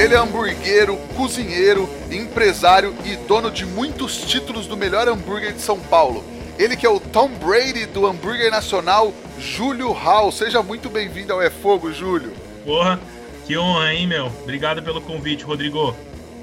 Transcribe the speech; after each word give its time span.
Ele 0.00 0.14
é 0.14 0.16
hamburguero, 0.16 0.96
cozinheiro, 1.14 1.86
empresário 2.10 2.96
e 3.04 3.16
dono 3.28 3.50
de 3.50 3.66
muitos 3.66 4.22
títulos 4.22 4.66
do 4.66 4.74
melhor 4.74 5.06
hambúrguer 5.06 5.52
de 5.52 5.60
São 5.60 5.78
Paulo. 5.78 6.24
Ele 6.58 6.74
que 6.74 6.86
é 6.86 6.88
o 6.88 6.98
Tom 6.98 7.28
Brady 7.28 7.84
do 7.84 8.06
hambúrguer 8.06 8.50
nacional, 8.50 9.12
Júlio 9.38 9.92
Hall. 9.92 10.32
Seja 10.32 10.62
muito 10.62 10.88
bem-vindo 10.88 11.34
ao 11.34 11.42
É 11.42 11.50
Fogo, 11.50 11.92
Júlio. 11.92 12.32
Porra, 12.64 12.98
que 13.46 13.58
honra, 13.58 13.92
hein, 13.92 14.06
meu? 14.06 14.28
Obrigado 14.42 14.82
pelo 14.82 15.02
convite, 15.02 15.44
Rodrigo. 15.44 15.94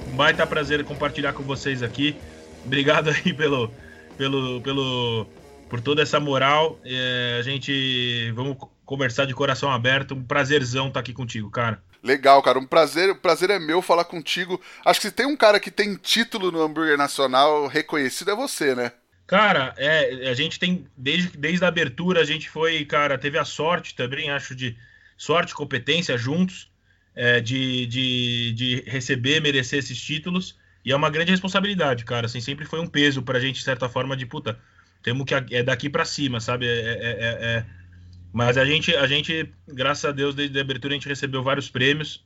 Um 0.07 0.15
baita 0.15 0.45
prazer 0.45 0.83
compartilhar 0.83 1.33
com 1.33 1.41
vocês 1.41 1.81
aqui. 1.81 2.15
Obrigado 2.63 3.09
aí 3.09 3.33
pelo, 3.33 3.71
pelo, 4.15 4.61
pelo, 4.61 5.25
por 5.67 5.81
toda 5.81 6.03
essa 6.03 6.19
moral. 6.19 6.77
É, 6.85 7.37
a 7.39 7.41
gente 7.41 8.31
vamos 8.35 8.55
conversar 8.85 9.25
de 9.25 9.33
coração 9.33 9.71
aberto. 9.71 10.13
Um 10.13 10.21
prazerzão 10.21 10.89
estar 10.89 10.99
aqui 10.99 11.11
contigo, 11.11 11.49
cara. 11.49 11.81
Legal, 12.03 12.41
cara. 12.41 12.59
Um 12.59 12.65
prazer, 12.65 13.09
o 13.09 13.15
prazer 13.15 13.49
é 13.49 13.59
meu 13.59 13.81
falar 13.81 14.05
contigo. 14.05 14.61
Acho 14.85 14.99
que 15.01 15.07
se 15.07 15.13
tem 15.13 15.25
um 15.25 15.35
cara 15.35 15.59
que 15.59 15.71
tem 15.71 15.95
título 15.95 16.51
no 16.51 16.61
hambúrguer 16.61 16.97
nacional 16.97 17.67
reconhecido 17.67 18.31
é 18.31 18.35
você, 18.35 18.75
né? 18.75 18.91
Cara, 19.25 19.73
é, 19.77 20.29
a 20.29 20.33
gente 20.33 20.57
tem 20.57 20.87
desde, 20.95 21.37
desde 21.37 21.63
a 21.65 21.67
abertura 21.67 22.21
a 22.21 22.25
gente 22.25 22.49
foi, 22.49 22.85
cara, 22.85 23.17
teve 23.17 23.37
a 23.37 23.43
sorte 23.43 23.93
também, 23.93 24.29
acho 24.29 24.55
de 24.55 24.77
sorte, 25.17 25.53
competência 25.53 26.17
juntos, 26.17 26.71
é, 27.13 27.41
de, 27.41 27.85
de, 27.87 28.53
de 28.53 28.83
receber, 28.87 29.41
merecer 29.41 29.79
esses 29.79 29.99
títulos. 29.99 30.57
E 30.85 30.91
é 30.93 30.95
uma 30.95 31.09
grande 31.09 31.31
responsabilidade, 31.31 32.05
cara. 32.05 32.27
Assim, 32.27 32.39
sempre 32.39 32.65
foi 32.65 32.79
um 32.79 32.87
peso 32.87 33.21
pra 33.21 33.39
gente, 33.39 33.57
de 33.57 33.63
certa 33.65 33.89
forma, 33.89 34.15
de 34.15 34.25
puta, 34.25 34.57
temos 35.03 35.25
que 35.25 35.33
é 35.33 35.61
daqui 35.61 35.89
para 35.89 36.05
cima, 36.05 36.39
sabe? 36.39 36.65
É, 36.65 36.69
é, 36.69 37.37
é, 37.41 37.65
mas 38.33 38.57
a 38.57 38.65
gente, 38.65 38.95
a 38.95 39.07
gente, 39.07 39.51
graças 39.67 40.05
a 40.05 40.11
Deus, 40.11 40.35
desde 40.35 40.57
a 40.57 40.61
abertura 40.61 40.93
a 40.93 40.97
gente 40.97 41.07
recebeu 41.07 41.43
vários 41.43 41.69
prêmios. 41.69 42.25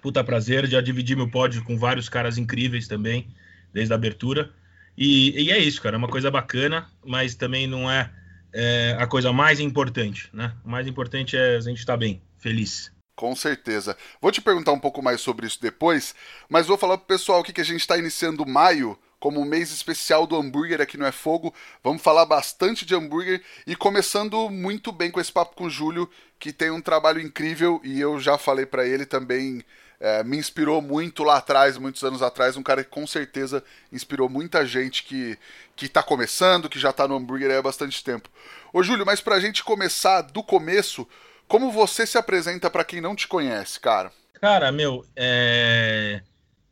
Puta 0.00 0.22
prazer, 0.22 0.66
já 0.66 0.80
dividi 0.80 1.16
meu 1.16 1.28
pódio 1.28 1.64
com 1.64 1.76
vários 1.78 2.08
caras 2.08 2.38
incríveis 2.38 2.86
também, 2.86 3.28
desde 3.72 3.92
a 3.92 3.96
abertura. 3.96 4.52
E, 4.96 5.42
e 5.42 5.50
é 5.50 5.58
isso, 5.58 5.82
cara, 5.82 5.96
é 5.96 5.98
uma 5.98 6.08
coisa 6.08 6.30
bacana, 6.30 6.88
mas 7.04 7.34
também 7.34 7.66
não 7.66 7.90
é, 7.90 8.10
é, 8.52 8.96
a 8.98 9.06
coisa 9.06 9.32
mais 9.32 9.60
importante, 9.60 10.30
né? 10.32 10.54
O 10.64 10.70
mais 10.70 10.86
importante 10.86 11.36
é 11.36 11.56
a 11.56 11.60
gente 11.60 11.78
estar 11.78 11.94
tá 11.94 11.98
bem, 11.98 12.22
feliz. 12.38 12.90
Com 13.14 13.34
certeza. 13.34 13.96
Vou 14.20 14.30
te 14.30 14.40
perguntar 14.40 14.72
um 14.72 14.78
pouco 14.78 15.02
mais 15.02 15.20
sobre 15.20 15.46
isso 15.46 15.60
depois, 15.60 16.14
mas 16.48 16.66
vou 16.66 16.76
falar 16.76 16.98
pro 16.98 17.06
pessoal 17.06 17.40
aqui 17.40 17.52
que 17.52 17.60
a 17.60 17.64
gente 17.64 17.80
está 17.80 17.96
iniciando 17.98 18.46
maio 18.46 18.98
como 19.18 19.40
um 19.40 19.44
mês 19.44 19.70
especial 19.70 20.26
do 20.26 20.36
hambúrguer 20.36 20.80
aqui 20.80 20.96
no 20.96 21.06
É 21.06 21.12
Fogo. 21.12 21.54
Vamos 21.82 22.02
falar 22.02 22.26
bastante 22.26 22.84
de 22.84 22.94
hambúrguer 22.94 23.42
e 23.66 23.74
começando 23.74 24.48
muito 24.50 24.92
bem 24.92 25.10
com 25.10 25.20
esse 25.20 25.32
papo 25.32 25.56
com 25.56 25.64
o 25.64 25.70
Júlio, 25.70 26.08
que 26.38 26.52
tem 26.52 26.70
um 26.70 26.80
trabalho 26.80 27.20
incrível 27.20 27.80
e 27.82 28.00
eu 28.00 28.20
já 28.20 28.36
falei 28.38 28.66
para 28.66 28.86
ele 28.86 29.06
também. 29.06 29.64
É, 29.98 30.22
me 30.22 30.36
inspirou 30.36 30.82
muito 30.82 31.24
lá 31.24 31.38
atrás, 31.38 31.78
muitos 31.78 32.04
anos 32.04 32.20
atrás, 32.20 32.54
um 32.54 32.62
cara 32.62 32.84
que 32.84 32.90
com 32.90 33.06
certeza 33.06 33.64
inspirou 33.90 34.28
muita 34.28 34.66
gente 34.66 35.02
que, 35.02 35.38
que 35.74 35.88
tá 35.88 36.02
começando, 36.02 36.68
que 36.68 36.78
já 36.78 36.92
tá 36.92 37.08
no 37.08 37.16
hambúrguer 37.16 37.50
há 37.50 37.62
bastante 37.62 38.04
tempo. 38.04 38.28
Ô 38.74 38.82
Júlio, 38.82 39.06
mas 39.06 39.22
pra 39.22 39.40
gente 39.40 39.64
começar 39.64 40.20
do 40.20 40.42
começo, 40.42 41.08
como 41.48 41.72
você 41.72 42.06
se 42.06 42.18
apresenta 42.18 42.68
para 42.68 42.84
quem 42.84 43.00
não 43.00 43.16
te 43.16 43.26
conhece, 43.26 43.80
cara? 43.80 44.12
Cara, 44.38 44.70
meu, 44.70 45.02
é... 45.16 46.20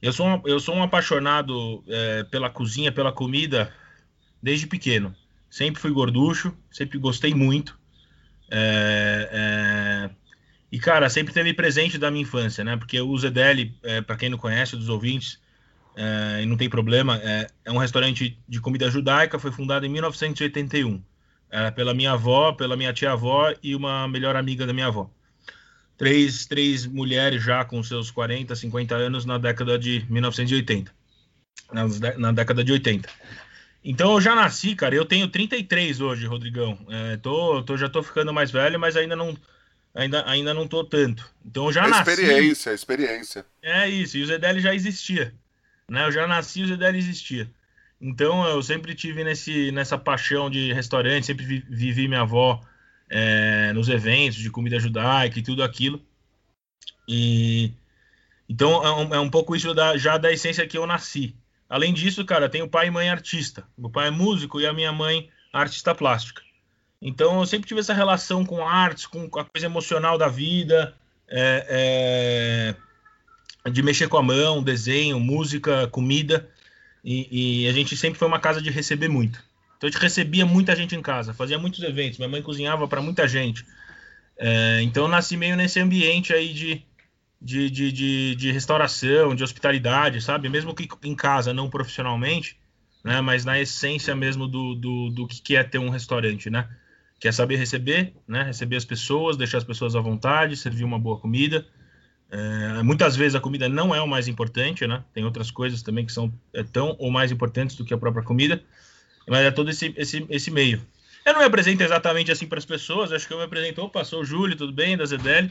Eu 0.05 0.13
sou 0.13 0.27
um, 0.27 0.43
eu 0.45 0.61
sou 0.61 0.75
um 0.75 0.83
apaixonado 0.83 1.83
é, 1.89 2.25
pela 2.25 2.51
cozinha, 2.51 2.93
pela 2.93 3.11
comida, 3.11 3.73
desde 4.43 4.67
pequeno. 4.67 5.17
Sempre 5.49 5.81
fui 5.81 5.91
gorducho, 5.91 6.55
sempre 6.71 6.99
gostei 6.99 7.33
muito. 7.33 7.79
É, 8.51 9.31
é, 9.33 10.11
e, 10.71 10.79
cara, 10.79 11.09
sempre 11.09 11.33
teve 11.33 11.55
presente 11.55 11.97
da 11.97 12.11
minha 12.11 12.21
infância, 12.21 12.63
né? 12.63 12.77
Porque 12.77 13.01
o 13.01 13.17
ZDL, 13.17 13.75
é, 13.83 14.03
para 14.03 14.15
quem 14.17 14.29
não 14.29 14.37
conhece, 14.37 14.77
dos 14.77 14.91
ouvintes, 14.91 15.41
é, 15.97 16.43
e 16.43 16.45
não 16.45 16.59
tem 16.59 16.69
problema, 16.69 17.19
é, 17.25 17.47
é, 17.65 17.73
um 17.73 17.79
restaurante 17.79 18.39
de 18.47 18.61
comida 18.61 18.91
judaica, 18.91 19.39
foi 19.39 19.53
fundado 19.53 19.87
em 19.87 19.89
1981. 19.89 21.03
Era 21.51 21.73
pela 21.73 21.95
minha 21.95 22.13
avó, 22.13 22.53
pela 22.53 22.77
minha 22.77 22.93
tia-avó 22.93 23.55
e 23.63 23.75
uma 23.75 24.07
melhor 24.07 24.37
amiga 24.37 24.67
da 24.67 24.75
minha 24.75 24.89
avó 24.89 25.11
três, 25.97 26.47
três 26.47 26.87
mulheres 26.87 27.43
já 27.43 27.65
com 27.65 27.83
seus 27.83 28.11
40, 28.11 28.55
50 28.55 28.95
anos 28.95 29.25
na 29.25 29.39
década 29.39 29.79
de 29.79 30.05
1980. 30.09 30.93
Na, 31.73 31.85
na 32.19 32.33
década 32.33 32.63
de 32.63 32.73
80. 32.73 33.09
Então 33.85 34.13
eu 34.15 34.21
já 34.21 34.35
nasci, 34.35 34.75
cara. 34.75 34.95
Eu 34.95 35.05
tenho 35.05 35.29
33 35.29 36.01
hoje, 36.01 36.27
Rodrigão. 36.27 36.79
É, 36.89 37.17
tô, 37.19 37.63
tô, 37.63 37.77
já 37.77 37.89
tô 37.89 38.03
ficando 38.03 38.33
mais 38.33 38.51
velho, 38.51 38.79
mas 38.79 38.97
ainda 38.97 39.15
não, 39.15 39.37
ainda, 39.95 40.29
ainda 40.29 40.55
não 40.55 40.67
tô 40.67 40.83
tanto. 40.85 41.29
Então 41.45 41.67
eu 41.67 41.73
já 41.73 41.85
é 41.85 41.89
nasci. 41.89 42.11
Experiência, 42.11 42.73
experiência. 42.73 43.47
É 43.63 43.89
isso. 43.89 44.17
E 44.17 44.23
o 44.23 44.27
ZDL 44.27 44.59
já 44.61 44.75
existia, 44.75 45.35
né? 45.89 46.07
Eu 46.07 46.13
já 46.13 46.27
nasci, 46.27 46.63
o 46.63 46.67
ZDL 46.67 46.97
existia. 46.97 47.51
Então 48.01 48.47
eu 48.49 48.63
sempre 48.63 48.95
tive 48.95 49.23
nesse, 49.23 49.71
nessa 49.71 49.99
paixão 49.99 50.51
de 50.51 50.73
restaurante, 50.73 51.27
sempre 51.27 51.45
vi, 51.45 51.65
vivi 51.69 52.09
minha 52.09 52.23
avó 52.23 52.61
é, 53.11 53.73
nos 53.73 53.89
eventos 53.89 54.39
de 54.39 54.51
comida 54.51 54.79
judaica 54.79 55.39
e 55.39 55.43
tudo 55.43 55.63
aquilo. 55.63 56.01
E 57.09 57.73
então 58.49 58.85
é 58.85 58.93
um, 58.93 59.15
é 59.15 59.21
um 59.21 59.31
pouco 59.31 59.55
isso 59.57 59.73
da, 59.75 59.97
já 59.97 60.17
da 60.17 60.33
essência 60.33 60.67
que 60.67 60.77
eu 60.77 60.87
nasci. 60.87 61.35
Além 61.69 61.93
disso, 61.93 62.25
cara, 62.25 62.49
tenho 62.49 62.69
pai 62.69 62.89
e 62.89 62.91
mãe 62.91 63.09
artista. 63.09 63.65
Meu 63.77 63.91
pai 63.91 64.09
é 64.09 64.11
músico 64.11 64.61
e 64.61 64.67
a 64.67 64.73
minha 64.73 64.93
mãe 64.93 65.29
artista 65.53 65.95
plástica. 65.95 66.43
Então 67.01 67.39
eu 67.39 67.47
sempre 67.47 67.69
tive 67.69 67.81
essa 67.81 67.95
relação 67.95 68.45
com 68.45 68.67
artes, 68.67 69.07
com 69.07 69.25
a 69.39 69.45
coisa 69.45 69.67
emocional 69.67 70.17
da 70.17 70.29
vida, 70.29 70.95
é, 71.29 72.75
é, 73.65 73.71
de 73.71 73.83
mexer 73.83 74.09
com 74.09 74.17
a 74.17 74.23
mão, 74.23 74.63
desenho, 74.63 75.21
música, 75.21 75.87
comida. 75.89 76.49
E, 77.05 77.65
e, 77.65 77.69
a 77.69 77.73
gente 77.73 77.97
sempre 77.97 78.19
foi 78.19 78.27
uma 78.27 78.41
casa 78.41 78.63
de 78.63 78.71
receber 78.71 79.09
muito. 79.09 79.43
Então 79.85 79.89
a 79.89 79.93
gente 79.93 80.01
recebia 80.01 80.47
muita 80.47 80.75
gente 80.75 80.97
em 80.97 81.03
casa, 81.03 81.35
fazia 81.35 81.59
muitos 81.59 81.83
eventos, 81.83 82.17
minha 82.19 82.29
mãe 82.29 82.41
cozinhava 82.41 82.89
para 82.89 83.03
muita 83.03 83.29
gente. 83.29 83.67
É, 84.39 84.81
então 84.81 85.03
eu 85.05 85.09
nasci 85.11 85.37
meio 85.37 85.57
nesse 85.57 85.79
ambiente 85.79 86.33
aí 86.33 86.55
de, 86.55 86.83
de, 87.41 87.69
de, 87.69 87.93
de, 87.93 88.35
de 88.35 88.51
restauração, 88.51 89.35
de 89.35 89.45
hospitalidade, 89.45 90.23
sabe? 90.23 90.49
Mesmo 90.49 90.75
que 90.75 90.89
em 91.05 91.15
casa, 91.15 91.53
não 91.53 91.69
profissionalmente, 91.69 92.57
né? 93.05 93.21
Mas 93.21 93.45
na 93.45 93.61
essência 93.61 94.15
mesmo 94.15 94.49
do, 94.49 94.75
do, 94.75 95.11
do 95.11 95.29
que 95.29 95.55
é 95.55 95.63
ter 95.63 95.79
um 95.79 95.91
restaurante, 95.91 96.49
né? 96.49 96.67
Que 97.21 97.29
é 97.29 97.33
saber 97.33 97.57
receber, 97.57 98.15
né? 98.27 98.43
Receber 98.43 98.77
as 98.77 98.87
pessoas, 98.87 99.37
deixar 99.37 99.59
as 99.59 99.65
pessoas 99.65 99.95
à 99.95 100.01
vontade, 100.01 100.57
servir 100.57 100.85
uma 100.85 100.99
boa 100.99 101.19
comida. 101.21 101.67
É, 102.31 102.83
muitas 102.83 103.15
vezes 103.17 103.35
a 103.35 103.41
comida 103.41 103.69
não 103.69 103.95
é 103.95 104.01
o 104.01 104.09
mais 104.09 104.29
importante, 104.29 104.87
né? 104.87 105.05
Tem 105.13 105.27
outras 105.27 105.51
coisas 105.51 105.83
também 105.83 106.07
que 106.07 106.13
são 106.13 106.33
é, 106.55 106.63
tão 106.63 106.97
ou 106.99 107.11
mais 107.11 107.31
importantes 107.31 107.77
do 107.77 107.85
que 107.85 107.93
a 107.93 107.99
própria 107.99 108.25
comida. 108.25 108.65
Mas 109.27 109.41
é 109.41 109.51
todo 109.51 109.71
esse, 109.71 109.95
esse, 109.97 110.27
esse 110.29 110.51
meio. 110.51 110.85
Eu 111.25 111.33
não 111.33 111.41
me 111.41 111.47
apresento 111.47 111.83
exatamente 111.83 112.31
assim 112.31 112.47
para 112.47 112.59
as 112.59 112.65
pessoas, 112.65 113.11
acho 113.11 113.27
que 113.27 113.33
eu 113.33 113.39
me 113.39 113.45
apresento, 113.45 113.83
opa, 113.83 114.05
sou 114.05 114.21
o 114.21 114.25
Júlio, 114.25 114.57
tudo 114.57 114.73
bem, 114.73 114.97
da 114.97 115.07
ZDL. 115.07 115.51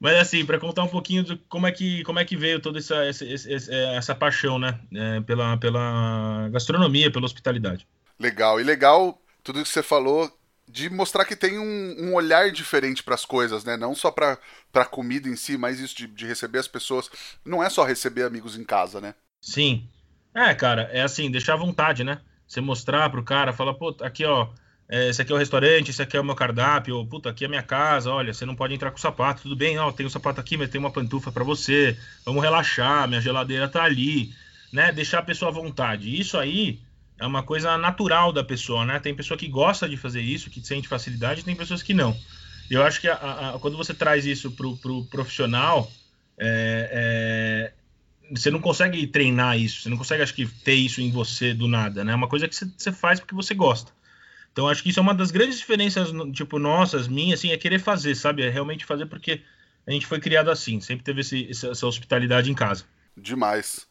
Mas 0.00 0.16
assim, 0.16 0.44
para 0.44 0.58
contar 0.58 0.82
um 0.82 0.88
pouquinho 0.88 1.22
de 1.22 1.36
como 1.48 1.66
é 1.66 1.72
que, 1.72 2.02
como 2.02 2.18
é 2.18 2.24
que 2.24 2.36
veio 2.36 2.60
toda 2.60 2.78
essa, 2.78 2.96
essa, 3.04 3.24
essa 3.24 4.14
paixão, 4.14 4.58
né? 4.58 4.78
É, 4.92 5.20
pela, 5.20 5.56
pela 5.56 6.48
gastronomia, 6.50 7.10
pela 7.10 7.26
hospitalidade. 7.26 7.86
Legal, 8.18 8.60
e 8.60 8.64
legal 8.64 9.20
tudo 9.42 9.62
que 9.62 9.68
você 9.68 9.82
falou 9.82 10.30
de 10.68 10.90
mostrar 10.90 11.24
que 11.24 11.36
tem 11.36 11.58
um, 11.58 11.96
um 11.98 12.14
olhar 12.14 12.50
diferente 12.50 13.02
para 13.02 13.14
as 13.14 13.24
coisas, 13.24 13.64
né? 13.64 13.76
Não 13.76 13.94
só 13.94 14.10
para 14.10 14.38
a 14.74 14.84
comida 14.84 15.28
em 15.28 15.36
si, 15.36 15.56
mas 15.56 15.78
isso 15.78 15.96
de, 15.96 16.06
de 16.06 16.26
receber 16.26 16.58
as 16.58 16.68
pessoas. 16.68 17.10
Não 17.44 17.62
é 17.62 17.70
só 17.70 17.84
receber 17.84 18.24
amigos 18.24 18.56
em 18.56 18.64
casa, 18.64 19.00
né? 19.00 19.14
Sim. 19.40 19.88
É, 20.34 20.52
cara, 20.54 20.88
é 20.92 21.02
assim, 21.02 21.30
deixar 21.30 21.54
à 21.54 21.58
vontade, 21.58 22.02
né? 22.02 22.20
Você 22.54 22.60
mostrar 22.60 23.10
pro 23.10 23.24
cara, 23.24 23.52
falar, 23.52 23.74
pô, 23.74 23.96
aqui 24.00 24.24
ó, 24.24 24.48
é, 24.88 25.08
esse 25.08 25.20
aqui 25.20 25.32
é 25.32 25.34
o 25.34 25.38
restaurante, 25.38 25.90
esse 25.90 26.00
aqui 26.00 26.16
é 26.16 26.20
o 26.20 26.24
meu 26.24 26.36
cardápio, 26.36 26.96
ou, 26.96 27.04
puta, 27.04 27.28
aqui 27.28 27.42
é 27.42 27.46
a 27.48 27.50
minha 27.50 27.64
casa, 27.64 28.12
olha, 28.12 28.32
você 28.32 28.46
não 28.46 28.54
pode 28.54 28.72
entrar 28.72 28.92
com 28.92 28.96
sapato, 28.96 29.42
tudo 29.42 29.56
bem, 29.56 29.76
ó, 29.76 29.90
tem 29.90 30.06
um 30.06 30.08
sapato 30.08 30.40
aqui, 30.40 30.56
mas 30.56 30.68
tem 30.68 30.78
uma 30.78 30.92
pantufa 30.92 31.32
para 31.32 31.42
você, 31.42 31.98
vamos 32.24 32.40
relaxar, 32.40 33.08
minha 33.08 33.20
geladeira 33.20 33.68
tá 33.68 33.82
ali, 33.82 34.32
né? 34.72 34.92
Deixar 34.92 35.18
a 35.18 35.22
pessoa 35.22 35.50
à 35.50 35.54
vontade. 35.54 36.16
Isso 36.16 36.38
aí 36.38 36.78
é 37.18 37.26
uma 37.26 37.42
coisa 37.42 37.76
natural 37.76 38.32
da 38.32 38.44
pessoa, 38.44 38.84
né? 38.84 39.00
Tem 39.00 39.12
pessoa 39.16 39.36
que 39.36 39.48
gosta 39.48 39.88
de 39.88 39.96
fazer 39.96 40.20
isso, 40.20 40.48
que 40.48 40.64
sente 40.64 40.86
facilidade, 40.86 41.44
tem 41.44 41.56
pessoas 41.56 41.82
que 41.82 41.92
não. 41.92 42.16
Eu 42.70 42.84
acho 42.84 43.00
que 43.00 43.08
a, 43.08 43.14
a, 43.54 43.58
quando 43.58 43.76
você 43.76 43.92
traz 43.92 44.24
isso 44.26 44.52
pro, 44.52 44.76
pro 44.76 45.04
profissional, 45.06 45.90
é, 46.38 46.90
é, 46.92 47.33
você 48.30 48.50
não 48.50 48.60
consegue 48.60 49.06
treinar 49.06 49.58
isso, 49.58 49.82
você 49.82 49.88
não 49.88 49.96
consegue, 49.96 50.22
acho 50.22 50.34
que, 50.34 50.46
ter 50.46 50.74
isso 50.74 51.00
em 51.00 51.10
você 51.10 51.52
do 51.52 51.68
nada, 51.68 52.04
né? 52.04 52.12
É 52.12 52.16
uma 52.16 52.28
coisa 52.28 52.48
que 52.48 52.54
você, 52.54 52.92
faz 52.92 53.20
porque 53.20 53.34
você 53.34 53.54
gosta. 53.54 53.92
Então, 54.52 54.68
acho 54.68 54.82
que 54.82 54.90
isso 54.90 55.00
é 55.00 55.02
uma 55.02 55.14
das 55.14 55.30
grandes 55.30 55.58
diferenças, 55.58 56.10
tipo, 56.32 56.58
nossas, 56.58 57.08
minhas, 57.08 57.40
assim, 57.40 57.50
é 57.50 57.56
querer 57.56 57.80
fazer, 57.80 58.14
sabe? 58.14 58.42
É 58.42 58.50
realmente 58.50 58.84
fazer 58.84 59.06
porque 59.06 59.42
a 59.86 59.90
gente 59.90 60.06
foi 60.06 60.20
criado 60.20 60.50
assim, 60.50 60.80
sempre 60.80 61.04
teve 61.04 61.20
esse, 61.20 61.50
essa 61.50 61.86
hospitalidade 61.86 62.50
em 62.50 62.54
casa. 62.54 62.84
Demais. 63.16 63.86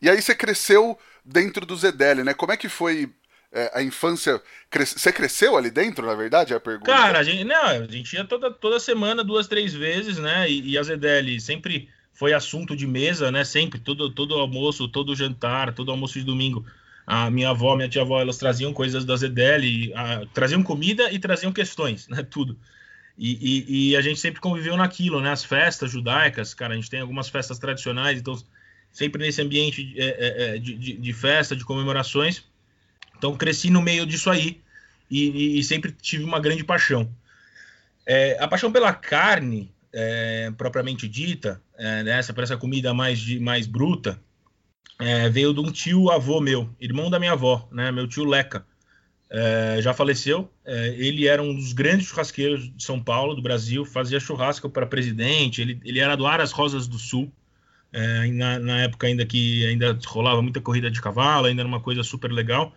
E 0.00 0.08
aí 0.08 0.20
você 0.20 0.34
cresceu 0.34 0.98
dentro 1.24 1.64
do 1.64 1.76
Zedeli, 1.76 2.24
né? 2.24 2.34
Como 2.34 2.52
é 2.52 2.56
que 2.56 2.68
foi 2.68 3.12
é, 3.52 3.70
a 3.74 3.82
infância. 3.82 4.40
Você 4.70 5.12
cresceu 5.12 5.56
ali 5.56 5.70
dentro, 5.70 6.06
na 6.06 6.14
verdade? 6.14 6.52
É 6.52 6.56
a 6.56 6.60
pergunta. 6.60 6.90
Cara, 6.90 7.18
a 7.18 7.22
gente, 7.22 7.44
não, 7.44 7.64
a 7.64 7.86
gente 7.86 8.14
ia 8.14 8.24
toda, 8.24 8.50
toda 8.50 8.78
semana, 8.80 9.24
duas, 9.24 9.46
três 9.46 9.72
vezes, 9.72 10.18
né? 10.18 10.48
E, 10.48 10.72
e 10.72 10.78
a 10.78 10.82
Zedeli 10.82 11.40
sempre 11.40 11.88
foi 12.16 12.32
assunto 12.32 12.74
de 12.74 12.86
mesa, 12.86 13.30
né? 13.30 13.44
Sempre, 13.44 13.78
todo, 13.78 14.10
todo 14.10 14.34
almoço, 14.34 14.88
todo 14.88 15.14
jantar, 15.14 15.74
todo 15.74 15.90
almoço 15.90 16.18
de 16.18 16.24
domingo. 16.24 16.64
A 17.06 17.30
minha 17.30 17.50
avó, 17.50 17.76
minha 17.76 17.88
tia-avó, 17.88 18.20
elas 18.20 18.38
traziam 18.38 18.72
coisas 18.72 19.04
da 19.04 19.14
Zedeli, 19.14 19.92
traziam 20.32 20.62
comida 20.62 21.12
e 21.12 21.18
traziam 21.18 21.52
questões, 21.52 22.08
né? 22.08 22.22
Tudo. 22.28 22.58
E, 23.18 23.32
e, 23.40 23.90
e, 23.90 23.96
a 23.96 24.00
gente 24.00 24.18
sempre 24.18 24.40
conviveu 24.40 24.76
naquilo, 24.76 25.20
né? 25.20 25.30
As 25.30 25.44
festas 25.44 25.90
judaicas, 25.90 26.54
cara, 26.54 26.72
a 26.72 26.76
gente 26.76 26.90
tem 26.90 27.00
algumas 27.00 27.28
festas 27.28 27.58
tradicionais, 27.58 28.18
então 28.18 28.34
sempre 28.90 29.22
nesse 29.22 29.42
ambiente 29.42 29.94
é, 29.96 30.04
é, 30.04 30.56
é 30.56 30.58
de, 30.58 30.74
de, 30.74 30.92
de, 30.94 31.12
festa, 31.12 31.54
de 31.54 31.64
comemorações. 31.64 32.44
Então 33.16 33.36
cresci 33.36 33.70
no 33.70 33.82
meio 33.82 34.06
disso 34.06 34.30
aí 34.30 34.60
e, 35.10 35.58
e 35.58 35.64
sempre 35.64 35.92
tive 35.92 36.24
uma 36.24 36.40
grande 36.40 36.64
paixão. 36.64 37.10
É, 38.06 38.38
a 38.40 38.48
paixão 38.48 38.72
pela 38.72 38.92
carne, 38.92 39.70
é, 39.92 40.50
propriamente 40.56 41.08
dita, 41.08 41.62
é, 41.78 42.02
nessa 42.02 42.32
por 42.32 42.42
essa 42.42 42.56
comida 42.56 42.92
mais, 42.92 43.18
de, 43.18 43.40
mais 43.40 43.66
bruta, 43.66 44.20
é, 44.98 45.28
veio 45.28 45.52
de 45.52 45.60
um 45.60 45.70
tio 45.70 46.10
avô 46.10 46.40
meu, 46.40 46.68
irmão 46.80 47.10
da 47.10 47.18
minha 47.18 47.32
avó, 47.32 47.68
né? 47.70 47.90
Meu 47.92 48.08
tio 48.08 48.24
Leca. 48.24 48.66
É, 49.28 49.78
já 49.82 49.92
faleceu. 49.92 50.50
É, 50.64 50.94
ele 50.96 51.26
era 51.26 51.42
um 51.42 51.54
dos 51.54 51.72
grandes 51.72 52.06
churrasqueiros 52.06 52.72
de 52.74 52.82
São 52.82 53.02
Paulo, 53.02 53.34
do 53.34 53.42
Brasil, 53.42 53.84
fazia 53.84 54.20
churrasco 54.20 54.70
para 54.70 54.86
presidente. 54.86 55.60
Ele, 55.60 55.80
ele 55.84 55.98
era 55.98 56.16
do 56.16 56.26
Aras 56.26 56.52
Rosas 56.52 56.86
do 56.86 56.98
Sul, 56.98 57.30
é, 57.92 58.26
na, 58.28 58.58
na, 58.58 58.80
época 58.82 59.06
ainda 59.06 59.24
que 59.26 59.66
ainda 59.66 59.98
rolava 60.06 60.42
muita 60.42 60.60
corrida 60.60 60.90
de 60.90 61.00
cavalo, 61.00 61.46
ainda 61.46 61.62
era 61.62 61.68
uma 61.68 61.80
coisa 61.80 62.02
super 62.02 62.30
legal. 62.30 62.74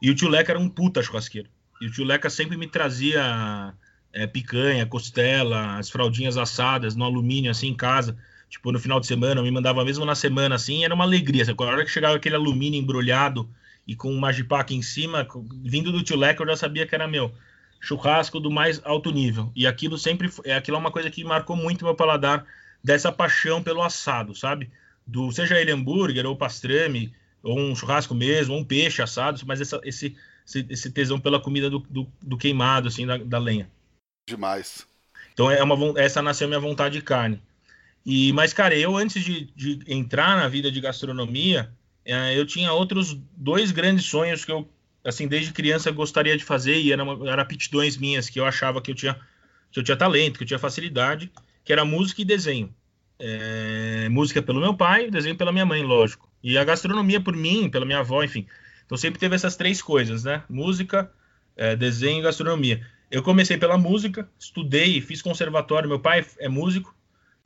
E 0.00 0.10
o 0.10 0.14
tio 0.14 0.28
Leca 0.28 0.52
era 0.52 0.58
um 0.58 0.68
puta 0.68 1.02
churrasqueiro. 1.02 1.48
E 1.80 1.86
o 1.86 1.92
tio 1.92 2.04
Leca 2.04 2.30
sempre 2.30 2.56
me 2.56 2.68
trazia 2.68 3.74
é, 4.12 4.26
picanha, 4.26 4.86
costela, 4.86 5.76
as 5.76 5.90
fraldinhas 5.90 6.36
assadas 6.36 6.94
no 6.94 7.04
alumínio, 7.04 7.50
assim, 7.50 7.68
em 7.68 7.74
casa. 7.74 8.16
Tipo, 8.48 8.72
no 8.72 8.78
final 8.78 8.98
de 8.98 9.06
semana, 9.06 9.42
me 9.42 9.50
mandava 9.50 9.84
mesmo 9.84 10.04
na 10.04 10.14
semana, 10.14 10.54
assim, 10.54 10.84
era 10.84 10.94
uma 10.94 11.04
alegria. 11.04 11.44
A 11.46 11.62
hora 11.64 11.84
que 11.84 11.90
chegava 11.90 12.16
aquele 12.16 12.34
alumínio 12.34 12.80
embrulhado 12.80 13.48
e 13.86 13.94
com 13.94 14.12
um 14.12 14.18
magipac 14.18 14.74
em 14.74 14.82
cima, 14.82 15.26
vindo 15.62 15.92
do 15.92 16.02
tio 16.02 16.16
Leca, 16.16 16.42
eu 16.42 16.46
já 16.46 16.56
sabia 16.56 16.86
que 16.86 16.94
era 16.94 17.06
meu 17.06 17.32
churrasco 17.80 18.40
do 18.40 18.50
mais 18.50 18.80
alto 18.84 19.10
nível. 19.10 19.52
E 19.54 19.66
aquilo 19.66 19.96
sempre, 19.98 20.30
é 20.44 20.54
aquilo 20.54 20.76
é 20.76 20.80
uma 20.80 20.90
coisa 20.90 21.10
que 21.10 21.24
marcou 21.24 21.56
muito 21.56 21.84
meu 21.84 21.94
paladar 21.94 22.44
dessa 22.82 23.12
paixão 23.12 23.62
pelo 23.62 23.82
assado, 23.82 24.34
sabe? 24.34 24.70
Do 25.06 25.30
seja 25.32 25.58
ele 25.58 25.72
hambúrguer 25.72 26.26
ou 26.26 26.36
pastrame, 26.36 27.12
ou 27.42 27.58
um 27.58 27.74
churrasco 27.74 28.14
mesmo, 28.14 28.54
ou 28.54 28.60
um 28.60 28.64
peixe 28.64 29.00
assado, 29.00 29.40
mas 29.46 29.60
essa, 29.60 29.80
esse, 29.84 30.16
esse, 30.46 30.66
esse, 30.68 30.90
tesão 30.90 31.18
pela 31.18 31.40
comida 31.40 31.70
do, 31.70 31.78
do, 31.78 32.06
do 32.20 32.36
queimado, 32.36 32.88
assim, 32.88 33.06
da, 33.06 33.16
da, 33.16 33.38
lenha. 33.38 33.70
Demais. 34.28 34.86
Então 35.32 35.50
é 35.50 35.62
uma, 35.62 35.98
essa 35.98 36.20
nasceu 36.20 36.46
minha 36.46 36.60
vontade 36.60 36.94
de 36.98 37.02
carne. 37.02 37.40
E, 38.04 38.32
mas, 38.32 38.52
cara, 38.52 38.76
eu 38.76 38.96
antes 38.96 39.24
de, 39.24 39.52
de 39.54 39.80
entrar 39.86 40.36
na 40.36 40.48
vida 40.48 40.70
de 40.70 40.80
gastronomia, 40.80 41.70
é, 42.04 42.38
eu 42.38 42.46
tinha 42.46 42.72
outros 42.72 43.16
dois 43.36 43.70
grandes 43.70 44.04
sonhos 44.04 44.44
que 44.44 44.52
eu, 44.52 44.68
assim, 45.04 45.26
desde 45.26 45.52
criança 45.52 45.90
gostaria 45.90 46.36
de 46.36 46.44
fazer 46.44 46.78
e 46.78 46.92
eram 46.92 47.26
era 47.26 47.42
aptidões 47.42 47.96
minhas 47.96 48.28
que 48.28 48.38
eu 48.38 48.46
achava 48.46 48.80
que 48.80 48.90
eu 48.90 48.94
tinha 48.94 49.18
que 49.70 49.78
eu 49.78 49.84
tinha 49.84 49.96
talento, 49.96 50.38
que 50.38 50.44
eu 50.44 50.48
tinha 50.48 50.58
facilidade, 50.58 51.30
que 51.62 51.72
era 51.72 51.84
música 51.84 52.22
e 52.22 52.24
desenho. 52.24 52.74
É, 53.18 54.08
música 54.10 54.40
pelo 54.40 54.60
meu 54.60 54.74
pai, 54.74 55.10
desenho 55.10 55.36
pela 55.36 55.52
minha 55.52 55.66
mãe, 55.66 55.82
lógico. 55.82 56.30
E 56.42 56.56
a 56.56 56.64
gastronomia 56.64 57.20
por 57.20 57.36
mim, 57.36 57.68
pela 57.68 57.84
minha 57.84 57.98
avó, 57.98 58.22
enfim. 58.22 58.46
Então 58.86 58.96
sempre 58.96 59.18
teve 59.18 59.34
essas 59.34 59.56
três 59.56 59.82
coisas, 59.82 60.24
né? 60.24 60.42
Música, 60.48 61.10
é, 61.56 61.76
desenho 61.76 62.20
e 62.20 62.22
gastronomia. 62.22 62.86
Eu 63.10 63.22
comecei 63.22 63.56
pela 63.56 63.78
música, 63.78 64.28
estudei, 64.38 65.00
fiz 65.00 65.22
conservatório. 65.22 65.88
Meu 65.88 65.98
pai 65.98 66.24
é 66.38 66.48
músico. 66.48 66.94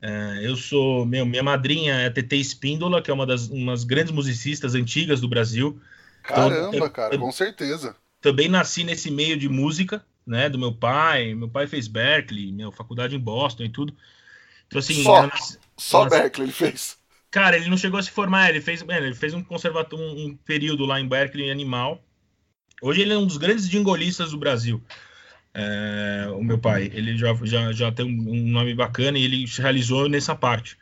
É, 0.01 0.39
eu 0.41 0.57
sou. 0.57 1.05
Meu, 1.05 1.25
minha 1.25 1.43
madrinha 1.43 1.93
é 1.93 2.07
a 2.07 2.11
TT 2.11 2.35
Espíndola, 2.35 3.01
que 3.01 3.09
é 3.09 3.13
uma 3.13 3.25
das 3.25 3.47
umas 3.47 3.85
grandes 3.85 4.11
musicistas 4.11 4.75
antigas 4.75 5.21
do 5.21 5.29
Brasil. 5.29 5.79
Então, 6.25 6.49
Caramba, 6.49 6.75
então, 6.75 6.89
cara, 6.89 7.15
eu, 7.15 7.19
com 7.19 7.31
certeza. 7.31 7.95
Também 8.19 8.49
nasci 8.49 8.83
nesse 8.83 9.09
meio 9.09 9.37
de 9.37 9.47
música, 9.47 10.05
né? 10.27 10.49
Do 10.49 10.59
meu 10.59 10.73
pai. 10.73 11.33
Meu 11.33 11.47
pai 11.47 11.67
fez 11.67 11.87
Berkeley, 11.87 12.51
minha 12.51 12.71
faculdade 12.71 13.15
em 13.15 13.19
Boston 13.19 13.63
e 13.63 13.69
tudo. 13.69 13.95
Então, 14.67 14.79
assim. 14.79 15.01
Só, 15.01 15.27
nasci, 15.27 15.57
só 15.77 16.09
Berkeley 16.09 16.47
ele 16.47 16.53
fez. 16.53 16.97
Cara, 17.31 17.55
ele 17.55 17.69
não 17.69 17.77
chegou 17.77 17.99
a 17.99 18.03
se 18.03 18.11
formar, 18.11 18.49
ele 18.49 18.61
fez, 18.61 18.85
ele 18.87 19.15
fez 19.15 19.33
um 19.33 19.43
conservatório, 19.43 20.05
um, 20.05 20.25
um 20.25 20.35
período 20.35 20.85
lá 20.85 20.99
em 20.99 21.07
Berkeley 21.07 21.49
animal. 21.49 22.03
Hoje 22.81 23.01
ele 23.01 23.13
é 23.13 23.17
um 23.17 23.25
dos 23.25 23.37
grandes 23.37 23.67
jingolistas 23.69 24.31
do 24.31 24.37
Brasil. 24.37 24.83
É, 25.53 26.27
o 26.31 26.43
meu 26.43 26.57
pai, 26.57 26.91
ele 26.93 27.15
já, 27.17 27.33
já, 27.43 27.71
já 27.71 27.91
tem 27.91 28.05
um 28.05 28.47
nome 28.47 28.73
bacana 28.73 29.17
e 29.17 29.23
ele 29.23 29.47
se 29.47 29.61
realizou 29.61 30.09
nessa 30.09 30.35
parte. 30.35 30.77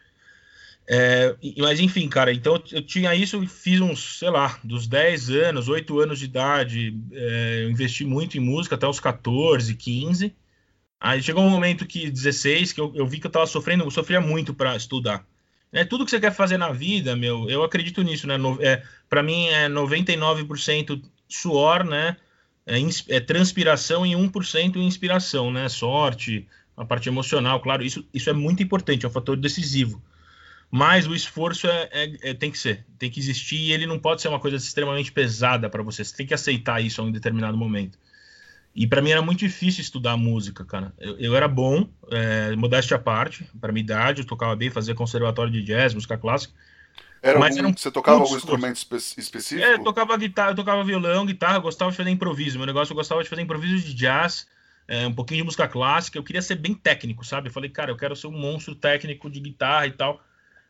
É, 0.87 1.35
mas 1.57 1.79
enfim, 1.79 2.07
cara, 2.09 2.33
então 2.33 2.61
eu 2.71 2.81
tinha 2.81 3.13
isso, 3.15 3.45
fiz 3.47 3.79
uns, 3.79 4.19
sei 4.19 4.29
lá, 4.29 4.59
dos 4.63 4.87
10 4.87 5.29
anos, 5.29 5.69
8 5.69 5.99
anos 5.99 6.19
de 6.19 6.25
idade, 6.25 6.97
é, 7.13 7.67
investi 7.69 8.03
muito 8.03 8.37
em 8.37 8.41
música 8.41 8.75
até 8.75 8.87
os 8.87 8.99
14, 8.99 9.73
15. 9.75 10.35
Aí 10.99 11.21
chegou 11.21 11.43
um 11.43 11.49
momento 11.49 11.85
que 11.85 12.09
16, 12.09 12.73
que 12.73 12.81
eu, 12.81 12.91
eu 12.95 13.07
vi 13.07 13.19
que 13.19 13.27
eu 13.27 13.31
tava 13.31 13.47
sofrendo, 13.47 13.83
eu 13.83 13.91
sofria 13.91 14.21
muito 14.21 14.53
para 14.53 14.75
estudar. 14.75 15.25
É, 15.71 15.85
tudo 15.85 16.03
que 16.03 16.11
você 16.11 16.19
quer 16.19 16.33
fazer 16.33 16.57
na 16.57 16.71
vida, 16.71 17.15
meu, 17.15 17.49
eu 17.49 17.63
acredito 17.63 18.01
nisso, 18.01 18.27
né? 18.27 18.37
No, 18.37 18.61
é, 18.61 18.83
para 19.09 19.23
mim 19.23 19.47
é 19.47 19.69
99% 19.69 21.01
suor, 21.29 21.85
né? 21.85 22.17
É, 22.65 22.77
é 23.09 23.19
transpiração 23.19 24.05
e 24.05 24.11
1% 24.11 24.75
inspiração, 24.77 25.51
né? 25.51 25.67
Sorte, 25.67 26.47
a 26.75 26.85
parte 26.85 27.09
emocional, 27.09 27.59
claro, 27.59 27.83
isso, 27.83 28.05
isso 28.13 28.29
é 28.29 28.33
muito 28.33 28.63
importante, 28.63 29.05
é 29.05 29.09
um 29.09 29.11
fator 29.11 29.37
decisivo. 29.37 30.01
Mas 30.69 31.05
o 31.05 31.13
esforço 31.13 31.67
é, 31.67 31.89
é, 31.91 32.29
é, 32.29 32.33
tem 32.33 32.49
que 32.49 32.57
ser, 32.57 32.85
tem 32.97 33.09
que 33.09 33.19
existir 33.19 33.57
e 33.57 33.73
ele 33.73 33.85
não 33.85 33.99
pode 33.99 34.21
ser 34.21 34.29
uma 34.29 34.39
coisa 34.39 34.55
extremamente 34.55 35.11
pesada 35.11 35.69
para 35.69 35.83
você. 35.83 36.03
Você 36.03 36.15
tem 36.15 36.25
que 36.25 36.33
aceitar 36.33 36.81
isso 36.81 37.01
a 37.01 37.03
um 37.03 37.11
determinado 37.11 37.57
momento. 37.57 37.99
E 38.73 38.87
para 38.87 39.01
mim 39.01 39.11
era 39.11 39.21
muito 39.21 39.39
difícil 39.39 39.81
estudar 39.81 40.15
música, 40.15 40.63
cara. 40.63 40.93
Eu, 40.97 41.17
eu 41.19 41.35
era 41.35 41.47
bom, 41.47 41.89
é, 42.09 42.55
modéstia 42.55 42.95
à 42.95 42.99
parte, 42.99 43.43
para 43.59 43.73
minha 43.73 43.83
idade, 43.83 44.21
eu 44.21 44.25
tocava 44.25 44.55
bem, 44.55 44.69
fazia 44.69 44.95
conservatório 44.95 45.51
de 45.51 45.61
jazz, 45.61 45.93
música 45.93 46.17
clássica. 46.17 46.53
Era 47.21 47.39
mas 47.39 47.51
algum, 47.51 47.59
era 47.59 47.67
um 47.67 47.77
você 47.77 47.91
tocava 47.91 48.19
algum 48.19 48.35
instrumento 48.35 48.77
espe 48.77 48.95
específico? 48.95 49.63
É, 49.63 49.73
eu 49.73 49.83
tocava 49.83 50.17
guitarra, 50.17 50.51
eu 50.51 50.55
tocava 50.55 50.83
violão, 50.83 51.25
guitarra, 51.25 51.57
eu 51.57 51.61
gostava 51.61 51.91
de 51.91 51.97
fazer 51.97 52.09
improviso. 52.09 52.57
Meu 52.57 52.65
negócio 52.65 52.91
eu 52.91 52.95
gostava 52.95 53.21
de 53.21 53.29
fazer 53.29 53.43
improviso 53.43 53.85
de 53.85 53.93
jazz, 53.93 54.47
é, 54.87 55.05
um 55.05 55.13
pouquinho 55.13 55.41
de 55.41 55.45
música 55.45 55.67
clássica. 55.67 56.17
Eu 56.17 56.23
queria 56.23 56.41
ser 56.41 56.55
bem 56.55 56.73
técnico, 56.73 57.23
sabe? 57.23 57.49
Eu 57.49 57.53
falei, 57.53 57.69
cara, 57.69 57.91
eu 57.91 57.97
quero 57.97 58.15
ser 58.15 58.27
um 58.27 58.31
monstro 58.31 58.73
técnico 58.73 59.29
de 59.29 59.39
guitarra 59.39 59.85
e 59.85 59.91
tal. 59.91 60.23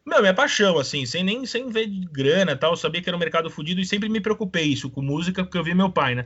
Meu, 0.05 0.19
minha 0.19 0.33
paixão, 0.33 0.77
assim, 0.77 1.05
sem 1.05 1.23
nem 1.23 1.45
sem 1.45 1.69
ver 1.69 1.87
de 1.87 2.05
grana 2.07 2.51
e 2.51 2.55
tal. 2.55 2.73
Eu 2.73 2.77
sabia 2.77 3.01
que 3.01 3.09
era 3.09 3.15
um 3.15 3.19
mercado 3.19 3.49
fodido 3.49 3.79
e 3.79 3.85
sempre 3.85 4.09
me 4.09 4.19
preocupei 4.19 4.65
isso 4.65 4.89
com 4.89 5.01
música, 5.01 5.43
porque 5.43 5.57
eu 5.57 5.63
vi 5.63 5.73
meu 5.73 5.89
pai, 5.91 6.15
né? 6.15 6.25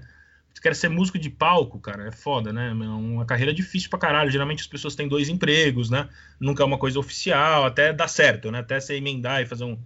Você 0.55 0.61
quer 0.61 0.73
ser 0.73 0.87
músico 0.87 1.19
de 1.19 1.29
palco, 1.29 1.79
cara, 1.81 2.07
é 2.07 2.11
foda, 2.11 2.53
né? 2.53 2.69
É 2.69 2.71
uma 2.71 3.25
carreira 3.25 3.53
difícil 3.53 3.89
pra 3.89 3.99
caralho. 3.99 4.31
Geralmente 4.31 4.61
as 4.61 4.67
pessoas 4.67 4.95
têm 4.95 5.05
dois 5.05 5.27
empregos, 5.27 5.89
né? 5.89 6.07
Nunca 6.39 6.63
é 6.63 6.65
uma 6.65 6.77
coisa 6.77 6.97
oficial, 6.97 7.65
até 7.65 7.91
dá 7.91 8.07
certo, 8.07 8.49
né? 8.49 8.59
Até 8.59 8.79
você 8.79 8.95
emendar 8.95 9.41
e 9.41 9.45
fazer 9.45 9.65
um, 9.65 9.77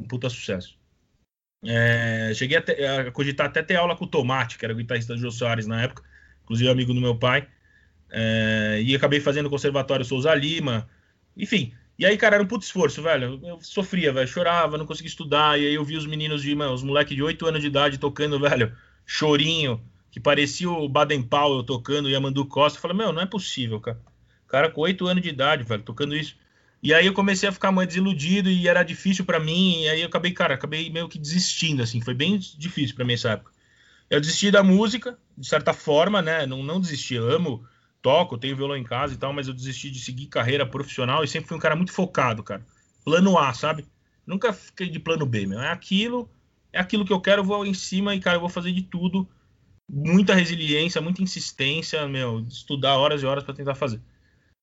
um 0.00 0.06
puta 0.06 0.30
sucesso. 0.30 0.78
É, 1.64 2.32
cheguei 2.34 2.56
a, 2.56 2.62
ter, 2.62 2.84
a, 2.84 3.10
cogitar 3.10 3.46
até 3.46 3.64
ter 3.64 3.74
aula 3.74 3.96
com 3.96 4.04
o 4.04 4.08
Tomate, 4.08 4.58
que 4.58 4.64
era 4.64 4.72
o 4.72 4.76
guitarrista 4.76 5.14
do 5.14 5.20
Jô 5.20 5.30
Soares 5.30 5.66
na 5.66 5.82
época, 5.82 6.04
inclusive 6.44 6.70
amigo 6.70 6.94
do 6.94 7.00
meu 7.00 7.16
pai. 7.16 7.48
É, 8.08 8.80
e 8.80 8.94
acabei 8.94 9.18
fazendo 9.18 9.46
o 9.46 9.50
Conservatório 9.50 10.04
Souza 10.04 10.32
Lima. 10.36 10.88
Enfim, 11.36 11.74
e 11.98 12.06
aí, 12.06 12.16
cara, 12.16 12.36
era 12.36 12.44
um 12.44 12.46
puto 12.46 12.64
esforço, 12.64 13.02
velho. 13.02 13.40
Eu 13.42 13.60
sofria, 13.60 14.12
velho. 14.12 14.28
Chorava, 14.28 14.78
não 14.78 14.86
conseguia 14.86 15.08
estudar. 15.08 15.58
E 15.58 15.66
aí 15.66 15.74
eu 15.74 15.84
vi 15.84 15.96
os 15.96 16.06
meninos 16.06 16.42
de, 16.42 16.54
mano, 16.54 16.74
os 16.74 16.82
moleques 16.84 17.16
de 17.16 17.22
8 17.22 17.44
anos 17.46 17.60
de 17.60 17.66
idade 17.66 17.98
tocando, 17.98 18.38
velho, 18.38 18.72
chorinho, 19.04 19.82
que 20.12 20.20
parecia 20.20 20.70
o 20.70 20.86
Baden 20.86 21.22
Powell 21.22 21.64
tocando 21.64 22.08
e 22.08 22.14
a 22.14 22.20
Mandu 22.20 22.44
Costa. 22.44 22.76
Eu 22.76 22.82
falei, 22.82 22.96
meu, 22.98 23.12
não 23.14 23.22
é 23.22 23.26
possível, 23.26 23.80
cara. 23.80 23.98
Cara 24.46 24.70
com 24.70 24.82
oito 24.82 25.06
anos 25.06 25.22
de 25.22 25.30
idade, 25.30 25.64
velho, 25.64 25.82
tocando 25.82 26.14
isso. 26.14 26.36
E 26.82 26.92
aí 26.92 27.06
eu 27.06 27.14
comecei 27.14 27.48
a 27.48 27.52
ficar 27.52 27.72
mais 27.72 27.88
desiludido 27.88 28.50
e 28.50 28.68
era 28.68 28.82
difícil 28.82 29.24
para 29.24 29.40
mim. 29.40 29.84
E 29.84 29.88
aí 29.88 30.02
eu 30.02 30.08
acabei, 30.08 30.30
cara, 30.32 30.52
acabei 30.52 30.90
meio 30.90 31.08
que 31.08 31.18
desistindo, 31.18 31.82
assim. 31.82 32.02
Foi 32.02 32.12
bem 32.12 32.38
difícil 32.38 32.94
para 32.94 33.06
mim 33.06 33.14
essa 33.14 33.30
época. 33.30 33.50
Eu 34.10 34.20
desisti 34.20 34.50
da 34.50 34.62
música, 34.62 35.18
de 35.38 35.48
certa 35.48 35.72
forma, 35.72 36.20
né? 36.20 36.44
Não, 36.44 36.62
não 36.62 36.78
desisti. 36.78 37.14
Eu 37.14 37.30
amo, 37.30 37.66
toco, 38.02 38.36
tenho 38.36 38.54
violão 38.54 38.76
em 38.76 38.84
casa 38.84 39.14
e 39.14 39.16
tal, 39.16 39.32
mas 39.32 39.48
eu 39.48 39.54
desisti 39.54 39.90
de 39.90 39.98
seguir 39.98 40.26
carreira 40.26 40.66
profissional 40.66 41.24
e 41.24 41.28
sempre 41.28 41.48
fui 41.48 41.56
um 41.56 41.60
cara 41.60 41.74
muito 41.74 41.92
focado, 41.92 42.42
cara. 42.42 42.66
Plano 43.02 43.38
A, 43.38 43.54
sabe? 43.54 43.86
Nunca 44.26 44.52
fiquei 44.52 44.90
de 44.90 44.98
plano 44.98 45.24
B, 45.24 45.46
meu. 45.46 45.58
É 45.58 45.72
aquilo, 45.72 46.28
é 46.70 46.78
aquilo 46.78 47.06
que 47.06 47.12
eu 47.14 47.20
quero, 47.20 47.40
eu 47.40 47.46
vou 47.46 47.64
em 47.64 47.72
cima 47.72 48.14
e, 48.14 48.20
cara, 48.20 48.36
eu 48.36 48.40
vou 48.40 48.50
fazer 48.50 48.72
de 48.72 48.82
tudo. 48.82 49.26
Muita 49.88 50.34
resiliência, 50.34 51.00
muita 51.00 51.22
insistência, 51.22 52.06
meu, 52.08 52.40
estudar 52.48 52.96
horas 52.96 53.22
e 53.22 53.26
horas 53.26 53.44
para 53.44 53.54
tentar 53.54 53.74
fazer. 53.74 54.00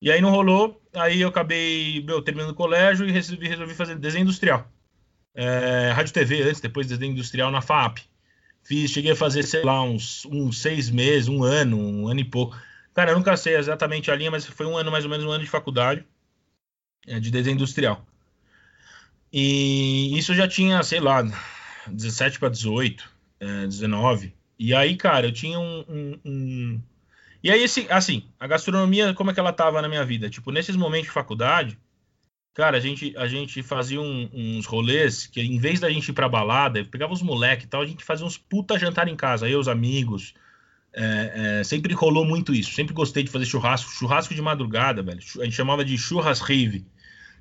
E 0.02 0.12
aí 0.12 0.22
não 0.22 0.32
rolou, 0.32 0.82
aí 0.94 1.22
eu 1.22 1.30
acabei, 1.30 2.02
meu, 2.04 2.22
terminando 2.22 2.52
o 2.52 2.56
colégio 2.56 3.06
e 3.08 3.12
resolvi, 3.12 3.48
resolvi 3.48 3.74
fazer 3.74 3.96
desenho 3.98 4.24
industrial. 4.24 4.72
É, 5.36 5.92
rádio 5.92 6.14
TV 6.14 6.42
antes, 6.44 6.62
depois 6.62 6.88
desenho 6.88 7.12
industrial 7.12 7.52
na 7.52 7.62
FAP. 7.62 8.00
Fiz, 8.64 8.92
cheguei 8.92 9.12
a 9.12 9.16
fazer, 9.16 9.44
sei 9.44 9.64
lá, 9.64 9.82
uns, 9.84 10.26
uns 10.26 10.62
seis 10.62 10.90
meses, 10.90 11.28
um 11.28 11.44
ano, 11.44 11.78
um 11.78 12.08
ano 12.08 12.20
e 12.20 12.26
pouco. 12.26 12.58
Cara, 12.94 13.12
eu 13.12 13.18
nunca 13.18 13.36
sei 13.38 13.56
exatamente 13.56 14.10
a 14.12 14.16
linha, 14.16 14.32
mas 14.32 14.46
foi 14.46 14.66
um 14.66 14.78
ano, 14.78 14.92
mais 14.92 15.04
ou 15.04 15.10
menos 15.10 15.26
um 15.26 15.32
ano 15.32 15.44
de 15.44 15.50
faculdade 15.50 16.06
é, 17.08 17.20
de 17.20 17.32
desenho 17.32 17.56
industrial. 17.56 18.06
E 19.32 20.18
isso 20.18 20.34
já 20.34 20.48
tinha, 20.48 20.82
sei 20.84 21.00
lá, 21.00 21.24
17 21.88 22.40
para 22.40 22.50
18, 22.50 23.10
é, 23.40 23.68
19. 23.68 24.34
E 24.60 24.76
aí, 24.76 24.98
cara, 24.98 25.28
eu 25.28 25.32
tinha 25.32 25.58
um, 25.58 25.86
um, 25.88 26.20
um... 26.26 26.82
E 27.42 27.50
aí, 27.50 27.64
esse, 27.64 27.88
assim, 27.90 28.26
a 28.38 28.46
gastronomia, 28.46 29.14
como 29.14 29.32
é 29.32 29.34
que 29.34 29.40
ela 29.40 29.54
tava 29.54 29.82
na 29.82 29.88
minha 29.88 30.04
vida? 30.04 30.30
Tipo, 30.30 30.52
nesses 30.52 30.76
momentos 30.76 31.08
de 31.08 31.14
faculdade, 31.14 31.80
cara, 32.54 32.76
a 32.76 32.80
gente, 32.82 33.16
a 33.16 33.26
gente 33.26 33.64
fazia 33.64 34.02
um, 34.02 34.30
uns 34.34 34.66
rolês 34.66 35.26
que, 35.28 35.42
em 35.42 35.58
vez 35.58 35.80
da 35.80 35.90
gente 35.90 36.10
ir 36.10 36.14
pra 36.14 36.28
balada, 36.28 36.84
pegava 36.84 37.14
os 37.14 37.22
moleques 37.22 37.66
e 37.66 37.70
tal, 37.70 37.82
a 37.82 37.86
gente 37.86 38.04
fazia 38.04 38.26
uns 38.26 38.38
puta 38.38 38.78
jantar 38.78 39.08
em 39.08 39.16
casa, 39.16 39.48
eu, 39.48 39.60
os 39.62 39.70
amigos. 39.70 40.34
É, 40.92 41.60
é, 41.60 41.64
sempre 41.64 41.94
rolou 41.94 42.26
muito 42.26 42.54
isso. 42.54 42.74
Sempre 42.74 42.94
gostei 42.94 43.24
de 43.24 43.32
fazer 43.32 43.46
churrasco, 43.46 43.90
churrasco 43.92 44.36
de 44.36 44.42
madrugada, 44.42 45.02
velho. 45.02 45.20
A 45.40 45.46
gente 45.46 45.56
chamava 45.56 45.86
de 45.86 45.98
churras 45.98 46.42
rave. 46.42 46.86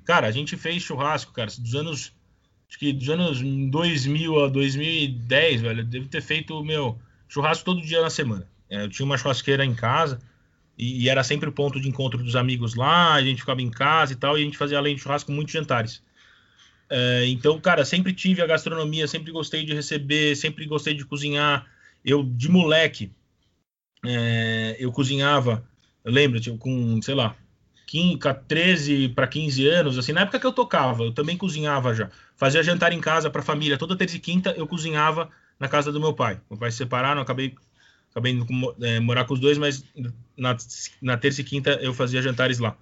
Cara, 0.05 0.27
a 0.27 0.31
gente 0.31 0.55
fez 0.55 0.81
churrasco, 0.83 1.33
cara, 1.33 1.49
dos 1.49 1.75
anos. 1.75 2.13
Acho 2.69 2.79
que 2.79 2.93
dos 2.93 3.09
anos 3.09 3.41
2000 3.41 4.45
a 4.45 4.47
2010, 4.47 5.61
velho. 5.61 5.83
Deve 5.83 6.07
ter 6.07 6.21
feito, 6.21 6.63
meu, 6.63 6.99
churrasco 7.29 7.63
todo 7.63 7.81
dia 7.81 8.01
na 8.01 8.09
semana. 8.09 8.45
É, 8.69 8.83
eu 8.83 8.89
tinha 8.89 9.05
uma 9.05 9.17
churrasqueira 9.17 9.63
em 9.63 9.73
casa 9.73 10.19
e, 10.77 11.03
e, 11.03 11.09
era 11.09 11.23
sempre 11.23 11.47
o 11.47 11.51
ponto 11.51 11.79
de 11.79 11.87
encontro 11.87 12.21
dos 12.21 12.35
amigos 12.35 12.75
lá. 12.75 13.13
A 13.13 13.21
gente 13.21 13.39
ficava 13.39 13.61
em 13.61 13.69
casa 13.69 14.11
e 14.11 14.15
tal, 14.15 14.37
e 14.37 14.41
a 14.41 14.43
gente 14.43 14.57
fazia 14.57 14.77
além 14.77 14.95
de 14.95 15.01
churrasco 15.01 15.31
muitos 15.31 15.53
jantares. 15.53 16.03
É, 16.89 17.25
então, 17.27 17.59
cara, 17.61 17.85
sempre 17.85 18.11
tive 18.13 18.41
a 18.41 18.47
gastronomia, 18.47 19.07
sempre 19.07 19.31
gostei 19.31 19.63
de 19.63 19.73
receber, 19.73 20.35
sempre 20.35 20.65
gostei 20.65 20.93
de 20.93 21.05
cozinhar. 21.05 21.67
Eu, 22.03 22.23
de 22.23 22.49
moleque, 22.49 23.11
é, 24.05 24.75
eu 24.79 24.91
cozinhava, 24.91 25.63
eu 26.03 26.11
lembro, 26.11 26.39
tipo, 26.39 26.57
com, 26.57 27.01
sei 27.01 27.13
lá, 27.13 27.35
15, 27.85 28.19
13 28.47 29.09
para 29.09 29.27
15 29.27 29.67
anos, 29.67 29.97
assim, 29.97 30.13
na 30.13 30.21
época 30.21 30.39
que 30.39 30.45
eu 30.47 30.53
tocava, 30.53 31.03
eu 31.03 31.11
também 31.11 31.37
cozinhava 31.37 31.93
já. 31.93 32.09
Fazia 32.35 32.63
jantar 32.63 32.93
em 32.93 33.01
casa 33.01 33.29
para 33.29 33.41
a 33.41 33.43
família, 33.43 33.77
toda 33.77 33.95
terça 33.95 34.15
e 34.15 34.19
quinta 34.19 34.53
eu 34.57 34.65
cozinhava 34.65 35.29
na 35.59 35.67
casa 35.67 35.91
do 35.91 35.99
meu 35.99 36.13
pai. 36.13 36.39
Meu 36.49 36.57
pai 36.57 36.71
se 36.71 36.77
separaram, 36.77 37.21
acabei, 37.21 37.53
acabei 38.11 38.33
indo 38.33 38.47
é, 38.81 38.99
morar 38.99 39.25
com 39.25 39.33
os 39.33 39.39
dois, 39.39 39.57
mas 39.57 39.83
na, 40.37 40.55
na 41.01 41.17
terça 41.17 41.41
e 41.41 41.43
quinta 41.43 41.71
eu 41.81 41.93
fazia 41.93 42.21
jantares 42.21 42.59
lá. 42.59 42.77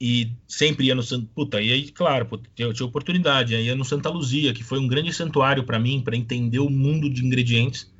E 0.00 0.32
sempre 0.46 0.86
ia 0.86 0.94
no 0.94 1.02
Santo. 1.02 1.26
Puta, 1.34 1.60
e 1.60 1.72
aí, 1.72 1.90
claro, 1.90 2.28
eu 2.58 2.72
tinha 2.72 2.86
oportunidade. 2.86 3.54
Aí 3.54 3.66
ia 3.66 3.74
no 3.74 3.84
Santa 3.84 4.08
Luzia, 4.08 4.52
que 4.52 4.64
foi 4.64 4.78
um 4.78 4.88
grande 4.88 5.12
santuário 5.12 5.64
para 5.64 5.78
mim, 5.78 6.02
para 6.02 6.16
entender 6.16 6.58
o 6.58 6.68
mundo 6.68 7.08
de 7.08 7.24
ingredientes, 7.24 7.90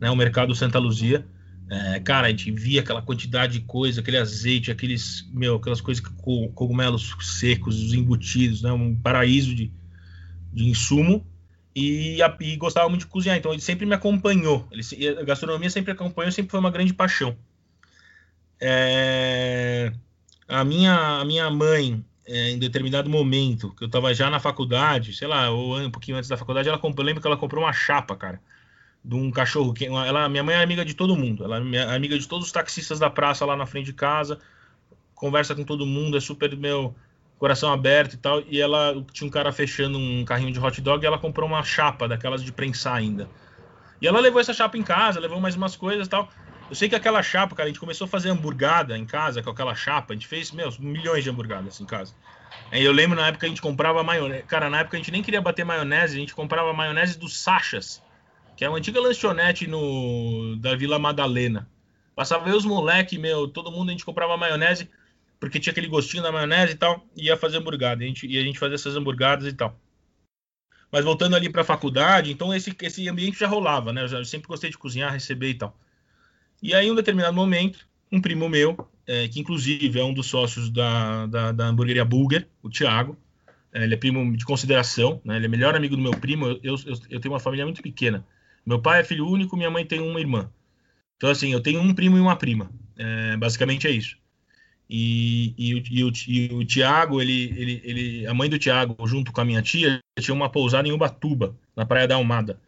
né? 0.00 0.10
O 0.10 0.16
mercado 0.16 0.54
Santa 0.54 0.78
Luzia. 0.78 1.26
É, 1.70 2.00
cara, 2.00 2.26
a 2.26 2.30
gente 2.30 2.50
via 2.50 2.80
aquela 2.80 3.00
quantidade 3.00 3.58
de 3.58 3.64
coisa, 3.64 4.00
aquele 4.00 4.18
azeite, 4.18 4.70
aqueles, 4.70 5.28
meu, 5.32 5.56
aquelas 5.56 5.80
coisas 5.80 6.04
com 6.04 6.48
cogumelos 6.48 7.14
secos, 7.20 7.82
os 7.82 7.94
embutidos, 7.94 8.62
né? 8.62 8.72
Um 8.72 8.94
paraíso 8.96 9.54
de, 9.54 9.72
de 10.52 10.64
insumo. 10.64 11.26
E, 11.74 12.18
e 12.40 12.56
gostava 12.56 12.88
muito 12.88 13.02
de 13.02 13.06
cozinhar, 13.06 13.36
então 13.36 13.52
ele 13.52 13.62
sempre 13.62 13.86
me 13.86 13.94
acompanhou. 13.94 14.68
Ele, 14.70 15.08
a 15.08 15.22
gastronomia 15.22 15.70
sempre 15.70 15.92
acompanhou, 15.92 16.30
sempre 16.30 16.50
foi 16.50 16.60
uma 16.60 16.70
grande 16.70 16.92
paixão. 16.92 17.36
É, 18.60 19.92
a, 20.46 20.64
minha, 20.64 21.20
a 21.20 21.24
minha 21.24 21.50
mãe, 21.50 22.04
é, 22.26 22.50
em 22.50 22.58
determinado 22.58 23.08
momento, 23.08 23.74
que 23.74 23.84
eu 23.84 23.86
estava 23.86 24.12
já 24.14 24.28
na 24.28 24.38
faculdade, 24.38 25.14
sei 25.14 25.26
lá, 25.26 25.50
ou 25.50 25.80
um 25.80 25.90
pouquinho 25.90 26.18
antes 26.18 26.28
da 26.28 26.36
faculdade, 26.36 26.68
ela 26.68 26.78
comprou, 26.78 27.02
eu 27.02 27.06
lembro 27.06 27.22
que 27.22 27.26
ela 27.26 27.36
comprou 27.36 27.64
uma 27.64 27.72
chapa, 27.72 28.14
cara 28.14 28.40
de 29.04 29.14
um 29.14 29.30
cachorro. 29.30 29.74
Ela, 29.80 30.28
minha 30.28 30.42
mãe 30.42 30.54
é 30.54 30.62
amiga 30.62 30.84
de 30.84 30.94
todo 30.94 31.16
mundo. 31.16 31.44
Ela 31.44 31.56
é 31.56 31.94
amiga 31.94 32.18
de 32.18 32.26
todos 32.28 32.46
os 32.46 32.52
taxistas 32.52 32.98
da 32.98 33.10
praça 33.10 33.44
lá 33.44 33.56
na 33.56 33.66
frente 33.66 33.86
de 33.86 33.92
casa. 33.92 34.38
Conversa 35.14 35.54
com 35.54 35.64
todo 35.64 35.86
mundo, 35.86 36.16
é 36.16 36.20
super 36.20 36.56
meu 36.56 36.94
coração 37.42 37.72
aberto 37.72 38.14
e 38.14 38.16
tal. 38.16 38.42
E 38.48 38.60
ela 38.60 39.04
tinha 39.12 39.26
um 39.26 39.30
cara 39.30 39.50
fechando 39.50 39.98
um 39.98 40.24
carrinho 40.24 40.52
de 40.52 40.60
hot 40.60 40.80
dog 40.80 41.02
e 41.02 41.06
ela 41.06 41.18
comprou 41.18 41.48
uma 41.48 41.64
chapa 41.64 42.06
daquelas 42.06 42.44
de 42.44 42.52
prensar 42.52 42.94
ainda. 42.94 43.28
E 44.00 44.06
ela 44.06 44.20
levou 44.20 44.40
essa 44.40 44.54
chapa 44.54 44.78
em 44.78 44.82
casa, 44.82 45.18
levou 45.18 45.40
mais 45.40 45.56
umas 45.56 45.74
coisas 45.74 46.06
e 46.06 46.10
tal. 46.10 46.28
Eu 46.70 46.76
sei 46.76 46.88
que 46.88 46.94
aquela 46.94 47.22
chapa, 47.22 47.56
cara, 47.56 47.66
a 47.66 47.70
gente 47.70 47.80
começou 47.80 48.04
a 48.04 48.08
fazer 48.08 48.30
hamburgada 48.30 48.96
em 48.96 49.04
casa 49.04 49.42
com 49.42 49.50
aquela 49.50 49.74
chapa. 49.74 50.12
A 50.12 50.14
gente 50.14 50.28
fez, 50.28 50.52
meus, 50.52 50.78
milhões 50.78 51.24
de 51.24 51.30
hamburgadas 51.30 51.80
em 51.80 51.84
casa. 51.84 52.14
Aí 52.70 52.84
eu 52.84 52.92
lembro 52.92 53.16
na 53.16 53.26
época 53.26 53.46
a 53.46 53.48
gente 53.48 53.60
comprava 53.60 54.02
maionese. 54.04 54.44
Cara, 54.44 54.70
na 54.70 54.80
época 54.80 54.96
a 54.96 55.00
gente 55.00 55.10
nem 55.10 55.22
queria 55.22 55.40
bater 55.40 55.64
maionese, 55.64 56.16
a 56.16 56.20
gente 56.20 56.34
comprava 56.34 56.72
maionese 56.72 57.18
dos 57.18 57.42
Sachas 57.42 58.00
que 58.56 58.64
é 58.64 58.68
uma 58.68 58.78
antiga 58.78 59.00
lanchonete 59.00 59.66
no, 59.66 60.56
da 60.56 60.76
Vila 60.76 60.98
Madalena. 60.98 61.68
Passava 62.14 62.48
eu 62.48 62.56
os 62.56 62.64
moleque, 62.64 63.18
meu, 63.18 63.48
todo 63.48 63.72
mundo 63.72 63.88
a 63.88 63.92
gente 63.92 64.04
comprava 64.04 64.36
maionese, 64.36 64.90
porque 65.42 65.58
tinha 65.58 65.72
aquele 65.72 65.88
gostinho 65.88 66.22
da 66.22 66.30
maionese 66.30 66.74
e 66.74 66.76
tal, 66.76 67.04
e 67.16 67.24
ia 67.24 67.36
fazer 67.36 67.58
hamburgada. 67.58 68.04
E 68.04 68.04
a 68.04 68.08
gente, 68.08 68.28
e 68.28 68.38
a 68.38 68.42
gente 68.42 68.60
fazia 68.60 68.76
essas 68.76 68.94
hamburgadas 68.96 69.44
e 69.44 69.52
tal. 69.52 69.76
Mas 70.88 71.04
voltando 71.04 71.34
ali 71.34 71.50
para 71.50 71.62
a 71.62 71.64
faculdade, 71.64 72.30
então 72.30 72.54
esse, 72.54 72.72
esse 72.80 73.08
ambiente 73.08 73.40
já 73.40 73.48
rolava, 73.48 73.92
né? 73.92 74.04
Eu, 74.04 74.08
já, 74.08 74.18
eu 74.18 74.24
sempre 74.24 74.46
gostei 74.46 74.70
de 74.70 74.78
cozinhar, 74.78 75.12
receber 75.12 75.48
e 75.48 75.54
tal. 75.54 75.76
E 76.62 76.72
aí, 76.72 76.86
em 76.86 76.92
um 76.92 76.94
determinado 76.94 77.34
momento, 77.34 77.84
um 78.12 78.20
primo 78.20 78.48
meu, 78.48 78.88
é, 79.04 79.26
que 79.26 79.40
inclusive 79.40 79.98
é 79.98 80.04
um 80.04 80.14
dos 80.14 80.26
sócios 80.26 80.70
da, 80.70 81.26
da, 81.26 81.50
da 81.50 81.66
hamburgueria 81.66 82.04
Bulger, 82.04 82.46
o 82.62 82.70
Thiago, 82.70 83.16
é, 83.72 83.82
ele 83.82 83.94
é 83.94 83.96
primo 83.96 84.36
de 84.36 84.44
consideração, 84.44 85.20
né? 85.24 85.34
Ele 85.34 85.46
é 85.46 85.48
melhor 85.48 85.74
amigo 85.74 85.96
do 85.96 86.02
meu 86.02 86.12
primo. 86.12 86.46
Eu, 86.46 86.60
eu, 86.62 86.76
eu 87.10 87.18
tenho 87.18 87.34
uma 87.34 87.40
família 87.40 87.64
muito 87.64 87.82
pequena. 87.82 88.24
Meu 88.64 88.80
pai 88.80 89.00
é 89.00 89.04
filho 89.04 89.26
único, 89.26 89.56
minha 89.56 89.72
mãe 89.72 89.84
tem 89.84 89.98
uma 89.98 90.20
irmã. 90.20 90.48
Então, 91.16 91.28
assim, 91.28 91.52
eu 91.52 91.60
tenho 91.60 91.80
um 91.80 91.92
primo 91.92 92.16
e 92.16 92.20
uma 92.20 92.36
prima. 92.36 92.70
É, 92.96 93.36
basicamente 93.36 93.88
é 93.88 93.90
isso. 93.90 94.21
E, 94.94 95.54
e, 95.56 95.82
e, 95.90 96.04
o, 96.04 96.12
e 96.28 96.52
o 96.52 96.64
Tiago, 96.66 97.22
ele, 97.22 97.54
ele, 97.56 97.80
ele, 97.82 98.26
a 98.26 98.34
mãe 98.34 98.50
do 98.50 98.58
Tiago, 98.58 98.94
junto 99.06 99.32
com 99.32 99.40
a 99.40 99.44
minha 99.44 99.62
tia, 99.62 99.98
tinha 100.20 100.34
uma 100.34 100.50
pousada 100.50 100.86
em 100.86 100.92
Ubatuba, 100.92 101.56
na 101.74 101.86
Praia 101.86 102.06
da 102.06 102.16
Almada. 102.16 102.60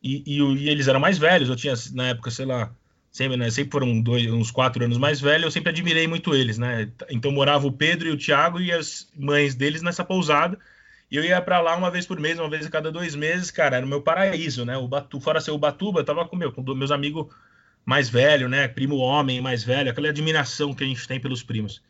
E, 0.00 0.22
e, 0.24 0.40
e, 0.40 0.68
eles 0.68 0.86
eram 0.86 1.00
mais 1.00 1.18
velhos, 1.18 1.48
eu 1.48 1.56
tinha, 1.56 1.74
na 1.92 2.06
época, 2.06 2.30
sei 2.30 2.46
lá, 2.46 2.70
sempre, 3.10 3.36
né, 3.36 3.50
sempre 3.50 3.72
foram 3.72 4.00
dois, 4.00 4.30
uns 4.30 4.52
quatro 4.52 4.84
anos 4.84 4.96
mais 4.96 5.20
velhos, 5.20 5.42
eu 5.42 5.50
sempre 5.50 5.70
admirei 5.70 6.06
muito 6.06 6.36
eles, 6.36 6.56
né? 6.56 6.88
Então 7.10 7.32
morava 7.32 7.66
o 7.66 7.72
Pedro 7.72 8.06
e 8.06 8.12
o 8.12 8.16
Tiago 8.16 8.60
e 8.60 8.70
as 8.70 9.08
mães 9.16 9.56
deles 9.56 9.82
nessa 9.82 10.04
pousada, 10.04 10.56
e 11.10 11.16
eu 11.16 11.24
ia 11.24 11.42
para 11.42 11.60
lá 11.60 11.74
uma 11.74 11.90
vez 11.90 12.06
por 12.06 12.20
mês, 12.20 12.38
uma 12.38 12.48
vez 12.48 12.64
a 12.64 12.70
cada 12.70 12.92
dois 12.92 13.16
meses, 13.16 13.50
cara, 13.50 13.78
era 13.78 13.86
o 13.86 13.88
meu 13.88 14.00
paraíso, 14.00 14.64
né? 14.64 14.76
O 14.76 14.86
Batu, 14.86 15.18
fora 15.18 15.40
ser 15.40 15.50
o 15.50 15.58
Batuba, 15.58 15.98
eu 15.98 16.04
tava 16.04 16.28
com, 16.28 16.36
meu, 16.36 16.52
com 16.52 16.62
meus 16.74 16.92
amigos 16.92 17.26
mais 17.86 18.08
velhos, 18.08 18.50
né? 18.50 18.66
Primo 18.66 18.96
homem 18.96 19.40
mais 19.40 19.62
velho, 19.62 19.90
aquela 19.90 20.08
admiração 20.08 20.74
que 20.74 20.84
a 20.84 20.86
gente 20.86 21.06
tem 21.06 21.20
pelos 21.20 21.42
primos. 21.42 21.80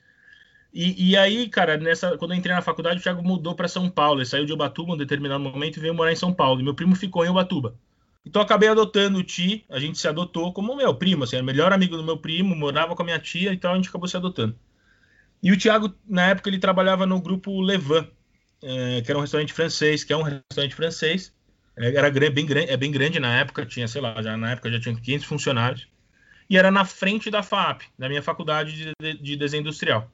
E, 0.72 1.10
e 1.10 1.16
aí, 1.16 1.48
cara, 1.48 1.78
nessa, 1.78 2.18
quando 2.18 2.32
eu 2.32 2.36
entrei 2.36 2.54
na 2.54 2.60
faculdade, 2.60 3.00
o 3.00 3.02
Thiago 3.02 3.22
mudou 3.22 3.54
para 3.54 3.66
São 3.66 3.88
Paulo. 3.88 4.20
Ele 4.20 4.26
saiu 4.26 4.44
de 4.44 4.52
Ubatuba 4.52 4.90
em 4.90 4.94
um 4.94 4.98
determinado 4.98 5.42
momento 5.42 5.78
e 5.78 5.80
veio 5.80 5.94
morar 5.94 6.12
em 6.12 6.16
São 6.16 6.34
Paulo. 6.34 6.60
E 6.60 6.62
meu 6.62 6.74
primo 6.74 6.94
ficou 6.94 7.24
em 7.24 7.30
Ubatuba. 7.30 7.74
Então 8.26 8.42
acabei 8.42 8.68
adotando 8.68 9.18
o 9.18 9.22
Ti, 9.22 9.64
a 9.70 9.78
gente 9.78 9.98
se 9.98 10.06
adotou 10.08 10.52
como 10.52 10.76
meu 10.76 10.92
primo, 10.94 11.22
assim, 11.22 11.36
era 11.36 11.42
o 11.44 11.46
melhor 11.46 11.72
amigo 11.72 11.96
do 11.96 12.02
meu 12.02 12.18
primo, 12.18 12.56
morava 12.56 12.94
com 12.96 13.02
a 13.02 13.04
minha 13.04 13.20
tia, 13.20 13.52
então 13.52 13.72
a 13.72 13.76
gente 13.76 13.88
acabou 13.88 14.08
se 14.08 14.16
adotando. 14.16 14.58
E 15.40 15.52
o 15.52 15.56
Thiago, 15.56 15.94
na 16.04 16.26
época, 16.26 16.50
ele 16.50 16.58
trabalhava 16.58 17.06
no 17.06 17.20
grupo 17.20 17.60
Levan, 17.60 18.08
é, 18.60 19.00
que 19.00 19.10
era 19.10 19.16
um 19.16 19.20
restaurante 19.20 19.52
francês, 19.52 20.02
que 20.02 20.12
é 20.12 20.16
um 20.16 20.22
restaurante 20.22 20.74
francês. 20.74 21.32
Era 21.76 22.10
bem, 22.10 22.46
é 22.68 22.76
bem 22.76 22.90
grande 22.90 23.20
na 23.20 23.38
época, 23.38 23.66
tinha, 23.66 23.86
sei 23.86 24.00
lá, 24.00 24.22
já 24.22 24.36
na 24.36 24.52
época 24.52 24.70
já 24.72 24.80
tinha 24.80 24.94
500 24.94 25.26
funcionários. 25.26 25.88
E 26.48 26.56
era 26.56 26.70
na 26.70 26.84
frente 26.84 27.30
da 27.30 27.42
FAP, 27.42 27.82
da 27.98 28.08
minha 28.08 28.22
faculdade 28.22 28.72
de, 28.72 28.92
de, 29.00 29.22
de 29.22 29.36
desenho 29.36 29.60
industrial. 29.60 30.10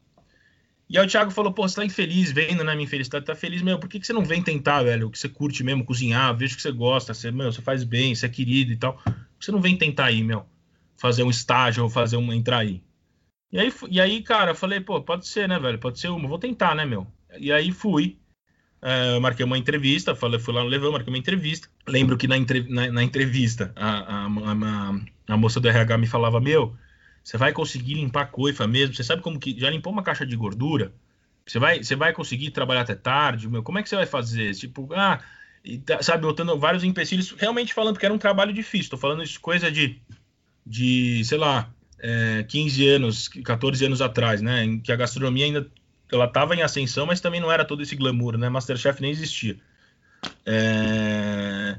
E 0.88 0.98
aí 0.98 1.06
o 1.06 1.08
Thiago 1.08 1.30
falou, 1.30 1.52
pô, 1.52 1.66
você 1.66 1.76
tá 1.76 1.84
infeliz 1.84 2.32
vendo, 2.32 2.64
né, 2.64 2.74
minha 2.74 2.84
infelicidade, 2.84 3.24
tá 3.24 3.34
feliz, 3.34 3.62
meu, 3.62 3.78
por 3.78 3.88
que, 3.88 4.00
que 4.00 4.06
você 4.06 4.12
não 4.12 4.24
vem 4.24 4.42
tentar, 4.42 4.82
velho, 4.82 5.06
o 5.06 5.10
que 5.10 5.18
você 5.18 5.28
curte 5.28 5.62
mesmo, 5.62 5.84
cozinhar, 5.84 6.36
vejo 6.36 6.56
que 6.56 6.62
você 6.62 6.72
gosta, 6.72 7.14
você, 7.14 7.30
meu, 7.30 7.50
você 7.50 7.62
faz 7.62 7.84
bem, 7.84 8.14
você 8.14 8.26
é 8.26 8.28
querido 8.28 8.72
e 8.72 8.76
tal, 8.76 8.94
por 8.94 9.14
que 9.38 9.44
você 9.44 9.52
não 9.52 9.60
vem 9.60 9.76
tentar 9.76 10.06
aí, 10.06 10.22
meu, 10.22 10.44
fazer 10.96 11.22
um 11.22 11.30
estágio 11.30 11.82
ou 11.82 11.88
fazer 11.88 12.16
um, 12.16 12.32
entrar 12.32 12.58
aí? 12.58 12.82
E 13.50 13.58
aí, 13.58 13.72
e 13.88 14.00
aí 14.00 14.22
cara, 14.22 14.50
eu 14.50 14.54
falei, 14.54 14.80
pô, 14.80 15.00
pode 15.00 15.26
ser, 15.26 15.48
né, 15.48 15.58
velho, 15.58 15.78
pode 15.78 15.98
ser 15.98 16.08
uma, 16.08 16.28
vou 16.28 16.38
tentar, 16.38 16.74
né, 16.74 16.84
meu. 16.84 17.06
E 17.38 17.50
aí 17.50 17.72
fui, 17.72 18.18
Uh, 18.82 19.20
marquei 19.20 19.46
uma 19.46 19.56
entrevista, 19.56 20.12
falei, 20.12 20.40
fui 20.40 20.52
lá 20.52 20.60
no 20.60 20.68
Levão, 20.68 20.90
marquei 20.90 21.12
uma 21.12 21.18
entrevista. 21.18 21.68
Lembro 21.86 22.16
que 22.16 22.26
na, 22.26 22.36
entre, 22.36 22.68
na, 22.68 22.90
na 22.90 23.02
entrevista 23.04 23.72
a, 23.76 23.90
a, 23.90 24.26
a, 24.26 24.94
a, 25.28 25.36
moça 25.36 25.60
do 25.60 25.68
RH 25.68 25.98
me 25.98 26.08
falava: 26.08 26.40
Meu, 26.40 26.74
você 27.22 27.38
vai 27.38 27.52
conseguir 27.52 27.94
limpar 27.94 28.22
a 28.22 28.26
coifa 28.26 28.66
mesmo? 28.66 28.94
Você 28.94 29.04
sabe 29.04 29.22
como 29.22 29.38
que. 29.38 29.56
Já 29.56 29.70
limpou 29.70 29.92
uma 29.92 30.02
caixa 30.02 30.26
de 30.26 30.34
gordura? 30.34 30.92
Você 31.46 31.60
vai, 31.60 31.82
você 31.82 31.94
vai 31.94 32.12
conseguir 32.12 32.50
trabalhar 32.50 32.80
até 32.80 32.96
tarde? 32.96 33.48
Meu, 33.48 33.62
como 33.62 33.78
é 33.78 33.82
que 33.84 33.88
você 33.88 33.94
vai 33.94 34.06
fazer? 34.06 34.52
Tipo, 34.54 34.88
ah, 34.94 35.20
tá, 35.86 36.02
sabe, 36.02 36.22
botando 36.22 36.58
vários 36.58 36.82
empecilhos, 36.82 37.30
realmente 37.38 37.72
falando 37.72 37.98
que 37.98 38.04
era 38.04 38.14
um 38.14 38.18
trabalho 38.18 38.52
difícil. 38.52 38.90
Tô 38.90 38.96
falando 38.96 39.22
isso 39.22 39.40
coisa 39.40 39.70
de, 39.70 40.00
de 40.66 41.24
sei 41.24 41.38
lá, 41.38 41.70
é, 42.00 42.44
15 42.48 42.88
anos, 42.88 43.28
14 43.28 43.84
anos 43.86 44.00
atrás, 44.00 44.42
né? 44.42 44.64
Em 44.64 44.80
que 44.80 44.90
a 44.90 44.96
gastronomia 44.96 45.44
ainda 45.44 45.70
ela 46.12 46.26
estava 46.26 46.54
em 46.54 46.62
ascensão, 46.62 47.06
mas 47.06 47.20
também 47.20 47.40
não 47.40 47.50
era 47.50 47.64
todo 47.64 47.82
esse 47.82 47.96
glamour, 47.96 48.36
né? 48.36 48.48
Masterchef 48.48 49.00
nem 49.00 49.10
existia. 49.10 49.56
É... 50.46 51.78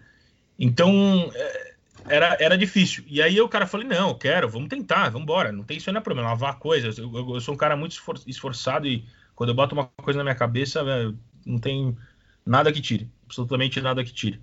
Então, 0.60 1.32
é, 1.34 1.74
era, 2.08 2.38
era 2.40 2.58
difícil. 2.58 3.04
E 3.08 3.22
aí 3.22 3.40
o 3.40 3.48
cara 3.48 3.68
falou, 3.68 3.86
não, 3.86 4.10
eu 4.10 4.16
quero, 4.16 4.50
vamos 4.50 4.70
tentar, 4.70 5.10
vamos 5.10 5.24
embora. 5.24 5.52
Não 5.52 5.64
tem 5.64 5.78
isso 5.78 5.92
não 5.92 6.00
é 6.00 6.04
problema, 6.04 6.30
lavar 6.30 6.58
coisas. 6.60 6.98
Eu, 6.98 7.12
eu, 7.16 7.36
eu, 7.36 7.42
sou 7.42 7.54
um 7.54 7.58
cara 7.58 7.76
muito 7.76 8.00
esforçado 8.28 8.88
e 8.88 9.06
quando 9.36 9.50
eu 9.50 9.56
boto 9.56 9.76
uma 9.76 9.86
coisa 9.86 10.18
na 10.18 10.24
minha 10.24 10.36
cabeça, 10.36 10.84
véio, 10.84 11.18
não 11.46 11.60
tem 11.60 11.98
nada 12.46 12.72
que 12.72 12.82
tire. 12.82 13.10
Absolutamente 13.26 13.82
nada 13.82 14.04
que 14.04 14.14
tire. 14.14 14.42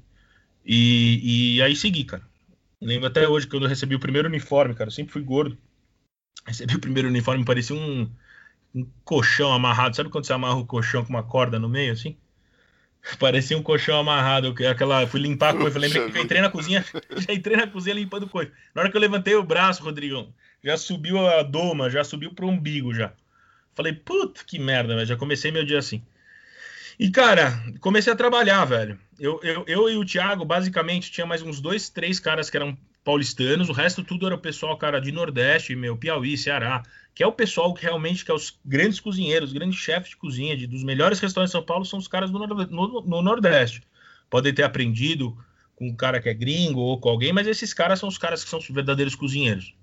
E, 0.64 1.56
e 1.56 1.62
aí 1.62 1.74
segui, 1.76 2.04
cara. 2.04 2.22
Lembro 2.80 3.08
até 3.08 3.28
hoje 3.28 3.46
quando 3.46 3.64
eu 3.64 3.68
recebi 3.68 3.94
o 3.94 4.00
primeiro 4.00 4.28
uniforme, 4.28 4.74
cara. 4.74 4.88
Eu 4.88 4.92
sempre 4.92 5.12
fui 5.12 5.22
gordo. 5.22 5.56
Recebi 6.46 6.74
o 6.74 6.80
primeiro 6.80 7.08
uniforme, 7.08 7.44
parecia 7.44 7.76
um, 7.76 8.10
um 8.74 8.86
colchão 9.04 9.52
amarrado. 9.52 9.96
Sabe 9.96 10.10
quando 10.10 10.26
você 10.26 10.32
amarra 10.32 10.56
o 10.56 10.66
colchão 10.66 11.04
com 11.04 11.10
uma 11.10 11.22
corda 11.22 11.58
no 11.58 11.68
meio, 11.68 11.92
assim? 11.92 12.16
Parecia 13.18 13.56
um 13.56 13.62
colchão 13.62 13.98
amarrado. 13.98 14.54
Aquela, 14.68 15.06
fui 15.06 15.20
limpar 15.20 15.54
a 15.54 15.58
coisa. 15.58 15.78
Lembrei 15.78 16.10
que 16.10 16.18
eu 16.18 16.22
entrei 16.22 16.40
na 16.40 16.50
cozinha, 16.50 16.84
já 17.16 17.32
entrei 17.32 17.56
na 17.56 17.66
cozinha 17.66 17.94
limpando 17.94 18.28
coisa. 18.28 18.52
Na 18.74 18.82
hora 18.82 18.90
que 18.90 18.96
eu 18.96 19.00
levantei 19.00 19.34
o 19.34 19.42
braço, 19.42 19.82
Rodrigão, 19.82 20.32
já 20.62 20.76
subiu 20.76 21.26
a 21.26 21.42
doma, 21.42 21.90
já 21.90 22.04
subiu 22.04 22.34
pro 22.34 22.48
umbigo 22.48 22.94
já. 22.94 23.12
Falei, 23.74 23.92
puta 23.92 24.42
que 24.44 24.58
merda, 24.58 24.94
velho. 24.94 25.06
Já 25.06 25.16
comecei 25.16 25.50
meu 25.50 25.64
dia 25.64 25.78
assim. 25.78 26.02
E, 26.98 27.10
cara, 27.10 27.58
comecei 27.80 28.12
a 28.12 28.16
trabalhar, 28.16 28.64
velho. 28.66 28.98
Eu, 29.18 29.40
eu, 29.42 29.64
eu 29.66 29.88
e 29.88 29.96
o 29.96 30.04
Thiago, 30.04 30.44
basicamente, 30.44 31.10
tinha 31.10 31.26
mais 31.26 31.40
uns 31.40 31.58
dois, 31.58 31.88
três 31.88 32.20
caras 32.20 32.50
que 32.50 32.58
eram 32.58 32.76
paulistanos, 33.04 33.68
o 33.68 33.72
resto 33.72 34.04
tudo 34.04 34.26
era 34.26 34.34
o 34.34 34.38
pessoal, 34.38 34.76
cara, 34.76 35.00
de 35.00 35.10
Nordeste, 35.10 35.74
meu, 35.74 35.96
Piauí, 35.96 36.36
Ceará, 36.36 36.82
que 37.14 37.22
é 37.22 37.26
o 37.26 37.32
pessoal 37.32 37.72
que 37.74 37.82
realmente, 37.82 38.24
que 38.24 38.30
é 38.30 38.34
os 38.34 38.58
grandes 38.64 39.00
cozinheiros, 39.00 39.50
os 39.50 39.54
grandes 39.54 39.78
chefes 39.78 40.10
de 40.10 40.16
cozinha, 40.16 40.56
de, 40.56 40.66
dos 40.66 40.84
melhores 40.84 41.18
restaurantes 41.18 41.50
de 41.50 41.58
São 41.58 41.64
Paulo, 41.64 41.84
são 41.84 41.98
os 41.98 42.08
caras 42.08 42.30
do 42.30 42.38
no, 42.38 43.02
no 43.02 43.22
Nordeste. 43.22 43.82
Podem 44.28 44.54
ter 44.54 44.62
aprendido 44.62 45.36
com 45.74 45.88
um 45.88 45.96
cara 45.96 46.20
que 46.20 46.28
é 46.28 46.34
gringo 46.34 46.80
ou 46.80 47.00
com 47.00 47.08
alguém, 47.08 47.32
mas 47.32 47.46
esses 47.46 47.72
caras 47.72 47.98
são 47.98 48.08
os 48.08 48.18
caras 48.18 48.44
que 48.44 48.50
são 48.50 48.58
os 48.58 48.68
verdadeiros 48.68 49.14
cozinheiros. 49.14 49.74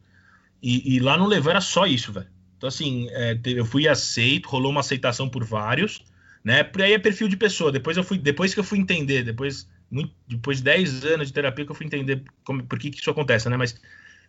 E, 0.61 0.95
e 0.95 0.99
lá 0.99 1.17
no 1.17 1.27
Levan 1.27 1.51
era 1.51 1.61
só 1.61 1.85
isso, 1.85 2.11
velho. 2.11 2.27
Então, 2.57 2.67
assim, 2.67 3.07
é, 3.11 3.39
eu 3.45 3.65
fui 3.65 3.87
aceito, 3.87 4.49
rolou 4.49 4.71
uma 4.71 4.79
aceitação 4.79 5.29
por 5.29 5.43
vários, 5.43 6.03
né? 6.43 6.63
Por 6.63 6.81
aí 6.81 6.93
é 6.93 6.99
perfil 6.99 7.27
de 7.27 7.37
pessoa. 7.37 7.71
Depois 7.71 7.97
eu 7.97 8.03
fui, 8.03 8.17
depois 8.17 8.53
que 8.53 8.59
eu 8.59 8.63
fui 8.63 8.79
entender, 8.79 9.23
depois, 9.23 9.69
muito, 9.89 10.13
depois 10.27 10.57
de 10.57 10.63
10 10.63 11.05
anos 11.05 11.27
de 11.27 11.33
terapia 11.33 11.65
que 11.65 11.71
eu 11.71 11.75
fui 11.75 11.85
entender 11.85 12.23
como, 12.43 12.63
por 12.63 12.77
que, 12.77 12.89
que 12.89 12.99
isso 12.99 13.09
acontece, 13.09 13.49
né? 13.49 13.57
Mas 13.57 13.79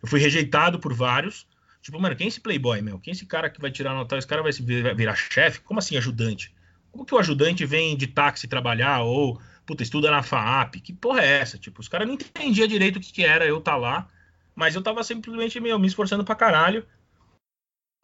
eu 0.01 0.07
fui 0.07 0.19
rejeitado 0.19 0.79
por 0.79 0.93
vários. 0.93 1.45
Tipo, 1.81 1.99
mano, 1.99 2.15
quem 2.15 2.25
é 2.25 2.27
esse 2.27 2.41
playboy, 2.41 2.81
meu? 2.81 2.99
Quem 2.99 3.11
é 3.11 3.15
esse 3.15 3.25
cara 3.25 3.49
que 3.49 3.59
vai 3.59 3.71
tirar 3.71 3.93
nota? 3.93 4.17
Esse 4.17 4.27
cara 4.27 4.41
vai, 4.41 4.51
virar, 4.51 4.93
virar 4.93 5.15
chefe? 5.15 5.61
Como 5.61 5.79
assim 5.79 5.97
ajudante? 5.97 6.53
Como 6.91 7.05
que 7.05 7.13
o 7.13 7.19
ajudante 7.19 7.65
vem 7.65 7.95
de 7.95 8.07
táxi 8.07 8.47
trabalhar 8.47 9.01
ou, 9.01 9.39
puta, 9.65 9.83
estuda 9.83 10.09
na 10.09 10.23
FAAP? 10.23 10.75
Que 10.81 10.93
porra 10.93 11.21
é 11.21 11.39
essa? 11.39 11.57
Tipo, 11.57 11.81
os 11.81 11.87
caras 11.87 12.07
não 12.07 12.15
entendiam 12.15 12.67
direito 12.67 12.97
o 12.97 12.99
que, 12.99 13.11
que 13.11 13.23
era 13.23 13.45
eu 13.45 13.59
estar 13.59 13.73
tá 13.73 13.77
lá, 13.77 14.07
mas 14.55 14.75
eu 14.75 14.81
tava 14.81 15.03
simplesmente, 15.03 15.59
meu, 15.59 15.77
me 15.77 15.87
esforçando 15.87 16.23
pra 16.23 16.35
caralho 16.35 16.85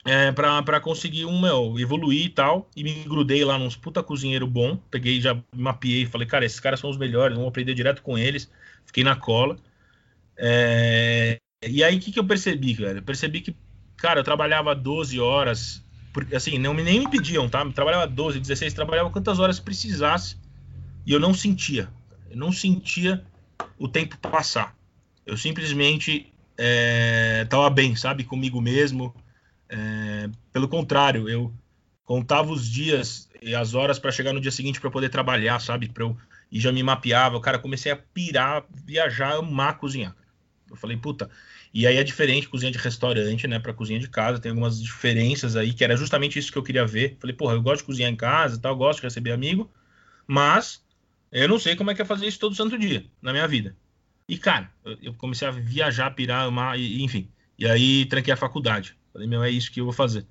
é, 0.06 0.32
para 0.32 0.80
conseguir 0.80 1.26
um, 1.26 1.42
meu, 1.42 1.80
evoluir 1.80 2.26
e 2.26 2.30
tal. 2.30 2.70
E 2.76 2.84
me 2.84 2.94
grudei 3.04 3.44
lá 3.44 3.58
nos 3.58 3.76
puta 3.76 4.04
cozinheiro 4.04 4.46
bom. 4.46 4.78
Peguei, 4.92 5.20
já 5.20 5.36
mapeei, 5.54 6.06
falei, 6.06 6.28
cara, 6.28 6.46
esses 6.46 6.60
caras 6.60 6.80
são 6.80 6.92
os 6.92 6.98
melhores, 6.98 7.36
vamos 7.36 7.50
aprender 7.50 7.74
direto 7.74 8.04
com 8.04 8.16
eles. 8.16 8.50
Fiquei 8.86 9.04
na 9.04 9.16
cola. 9.16 9.58
É, 10.38 11.40
e 11.68 11.84
aí, 11.84 11.98
o 11.98 12.00
que, 12.00 12.12
que 12.12 12.20
eu 12.20 12.24
percebi, 12.24 12.76
cara? 12.76 13.00
Eu 13.00 13.02
percebi 13.02 13.42
que, 13.42 13.56
cara, 13.98 14.20
eu 14.20 14.24
trabalhava 14.24 14.76
12 14.76 15.20
horas, 15.20 15.84
porque, 16.14 16.36
assim, 16.36 16.60
não, 16.60 16.74
nem 16.76 17.00
me 17.00 17.10
pediam, 17.10 17.50
tá? 17.50 17.62
Eu 17.62 17.74
trabalhava 17.74 18.06
12, 18.06 18.40
16, 18.40 18.74
trabalhava 18.74 19.10
quantas 19.10 19.40
horas 19.40 19.60
precisasse. 19.60 20.38
E 21.04 21.12
eu 21.12 21.20
não 21.20 21.34
sentia. 21.34 21.90
Eu 22.30 22.38
não 22.38 22.52
sentia 22.52 23.24
o 23.80 23.88
tempo 23.88 24.18
passar. 24.20 24.76
Eu 25.26 25.36
simplesmente 25.36 26.32
é, 26.58 27.46
tava 27.50 27.72
bem, 27.72 27.96
sabe? 27.96 28.24
Comigo 28.24 28.62
mesmo 28.62 29.16
pelo 30.56 30.70
contrário, 30.70 31.28
eu 31.28 31.54
contava 32.06 32.50
os 32.50 32.66
dias 32.66 33.30
e 33.42 33.54
as 33.54 33.74
horas 33.74 34.00
para 34.00 34.10
chegar 34.10 34.32
no 34.32 34.40
dia 34.40 34.52
seguinte 34.52 34.80
para 34.80 34.90
poder 34.90 35.10
trabalhar, 35.10 35.60
sabe? 35.60 35.90
Pra 35.90 36.06
eu, 36.06 36.16
e 36.50 36.62
já 36.62 36.72
me 36.72 36.82
mapeava. 36.82 37.42
Cara, 37.42 37.60
comecei 37.60 37.92
a 37.92 37.98
pirar, 37.98 38.64
viajar, 38.74 39.34
amar 39.34 39.78
cozinhar. 39.78 40.16
Eu 40.70 40.78
falei, 40.78 40.96
puta. 40.96 41.30
E 41.74 41.86
aí 41.86 41.98
é 41.98 42.04
diferente 42.06 42.48
cozinha 42.48 42.72
de 42.72 42.78
restaurante, 42.78 43.46
né, 43.50 43.60
para 43.60 43.74
cozinha 43.74 44.00
de 44.00 44.08
casa. 44.08 44.40
Tem 44.40 44.50
algumas 44.50 44.82
diferenças 44.82 45.58
aí, 45.58 45.74
que 45.74 45.84
era 45.84 45.98
justamente 45.98 46.40
isso 46.40 46.54
que 46.54 46.58
eu 46.58 46.64
queria 46.64 46.86
ver. 46.86 47.18
Falei, 47.20 47.36
porra, 47.36 47.56
eu 47.56 47.62
gosto 47.62 47.82
de 47.82 47.88
cozinhar 47.88 48.10
em 48.10 48.16
casa, 48.16 48.58
tal, 48.58 48.78
gosto 48.78 49.00
de 49.00 49.08
receber 49.08 49.34
amigo, 49.34 49.70
mas 50.26 50.82
eu 51.34 51.50
não 51.50 51.60
sei 51.60 51.76
como 51.76 51.92
é 51.92 51.94
que 51.94 52.02
é 52.02 52.06
fazer 52.06 52.28
isso 52.28 52.40
todo 52.40 52.56
santo 52.56 52.80
dia 52.80 53.06
na 53.22 53.34
minha 53.34 53.46
vida. 53.46 53.76
E, 54.26 54.38
cara, 54.38 54.72
eu 55.02 55.14
comecei 55.16 55.50
a 55.50 55.52
viajar, 55.52 56.12
pirar, 56.12 56.46
amar, 56.46 56.80
e, 56.80 57.04
enfim. 57.04 57.30
E 57.60 57.68
aí 57.68 58.06
tranquei 58.06 58.34
a 58.34 58.38
faculdade. 58.38 58.96
Falei, 59.12 59.28
meu, 59.28 59.44
é 59.44 59.50
isso 59.50 59.70
que 59.70 59.82
eu 59.82 59.86
vou 59.86 59.94
fazer. 59.94 60.26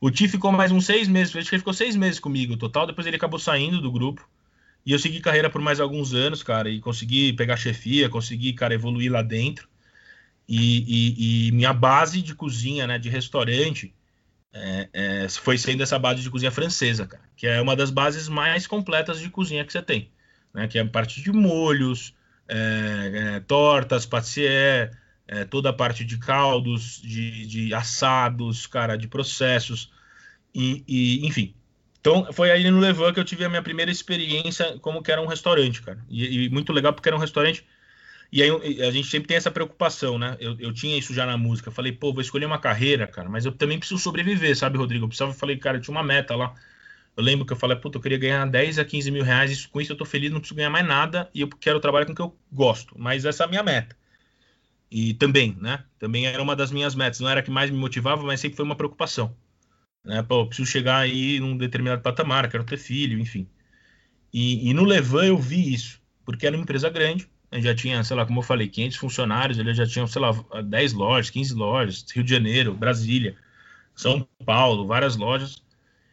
O 0.00 0.10
Ti 0.10 0.28
ficou 0.28 0.50
mais 0.50 0.72
uns 0.72 0.86
seis 0.86 1.06
meses, 1.06 1.36
acho 1.36 1.48
que 1.48 1.54
ele 1.54 1.60
ficou 1.60 1.74
seis 1.74 1.94
meses 1.94 2.18
comigo 2.18 2.56
total, 2.56 2.86
depois 2.86 3.06
ele 3.06 3.16
acabou 3.16 3.38
saindo 3.38 3.80
do 3.80 3.92
grupo. 3.92 4.26
E 4.84 4.92
eu 4.92 4.98
segui 4.98 5.20
carreira 5.20 5.50
por 5.50 5.60
mais 5.60 5.78
alguns 5.78 6.14
anos, 6.14 6.42
cara, 6.42 6.70
e 6.70 6.80
consegui 6.80 7.34
pegar 7.34 7.56
chefia, 7.56 8.08
consegui, 8.08 8.54
cara, 8.54 8.72
evoluir 8.72 9.12
lá 9.12 9.20
dentro. 9.20 9.68
E, 10.48 10.84
e, 10.88 11.48
e 11.48 11.52
minha 11.52 11.72
base 11.72 12.22
de 12.22 12.34
cozinha, 12.34 12.86
né, 12.86 12.98
de 12.98 13.10
restaurante, 13.10 13.94
é, 14.52 14.88
é, 14.92 15.28
foi 15.28 15.58
sendo 15.58 15.82
essa 15.82 15.98
base 15.98 16.22
de 16.22 16.30
cozinha 16.30 16.50
francesa, 16.50 17.06
cara, 17.06 17.22
que 17.36 17.46
é 17.46 17.60
uma 17.60 17.76
das 17.76 17.90
bases 17.90 18.28
mais 18.28 18.66
completas 18.66 19.20
de 19.20 19.28
cozinha 19.30 19.64
que 19.64 19.72
você 19.72 19.82
tem, 19.82 20.10
né, 20.52 20.66
que 20.66 20.78
é 20.78 20.82
a 20.82 20.86
parte 20.86 21.22
de 21.22 21.30
molhos, 21.30 22.14
é, 22.48 23.36
é 23.36 23.40
tortas, 23.40 24.06
patissier, 24.06 24.90
é, 25.30 25.44
toda 25.44 25.70
a 25.70 25.72
parte 25.72 26.04
de 26.04 26.18
caldos, 26.18 27.00
de, 27.00 27.46
de, 27.46 27.72
assados, 27.72 28.66
cara, 28.66 28.96
de 28.96 29.06
processos, 29.06 29.92
e, 30.52 30.82
e, 30.88 31.24
enfim. 31.24 31.54
Então, 32.00 32.32
foi 32.32 32.50
aí 32.50 32.68
no 32.68 32.80
Levan 32.80 33.12
que 33.12 33.20
eu 33.20 33.24
tive 33.24 33.44
a 33.44 33.48
minha 33.48 33.62
primeira 33.62 33.92
experiência 33.92 34.76
como 34.80 35.00
que 35.00 35.12
era 35.12 35.22
um 35.22 35.26
restaurante, 35.26 35.82
cara. 35.82 36.04
E, 36.08 36.46
e 36.46 36.50
muito 36.50 36.72
legal 36.72 36.92
porque 36.92 37.08
era 37.08 37.16
um 37.16 37.20
restaurante. 37.20 37.64
E 38.32 38.42
aí 38.42 38.50
a 38.82 38.90
gente 38.90 39.06
sempre 39.06 39.28
tem 39.28 39.36
essa 39.36 39.50
preocupação, 39.52 40.18
né? 40.18 40.36
Eu, 40.40 40.56
eu 40.58 40.72
tinha 40.72 40.98
isso 40.98 41.14
já 41.14 41.24
na 41.24 41.36
música. 41.36 41.70
Falei, 41.70 41.92
pô, 41.92 42.12
vou 42.12 42.22
escolher 42.22 42.46
uma 42.46 42.58
carreira, 42.58 43.06
cara, 43.06 43.28
mas 43.28 43.44
eu 43.44 43.52
também 43.52 43.78
preciso 43.78 44.00
sobreviver, 44.00 44.56
sabe, 44.56 44.78
Rodrigo? 44.78 45.04
Eu 45.04 45.08
precisava, 45.08 45.32
falei, 45.32 45.56
cara, 45.56 45.76
eu 45.76 45.80
tinha 45.80 45.94
uma 45.94 46.02
meta 46.02 46.34
lá. 46.34 46.54
Eu 47.16 47.22
lembro 47.22 47.46
que 47.46 47.52
eu 47.52 47.56
falei, 47.56 47.76
puta, 47.76 47.98
eu 47.98 48.02
queria 48.02 48.18
ganhar 48.18 48.46
10 48.46 48.78
a 48.80 48.84
15 48.84 49.10
mil 49.10 49.22
reais, 49.22 49.50
isso, 49.52 49.70
com 49.70 49.80
isso 49.80 49.92
eu 49.92 49.96
tô 49.96 50.04
feliz, 50.04 50.30
não 50.30 50.40
preciso 50.40 50.56
ganhar 50.56 50.70
mais 50.70 50.86
nada, 50.86 51.28
e 51.34 51.42
eu 51.42 51.48
quero 51.48 51.78
trabalhar 51.80 52.06
com 52.06 52.12
o 52.12 52.14
que 52.16 52.22
eu 52.22 52.36
gosto. 52.50 52.94
Mas 52.98 53.24
essa 53.24 53.44
é 53.44 53.46
a 53.46 53.48
minha 53.48 53.62
meta. 53.62 53.99
E 54.90 55.14
também, 55.14 55.56
né? 55.60 55.84
Também 55.98 56.26
era 56.26 56.42
uma 56.42 56.56
das 56.56 56.72
minhas 56.72 56.94
metas. 56.94 57.20
Não 57.20 57.28
era 57.28 57.40
a 57.40 57.42
que 57.42 57.50
mais 57.50 57.70
me 57.70 57.76
motivava, 57.76 58.22
mas 58.24 58.40
sempre 58.40 58.56
foi 58.56 58.64
uma 58.64 58.74
preocupação. 58.74 59.36
Né? 60.04 60.22
Pô, 60.22 60.46
preciso 60.46 60.68
chegar 60.68 60.98
aí 60.98 61.38
num 61.38 61.56
determinado 61.56 62.02
patamar, 62.02 62.50
quero 62.50 62.64
ter 62.64 62.76
filho, 62.76 63.18
enfim. 63.18 63.46
E, 64.32 64.68
e 64.68 64.74
no 64.74 64.84
Levan 64.84 65.26
eu 65.26 65.38
vi 65.38 65.72
isso, 65.72 66.00
porque 66.24 66.46
era 66.46 66.56
uma 66.56 66.62
empresa 66.62 66.88
grande, 66.88 67.28
já 67.54 67.74
tinha, 67.74 68.02
sei 68.04 68.16
lá, 68.16 68.24
como 68.24 68.40
eu 68.40 68.44
falei, 68.44 68.68
500 68.68 68.96
funcionários, 68.96 69.58
ele 69.58 69.74
já 69.74 69.86
tinha, 69.86 70.06
sei 70.06 70.22
lá, 70.22 70.32
10 70.62 70.92
lojas, 70.92 71.30
15 71.30 71.54
lojas, 71.54 72.04
Rio 72.12 72.22
de 72.24 72.30
Janeiro, 72.30 72.74
Brasília, 72.74 73.36
São 73.94 74.26
Paulo, 74.44 74.86
várias 74.86 75.16
lojas. 75.16 75.62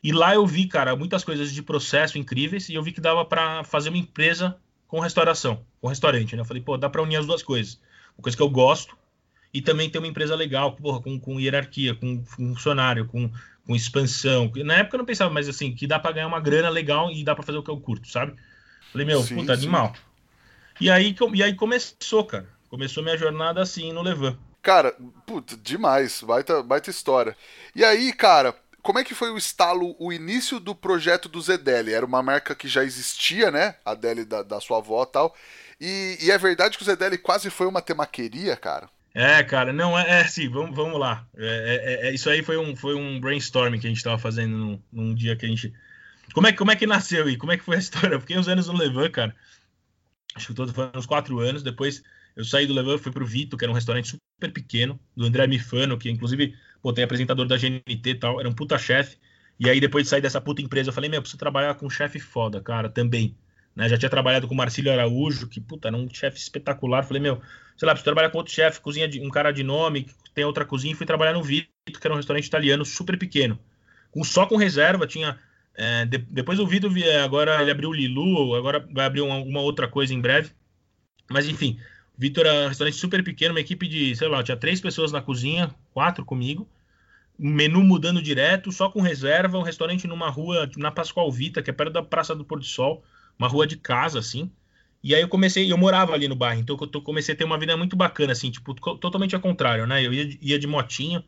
E 0.03 0.11
lá 0.11 0.33
eu 0.33 0.45
vi, 0.47 0.67
cara, 0.67 0.95
muitas 0.95 1.23
coisas 1.23 1.53
de 1.53 1.61
processo 1.61 2.17
incríveis 2.17 2.69
e 2.69 2.75
eu 2.75 2.83
vi 2.83 2.91
que 2.91 3.01
dava 3.01 3.23
para 3.25 3.63
fazer 3.63 3.89
uma 3.89 3.97
empresa 3.97 4.57
com 4.87 4.99
restauração, 4.99 5.65
com 5.81 5.87
restaurante, 5.87 6.35
né? 6.35 6.41
Eu 6.41 6.45
falei, 6.45 6.63
pô, 6.63 6.77
dá 6.77 6.89
para 6.89 7.01
unir 7.03 7.17
as 7.17 7.25
duas 7.25 7.43
coisas 7.43 7.79
uma 8.17 8.23
coisa 8.23 8.35
que 8.35 8.43
eu 8.43 8.49
gosto, 8.49 8.97
e 9.53 9.61
também 9.61 9.89
ter 9.89 9.99
uma 9.99 10.07
empresa 10.07 10.35
legal, 10.35 10.73
porra, 10.73 11.01
com, 11.01 11.19
com 11.19 11.39
hierarquia, 11.39 11.95
com 11.95 12.23
funcionário, 12.25 13.05
com, 13.07 13.29
com 13.65 13.75
expansão. 13.75 14.51
Na 14.57 14.75
época 14.75 14.95
eu 14.95 14.99
não 14.99 15.05
pensava, 15.05 15.33
mas 15.33 15.47
assim, 15.47 15.73
que 15.73 15.87
dá 15.87 15.99
para 15.99 16.13
ganhar 16.13 16.27
uma 16.27 16.39
grana 16.39 16.69
legal 16.69 17.11
e 17.11 17.23
dá 17.23 17.33
para 17.33 17.43
fazer 17.43 17.57
o 17.57 17.63
que 17.63 17.71
eu 17.71 17.79
curto, 17.79 18.07
sabe? 18.09 18.35
Falei, 18.91 19.05
meu, 19.07 19.21
sim, 19.23 19.35
puta, 19.35 19.55
sim. 19.55 19.63
animal. 19.63 19.93
E 20.79 20.89
aí, 20.89 21.15
e 21.33 21.43
aí 21.43 21.55
começou, 21.55 22.23
cara. 22.25 22.47
Começou 22.69 23.01
minha 23.01 23.17
jornada 23.17 23.61
assim 23.61 23.91
no 23.93 24.01
Levan. 24.01 24.37
Cara, 24.61 24.95
puta, 25.25 25.55
demais. 25.57 26.21
Baita, 26.21 26.61
baita 26.61 26.89
história. 26.89 27.35
E 27.73 27.83
aí, 27.83 28.11
cara, 28.11 28.53
como 28.81 28.99
é 28.99 29.03
que 29.03 29.15
foi 29.15 29.31
o 29.31 29.37
estalo, 29.37 29.95
o 29.99 30.13
início 30.13 30.59
do 30.59 30.75
projeto 30.75 31.27
do 31.27 31.41
Zedeli? 31.41 31.93
Era 31.93 32.05
uma 32.05 32.21
marca 32.21 32.53
que 32.53 32.67
já 32.67 32.83
existia, 32.83 33.49
né? 33.49 33.75
A 33.83 33.93
Deli 33.93 34.25
da, 34.25 34.43
da 34.43 34.59
sua 34.59 34.77
avó 34.77 35.03
e 35.03 35.11
tal. 35.11 35.35
E, 35.79 36.17
e 36.21 36.31
é 36.31 36.37
verdade 36.37 36.77
que 36.77 36.83
o 36.83 36.85
Zedeli 36.85 37.17
quase 37.17 37.49
foi 37.49 37.67
uma 37.67 37.81
temaqueria, 37.81 38.55
cara? 38.55 38.89
É, 39.13 39.43
cara, 39.43 39.73
não, 39.73 39.97
é, 39.97 40.21
é 40.21 40.23
sim, 40.27 40.47
vamos, 40.49 40.75
vamos 40.75 40.99
lá. 40.99 41.27
É, 41.35 42.03
é, 42.03 42.07
é, 42.07 42.13
isso 42.13 42.29
aí 42.29 42.43
foi 42.43 42.57
um, 42.57 42.75
foi 42.75 42.95
um 42.95 43.19
brainstorming 43.19 43.79
que 43.79 43.87
a 43.87 43.89
gente 43.89 43.97
estava 43.97 44.17
fazendo 44.17 44.55
num, 44.55 44.81
num, 44.91 45.15
dia 45.15 45.35
que 45.35 45.45
a 45.45 45.49
gente 45.49 45.73
como 46.33 46.47
é, 46.47 46.53
como 46.53 46.71
é 46.71 46.75
que 46.75 46.85
nasceu 46.85 47.29
e 47.29 47.37
como 47.37 47.51
é 47.51 47.57
que 47.57 47.63
foi 47.63 47.75
a 47.75 47.79
história? 47.79 48.15
Eu 48.15 48.21
fiquei 48.21 48.37
uns 48.37 48.47
anos 48.47 48.67
no 48.67 48.77
Levan, 48.77 49.09
cara. 49.09 49.35
Acho 50.35 50.47
que 50.47 50.53
todos 50.53 50.73
foram 50.73 50.91
uns 50.95 51.05
quatro 51.05 51.39
anos. 51.39 51.63
Depois 51.63 52.03
eu 52.35 52.45
saí 52.45 52.67
do 52.67 52.73
Levan, 52.73 52.97
fui 52.97 53.11
pro 53.11 53.25
Vito, 53.25 53.57
que 53.57 53.65
era 53.65 53.71
um 53.71 53.75
restaurante 53.75 54.09
super 54.09 54.53
pequeno, 54.53 54.99
do 55.15 55.25
André 55.25 55.47
Mifano, 55.47 55.97
que 55.97 56.09
inclusive, 56.09 56.55
pô, 56.81 56.93
tem 56.93 57.03
apresentador 57.03 57.47
da 57.47 57.57
GNT 57.57 58.09
e 58.09 58.15
tal, 58.15 58.39
era 58.39 58.47
um 58.47 58.53
puta 58.53 58.77
chefe. 58.77 59.17
E 59.59 59.67
aí, 59.67 59.79
depois 59.79 60.03
de 60.03 60.09
sair 60.09 60.21
dessa 60.21 60.39
puta 60.39 60.61
empresa, 60.61 60.89
eu 60.89 60.93
falei, 60.93 61.09
meu, 61.09 61.17
eu 61.17 61.21
preciso 61.23 61.39
trabalhar 61.39 61.73
com 61.73 61.87
um 61.87 61.89
chefe 61.89 62.19
foda, 62.19 62.61
cara, 62.61 62.87
também. 62.89 63.35
Né? 63.77 63.87
Já 63.87 63.95
tinha 63.95 64.09
trabalhado 64.09 64.47
com 64.47 64.55
o 64.55 64.57
Marcílio 64.57 64.91
Araújo, 64.91 65.47
que, 65.47 65.61
puta, 65.61 65.87
era 65.87 65.95
um 65.95 66.09
chefe 66.11 66.39
espetacular. 66.39 67.03
Falei, 67.03 67.21
meu, 67.21 67.39
sei 67.77 67.85
lá, 67.85 67.93
preciso 67.93 68.05
trabalhar 68.05 68.31
com 68.31 68.39
outro 68.39 68.51
chefe, 68.51 68.81
cozinha 68.81 69.07
de 69.07 69.21
um 69.21 69.29
cara 69.29 69.51
de 69.51 69.61
nome, 69.63 70.05
que 70.05 70.31
tem 70.33 70.43
outra 70.43 70.65
cozinha, 70.65 70.93
e 70.93 70.95
fui 70.95 71.05
trabalhar 71.05 71.33
no 71.33 71.43
Vito, 71.43 71.69
que 71.85 71.99
era 72.03 72.11
um 72.11 72.17
restaurante 72.17 72.47
italiano 72.47 72.83
super 72.83 73.19
pequeno. 73.19 73.59
Com, 74.09 74.23
só 74.23 74.47
com 74.47 74.57
reserva, 74.57 75.05
tinha. 75.05 75.37
É, 75.75 76.05
de, 76.07 76.17
depois 76.17 76.57
o 76.57 76.65
Vitor, 76.65 76.91
agora 77.23 77.61
ele 77.61 77.69
abriu 77.69 77.89
o 77.89 77.93
Lilu, 77.93 78.55
agora 78.55 78.83
vai 78.91 79.05
abrir 79.05 79.21
uma, 79.21 79.35
uma 79.35 79.61
outra 79.61 79.87
coisa 79.87 80.11
em 80.11 80.19
breve. 80.19 80.49
Mas 81.29 81.47
enfim, 81.47 81.79
o 82.17 82.19
Vitor 82.19 82.47
era 82.47 82.65
um 82.65 82.69
restaurante 82.69 82.97
super 82.97 83.23
pequeno, 83.23 83.53
uma 83.53 83.59
equipe 83.59 83.87
de, 83.87 84.15
sei 84.15 84.27
lá, 84.27 84.41
tinha 84.41 84.57
três 84.57 84.81
pessoas 84.81 85.11
na 85.11 85.21
cozinha, 85.21 85.69
quatro 85.93 86.25
comigo 86.25 86.67
menu 87.39 87.83
mudando 87.83 88.19
direto, 88.19 88.71
só 88.71 88.89
com 88.89 88.99
reserva, 88.99 89.59
um 89.59 89.61
restaurante 89.61 90.07
numa 90.07 90.27
rua, 90.27 90.67
na 90.75 90.89
Pascoal 90.89 91.31
Vita, 91.31 91.61
que 91.61 91.69
é 91.69 91.73
perto 91.73 91.93
da 91.93 92.01
Praça 92.01 92.33
do 92.33 92.43
Pôr 92.43 92.57
do 92.57 92.65
Sol, 92.65 93.03
uma 93.37 93.47
rua 93.47 93.67
de 93.67 93.77
casa, 93.77 94.19
assim. 94.19 94.51
E 95.03 95.13
aí 95.15 95.21
eu 95.21 95.27
comecei, 95.27 95.71
eu 95.71 95.77
morava 95.77 96.13
ali 96.13 96.27
no 96.27 96.35
bairro, 96.35 96.59
então 96.59 96.77
eu 96.93 97.01
comecei 97.01 97.33
a 97.33 97.37
ter 97.37 97.43
uma 97.43 97.57
vida 97.57 97.77
muito 97.77 97.95
bacana, 97.95 98.33
assim, 98.33 98.51
tipo, 98.51 98.73
totalmente 98.73 99.35
ao 99.35 99.41
contrário, 99.41 99.85
né? 99.85 100.05
Eu 100.05 100.13
ia, 100.13 100.37
ia 100.41 100.59
de 100.59 100.67
motinho 100.67 101.23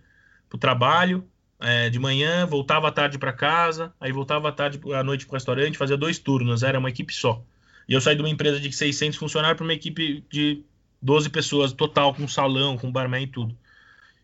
pro 0.49 0.57
trabalho, 0.57 1.23
é, 1.59 1.89
de 1.89 1.99
manhã, 1.99 2.45
voltava 2.45 2.87
à 2.87 2.91
tarde 2.91 3.17
para 3.17 3.31
casa, 3.31 3.93
aí 3.99 4.11
voltava 4.11 4.49
à 4.49 4.51
tarde 4.51 4.79
à 4.93 5.03
noite 5.03 5.25
pro 5.25 5.35
restaurante, 5.35 5.77
fazia 5.77 5.97
dois 5.97 6.17
turnos, 6.17 6.63
era 6.63 6.79
uma 6.79 6.89
equipe 6.89 7.13
só. 7.13 7.43
E 7.87 7.93
eu 7.93 8.01
saí 8.01 8.15
de 8.15 8.21
uma 8.21 8.29
empresa 8.29 8.59
de 8.59 8.71
600 8.71 9.17
funcionários 9.17 9.57
para 9.57 9.63
uma 9.63 9.73
equipe 9.73 10.23
de 10.31 10.63
12 11.01 11.29
pessoas 11.29 11.71
total, 11.71 12.13
com 12.13 12.27
salão, 12.27 12.77
com 12.77 12.91
barman 12.91 13.23
e 13.23 13.27
tudo 13.27 13.55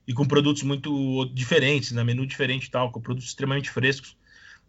e 0.07 0.13
com 0.13 0.25
produtos 0.25 0.63
muito 0.63 1.25
diferentes, 1.33 1.91
né? 1.91 2.03
menu 2.03 2.25
diferente 2.25 2.65
e 2.65 2.71
tal, 2.71 2.91
com 2.91 3.01
produtos 3.01 3.29
extremamente 3.29 3.69
frescos. 3.69 4.15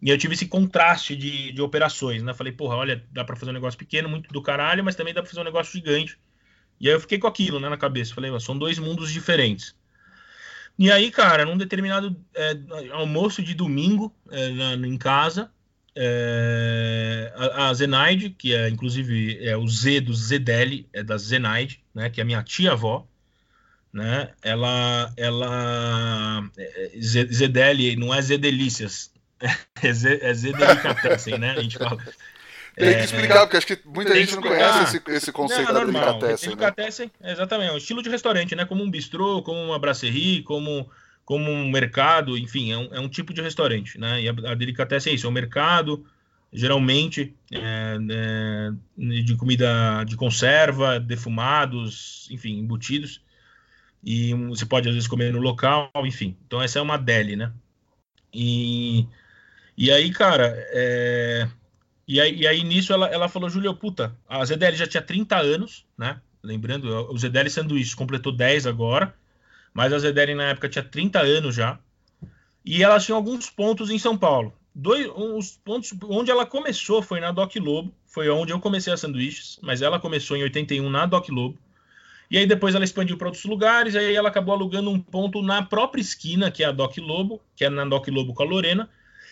E 0.01 0.09
eu 0.09 0.17
tive 0.17 0.35
esse 0.35 0.45
contraste 0.45 1.15
de, 1.15 1.51
de 1.51 1.61
operações, 1.61 2.21
né? 2.21 2.33
Falei, 2.33 2.53
porra, 2.53 2.75
olha, 2.75 3.03
dá 3.11 3.23
para 3.23 3.35
fazer 3.35 3.51
um 3.51 3.53
negócio 3.53 3.77
pequeno, 3.77 4.07
muito 4.07 4.31
do 4.31 4.41
caralho, 4.41 4.83
mas 4.83 4.95
também 4.95 5.13
dá 5.13 5.21
para 5.21 5.29
fazer 5.29 5.41
um 5.41 5.45
negócio 5.45 5.73
gigante. 5.73 6.17
E 6.79 6.87
aí 6.87 6.93
eu 6.93 6.99
fiquei 6.99 7.17
com 7.17 7.27
aquilo, 7.27 7.59
né, 7.59 7.67
na 7.69 7.77
cabeça. 7.77 8.13
Falei, 8.13 8.31
são 8.39 8.57
dois 8.57 8.77
mundos 8.77 9.11
diferentes. 9.11 9.75
E 10.77 10.91
aí, 10.91 11.09
cara, 11.09 11.43
num 11.43 11.57
determinado 11.57 12.15
é, 12.35 12.55
almoço 12.91 13.41
de 13.41 13.55
domingo 13.55 14.13
é, 14.29 14.49
na, 14.49 14.87
em 14.87 14.97
casa, 14.97 15.49
é, 15.95 17.33
a, 17.35 17.69
a 17.69 17.73
Zenaide, 17.73 18.29
que 18.29 18.53
é 18.53 18.69
inclusive 18.69 19.43
é 19.43 19.57
o 19.57 19.67
Z 19.67 20.01
do 20.01 20.13
Zedeli, 20.13 20.87
é 20.93 21.01
da 21.01 21.17
Zenaide, 21.17 21.83
né, 21.95 22.11
que 22.11 22.21
é 22.21 22.23
a 22.23 22.25
minha 22.25 22.43
tia-avó, 22.43 23.07
né? 23.91 24.31
Ela, 24.43 25.11
ela 25.17 26.47
é, 26.55 26.91
é, 26.95 27.01
Zedeli 27.01 27.95
não 27.95 28.13
é 28.13 28.21
Zedelícias, 28.21 29.11
é 29.83 29.93
Z, 29.93 30.19
é 30.21 30.33
Z 30.33 30.53
Delicatessen, 30.53 31.37
né? 31.37 31.51
A 31.57 31.61
gente 31.61 31.77
fala. 31.77 31.97
Tem 32.77 32.93
que 32.93 32.99
é, 32.99 33.03
explicar, 33.05 33.39
porque 33.41 33.57
acho 33.57 33.65
que 33.65 33.79
muita 33.85 34.15
gente 34.15 34.35
não 34.35 34.43
conhece 34.43 34.83
esse, 34.83 35.01
esse 35.07 35.31
conceito 35.31 35.73
não, 35.73 35.81
é 35.81 35.85
da 35.85 35.91
delicatessen. 35.91 36.49
Delicatessen, 36.49 37.11
né? 37.19 37.31
exatamente, 37.31 37.69
é 37.69 37.73
um 37.73 37.77
estilo 37.77 38.03
de 38.03 38.09
restaurante, 38.09 38.55
né? 38.55 38.65
Como 38.65 38.83
um 38.83 38.91
bistrô, 38.91 39.41
como 39.41 39.59
uma 39.59 39.79
brasserie, 39.79 40.43
como, 40.43 40.87
como 41.25 41.49
um 41.49 41.71
mercado, 41.71 42.37
enfim, 42.37 42.71
é 42.71 42.77
um, 42.77 42.93
é 42.93 42.99
um 42.99 43.09
tipo 43.09 43.33
de 43.33 43.41
restaurante, 43.41 43.99
né? 43.99 44.21
E 44.21 44.29
a, 44.29 44.51
a 44.51 44.53
delicatessen 44.53 45.11
é 45.11 45.15
isso, 45.15 45.25
é 45.25 45.29
um 45.29 45.33
mercado, 45.33 46.05
geralmente 46.53 47.33
é, 47.51 47.97
é, 48.11 49.21
de 49.23 49.35
comida 49.35 50.03
de 50.03 50.15
conserva, 50.15 50.99
defumados, 50.99 52.27
enfim, 52.29 52.59
embutidos, 52.59 53.21
e 54.03 54.35
você 54.35 54.67
pode 54.67 54.87
às 54.87 54.93
vezes 54.93 55.09
comer 55.09 55.33
no 55.33 55.39
local, 55.39 55.91
enfim. 56.05 56.37
Então 56.45 56.61
essa 56.61 56.77
é 56.77 56.81
uma 56.81 56.97
deli, 56.97 57.35
né? 57.35 57.51
E, 58.31 59.07
e 59.77 59.91
aí, 59.91 60.11
cara, 60.11 60.53
é... 60.71 61.47
e, 62.07 62.19
aí, 62.19 62.35
e 62.35 62.47
aí 62.47 62.63
nisso 62.63 62.91
ela, 62.91 63.07
ela 63.07 63.29
falou, 63.29 63.49
Júlio, 63.49 63.73
puta, 63.75 64.15
a 64.27 64.43
ZDL 64.43 64.75
já 64.75 64.87
tinha 64.87 65.01
30 65.01 65.37
anos, 65.37 65.85
né? 65.97 66.19
Lembrando, 66.43 66.87
o 67.11 67.17
ZDL 67.17 67.49
Sanduíche 67.49 67.95
completou 67.95 68.31
10 68.31 68.67
agora, 68.67 69.13
mas 69.73 69.93
a 69.93 69.99
ZDL 69.99 70.35
na 70.35 70.49
época 70.49 70.69
tinha 70.69 70.83
30 70.83 71.19
anos 71.19 71.55
já. 71.55 71.79
E 72.65 72.83
ela 72.83 72.99
tinha 72.99 73.15
alguns 73.15 73.49
pontos 73.49 73.89
em 73.89 73.99
São 73.99 74.17
Paulo. 74.17 74.53
Dois, 74.73 75.09
os 75.15 75.57
pontos 75.63 75.91
onde 76.03 76.29
ela 76.29 76.45
começou 76.45 77.01
foi 77.01 77.19
na 77.19 77.31
Doc 77.31 77.55
Lobo, 77.55 77.93
foi 78.05 78.29
onde 78.29 78.53
eu 78.53 78.59
comecei 78.59 78.93
a 78.93 78.97
sanduíches, 78.97 79.59
mas 79.61 79.81
ela 79.81 79.99
começou 79.99 80.37
em 80.37 80.43
81 80.43 80.89
na 80.89 81.05
Doc 81.05 81.29
Lobo. 81.29 81.57
E 82.29 82.37
aí 82.37 82.45
depois 82.45 82.75
ela 82.75 82.83
expandiu 82.83 83.17
para 83.17 83.27
outros 83.27 83.45
lugares, 83.45 83.95
aí 83.95 84.13
ela 84.13 84.29
acabou 84.29 84.53
alugando 84.53 84.89
um 84.89 84.99
ponto 84.99 85.41
na 85.41 85.63
própria 85.63 86.01
esquina, 86.01 86.51
que 86.51 86.63
é 86.63 86.67
a 86.67 86.71
Doc 86.71 86.97
Lobo, 86.97 87.41
que 87.55 87.65
é 87.65 87.69
na 87.69 87.85
Doc 87.85 88.07
Lobo 88.09 88.33
com 88.33 88.43
a 88.43 88.45
Lorena. 88.45 88.89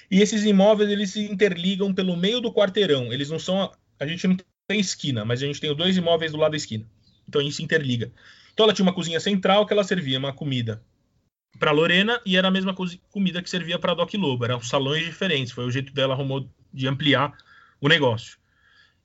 E 0.10 0.22
esses 0.22 0.44
imóveis 0.44 0.90
eles 0.90 1.12
se 1.12 1.24
interligam 1.24 1.94
pelo 1.94 2.16
meio 2.16 2.40
do 2.40 2.54
quarteirão. 2.54 3.12
Eles 3.12 3.30
não 3.30 3.40
são. 3.40 3.72
A 4.00 4.06
gente 4.06 4.28
não 4.28 4.38
tem 4.68 4.80
esquina, 4.80 5.26
mas 5.26 5.42
a 5.42 5.46
gente 5.46 5.62
tem 5.62 5.74
dois 5.76 5.98
imóveis 5.98 6.32
do 6.32 6.38
lado 6.38 6.52
da 6.52 6.58
esquina. 6.58 6.86
Então 7.28 7.50
se 7.52 7.64
interliga. 7.64 8.12
Então 8.54 8.66
ela 8.66 8.74
tinha 8.74 8.86
uma 8.86 8.94
cozinha 8.94 9.20
central 9.20 9.66
que 9.66 9.74
ela 9.74 9.84
servia 9.84 10.20
uma 10.20 10.34
comida 10.34 10.82
para 11.60 11.72
Lorena 11.72 12.22
e 12.26 12.38
era 12.38 12.48
a 12.48 12.52
mesma 12.52 12.76
comida 13.10 13.42
que 13.42 13.50
servia 13.50 13.80
para 13.80 13.94
Doc 13.94 14.14
Lobo. 14.14 14.46
Eram 14.46 14.62
salões 14.62 15.06
diferentes. 15.06 15.54
Foi 15.54 15.66
o 15.66 15.72
jeito 15.72 15.94
dela 15.94 16.14
arrumou 16.14 16.50
de 16.74 16.88
ampliar 16.88 17.34
o 17.82 17.88
negócio. 17.88 18.38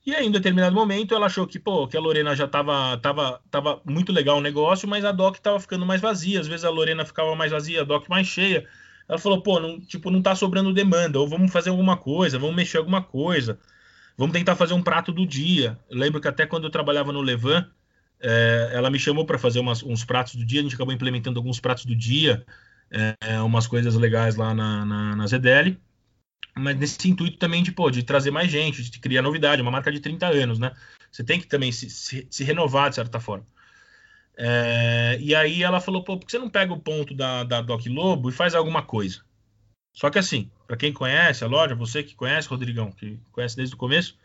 E 0.05 0.15
aí, 0.15 0.27
em 0.27 0.31
determinado 0.31 0.75
momento, 0.75 1.15
ela 1.15 1.27
achou 1.27 1.47
que, 1.47 1.59
pô, 1.59 1.87
que 1.87 1.97
a 1.97 2.01
Lorena 2.01 2.35
já 2.35 2.49
tava, 2.49 2.97
tava, 2.99 3.41
tava 3.51 3.83
muito 3.85 4.13
legal 4.13 4.39
o 4.39 4.41
negócio, 4.41 4.89
mas 4.89 5.05
a 5.05 5.13
DOC 5.13 5.39
tava 5.41 5.61
ficando 5.61 5.85
mais 5.85 6.01
vazia. 6.01 6.41
Às 6.41 6.49
vezes 6.49 6.65
a 6.65 6.71
Lorena 6.71 7.05
ficava 7.05 7.35
mais 7.37 7.53
vazia, 7.53 7.83
a 7.83 7.85
DOC 7.85 8.09
mais 8.09 8.27
cheia. 8.27 8.67
Ela 9.11 9.19
falou, 9.19 9.43
pô, 9.43 9.59
não, 9.59 9.81
tipo, 9.81 10.09
não 10.09 10.23
tá 10.23 10.37
sobrando 10.37 10.73
demanda, 10.73 11.19
ou 11.19 11.27
vamos 11.27 11.51
fazer 11.51 11.71
alguma 11.71 11.97
coisa, 11.97 12.39
vamos 12.39 12.55
mexer 12.55 12.79
alguma 12.79 13.03
coisa, 13.03 13.59
vamos 14.17 14.33
tentar 14.33 14.55
fazer 14.55 14.73
um 14.73 14.83
prato 14.83 15.11
do 15.11 15.27
dia. 15.27 15.77
Eu 15.91 15.99
lembro 15.99 16.21
que 16.21 16.29
até 16.29 16.47
quando 16.47 16.63
eu 16.63 16.71
trabalhava 16.71 17.13
no 17.13 17.21
Levan, 17.21 17.69
é, 18.21 18.71
ela 18.73 18.89
me 18.89 19.01
chamou 19.01 19.27
para 19.27 19.37
fazer 19.37 19.59
umas, 19.59 19.83
uns 19.83 20.05
pratos 20.05 20.37
do 20.37 20.45
dia, 20.45 20.61
a 20.61 20.63
gente 20.63 20.77
acabou 20.77 20.95
implementando 20.95 21.41
alguns 21.41 21.59
pratos 21.59 21.85
do 21.85 21.97
dia, 21.97 22.47
é, 22.89 23.43
umas 23.43 23.67
coisas 23.67 23.97
legais 23.97 24.37
lá 24.37 24.55
na, 24.55 24.87
na, 24.87 25.17
na 25.17 25.27
ZDL 25.27 25.77
mas 26.57 26.77
nesse 26.77 27.09
intuito 27.09 27.39
também 27.39 27.63
de, 27.63 27.73
pô, 27.73 27.91
de 27.91 28.03
trazer 28.03 28.31
mais 28.31 28.51
gente, 28.51 28.83
de 28.89 28.99
criar 28.99 29.23
novidade, 29.23 29.63
uma 29.63 29.71
marca 29.71 29.91
de 29.91 30.01
30 30.01 30.27
anos, 30.27 30.59
né? 30.59 30.73
Você 31.11 31.25
tem 31.25 31.41
que 31.41 31.47
também 31.47 31.73
se, 31.73 31.89
se, 31.91 32.27
se 32.31 32.45
renovar 32.45 32.91
de 32.91 32.97
certa 32.97 33.19
forma. 33.19 33.45
É, 34.43 35.19
e 35.21 35.35
aí 35.35 35.63
ela 35.63 35.83
falou, 35.83 36.03
pô, 36.03 36.17
por 36.17 36.25
que 36.25 36.33
você 36.33 36.39
não 36.39 36.49
pega 36.49 36.73
o 36.73 36.81
ponto 36.81 37.13
da, 37.13 37.45
da 37.45 37.61
Doc 37.61 37.85
Lobo 37.87 38.31
e 38.31 38.33
faz 38.33 38.55
alguma 38.55 38.83
coisa? 38.83 39.21
Só 39.93 40.09
que 40.09 40.19
assim, 40.19 40.51
para 40.67 40.79
quem 40.79 40.95
conhece 40.95 41.45
a 41.45 41.47
loja, 41.47 41.75
você 41.75 42.03
que 42.03 42.15
conhece, 42.15 42.49
Rodrigão, 42.49 42.91
que 42.91 43.19
conhece 43.33 43.55
desde 43.55 43.75
o 43.75 43.79
começo, 43.79 44.17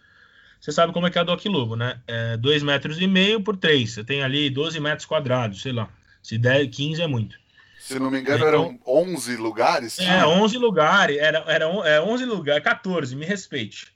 você 0.61 0.71
sabe 0.71 0.93
como 0.93 1.05
é 1.05 1.11
que 1.11 1.17
é 1.17 1.21
a 1.21 1.25
Doc 1.25 1.43
Lobo, 1.45 1.75
né? 1.75 1.99
É 2.07 2.37
2 2.37 2.63
metros 2.63 3.01
e 3.01 3.07
meio 3.07 3.41
por 3.41 3.57
3. 3.57 3.91
Você 3.91 4.03
tem 4.05 4.23
ali 4.23 4.49
12 4.49 4.79
metros 4.79 5.05
quadrados, 5.05 5.61
sei 5.61 5.73
lá. 5.73 5.89
Se 6.23 6.37
der 6.37 6.65
15 6.65 7.01
é 7.01 7.07
muito. 7.07 7.37
Se 7.77 7.99
não 7.99 8.09
me 8.09 8.21
engano, 8.21 8.37
então, 8.37 8.47
eram 8.47 8.79
11 8.87 9.35
lugares? 9.35 9.99
É, 9.99 10.25
11 10.25 10.57
lugares. 10.57 11.17
Era, 11.17 11.39
era, 11.45 11.65
é 11.65 12.01
11 12.01 12.25
lugares, 12.25 12.63
14, 12.63 13.15
me 13.17 13.25
respeite. 13.25 13.94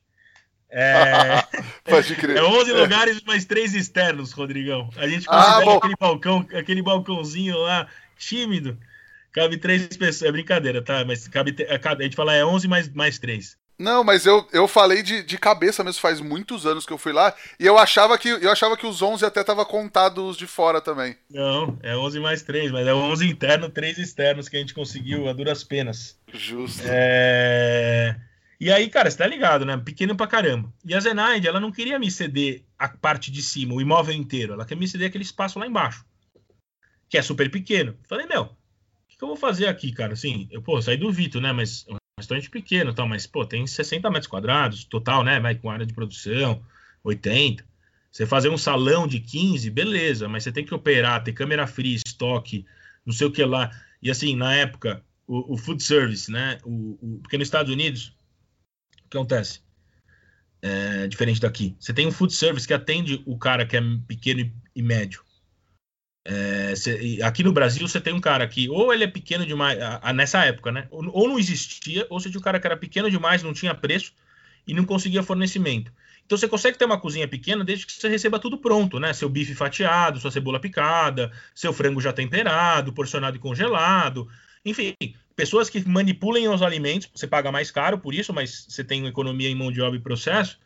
É, 0.69 1.43
Pode 1.84 2.15
crer. 2.15 2.38
é 2.38 2.43
11 2.43 2.73
mais 3.25 3.45
três 3.45 3.45
3 3.45 3.73
externos, 3.75 4.32
Rodrigão. 4.32 4.89
A 4.95 5.08
gente 5.08 5.25
considera 5.25 5.71
ah, 5.71 5.77
aquele 5.77 5.95
balcão, 5.99 6.47
aquele 6.53 6.82
balcãozinho 6.82 7.58
lá, 7.58 7.88
tímido. 8.17 8.77
Cabe 9.32 9.58
três 9.58 9.88
pessoas. 9.95 10.29
É 10.29 10.32
brincadeira, 10.32 10.82
tá? 10.82 11.03
Mas 11.05 11.27
cabe, 11.27 11.55
a 11.69 12.03
gente 12.03 12.15
fala 12.15 12.34
é 12.34 12.45
11 12.45 12.67
mais, 12.67 12.89
mais 12.89 13.19
3. 13.19 13.58
Não, 13.79 14.03
mas 14.03 14.25
eu, 14.25 14.45
eu 14.51 14.67
falei 14.67 15.01
de, 15.01 15.23
de 15.23 15.38
cabeça 15.38 15.86
mesmo, 15.86 16.01
faz 16.01 16.19
muitos 16.19 16.65
anos 16.65 16.86
que 16.86 16.91
eu 16.91 16.97
fui 16.97 17.13
lá, 17.13 17.34
e 17.58 17.65
eu 17.65 17.77
achava 17.77 18.17
que 18.17 18.27
eu 18.27 18.51
achava 18.51 18.75
que 18.75 18.86
os 18.86 19.01
11 19.01 19.23
até 19.23 19.41
tava 19.41 19.65
contados 19.65 20.36
de 20.36 20.45
fora 20.45 20.82
também. 20.82 21.15
Não, 21.29 21.79
é 21.82 21.95
11 21.95 22.19
mais 22.19 22.41
3, 22.41 22.71
mas 22.71 22.86
é 22.86 22.93
11 22.93 23.25
interno, 23.25 23.69
3 23.69 23.97
externos 23.99 24.49
que 24.49 24.58
a 24.58 24.60
gente 24.60 24.73
conseguiu 24.73 25.29
a 25.29 25.34
duras 25.34 25.63
penas. 25.63 26.17
Justo. 26.34 26.84
É... 26.86 28.17
E 28.60 28.72
aí, 28.72 28.89
cara, 28.89 29.10
você 29.10 29.17
tá 29.17 29.26
ligado, 29.26 29.65
né? 29.65 29.78
Pequeno 29.78 30.15
pra 30.15 30.28
caramba. 30.28 30.74
E 30.86 30.93
a 30.93 31.00
Zenaide, 31.00 31.48
ela 31.48 31.60
não 31.60 31.72
queria 31.72 31.98
me 31.98 32.12
ceder 32.12 32.65
a 32.78 32.89
parte 32.89 33.32
de 33.32 33.41
cima, 33.41 33.74
o 33.74 33.82
imóvel 33.82 34.13
inteiro, 34.13 34.54
ela 34.54 34.65
quer 34.65 34.76
me 34.76 34.88
ceder 34.88 35.08
aquele 35.08 35.24
espaço 35.24 35.58
lá 35.60 35.65
embaixo, 35.65 36.06
que 37.08 37.17
é 37.17 37.22
super 37.22 37.50
pequeno. 37.50 37.95
Falei, 38.08 38.26
meu, 38.26 38.43
o 38.43 38.50
que, 39.08 39.17
que 39.17 39.24
eu 39.24 39.30
vou 39.30 39.38
fazer 39.38 39.67
aqui, 39.67 39.93
cara? 39.93 40.13
Assim, 40.13 40.48
eu, 40.52 40.62
pô, 40.62 40.82
saí 40.82 40.98
do 40.98 41.12
Vito, 41.12 41.39
né? 41.39 41.54
Mas 41.54 41.86
restaurante 42.19 42.50
pequeno, 42.50 42.93
tal, 42.93 43.08
mas 43.08 43.26
pô, 43.26 43.45
tem 43.45 43.65
60 43.65 44.10
metros 44.10 44.28
quadrados 44.28 44.84
total, 44.84 45.24
né? 45.24 45.39
Vai 45.39 45.56
com 45.56 45.69
área 45.69 45.86
de 45.86 45.93
produção, 45.93 46.62
80. 47.04 47.65
Você 48.12 48.26
fazer 48.26 48.50
um 48.50 48.58
salão 48.58 49.08
de 49.08 49.19
15, 49.19 49.69
beleza, 49.69 50.28
mas 50.28 50.43
você 50.43 50.52
tem 50.52 50.65
que 50.65 50.74
operar, 50.74 51.24
ter 51.24 51.34
câmera 51.34 51.65
fria, 51.65 51.95
estoque, 51.95 52.65
não 53.06 53.13
sei 53.13 53.28
o 53.28 53.32
que 53.32 53.43
lá. 53.43 53.72
E 54.02 54.12
assim, 54.12 54.36
na 54.36 54.54
época, 54.54 55.04
o, 55.28 55.54
o 55.54 55.58
food 55.58 55.82
service, 55.82 56.32
né? 56.32 56.58
O, 56.63 56.98
o, 57.02 57.19
porque 57.22 57.38
nos 57.38 57.48
Estados 57.48 57.72
Unidos, 57.72 58.15
que 59.10 59.17
acontece? 59.17 59.62
É, 60.62 61.08
diferente 61.08 61.39
daqui. 61.39 61.76
Você 61.80 61.93
tem 61.93 62.06
um 62.06 62.12
food 62.12 62.34
service 62.34 62.67
que 62.67 62.74
atende 62.74 63.22
o 63.26 63.38
cara 63.38 63.65
que 63.65 63.78
é 63.78 63.82
pequeno 64.08 64.52
e 64.76 64.82
médio. 64.82 65.24
É, 66.26 66.76
cê, 66.76 67.19
aqui 67.24 67.43
no 67.43 67.54
Brasil 67.54 67.88
você 67.88 68.00
tem 68.00 68.13
um 68.13 68.19
cara 68.19 68.48
que 68.48 68.69
ou 68.69 68.93
ele 68.93 69.06
é 69.06 69.08
pequeno 69.08 69.45
demais, 69.45 69.80
a, 69.82 70.00
a, 70.04 70.13
nessa 70.13 70.43
época, 70.45 70.72
né? 70.72 70.88
Ou, 70.91 71.10
ou, 71.12 71.28
não 71.28 71.39
existia, 71.39 72.06
ou 72.10 72.19
você 72.19 72.30
tinha 72.30 72.39
um 72.39 72.43
cara 72.43 72.60
que 72.60 72.67
era 72.67 72.78
pequeno 72.78 73.10
demais, 73.10 73.41
não 73.41 73.54
tinha 73.54 73.74
preço 73.74 74.13
e 74.67 74.74
não 74.74 74.86
conseguia 74.86 75.24
fornecimento. 75.24 75.91
Então 76.26 76.38
você 76.38 76.48
consegue 76.48 76.78
ter 76.78 76.86
uma 76.86 77.00
cozinha 77.00 77.28
pequena 77.28 77.63
desde 77.63 77.88
que 77.88 77.93
você 77.93 78.08
receba 78.08 78.38
tudo 78.38 78.58
pronto, 78.58 79.00
né? 79.00 79.13
Seu 79.13 79.28
bife 79.28 79.56
fatiado, 79.56 80.19
sua 80.19 80.30
cebola 80.30 80.60
picada, 80.60 81.32
seu 81.56 81.74
frango 81.74 82.00
já 82.00 82.13
temperado, 82.13 82.93
porcionado 82.93 83.38
e 83.38 83.39
congelado. 83.39 84.28
Enfim, 84.63 84.93
pessoas 85.39 85.69
que 85.69 85.88
manipulem 85.88 86.49
os 86.49 86.62
alimentos, 86.62 87.10
você 87.15 87.25
paga 87.25 87.49
mais 87.49 87.71
caro 87.71 87.97
por 87.97 88.13
isso, 88.13 88.34
mas 88.34 88.65
você 88.67 88.84
tem 88.84 89.08
economia 89.08 89.47
em 89.47 89.56
mão 89.56 89.71
de 89.71 89.82
obra 89.82 89.97
e 89.97 90.02
processo. 90.02 90.60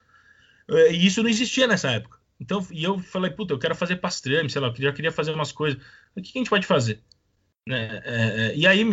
Eh, 0.68 0.94
e 0.94 1.06
isso 1.06 1.22
não 1.22 1.30
existia 1.30 1.68
nessa 1.68 1.92
época. 1.92 2.18
Então, 2.40 2.66
e 2.72 2.84
eu 2.84 2.98
falei, 2.98 3.30
puta, 3.30 3.54
eu 3.54 3.60
quero 3.60 3.76
fazer 3.76 3.98
pastrame, 3.98 4.50
sei 4.50 4.60
lá, 4.60 4.70
eu 4.70 4.76
já 4.76 4.92
queria 4.92 5.12
fazer 5.12 5.32
umas 5.32 5.52
coisas. 5.52 5.80
O 6.16 6.22
que 6.24 6.32
a 6.34 6.40
gente 6.40 6.50
pode 6.50 6.66
fazer? 6.66 7.04
É, 7.70 8.02
é, 8.04 8.56
e 8.56 8.66
aí 8.66 8.84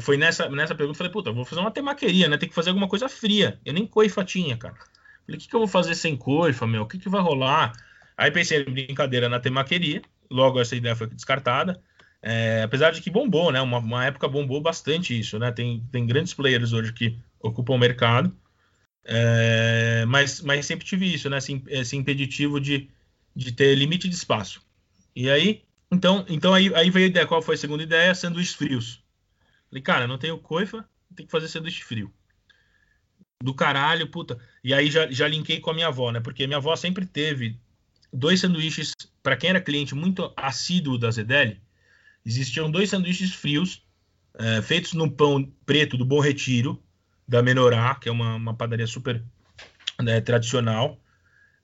foi 0.00 0.16
nessa, 0.16 0.48
nessa 0.48 0.74
pergunta, 0.74 0.96
eu 0.96 0.98
falei, 0.98 1.12
puta, 1.12 1.28
eu 1.28 1.34
vou 1.34 1.44
fazer 1.44 1.60
uma 1.60 1.70
temaqueria, 1.70 2.28
né? 2.28 2.38
Tem 2.38 2.48
que 2.48 2.54
fazer 2.54 2.70
alguma 2.70 2.88
coisa 2.88 3.06
fria. 3.06 3.60
Eu 3.62 3.74
nem 3.74 3.86
coifa 3.86 4.24
tinha, 4.24 4.56
cara. 4.56 4.74
Falei, 4.74 5.36
o 5.36 5.38
que, 5.38 5.48
que 5.48 5.54
eu 5.54 5.60
vou 5.60 5.68
fazer 5.68 5.94
sem 5.94 6.16
coifa, 6.16 6.66
meu? 6.66 6.82
O 6.82 6.86
que, 6.86 6.98
que 6.98 7.10
vai 7.10 7.20
rolar? 7.20 7.72
Aí 8.16 8.30
pensei 8.30 8.64
brincadeira 8.64 9.28
na 9.28 9.38
temaqueria, 9.38 10.00
logo 10.30 10.58
essa 10.58 10.74
ideia 10.74 10.96
foi 10.96 11.08
descartada. 11.08 11.78
É, 12.28 12.62
apesar 12.64 12.90
de 12.90 13.00
que 13.00 13.08
bombou, 13.08 13.52
né? 13.52 13.60
Uma, 13.60 13.78
uma, 13.78 14.04
época 14.04 14.26
bombou 14.26 14.60
bastante 14.60 15.16
isso, 15.16 15.38
né? 15.38 15.52
Tem, 15.52 15.86
tem 15.92 16.04
grandes 16.04 16.34
players 16.34 16.72
hoje 16.72 16.92
que 16.92 17.16
ocupam 17.38 17.74
o 17.74 17.78
mercado, 17.78 18.36
é, 19.04 20.04
mas, 20.06 20.40
mas 20.40 20.66
sempre 20.66 20.84
tive 20.84 21.06
isso, 21.06 21.30
né? 21.30 21.38
Esse, 21.38 21.62
esse 21.68 21.96
impeditivo 21.96 22.60
de, 22.60 22.90
de 23.34 23.52
ter 23.52 23.76
limite 23.76 24.08
de 24.08 24.16
espaço. 24.16 24.60
E 25.14 25.30
aí, 25.30 25.62
então, 25.88 26.26
então 26.28 26.52
aí, 26.52 26.74
aí 26.74 26.90
veio 26.90 27.06
a 27.06 27.08
ideia. 27.10 27.26
Qual 27.28 27.40
foi 27.40 27.54
a 27.54 27.58
segunda 27.58 27.84
ideia? 27.84 28.12
Sanduíches 28.12 28.56
frios. 28.56 29.04
Falei, 29.70 29.82
cara, 29.82 30.08
não 30.08 30.18
tenho 30.18 30.36
coifa, 30.36 30.84
tem 31.14 31.26
que 31.26 31.30
fazer 31.30 31.46
sanduíche 31.46 31.84
frio 31.84 32.12
do 33.40 33.54
caralho, 33.54 34.08
puta. 34.08 34.36
E 34.64 34.74
aí 34.74 34.90
já, 34.90 35.08
já 35.12 35.28
linkei 35.28 35.60
com 35.60 35.70
a 35.70 35.74
minha 35.74 35.86
avó, 35.86 36.10
né? 36.10 36.18
Porque 36.18 36.44
minha 36.48 36.56
avó 36.56 36.74
sempre 36.74 37.06
teve 37.06 37.56
dois 38.12 38.40
sanduíches, 38.40 38.94
para 39.22 39.36
quem 39.36 39.50
era 39.50 39.60
cliente 39.60 39.94
muito 39.94 40.32
assíduo 40.36 40.98
da 40.98 41.10
Zedeli, 41.10 41.60
existiam 42.26 42.70
dois 42.70 42.90
sanduíches 42.90 43.32
frios, 43.32 43.82
é, 44.38 44.60
feitos 44.60 44.92
no 44.92 45.10
pão 45.10 45.50
preto 45.64 45.96
do 45.96 46.04
Bom 46.04 46.20
Retiro, 46.20 46.82
da 47.26 47.42
Menorá, 47.42 47.94
que 47.94 48.08
é 48.08 48.12
uma, 48.12 48.34
uma 48.34 48.54
padaria 48.54 48.86
super 48.86 49.22
né, 50.02 50.20
tradicional, 50.20 51.00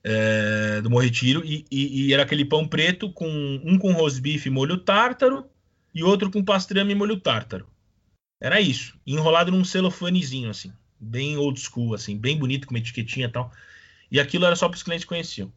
é, 0.03 0.81
do 0.81 0.88
Bom 0.88 0.98
Retiro, 0.98 1.44
e, 1.44 1.66
e, 1.70 2.07
e, 2.07 2.14
era 2.14 2.22
aquele 2.22 2.44
pão 2.44 2.66
preto 2.66 3.12
com 3.12 3.29
um 3.64 3.79
com 3.79 3.92
rosbife 3.92 4.48
molho 4.48 4.79
tártaro 4.79 5.44
e 5.94 6.03
outro 6.03 6.31
com 6.31 6.42
pastrame 6.44 6.94
molho 6.94 7.20
tártaro. 7.20 7.66
Era 8.40 8.61
isso, 8.61 8.98
enrolado 9.07 9.53
num 9.53 9.64
celofanezinho 9.64 10.48
assim 10.48 10.72
bem 11.03 11.37
old 11.37 11.61
school, 11.61 11.94
assim, 11.94 12.16
bem 12.16 12.38
bonito, 12.38 12.66
com 12.66 12.75
uma 12.75 12.79
etiquetinha 12.79 13.27
e 13.27 13.31
tal. 13.31 13.53
E 14.11 14.20
aquilo 14.20 14.46
era 14.46 14.55
só 14.55 14.68
para 14.68 14.77
os 14.77 14.83
clientes 14.83 15.05
que 15.05 15.09
conheciam. 15.09 15.53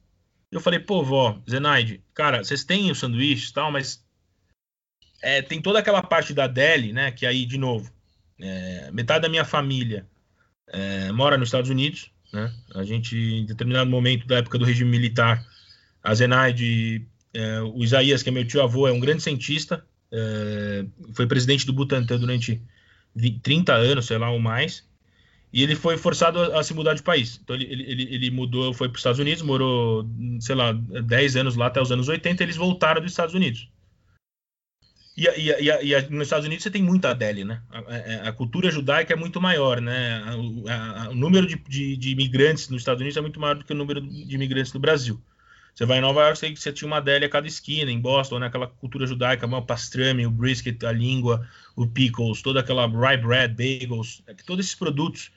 Eu 0.52 0.60
falei, 0.60 0.80
pô, 0.80 1.04
vó, 1.04 1.40
Zenaide, 1.50 2.04
cara, 2.14 2.44
vocês 2.44 2.64
têm 2.64 2.90
o 2.90 2.96
sanduíche 2.96 3.52
e 3.52 3.54
tal, 3.54 3.72
mas 3.72 4.04
é, 5.22 5.42
tem 5.42 5.62
toda 5.62 5.80
aquela 5.80 6.02
parte 6.02 6.34
da 6.34 6.48
Deli, 6.48 6.94
né? 6.94 7.12
Que 7.12 7.26
aí, 7.26 7.46
de 7.46 7.58
novo, 7.58 7.92
é, 8.40 8.90
metade 8.92 9.22
da 9.24 9.30
minha 9.30 9.46
família 9.46 10.08
é, 10.68 11.12
mora 11.12 11.38
nos 11.38 11.50
Estados 11.50 11.70
Unidos, 11.70 12.12
né? 12.32 12.54
A 12.74 12.84
gente, 12.84 13.18
em 13.18 13.46
determinado 13.46 13.90
momento 13.90 14.28
da 14.28 14.38
época 14.38 14.58
do 14.58 14.66
regime 14.66 14.92
militar, 14.92 15.46
a 16.04 16.14
Zenaide, 16.14 17.08
é, 17.34 17.62
o 17.62 17.84
Isaías, 17.84 18.22
que 18.22 18.30
é 18.30 18.32
meu 18.32 18.46
tio 18.46 18.62
avô, 18.62 18.88
é 18.88 18.92
um 18.92 19.00
grande 19.00 19.24
cientista, 19.24 19.86
é, 20.12 20.86
foi 21.14 21.28
presidente 21.28 21.66
do 21.66 21.74
Butantan 21.74 22.20
durante 22.20 22.62
20, 23.16 23.40
30 23.40 23.74
anos, 23.74 24.06
sei 24.06 24.18
lá, 24.18 24.30
ou 24.30 24.40
mais. 24.40 24.84
E 25.52 25.64
ele 25.64 25.76
foi 25.76 25.98
forçado 25.98 26.40
a, 26.40 26.60
a 26.60 26.64
se 26.64 26.74
mudar 26.74 26.94
de 26.94 27.04
país. 27.04 27.40
Então 27.42 27.56
ele, 27.56 27.66
ele, 27.66 28.04
ele 28.14 28.32
mudou, 28.32 28.74
foi 28.74 28.90
para 28.90 28.96
os 28.96 29.00
Estados 29.00 29.20
Unidos, 29.20 29.42
morou, 29.42 30.06
sei 30.42 30.56
lá, 30.56 30.74
10 30.74 31.38
anos 31.38 31.56
lá 31.56 31.68
até 31.68 31.82
os 31.82 31.92
anos 31.92 32.10
80, 32.10 32.44
eles 32.44 32.58
voltaram 32.58 33.02
dos 33.02 33.12
Estados 33.12 33.34
Unidos. 33.34 33.70
E, 35.18 35.28
e, 35.28 35.50
e, 35.50 35.94
e, 35.94 36.02
nos 36.10 36.24
Estados 36.24 36.46
Unidos 36.46 36.64
você 36.64 36.72
tem 36.72 36.84
muita 36.84 37.12
Adele, 37.12 37.46
né? 37.46 37.62
A, 37.70 37.80
a, 37.80 38.30
a, 38.30 38.32
cultura 38.34 38.70
judaica 38.70 39.14
é 39.14 39.16
muito 39.16 39.40
maior, 39.40 39.80
né? 39.80 40.22
A, 40.68 41.10
o 41.10 41.16
número 41.16 41.48
de, 41.48 41.56
de, 41.56 41.96
de, 41.96 42.10
imigrantes 42.12 42.68
nos 42.68 42.82
Estados 42.82 43.00
Unidos 43.00 43.16
é 43.16 43.22
muito 43.22 43.40
maior 43.40 43.56
do 43.56 43.64
que 43.64 43.72
o 43.72 43.76
número 43.76 44.02
de 44.02 44.36
imigrantes 44.36 44.74
no 44.74 44.80
Brasil. 44.80 45.22
Você 45.74 45.86
vai 45.86 45.98
em 45.98 46.02
Nova 46.02 46.22
York, 46.22 46.40
você, 46.40 46.56
você 46.56 46.72
tinha 46.72 46.88
uma 46.88 46.98
Adele 46.98 47.26
a 47.26 47.30
cada 47.30 47.48
esquina, 47.48 47.92
em 47.92 48.00
Boston, 48.00 48.40
né? 48.40 48.48
Aquela 48.48 48.68
cultura 48.68 49.08
judaica, 49.08 49.46
o 49.46 49.62
pastrame, 49.62 50.26
o 50.26 50.32
brisket, 50.32 50.84
a 50.84 50.92
língua, 50.92 51.48
o 51.76 51.88
pickles, 51.88 52.42
toda 52.42 52.60
aquela 52.60 52.86
rye 52.86 53.18
bread, 53.18 53.54
bagels, 53.54 54.22
é 54.28 54.34
todos 54.34 54.66
esses 54.66 54.76
produtos 54.76 55.32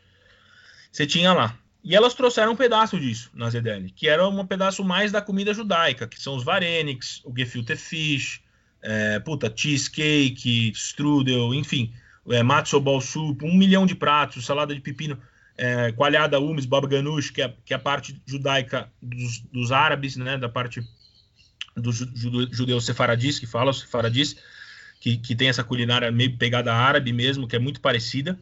você 0.91 1.07
tinha 1.07 1.33
lá. 1.33 1.57
E 1.85 1.95
elas 1.95 2.15
trouxeram 2.15 2.53
um 2.53 2.57
pedaço 2.57 2.99
disso 2.99 3.31
na 3.33 3.49
ZDL, 3.49 3.93
que 3.95 4.09
era 4.09 4.27
um 4.29 4.47
pedaço 4.47 4.83
mais 4.83 5.13
da 5.13 5.23
comida 5.23 5.55
judaica, 5.55 6.09
que 6.09 6.21
são 6.21 6.35
os 6.35 6.43
varenics, 6.43 7.23
o 7.25 7.33
gefilte 7.37 7.77
fish, 7.77 8.41
é, 8.83 9.19
puta, 9.19 9.53
cheesecake, 9.55 10.73
strudel, 10.75 11.55
enfim, 11.55 11.93
é, 12.29 12.43
matzo 12.43 12.81
ball 12.81 13.01
soup, 13.01 13.45
um 13.45 13.55
milhão 13.55 13.87
de 13.87 13.95
pratos, 13.95 14.45
salada 14.45 14.75
de 14.75 14.81
pepino, 14.81 15.19
é, 15.57 15.91
coalhada 15.93 16.39
hummus, 16.39 16.67
baba 16.67 16.87
ganoush, 16.87 17.31
que 17.31 17.43
é, 17.43 17.53
que 17.65 17.73
é 17.73 17.77
a 17.77 17.81
parte 17.81 18.21
judaica 18.27 18.89
dos, 19.03 19.41
dos 19.53 19.73
árabes, 19.73 20.17
né, 20.17 20.39
da 20.39 20.49
parte 20.49 20.83
dos 21.77 21.99
judeus 22.51 22.85
sefaradis, 22.87 23.39
que 23.39 23.47
falam 23.47 23.73
sefaradis, 23.73 24.37
que, 25.01 25.17
que 25.17 25.35
tem 25.35 25.49
essa 25.49 25.65
culinária 25.65 26.11
meio 26.11 26.37
pegada 26.37 26.75
árabe 26.75 27.13
mesmo, 27.13 27.47
que 27.47 27.57
é 27.57 27.59
muito 27.59 27.81
parecida. 27.81 28.39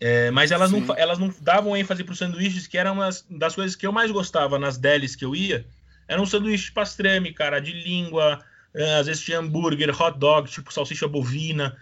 É, 0.00 0.30
mas 0.32 0.50
elas 0.50 0.70
não, 0.72 0.96
elas 0.96 1.18
não 1.18 1.32
davam 1.40 1.76
ênfase 1.76 2.02
para 2.02 2.12
os 2.12 2.18
sanduíches, 2.18 2.66
que 2.66 2.76
eram 2.76 2.94
uma 2.94 3.08
das 3.30 3.54
coisas 3.54 3.76
que 3.76 3.86
eu 3.86 3.92
mais 3.92 4.10
gostava 4.10 4.58
nas 4.58 4.76
delis 4.76 5.14
que 5.14 5.24
eu 5.24 5.36
ia. 5.36 5.64
Eram 6.08 6.24
um 6.24 6.26
sanduíches 6.26 6.66
de 6.66 6.72
pastrame, 6.72 7.32
cara, 7.32 7.60
de 7.60 7.72
língua, 7.72 8.42
às 8.74 9.06
vezes 9.06 9.22
tinha 9.22 9.38
hambúrguer, 9.38 9.90
hot 10.00 10.18
dog, 10.18 10.50
tipo 10.50 10.72
salsicha 10.72 11.06
bovina, 11.06 11.76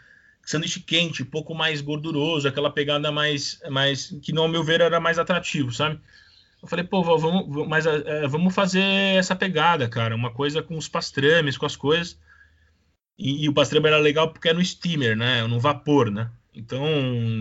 sanduíche 0.44 0.80
quente, 0.80 1.24
pouco 1.24 1.54
mais 1.54 1.80
gorduroso, 1.80 2.48
aquela 2.48 2.70
pegada 2.70 3.12
mais, 3.12 3.60
mais 3.70 4.14
que, 4.22 4.32
no 4.32 4.48
meu 4.48 4.64
ver, 4.64 4.80
era 4.80 4.98
mais 5.00 5.18
atrativo, 5.18 5.72
sabe? 5.72 6.00
Eu 6.62 6.68
falei, 6.68 6.84
pô, 6.84 7.02
vamos, 7.02 7.68
mas, 7.68 7.86
é, 7.86 8.26
vamos 8.28 8.54
fazer 8.54 8.82
essa 9.16 9.34
pegada, 9.34 9.88
cara, 9.88 10.14
uma 10.14 10.30
coisa 10.30 10.62
com 10.62 10.76
os 10.76 10.88
pastrames, 10.88 11.56
com 11.56 11.66
as 11.66 11.76
coisas. 11.76 12.18
E, 13.18 13.44
e 13.44 13.48
o 13.48 13.52
pastrame 13.52 13.86
era 13.86 13.98
legal 13.98 14.32
porque 14.32 14.48
é 14.48 14.52
no 14.52 14.64
steamer, 14.64 15.16
né? 15.16 15.46
No 15.46 15.60
vapor, 15.60 16.10
né? 16.10 16.30
Então, 16.54 16.82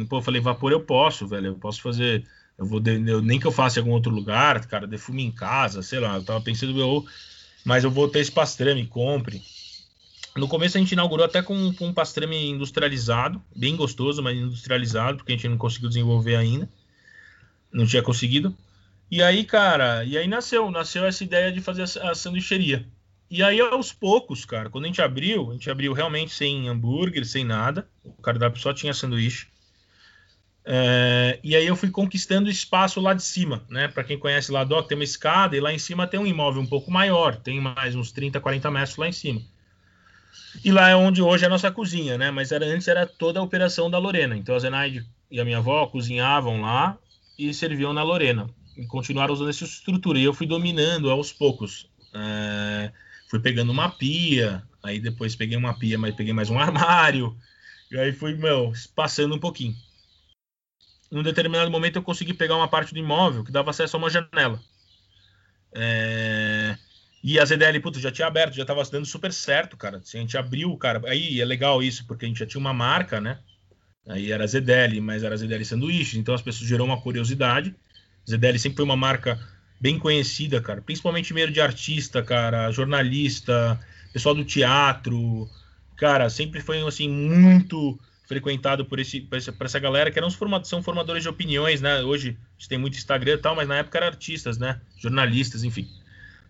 pô, 0.09 0.17
eu 0.17 0.21
falei, 0.21 0.41
vapor 0.41 0.71
eu 0.71 0.81
posso, 0.81 1.27
velho. 1.27 1.47
Eu 1.47 1.55
posso 1.55 1.81
fazer. 1.81 2.25
Eu 2.57 2.65
vou 2.65 2.81
eu, 2.85 3.21
nem 3.21 3.39
que 3.39 3.47
eu 3.47 3.51
faça 3.51 3.79
em 3.79 3.81
algum 3.81 3.93
outro 3.93 4.11
lugar, 4.11 4.65
cara, 4.67 4.85
defume 4.85 5.23
em 5.23 5.31
casa, 5.31 5.81
sei 5.81 5.99
lá. 5.99 6.15
Eu 6.15 6.23
tava 6.23 6.41
pensando, 6.41 6.77
eu, 6.79 7.05
mas 7.63 7.83
eu 7.83 7.91
vou 7.91 8.07
ter 8.07 8.19
esse 8.19 8.31
pastrame, 8.31 8.85
compre. 8.87 9.41
No 10.35 10.47
começo 10.47 10.77
a 10.77 10.79
gente 10.79 10.91
inaugurou 10.91 11.25
até 11.25 11.41
com, 11.41 11.73
com 11.73 11.87
um 11.87 11.93
pastrame 11.93 12.49
industrializado, 12.49 13.41
bem 13.55 13.75
gostoso, 13.75 14.21
mas 14.21 14.37
industrializado, 14.37 15.17
porque 15.17 15.33
a 15.33 15.35
gente 15.35 15.49
não 15.49 15.57
conseguiu 15.57 15.89
desenvolver 15.89 16.35
ainda. 16.35 16.69
Não 17.71 17.85
tinha 17.85 18.01
conseguido. 18.01 18.55
E 19.11 19.23
aí, 19.23 19.43
cara, 19.43 20.03
e 20.03 20.17
aí 20.17 20.27
nasceu, 20.27 20.69
nasceu 20.69 21.03
essa 21.05 21.23
ideia 21.23 21.51
de 21.51 21.61
fazer 21.61 21.83
a, 21.83 22.13
sanduicheria. 22.13 22.85
E 23.29 23.43
aí, 23.43 23.59
aos 23.59 23.91
poucos, 23.91 24.45
cara, 24.45 24.69
quando 24.69 24.85
a 24.85 24.87
gente 24.87 25.01
abriu, 25.01 25.49
a 25.49 25.53
gente 25.53 25.69
abriu 25.69 25.93
realmente 25.93 26.31
sem 26.31 26.67
hambúrguer, 26.67 27.25
sem 27.25 27.43
nada. 27.43 27.87
O 28.03 28.21
cardápio 28.21 28.61
só 28.61 28.73
tinha 28.73 28.93
sanduíche. 28.93 29.47
É, 30.71 31.39
e 31.43 31.55
aí 31.55 31.65
eu 31.65 31.75
fui 31.75 31.89
conquistando 31.89 32.47
espaço 32.47 33.01
lá 33.01 33.15
de 33.15 33.23
cima, 33.23 33.63
né? 33.67 33.87
Para 33.87 34.03
quem 34.03 34.19
conhece 34.19 34.51
lá, 34.51 34.63
Doc, 34.63 34.87
tem 34.87 34.95
uma 34.95 35.03
escada 35.03 35.57
e 35.57 35.59
lá 35.59 35.73
em 35.73 35.79
cima 35.79 36.05
tem 36.05 36.19
um 36.19 36.27
imóvel 36.27 36.61
um 36.61 36.65
pouco 36.67 36.91
maior, 36.91 37.35
tem 37.35 37.59
mais 37.59 37.95
uns 37.95 38.11
30, 38.11 38.39
40 38.39 38.69
metros 38.69 38.95
lá 38.95 39.07
em 39.07 39.11
cima. 39.11 39.41
E 40.63 40.71
lá 40.71 40.89
é 40.89 40.95
onde 40.95 41.23
hoje 41.23 41.43
é 41.43 41.47
a 41.47 41.49
nossa 41.49 41.71
cozinha, 41.71 42.19
né? 42.19 42.29
Mas 42.29 42.51
era, 42.51 42.67
antes 42.67 42.87
era 42.87 43.07
toda 43.07 43.39
a 43.39 43.43
operação 43.43 43.89
da 43.89 43.97
Lorena. 43.97 44.37
Então 44.37 44.55
a 44.55 44.59
Zenaide 44.59 45.03
e 45.31 45.39
a 45.39 45.45
minha 45.45 45.57
avó 45.57 45.87
cozinhavam 45.87 46.61
lá 46.61 46.95
e 47.35 47.51
serviam 47.51 47.91
na 47.91 48.03
Lorena. 48.03 48.47
E 48.77 48.85
continuaram 48.85 49.33
usando 49.33 49.49
essa 49.49 49.63
estrutura. 49.63 50.19
E 50.19 50.23
eu 50.23 50.35
fui 50.35 50.45
dominando 50.45 51.09
aos 51.09 51.33
poucos. 51.33 51.89
É, 52.13 52.91
fui 53.27 53.39
pegando 53.39 53.71
uma 53.71 53.89
pia, 53.89 54.61
aí 54.83 54.99
depois 54.99 55.35
peguei 55.35 55.57
uma 55.57 55.73
pia, 55.73 55.97
mas 55.97 56.13
peguei 56.13 56.33
mais 56.33 56.51
um 56.51 56.57
armário, 56.59 57.35
e 57.91 57.97
aí 57.97 58.13
fui, 58.13 58.35
meu, 58.35 58.71
passando 58.95 59.33
um 59.33 59.39
pouquinho. 59.39 59.75
Num 61.11 61.23
determinado 61.23 61.71
momento 61.71 61.95
eu 61.95 62.03
consegui 62.03 62.33
pegar 62.33 62.55
uma 62.55 62.67
parte 62.67 62.93
do 62.93 62.99
imóvel 62.99 63.43
que 63.43 63.51
dava 63.51 63.71
acesso 63.71 63.95
a 63.95 63.99
uma 63.99 64.09
janela. 64.09 64.61
É... 65.73 66.77
E 67.21 67.37
a 67.37 67.45
ZDL, 67.45 67.79
puto, 67.81 67.99
já 67.99 68.11
tinha 68.11 68.27
aberto, 68.27 68.55
já 68.55 68.63
tava 68.63 68.83
dando 68.85 69.05
super 69.05 69.33
certo, 69.33 69.75
cara. 69.75 69.97
Assim, 69.97 70.19
a 70.19 70.21
gente 70.21 70.37
abriu, 70.37 70.75
cara. 70.77 71.01
Aí 71.05 71.41
é 71.41 71.45
legal 71.45 71.83
isso, 71.83 72.07
porque 72.07 72.25
a 72.25 72.27
gente 72.27 72.39
já 72.39 72.45
tinha 72.45 72.61
uma 72.61 72.73
marca, 72.73 73.19
né? 73.19 73.39
Aí 74.07 74.31
era 74.31 74.47
ZDL, 74.47 75.01
mas 75.01 75.23
era 75.23 75.35
ZDL 75.35 75.65
Sanduíche, 75.65 76.17
então 76.17 76.33
as 76.33 76.41
pessoas 76.41 76.67
gerou 76.67 76.87
uma 76.87 77.01
curiosidade. 77.01 77.75
ZDL 78.27 78.57
sempre 78.57 78.77
foi 78.77 78.85
uma 78.85 78.95
marca 78.95 79.39
bem 79.79 79.99
conhecida, 79.99 80.61
cara, 80.61 80.81
principalmente 80.81 81.33
meio 81.33 81.51
de 81.51 81.61
artista, 81.61 82.21
cara, 82.21 82.71
jornalista, 82.71 83.79
pessoal 84.11 84.35
do 84.35 84.43
teatro, 84.43 85.49
cara, 85.95 86.29
sempre 86.29 86.59
foi 86.59 86.81
assim 86.85 87.07
muito 87.07 87.97
frequentado 88.29 88.85
por 88.85 88.99
esse 88.99 89.21
por 89.21 89.39
essa, 89.39 89.51
por 89.51 89.65
essa 89.65 89.79
galera 89.79 90.11
que 90.11 90.19
eram 90.19 90.29
forma, 90.29 90.63
são 90.63 90.83
formadores 90.83 91.23
de 91.23 91.29
opiniões, 91.29 91.81
né? 91.81 92.03
Hoje 92.03 92.37
a 92.37 92.59
gente 92.59 92.69
tem 92.69 92.77
muito 92.77 92.95
Instagram 92.95 93.33
e 93.33 93.37
tal, 93.39 93.55
mas 93.55 93.67
na 93.67 93.77
época 93.77 93.97
eram 93.97 94.05
artistas, 94.05 94.59
né? 94.59 94.79
Jornalistas, 94.99 95.63
enfim. 95.63 95.89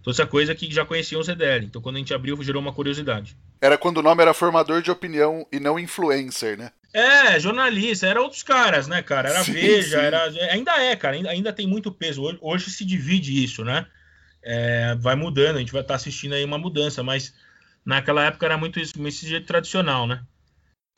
Toda 0.03 0.13
essa 0.13 0.27
coisa 0.27 0.53
que 0.53 0.69
já 0.69 0.85
conheciam 0.85 1.21
o 1.21 1.23
ZDL. 1.23 1.65
Então 1.65 1.81
quando 1.81 1.95
a 1.95 1.99
gente 1.99 2.13
abriu, 2.13 2.41
gerou 2.43 2.61
uma 2.61 2.73
curiosidade. 2.73 3.37
Era 3.61 3.77
quando 3.77 3.99
o 3.99 4.01
nome 4.01 4.21
era 4.21 4.33
formador 4.33 4.81
de 4.81 4.91
opinião 4.91 5.47
e 5.53 5.59
não 5.59 5.79
influencer, 5.79 6.57
né? 6.57 6.71
É, 6.93 7.39
jornalista, 7.39 8.07
era 8.07 8.21
outros 8.21 8.43
caras, 8.43 8.87
né, 8.89 9.01
cara? 9.01 9.29
Era 9.29 9.43
sim, 9.45 9.53
Veja, 9.53 9.99
sim. 9.99 10.05
era. 10.05 10.23
Ainda 10.51 10.83
é, 10.83 10.95
cara, 10.97 11.15
ainda, 11.15 11.29
ainda 11.29 11.53
tem 11.53 11.65
muito 11.65 11.93
peso. 11.93 12.21
Hoje, 12.21 12.37
hoje 12.41 12.71
se 12.71 12.83
divide 12.83 13.41
isso, 13.41 13.63
né? 13.63 13.85
É, 14.43 14.95
vai 14.99 15.15
mudando, 15.15 15.55
a 15.55 15.59
gente 15.59 15.71
vai 15.71 15.81
estar 15.81 15.93
tá 15.93 15.95
assistindo 15.95 16.33
aí 16.33 16.43
uma 16.43 16.57
mudança, 16.57 17.01
mas 17.01 17.33
naquela 17.85 18.25
época 18.25 18.45
era 18.45 18.57
muito 18.57 18.81
esse, 18.81 18.91
esse 19.07 19.29
jeito 19.29 19.47
tradicional, 19.47 20.05
né? 20.05 20.21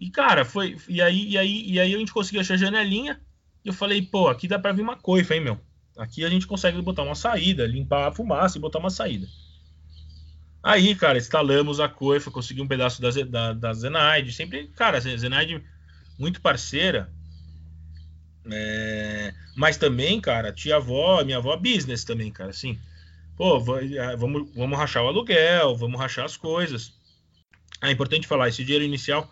E, 0.01 0.09
cara, 0.09 0.43
foi. 0.43 0.75
E 0.89 0.99
aí, 0.99 1.29
e 1.29 1.37
aí, 1.37 1.63
e 1.63 1.79
aí 1.79 1.93
a 1.93 1.97
gente 1.99 2.11
conseguiu 2.11 2.41
achar 2.41 2.55
a 2.55 2.57
janelinha. 2.57 3.21
E 3.63 3.67
eu 3.67 3.73
falei, 3.73 4.01
pô, 4.01 4.27
aqui 4.27 4.47
dá 4.47 4.57
pra 4.57 4.71
vir 4.71 4.81
uma 4.81 4.95
coifa, 4.95 5.35
hein, 5.35 5.41
meu? 5.41 5.61
Aqui 5.95 6.25
a 6.25 6.29
gente 6.29 6.47
consegue 6.47 6.81
botar 6.81 7.03
uma 7.03 7.13
saída, 7.13 7.67
limpar 7.67 8.07
a 8.07 8.11
fumaça 8.11 8.57
e 8.57 8.61
botar 8.61 8.79
uma 8.79 8.89
saída. 8.89 9.27
Aí, 10.63 10.95
cara, 10.95 11.19
instalamos 11.19 11.79
a 11.79 11.87
coifa, 11.87 12.31
consegui 12.31 12.63
um 12.63 12.67
pedaço 12.67 12.99
da, 12.99 13.11
da, 13.11 13.53
da 13.53 13.73
Zenaide. 13.73 14.33
Sempre, 14.33 14.69
cara, 14.69 14.99
Zenaide 14.99 15.63
muito 16.17 16.41
parceira. 16.41 17.13
É... 18.51 19.31
Mas 19.55 19.77
também, 19.77 20.19
cara, 20.19 20.51
tia 20.51 20.77
avó, 20.77 21.23
minha 21.23 21.37
avó 21.37 21.55
business 21.55 22.03
também, 22.03 22.31
cara, 22.31 22.49
assim. 22.49 22.79
Pô, 23.37 23.59
vamos, 23.59 24.51
vamos 24.55 24.79
rachar 24.79 25.03
o 25.03 25.07
aluguel, 25.07 25.75
vamos 25.75 25.99
rachar 25.99 26.25
as 26.25 26.37
coisas. 26.37 26.91
É 27.83 27.91
importante 27.91 28.27
falar, 28.27 28.49
esse 28.49 28.63
dinheiro 28.63 28.85
inicial, 28.85 29.29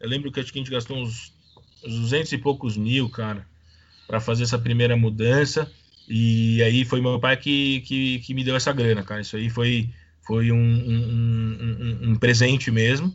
eu 0.00 0.08
lembro 0.08 0.30
que 0.30 0.40
a 0.40 0.42
gente 0.42 0.70
gastou 0.70 0.96
uns, 0.96 1.32
uns 1.84 2.00
200 2.00 2.32
e 2.32 2.38
poucos 2.38 2.76
mil, 2.76 3.08
cara, 3.08 3.46
para 4.06 4.20
fazer 4.20 4.44
essa 4.44 4.58
primeira 4.58 4.96
mudança. 4.96 5.70
E 6.08 6.62
aí 6.62 6.84
foi 6.84 7.00
meu 7.00 7.18
pai 7.18 7.36
que, 7.36 7.80
que, 7.80 8.20
que 8.20 8.34
me 8.34 8.44
deu 8.44 8.54
essa 8.54 8.72
grana, 8.72 9.02
cara. 9.02 9.20
Isso 9.20 9.36
aí 9.36 9.50
foi, 9.50 9.90
foi 10.26 10.52
um, 10.52 10.56
um, 10.56 11.58
um, 11.60 12.10
um 12.10 12.16
presente 12.16 12.70
mesmo 12.70 13.14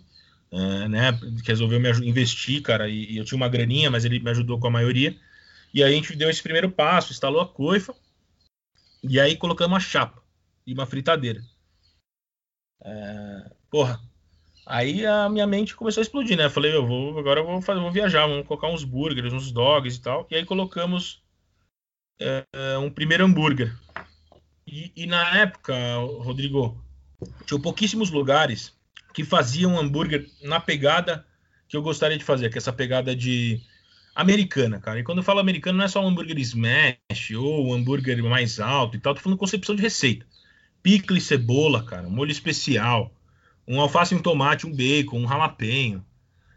uh, 0.52 0.88
né? 0.88 1.12
Resolveu 1.46 1.80
me 1.80 1.90
investir, 2.08 2.62
cara, 2.62 2.90
e, 2.90 3.14
e, 3.14 3.18
eu 3.18 3.26
tinha 3.26 3.38
uma 3.38 3.50
graninha, 3.50 3.90
mas 3.90 4.06
ele 4.06 4.20
me 4.20 4.30
ajudou 4.30 4.60
com 4.60 4.68
a 4.68 4.72
maioria. 4.72 5.18
E 5.74 5.84
aí 5.84 5.94
a 5.94 5.96
gente 5.96 6.16
deu 6.16 6.30
esse 6.30 6.44
primeiro 6.44 6.70
passo, 6.70 7.12
instalou 7.12 7.42
a 7.42 7.48
coifa, 7.48 7.96
e 9.02 9.20
aí 9.20 9.38
colocamos 9.38 9.74
uma 9.74 9.80
chapa 9.80 10.22
e 10.68 10.74
uma 10.74 10.86
fritadeira. 10.86 11.42
Uh, 12.82 13.56
porra, 13.70 14.02
aí 14.72 15.06
a 15.06 15.28
minha 15.28 15.46
mente 15.46 15.76
começou 15.76 16.02
a 16.02 16.04
explodir, 16.04 16.38
né? 16.38 16.46
Eu 16.46 16.50
falei, 16.50 16.74
eu 16.74 16.88
vou, 16.88 17.20
agora 17.20 17.42
eu 17.42 17.46
vou, 17.46 17.62
fazer, 17.62 17.82
vou 17.82 17.92
viajar, 17.92 18.26
vamos 18.26 18.48
colocar 18.48 18.70
uns 18.70 18.86
burgers, 18.86 19.34
uns 19.34 19.52
dogs 19.52 19.98
e 19.98 20.02
tal. 20.02 20.26
E 20.32 20.36
aí 20.36 20.46
colocamos 20.46 21.22
uh, 22.22 22.80
um 22.80 22.90
primeiro 22.90 23.26
hambúrguer. 23.26 23.76
E, 24.66 24.92
e, 24.96 25.06
na 25.06 25.38
época, 25.38 25.76
Rodrigo, 26.20 26.82
tinha 27.46 27.60
pouquíssimos 27.60 28.10
lugares 28.10 28.74
que 29.14 29.26
faziam 29.26 29.78
hambúrguer 29.78 30.26
na 30.42 30.60
pegada 30.60 31.26
que 31.68 31.76
eu 31.76 31.82
gostaria 31.82 32.18
de 32.18 32.24
fazer, 32.24 32.50
que 32.50 32.58
é 32.58 32.60
essa 32.60 32.72
pegada 32.72 33.14
de 33.14 33.62
americana, 34.16 34.80
cara. 34.80 35.00
E 35.00 35.04
quando 35.04 35.18
eu 35.18 35.24
falo 35.24 35.40
americano, 35.40 35.80
não 35.80 35.86
é 35.86 35.90
só 35.90 36.02
um 36.02 36.08
hambúrguer 36.08 36.38
smash 36.40 37.32
ou 37.36 37.68
um 37.68 37.74
hambúrguer 37.74 38.24
mais 38.24 38.60
alto 38.60 38.96
e 38.96 39.00
tal, 39.00 39.14
tô 39.14 39.22
falando 39.22 39.40
concepção 39.40 39.76
de 39.76 39.82
receita. 39.82 40.26
Picle 40.82 41.18
e 41.18 41.22
cebola, 41.22 41.84
cara, 41.84 42.10
molho 42.10 42.32
especial, 42.32 43.14
um 43.72 43.80
alface, 43.80 44.14
um 44.14 44.22
tomate, 44.22 44.68
um 44.68 44.76
bacon, 44.76 45.20
um 45.20 45.28
jalapeño. 45.28 46.06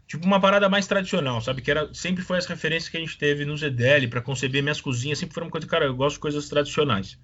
Tipo 0.05 0.25
uma 0.25 0.39
parada 0.39 0.67
mais 0.69 0.85
tradicional, 0.85 1.41
sabe? 1.41 1.61
Que 1.61 1.71
era 1.71 1.91
sempre 1.93 2.23
foi 2.23 2.37
as 2.37 2.45
referências 2.45 2.89
que 2.89 2.97
a 2.97 2.99
gente 2.99 3.17
teve 3.17 3.45
no 3.45 3.57
ZDL 3.57 4.07
para 4.09 4.21
conceber 4.21 4.61
minhas 4.61 4.81
cozinhas, 4.81 5.17
sempre 5.17 5.33
foram 5.33 5.49
coisa, 5.49 5.65
cara, 5.65 5.85
eu 5.85 5.95
gosto 5.95 6.15
de 6.15 6.19
coisas 6.19 6.47
tradicionais. 6.49 7.17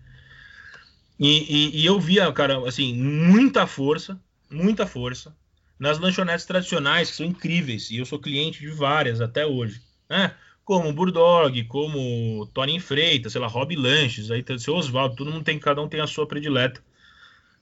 E, 1.19 1.27
e, 1.27 1.81
e 1.81 1.85
eu 1.85 1.99
via, 1.99 2.31
cara, 2.31 2.67
assim, 2.67 2.95
muita 2.95 3.67
força, 3.67 4.19
muita 4.49 4.87
força 4.87 5.35
nas 5.77 5.99
lanchonetes 5.99 6.45
tradicionais, 6.45 7.11
que 7.11 7.17
são 7.17 7.25
incríveis, 7.25 7.91
e 7.91 7.97
eu 7.97 8.05
sou 8.05 8.17
cliente 8.17 8.59
de 8.61 8.69
várias 8.69 9.19
até 9.19 9.45
hoje, 9.45 9.81
né? 10.09 10.33
Como 10.63 10.93
Burdog, 10.93 11.63
como 11.65 12.49
Tony 12.53 12.79
Freitas, 12.79 13.33
sei 13.33 13.41
lá, 13.41 13.47
Rob 13.47 13.75
Lanches, 13.75 14.31
aí 14.31 14.43
seu 14.57 14.75
Oswaldo, 14.75 15.15
todo 15.15 15.31
mundo 15.31 15.43
tem, 15.43 15.59
cada 15.59 15.81
um 15.81 15.87
tem 15.89 15.99
a 15.99 16.07
sua 16.07 16.25
predileta 16.25 16.81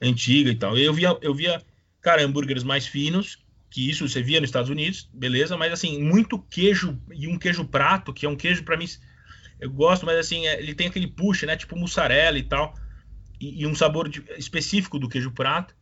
antiga 0.02 0.52
e 0.52 0.56
tal. 0.56 0.78
Eu 0.78 0.94
via, 0.94 1.18
eu 1.22 1.34
via, 1.34 1.62
cara, 2.02 2.24
hambúrgueres 2.24 2.64
mais 2.64 2.88
finos, 2.88 3.38
que 3.70 3.90
isso 3.90 4.08
você 4.08 4.22
via 4.22 4.40
nos 4.40 4.50
Estados 4.50 4.70
Unidos, 4.70 5.10
beleza, 5.14 5.56
mas 5.56 5.72
assim, 5.72 6.02
muito 6.02 6.40
queijo 6.40 7.00
e 7.12 7.28
um 7.28 7.38
queijo 7.38 7.66
prato, 7.66 8.14
que 8.14 8.26
é 8.26 8.30
um 8.30 8.36
queijo 8.36 8.64
para 8.64 8.78
mim 8.78 8.88
eu 9.60 9.70
gosto, 9.70 10.06
mas 10.06 10.18
assim, 10.18 10.48
é, 10.48 10.60
ele 10.60 10.74
tem 10.74 10.88
aquele 10.88 11.08
push, 11.08 11.44
né, 11.44 11.58
tipo 11.58 11.76
mussarela 11.76 12.38
e 12.38 12.44
tal, 12.44 12.74
e, 13.40 13.64
e 13.64 13.68
um 13.68 13.76
sabor 13.76 14.08
de, 14.08 14.24
específico 14.38 14.98
do 14.98 15.10
queijo 15.10 15.32
prato 15.32 15.76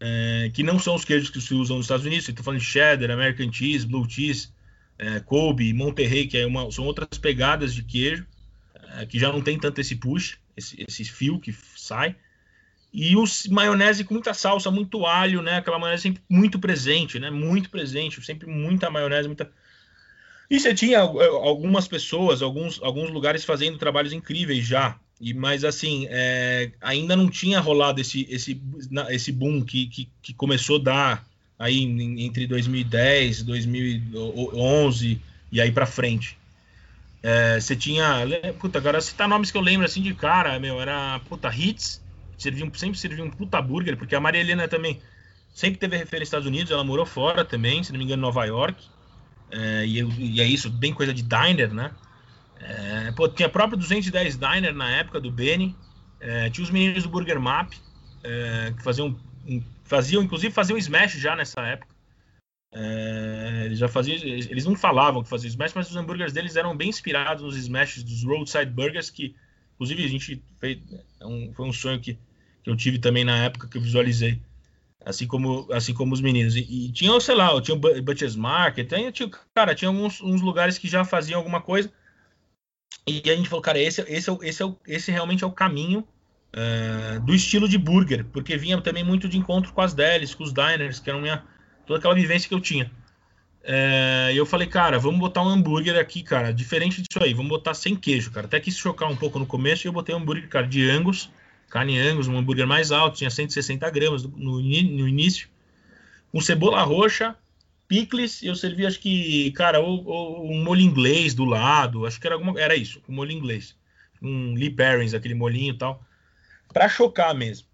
é, 0.00 0.50
que 0.52 0.62
não 0.62 0.78
são 0.78 0.94
os 0.94 1.04
queijos 1.04 1.30
que 1.30 1.40
se 1.40 1.54
usam 1.54 1.76
nos 1.76 1.86
Estados 1.86 2.06
Unidos. 2.06 2.28
Estou 2.28 2.44
falando 2.44 2.60
de 2.60 2.66
cheddar, 2.66 3.10
American 3.10 3.52
cheese, 3.52 3.86
blue 3.86 4.08
cheese, 4.08 4.48
é, 4.98 5.20
Kobe, 5.20 5.72
Monterrey, 5.72 6.26
que 6.26 6.38
é 6.38 6.46
uma, 6.46 6.70
são 6.70 6.84
outras 6.84 7.18
pegadas 7.18 7.74
de 7.74 7.82
queijo 7.82 8.26
é, 8.96 9.06
que 9.06 9.18
já 9.18 9.32
não 9.32 9.40
tem 9.40 9.58
tanto 9.58 9.80
esse 9.80 9.96
push, 9.96 10.38
esse, 10.56 10.84
esse 10.88 11.04
fio 11.04 11.38
que 11.38 11.54
sai. 11.76 12.16
E 12.92 13.16
os 13.16 13.46
maionese 13.46 14.04
com 14.04 14.14
muita 14.14 14.34
salsa, 14.34 14.70
muito 14.70 15.06
alho, 15.06 15.40
né? 15.40 15.56
Aquela 15.56 15.78
maionese 15.78 16.02
sempre 16.02 16.22
muito 16.28 16.58
presente, 16.58 17.18
né? 17.18 17.30
Muito 17.30 17.70
presente, 17.70 18.22
sempre 18.22 18.46
muita 18.46 18.90
maionese, 18.90 19.28
muita. 19.28 19.50
E 20.50 20.60
você 20.60 20.74
tinha 20.74 21.00
algumas 21.00 21.88
pessoas, 21.88 22.42
alguns, 22.42 22.82
alguns 22.82 23.10
lugares 23.10 23.44
fazendo 23.44 23.78
trabalhos 23.78 24.12
incríveis 24.12 24.66
já. 24.66 24.98
E, 25.18 25.32
mas 25.32 25.64
assim, 25.64 26.06
é, 26.10 26.72
ainda 26.80 27.16
não 27.16 27.30
tinha 27.30 27.60
rolado 27.60 28.00
esse, 28.00 28.26
esse, 28.28 28.60
esse 29.08 29.32
boom 29.32 29.64
que, 29.64 29.86
que, 29.86 30.08
que 30.20 30.34
começou 30.34 30.76
a 30.80 30.82
dar 30.82 31.26
aí 31.58 31.80
entre 32.18 32.46
2010 32.46 33.44
2011 33.44 35.22
e 35.52 35.60
aí 35.60 35.70
para 35.70 35.86
frente. 35.86 36.36
É, 37.22 37.60
você 37.60 37.76
tinha. 37.76 38.26
Puta, 38.58 38.78
agora 38.78 39.00
citar 39.00 39.28
nomes 39.28 39.50
que 39.50 39.56
eu 39.56 39.62
lembro 39.62 39.86
assim 39.86 40.02
de 40.02 40.12
cara, 40.12 40.58
meu, 40.58 40.80
era 40.80 41.20
puta 41.28 41.48
Hits, 41.54 42.01
servia, 42.42 42.70
sempre 42.74 42.98
servia 42.98 43.24
um 43.24 43.30
puta 43.30 43.60
burger, 43.62 43.96
porque 43.96 44.14
a 44.14 44.20
Maria 44.20 44.40
Helena 44.40 44.68
também 44.68 45.00
sempre 45.54 45.78
teve 45.78 45.96
referência 45.96 46.20
nos 46.20 46.28
Estados 46.28 46.46
Unidos, 46.46 46.72
ela 46.72 46.84
morou 46.84 47.06
fora 47.06 47.44
também, 47.44 47.82
se 47.82 47.92
não 47.92 47.98
me 47.98 48.04
engano, 48.04 48.20
em 48.20 48.26
Nova 48.26 48.44
York. 48.44 48.84
É, 49.50 49.86
e, 49.86 50.00
e, 50.00 50.40
é 50.40 50.44
isso, 50.44 50.70
bem 50.70 50.94
coisa 50.94 51.12
de 51.12 51.22
diner, 51.22 51.72
né? 51.72 51.92
É, 52.58 53.12
pô, 53.12 53.28
tinha 53.28 53.48
próprio 53.48 53.76
210 53.76 54.38
Diner 54.38 54.74
na 54.74 54.90
época 54.90 55.20
do 55.20 55.30
Benny. 55.30 55.76
É, 56.20 56.48
tinha 56.50 56.64
os 56.64 56.70
meninos 56.70 57.02
do 57.02 57.08
Burger 57.08 57.40
Map, 57.40 57.72
é, 58.22 58.72
que 58.76 58.82
faziam, 58.82 59.18
faziam, 59.84 60.22
inclusive 60.22 60.54
faziam 60.54 60.78
Smash 60.78 61.14
já 61.14 61.34
nessa 61.34 61.60
época. 61.62 61.92
É, 62.74 63.62
eles 63.66 63.78
já 63.78 63.88
faziam, 63.88 64.16
eles 64.16 64.64
não 64.64 64.76
falavam 64.76 65.22
que 65.22 65.28
faziam 65.28 65.50
Smash, 65.50 65.74
mas 65.74 65.90
os 65.90 65.96
hambúrgueres 65.96 66.32
deles 66.32 66.56
eram 66.56 66.76
bem 66.76 66.88
inspirados 66.88 67.42
nos 67.42 67.56
Smashes 67.56 68.02
dos 68.02 68.24
Roadside 68.24 68.70
Burgers, 68.70 69.10
que 69.10 69.34
inclusive 69.74 70.04
a 70.04 70.08
gente 70.08 70.42
fez, 70.58 70.78
é 71.20 71.26
um, 71.26 71.52
foi 71.52 71.66
um 71.66 71.72
sonho 71.72 72.00
que, 72.00 72.16
que 72.62 72.70
eu 72.70 72.76
tive 72.76 72.98
também 72.98 73.24
na 73.24 73.36
época 73.44 73.68
que 73.68 73.76
eu 73.76 73.82
visualizei 73.82 74.40
assim 75.04 75.26
como 75.26 75.68
assim 75.72 75.92
como 75.92 76.14
os 76.14 76.20
meninos. 76.20 76.56
E, 76.56 76.60
e 76.60 76.92
tinha, 76.92 77.18
sei 77.20 77.34
lá, 77.34 77.60
tinha 77.60 77.76
o 77.76 78.02
Butcher's 78.02 78.36
Market, 78.36 78.88
tinha, 79.12 79.30
cara, 79.54 79.74
tinha 79.74 79.88
alguns 79.88 80.20
uns 80.20 80.40
lugares 80.40 80.78
que 80.78 80.88
já 80.88 81.04
faziam 81.04 81.38
alguma 81.38 81.60
coisa, 81.60 81.90
e 83.06 83.22
a 83.30 83.34
gente 83.34 83.48
falou, 83.48 83.62
cara, 83.62 83.78
esse, 83.78 84.00
esse, 84.02 84.30
é 84.30 84.36
esse, 84.42 84.62
é 84.62 84.74
esse 84.86 85.10
realmente 85.10 85.42
é 85.42 85.46
o 85.46 85.52
caminho 85.52 86.06
uh, 86.54 87.20
do 87.20 87.34
estilo 87.34 87.68
de 87.68 87.76
burger, 87.76 88.24
porque 88.26 88.56
vinha 88.56 88.80
também 88.80 89.02
muito 89.02 89.28
de 89.28 89.36
encontro 89.36 89.72
com 89.72 89.80
as 89.80 89.92
delis, 89.92 90.34
com 90.34 90.44
os 90.44 90.52
diners, 90.52 91.00
que 91.00 91.10
eram 91.10 91.20
minha, 91.20 91.42
toda 91.86 91.98
aquela 91.98 92.14
vivência 92.14 92.48
que 92.48 92.54
eu 92.54 92.60
tinha. 92.60 92.90
Uh, 93.64 94.30
e 94.32 94.36
eu 94.36 94.46
falei, 94.46 94.66
cara, 94.66 94.98
vamos 94.98 95.20
botar 95.20 95.42
um 95.42 95.48
hambúrguer 95.48 95.98
aqui, 95.98 96.22
cara, 96.22 96.52
diferente 96.52 97.02
disso 97.02 97.22
aí, 97.22 97.34
vamos 97.34 97.50
botar 97.50 97.74
sem 97.74 97.96
queijo, 97.96 98.30
cara. 98.30 98.46
Até 98.46 98.60
quis 98.60 98.76
chocar 98.76 99.10
um 99.10 99.16
pouco 99.16 99.38
no 99.38 99.46
começo 99.46 99.86
eu 99.86 99.92
botei 99.92 100.14
um 100.14 100.18
hambúrguer, 100.18 100.48
cara, 100.48 100.66
de 100.66 100.88
Angus, 100.88 101.30
carne 101.72 101.98
Angus, 101.98 102.28
um 102.28 102.36
hambúrguer 102.36 102.66
mais 102.66 102.92
alto, 102.92 103.16
tinha 103.16 103.30
160 103.30 103.88
gramas 103.88 104.24
no, 104.24 104.60
no 104.60 105.08
início, 105.08 105.48
com 106.30 106.38
cebola 106.38 106.82
roxa, 106.82 107.34
picles, 107.88 108.42
eu 108.42 108.54
servi, 108.54 108.84
acho 108.84 109.00
que, 109.00 109.50
cara, 109.52 109.80
ou, 109.80 110.04
ou, 110.04 110.50
um 110.50 110.62
molho 110.62 110.82
inglês 110.82 111.32
do 111.32 111.46
lado, 111.46 112.04
acho 112.04 112.20
que 112.20 112.26
era 112.26 112.36
alguma, 112.36 112.60
era 112.60 112.76
isso, 112.76 113.02
um 113.08 113.14
molho 113.14 113.32
inglês, 113.32 113.74
um 114.20 114.52
Lee 114.52 114.68
Perrins, 114.68 115.14
aquele 115.14 115.32
molhinho 115.32 115.72
e 115.72 115.78
tal, 115.78 116.04
para 116.74 116.90
chocar 116.90 117.34
mesmo. 117.34 117.66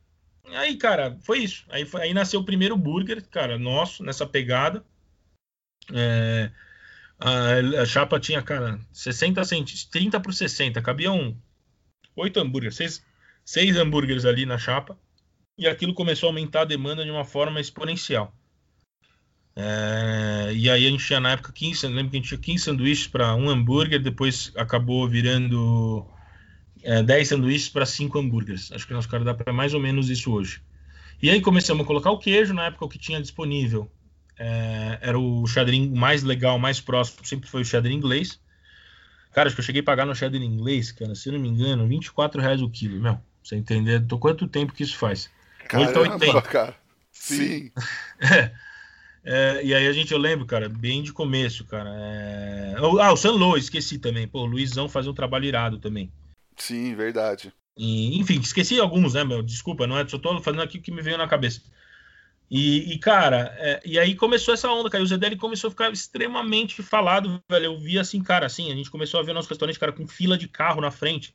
Aí, 0.53 0.77
cara, 0.77 1.19
foi 1.23 1.41
isso. 1.41 1.65
Aí, 1.69 1.85
foi, 1.85 2.03
aí 2.03 2.15
nasceu 2.15 2.41
o 2.41 2.45
primeiro 2.45 2.77
burger, 2.77 3.23
cara, 3.29 3.59
nosso, 3.59 4.05
nessa 4.05 4.27
pegada. 4.27 4.85
É, 5.93 6.51
a, 7.19 7.83
a, 7.83 7.85
chapa 7.85 8.21
tinha, 8.21 8.41
cara, 8.43 8.79
60 8.93 9.45
centímetros, 9.45 9.85
30 9.87 10.21
por 10.21 10.33
60, 10.33 10.81
cabia 10.81 11.11
um, 11.11 11.37
oito 12.17 12.39
hambúrgueres, 12.41 12.77
seis, 12.77 13.03
seis 13.49 13.79
hambúrgueres 13.79 14.27
ali 14.27 14.45
na 14.45 14.59
chapa, 14.59 14.99
e 15.57 15.67
aquilo 15.67 15.95
começou 15.95 16.29
a 16.29 16.31
aumentar 16.31 16.61
a 16.61 16.65
demanda 16.67 17.03
de 17.03 17.11
uma 17.11 17.25
forma 17.25 17.59
exponencial. 17.59 18.31
É, 19.57 20.53
e 20.53 20.69
aí 20.69 20.87
a 20.87 20.91
gente 20.91 21.07
tinha 21.07 21.19
na 21.19 21.31
época 21.31 21.51
15, 21.51 21.87
lembro 21.87 22.11
que 22.11 22.19
a 22.19 22.21
gente 22.21 22.29
tinha 22.29 22.39
15 22.39 22.65
sanduíches 22.65 23.07
para 23.07 23.35
um 23.35 23.49
hambúrguer, 23.49 24.03
depois 24.03 24.53
acabou 24.55 25.09
virando 25.09 26.07
é, 26.83 27.03
10 27.03 27.27
sanduíches 27.27 27.71
para 27.71 27.87
5 27.87 28.19
hambúrgueres. 28.19 28.71
Acho 28.71 28.87
que 28.87 28.93
nosso 28.93 29.09
cardápio 29.09 29.45
é 29.47 29.53
mais 29.53 29.73
ou 29.73 29.81
menos 29.81 30.11
isso 30.11 30.31
hoje. 30.31 30.61
E 31.23 31.31
aí 31.31 31.41
começamos 31.41 31.85
a 31.85 31.87
colocar 31.87 32.11
o 32.11 32.19
queijo, 32.19 32.53
na 32.53 32.67
época 32.67 32.85
o 32.85 32.89
que 32.89 32.99
tinha 32.99 33.19
disponível 33.19 33.91
é, 34.39 34.99
era 35.01 35.19
o 35.19 35.47
cheddar 35.47 35.75
mais 35.97 36.23
legal, 36.23 36.59
mais 36.59 36.83
próximo, 36.83 37.25
sempre 37.25 37.49
foi 37.49 37.63
o 37.63 37.65
cheddar 37.65 37.91
inglês. 37.91 38.39
Cara, 39.33 39.47
acho 39.47 39.57
que 39.57 39.61
eu 39.61 39.65
cheguei 39.65 39.81
a 39.81 39.85
pagar 39.85 40.05
no 40.05 40.15
cheddar 40.15 40.43
inglês, 40.43 40.93
cara, 40.93 41.15
se 41.15 41.31
não 41.31 41.39
me 41.39 41.49
engano, 41.49 41.89
24 41.89 42.43
reais 42.43 42.61
o 42.61 42.69
quilo, 42.69 43.01
meu. 43.01 43.19
Você 43.49 43.57
entender 43.57 44.07
tô 44.07 44.19
quanto 44.19 44.47
tempo 44.47 44.75
que 44.75 44.83
isso 44.83 44.99
faz? 44.99 45.31
Caramba, 45.67 46.01
Hoje 46.01 46.11
tá 46.11 46.15
80. 46.15 46.43
cara. 46.43 46.77
Sim. 47.11 47.73
é. 48.21 48.53
É, 49.31 49.63
e 49.63 49.75
aí 49.75 49.87
a 49.87 49.93
gente, 49.93 50.11
eu 50.11 50.17
lembro, 50.17 50.47
cara, 50.47 50.71
bem 50.71 51.03
de 51.03 51.13
começo, 51.13 51.67
cara. 51.67 51.91
É... 51.91 52.77
Ah, 53.03 53.13
o 53.13 53.17
San 53.17 53.33
Lo, 53.33 53.59
esqueci 53.59 53.99
também. 53.99 54.27
Pô, 54.27 54.43
o 54.43 54.47
Luizão 54.47 54.89
fazia 54.89 55.11
um 55.11 55.15
trabalho 55.15 55.45
irado 55.45 55.79
também. 55.79 56.11
Sim, 56.57 56.95
verdade. 56.95 57.53
E, 57.77 58.19
enfim, 58.19 58.41
esqueci 58.41 58.81
alguns, 58.81 59.13
né, 59.13 59.25
meu? 59.25 59.43
Desculpa, 59.43 59.87
não 59.87 59.99
é? 59.99 60.09
Só 60.09 60.19
tô 60.19 60.41
fazendo 60.41 60.63
aqui 60.63 60.79
o 60.79 60.81
que 60.81 60.91
me 60.91 61.03
veio 61.03 61.19
na 61.19 61.29
cabeça. 61.29 61.61
E, 62.51 62.95
e 62.95 62.99
cara, 62.99 63.55
é, 63.59 63.83
e 63.85 63.99
aí 63.99 64.15
começou 64.15 64.55
essa 64.55 64.71
onda, 64.71 64.89
cara. 64.89 65.03
E 65.03 65.05
o 65.05 65.09
ZDL 65.09 65.37
começou 65.37 65.69
a 65.69 65.73
ficar 65.73 65.93
extremamente 65.93 66.83
falado, 66.83 67.43
velho. 67.51 67.67
Eu 67.67 67.79
vi 67.79 67.99
assim, 67.99 68.23
cara, 68.23 68.47
assim, 68.47 68.73
a 68.73 68.75
gente 68.75 68.91
começou 68.91 69.21
a 69.21 69.23
ver 69.23 69.35
nosso 69.35 69.49
restaurante, 69.49 69.79
cara, 69.79 69.93
com 69.93 70.07
fila 70.07 70.39
de 70.39 70.49
carro 70.49 70.81
na 70.81 70.91
frente. 70.91 71.35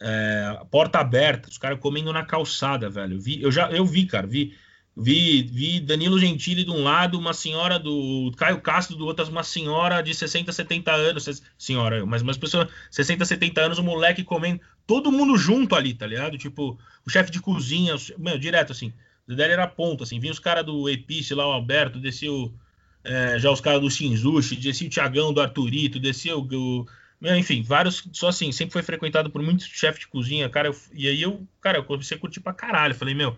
É, 0.00 0.60
porta 0.70 0.98
aberta, 0.98 1.48
os 1.48 1.58
caras 1.58 1.78
comendo 1.78 2.12
na 2.12 2.24
calçada, 2.24 2.90
velho. 2.90 3.20
Vi, 3.20 3.40
eu 3.40 3.50
já 3.50 3.70
eu 3.70 3.84
vi, 3.84 4.06
cara, 4.06 4.26
vi 4.26 4.54
Vi, 4.96 5.42
vi 5.42 5.80
Danilo 5.80 6.18
Gentili 6.20 6.62
de 6.62 6.70
um 6.70 6.84
lado, 6.84 7.18
uma 7.18 7.34
senhora 7.34 7.80
do 7.80 8.30
Caio 8.36 8.60
Castro 8.60 8.96
do 8.96 9.04
outro, 9.04 9.28
uma 9.28 9.42
senhora 9.42 10.00
de 10.00 10.14
60, 10.14 10.52
70 10.52 10.92
anos, 10.92 11.42
senhora, 11.58 12.06
mas 12.06 12.22
umas 12.22 12.38
pessoas 12.38 12.68
60, 12.92 13.24
70 13.24 13.60
anos, 13.60 13.78
um 13.80 13.82
moleque 13.82 14.22
comendo, 14.22 14.60
todo 14.86 15.10
mundo 15.10 15.36
junto 15.36 15.74
ali, 15.74 15.94
tá 15.94 16.06
ligado? 16.06 16.38
Tipo, 16.38 16.78
o 17.04 17.10
chefe 17.10 17.32
de 17.32 17.40
cozinha, 17.40 17.96
meu, 18.16 18.38
direto 18.38 18.70
assim. 18.70 18.92
Dele 19.26 19.54
era 19.54 19.66
ponto, 19.66 20.04
assim, 20.04 20.20
vinha 20.20 20.32
os 20.32 20.38
caras 20.38 20.64
do 20.64 20.88
Epice 20.88 21.34
lá, 21.34 21.48
o 21.48 21.52
Alberto, 21.52 21.98
descia 21.98 22.30
o, 22.32 22.54
é, 23.02 23.36
já 23.38 23.50
os 23.50 23.60
caras 23.60 23.80
do 23.80 23.90
Shinzushi, 23.90 24.54
descia 24.54 24.86
o 24.86 24.90
Tiagão 24.90 25.32
do 25.32 25.40
Arturito, 25.40 25.98
descia 25.98 26.36
o, 26.36 26.86
enfim, 27.22 27.62
vários, 27.62 28.08
só 28.12 28.28
assim, 28.28 28.52
sempre 28.52 28.72
foi 28.72 28.82
frequentado 28.82 29.30
por 29.30 29.42
muitos 29.42 29.66
chefes 29.66 30.00
de 30.00 30.08
cozinha, 30.08 30.48
cara, 30.48 30.68
eu, 30.68 30.76
e 30.92 31.08
aí 31.08 31.22
eu, 31.22 31.46
cara, 31.60 31.78
eu 31.78 31.84
comecei 31.84 32.16
a 32.16 32.20
curtir 32.20 32.40
pra 32.40 32.52
caralho, 32.52 32.94
falei, 32.94 33.14
meu, 33.14 33.36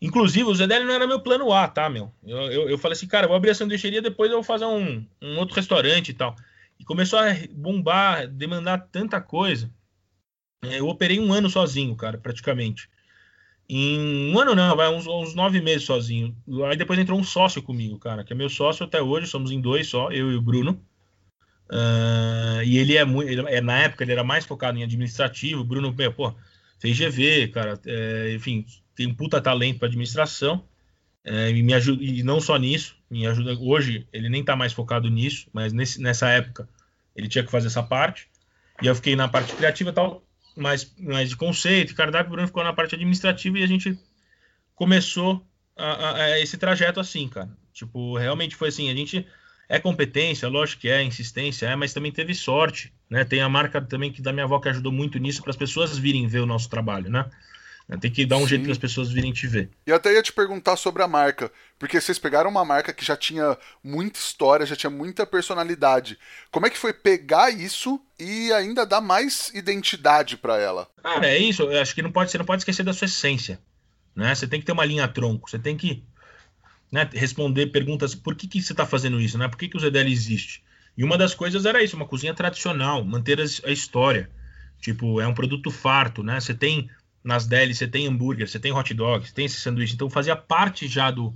Inclusive, 0.00 0.44
o 0.44 0.54
Zedeli 0.54 0.84
não 0.84 0.94
era 0.94 1.06
meu 1.06 1.20
plano 1.20 1.50
A, 1.52 1.66
tá, 1.66 1.88
meu? 1.88 2.12
Eu, 2.24 2.36
eu, 2.52 2.68
eu, 2.70 2.78
falei 2.78 2.94
assim, 2.94 3.06
cara, 3.06 3.26
vou 3.26 3.36
abrir 3.36 3.50
a 3.50 3.54
sanduicheria, 3.54 4.02
depois 4.02 4.30
eu 4.30 4.36
vou 4.36 4.44
fazer 4.44 4.66
um, 4.66 5.06
um 5.22 5.38
outro 5.38 5.56
restaurante 5.56 6.10
e 6.10 6.14
tal. 6.14 6.36
E 6.78 6.84
começou 6.84 7.18
a 7.18 7.34
bombar, 7.50 8.28
demandar 8.28 8.88
tanta 8.92 9.20
coisa. 9.20 9.70
É, 10.62 10.80
eu 10.80 10.88
operei 10.88 11.18
um 11.18 11.32
ano 11.32 11.48
sozinho, 11.48 11.96
cara, 11.96 12.18
praticamente. 12.18 12.90
Em 13.68 14.32
um 14.32 14.38
ano 14.38 14.54
não, 14.54 14.76
vai 14.76 14.88
uns, 14.94 15.06
uns 15.06 15.34
nove 15.34 15.60
meses 15.60 15.84
sozinho. 15.84 16.36
Aí 16.68 16.76
depois 16.76 16.98
entrou 16.98 17.18
um 17.18 17.24
sócio 17.24 17.62
comigo, 17.62 17.98
cara, 17.98 18.22
que 18.22 18.32
é 18.32 18.36
meu 18.36 18.50
sócio 18.50 18.84
até 18.84 19.00
hoje, 19.00 19.26
somos 19.26 19.50
em 19.50 19.60
dois 19.60 19.88
só, 19.88 20.10
eu 20.10 20.30
e 20.30 20.36
o 20.36 20.42
Bruno. 20.42 20.80
Uh, 21.70 22.62
e 22.64 22.78
ele 22.78 22.96
é 22.96 23.04
muito, 23.04 23.28
ele, 23.28 23.40
é, 23.48 23.60
na 23.60 23.78
época 23.78 24.04
ele 24.04 24.12
era 24.12 24.22
mais 24.22 24.44
focado 24.44 24.78
em 24.78 24.82
administrativo. 24.82 25.64
Bruno, 25.64 25.92
meu, 25.92 26.12
pô, 26.12 26.34
fez 26.78 26.98
GV, 26.98 27.48
cara, 27.48 27.80
é, 27.86 28.34
enfim, 28.34 28.64
tem 28.94 29.06
um 29.06 29.14
puta 29.14 29.40
talento 29.40 29.78
para 29.78 29.88
administração. 29.88 30.64
É, 31.24 31.50
e 31.50 31.60
me 31.60 31.74
ajuda, 31.74 32.04
e 32.04 32.22
não 32.22 32.40
só 32.40 32.56
nisso, 32.56 32.96
me 33.10 33.26
ajuda. 33.26 33.58
Hoje 33.58 34.06
ele 34.12 34.28
nem 34.28 34.42
está 34.42 34.54
mais 34.54 34.72
focado 34.72 35.10
nisso, 35.10 35.48
mas 35.52 35.72
nesse, 35.72 36.00
nessa 36.00 36.28
época 36.28 36.68
ele 37.16 37.28
tinha 37.28 37.42
que 37.42 37.50
fazer 37.50 37.66
essa 37.66 37.82
parte. 37.82 38.28
E 38.80 38.86
eu 38.86 38.94
fiquei 38.94 39.16
na 39.16 39.26
parte 39.26 39.52
criativa 39.56 39.92
tal, 39.92 40.24
mais, 40.56 40.94
mais 40.96 41.28
de 41.28 41.36
conceito, 41.36 41.96
cardápio, 41.96 42.30
Bruno 42.30 42.46
ficou 42.46 42.62
na 42.62 42.72
parte 42.72 42.94
administrativa 42.94 43.58
e 43.58 43.64
a 43.64 43.66
gente 43.66 43.98
começou 44.74 45.44
a, 45.76 45.84
a, 45.84 46.14
a 46.14 46.40
esse 46.40 46.56
trajeto 46.56 47.00
assim, 47.00 47.28
cara. 47.28 47.50
Tipo, 47.72 48.16
realmente 48.16 48.54
foi 48.54 48.68
assim, 48.68 48.88
a 48.88 48.94
gente 48.94 49.26
é 49.68 49.78
competência, 49.78 50.48
lógico 50.48 50.82
que 50.82 50.88
é, 50.88 51.02
insistência, 51.02 51.66
é, 51.66 51.76
mas 51.76 51.92
também 51.92 52.12
teve 52.12 52.34
sorte, 52.34 52.92
né? 53.10 53.24
Tem 53.24 53.40
a 53.40 53.48
marca 53.48 53.80
também 53.80 54.12
que 54.12 54.22
da 54.22 54.32
minha 54.32 54.44
avó 54.44 54.60
que 54.60 54.68
ajudou 54.68 54.92
muito 54.92 55.18
nisso 55.18 55.42
para 55.42 55.50
as 55.50 55.56
pessoas 55.56 55.98
virem 55.98 56.26
ver 56.26 56.40
o 56.40 56.46
nosso 56.46 56.68
trabalho, 56.68 57.10
né? 57.10 57.26
Tem 58.00 58.10
que 58.10 58.26
dar 58.26 58.36
um 58.36 58.40
Sim. 58.40 58.48
jeito 58.48 58.62
para 58.64 58.72
as 58.72 58.78
pessoas 58.78 59.12
virem 59.12 59.32
te 59.32 59.46
ver. 59.46 59.70
E 59.86 59.92
até 59.92 60.12
ia 60.12 60.22
te 60.22 60.32
perguntar 60.32 60.76
sobre 60.76 61.04
a 61.04 61.08
marca, 61.08 61.52
porque 61.78 62.00
vocês 62.00 62.18
pegaram 62.18 62.50
uma 62.50 62.64
marca 62.64 62.92
que 62.92 63.04
já 63.04 63.16
tinha 63.16 63.56
muita 63.82 64.18
história, 64.18 64.66
já 64.66 64.74
tinha 64.74 64.90
muita 64.90 65.24
personalidade. 65.24 66.18
Como 66.50 66.66
é 66.66 66.70
que 66.70 66.78
foi 66.78 66.92
pegar 66.92 67.50
isso 67.50 68.00
e 68.18 68.52
ainda 68.52 68.84
dar 68.84 69.00
mais 69.00 69.52
identidade 69.54 70.36
para 70.36 70.58
ela? 70.58 70.88
Cara, 71.00 71.28
é 71.28 71.38
isso. 71.38 71.62
Eu 71.62 71.80
acho 71.80 71.94
que 71.94 72.02
não 72.02 72.10
pode, 72.10 72.32
você 72.32 72.38
não 72.38 72.44
pode 72.44 72.62
esquecer 72.62 72.82
da 72.82 72.92
sua 72.92 73.04
essência, 73.04 73.60
né? 74.16 74.34
Você 74.34 74.48
tem 74.48 74.58
que 74.58 74.66
ter 74.66 74.72
uma 74.72 74.84
linha 74.84 75.06
tronco. 75.06 75.48
Você 75.48 75.58
tem 75.58 75.76
que 75.76 76.02
né, 76.90 77.08
responder 77.12 77.66
perguntas. 77.66 78.14
Por 78.14 78.34
que, 78.34 78.46
que 78.46 78.62
você 78.62 78.72
está 78.72 78.86
fazendo 78.86 79.20
isso, 79.20 79.38
né? 79.38 79.48
Por 79.48 79.56
que, 79.56 79.68
que 79.68 79.76
o 79.76 79.80
ZDL 79.80 80.10
existe? 80.10 80.62
E 80.96 81.04
uma 81.04 81.18
das 81.18 81.34
coisas 81.34 81.66
era 81.66 81.82
isso, 81.82 81.96
uma 81.96 82.06
cozinha 82.06 82.34
tradicional, 82.34 83.04
manter 83.04 83.38
a 83.40 83.70
história. 83.70 84.30
Tipo, 84.80 85.20
é 85.20 85.26
um 85.26 85.34
produto 85.34 85.70
farto, 85.70 86.22
né? 86.22 86.40
Você 86.40 86.54
tem 86.54 86.88
nas 87.26 87.44
delis 87.44 87.78
você 87.78 87.88
tem 87.88 88.06
hambúrguer, 88.06 88.48
você 88.48 88.58
tem 88.60 88.72
hot 88.72 88.94
dog, 88.94 89.26
você 89.26 89.34
tem 89.34 89.46
esse 89.46 89.60
sanduíche, 89.60 89.94
então 89.94 90.08
fazia 90.08 90.36
parte 90.36 90.86
já 90.86 91.10
do. 91.10 91.34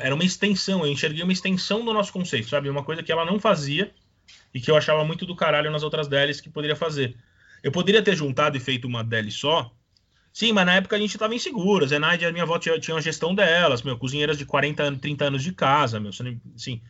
Era 0.00 0.14
uma 0.14 0.24
extensão, 0.24 0.86
eu 0.86 0.92
enxerguei 0.92 1.24
uma 1.24 1.32
extensão 1.32 1.84
do 1.84 1.92
nosso 1.92 2.12
conceito, 2.12 2.48
sabe? 2.48 2.70
Uma 2.70 2.84
coisa 2.84 3.02
que 3.02 3.10
ela 3.10 3.24
não 3.24 3.40
fazia 3.40 3.92
e 4.54 4.60
que 4.60 4.70
eu 4.70 4.76
achava 4.76 5.04
muito 5.04 5.26
do 5.26 5.34
caralho 5.34 5.70
nas 5.70 5.82
outras 5.82 6.06
delis 6.06 6.40
que 6.40 6.48
poderia 6.48 6.76
fazer. 6.76 7.16
Eu 7.62 7.72
poderia 7.72 8.00
ter 8.00 8.14
juntado 8.14 8.56
e 8.56 8.60
feito 8.60 8.86
uma 8.86 9.02
deli 9.02 9.30
só, 9.30 9.74
sim, 10.34 10.52
mas 10.52 10.66
na 10.66 10.74
época 10.74 10.96
a 10.96 10.98
gente 10.98 11.14
estava 11.14 11.34
inseguro. 11.34 11.84
A 11.84 11.88
Zenaide 11.88 12.24
e 12.24 12.26
a 12.26 12.32
minha 12.32 12.44
avó 12.44 12.58
tinha, 12.58 12.78
tinha 12.78 12.94
uma 12.94 13.00
gestão 13.00 13.34
delas, 13.34 13.82
meu, 13.82 13.96
cozinheiras 13.96 14.36
de 14.36 14.44
40 14.44 14.82
anos, 14.82 15.00
30 15.00 15.24
anos 15.24 15.42
de 15.42 15.52
casa, 15.52 15.98
meu, 15.98 16.10
assim, 16.54 16.82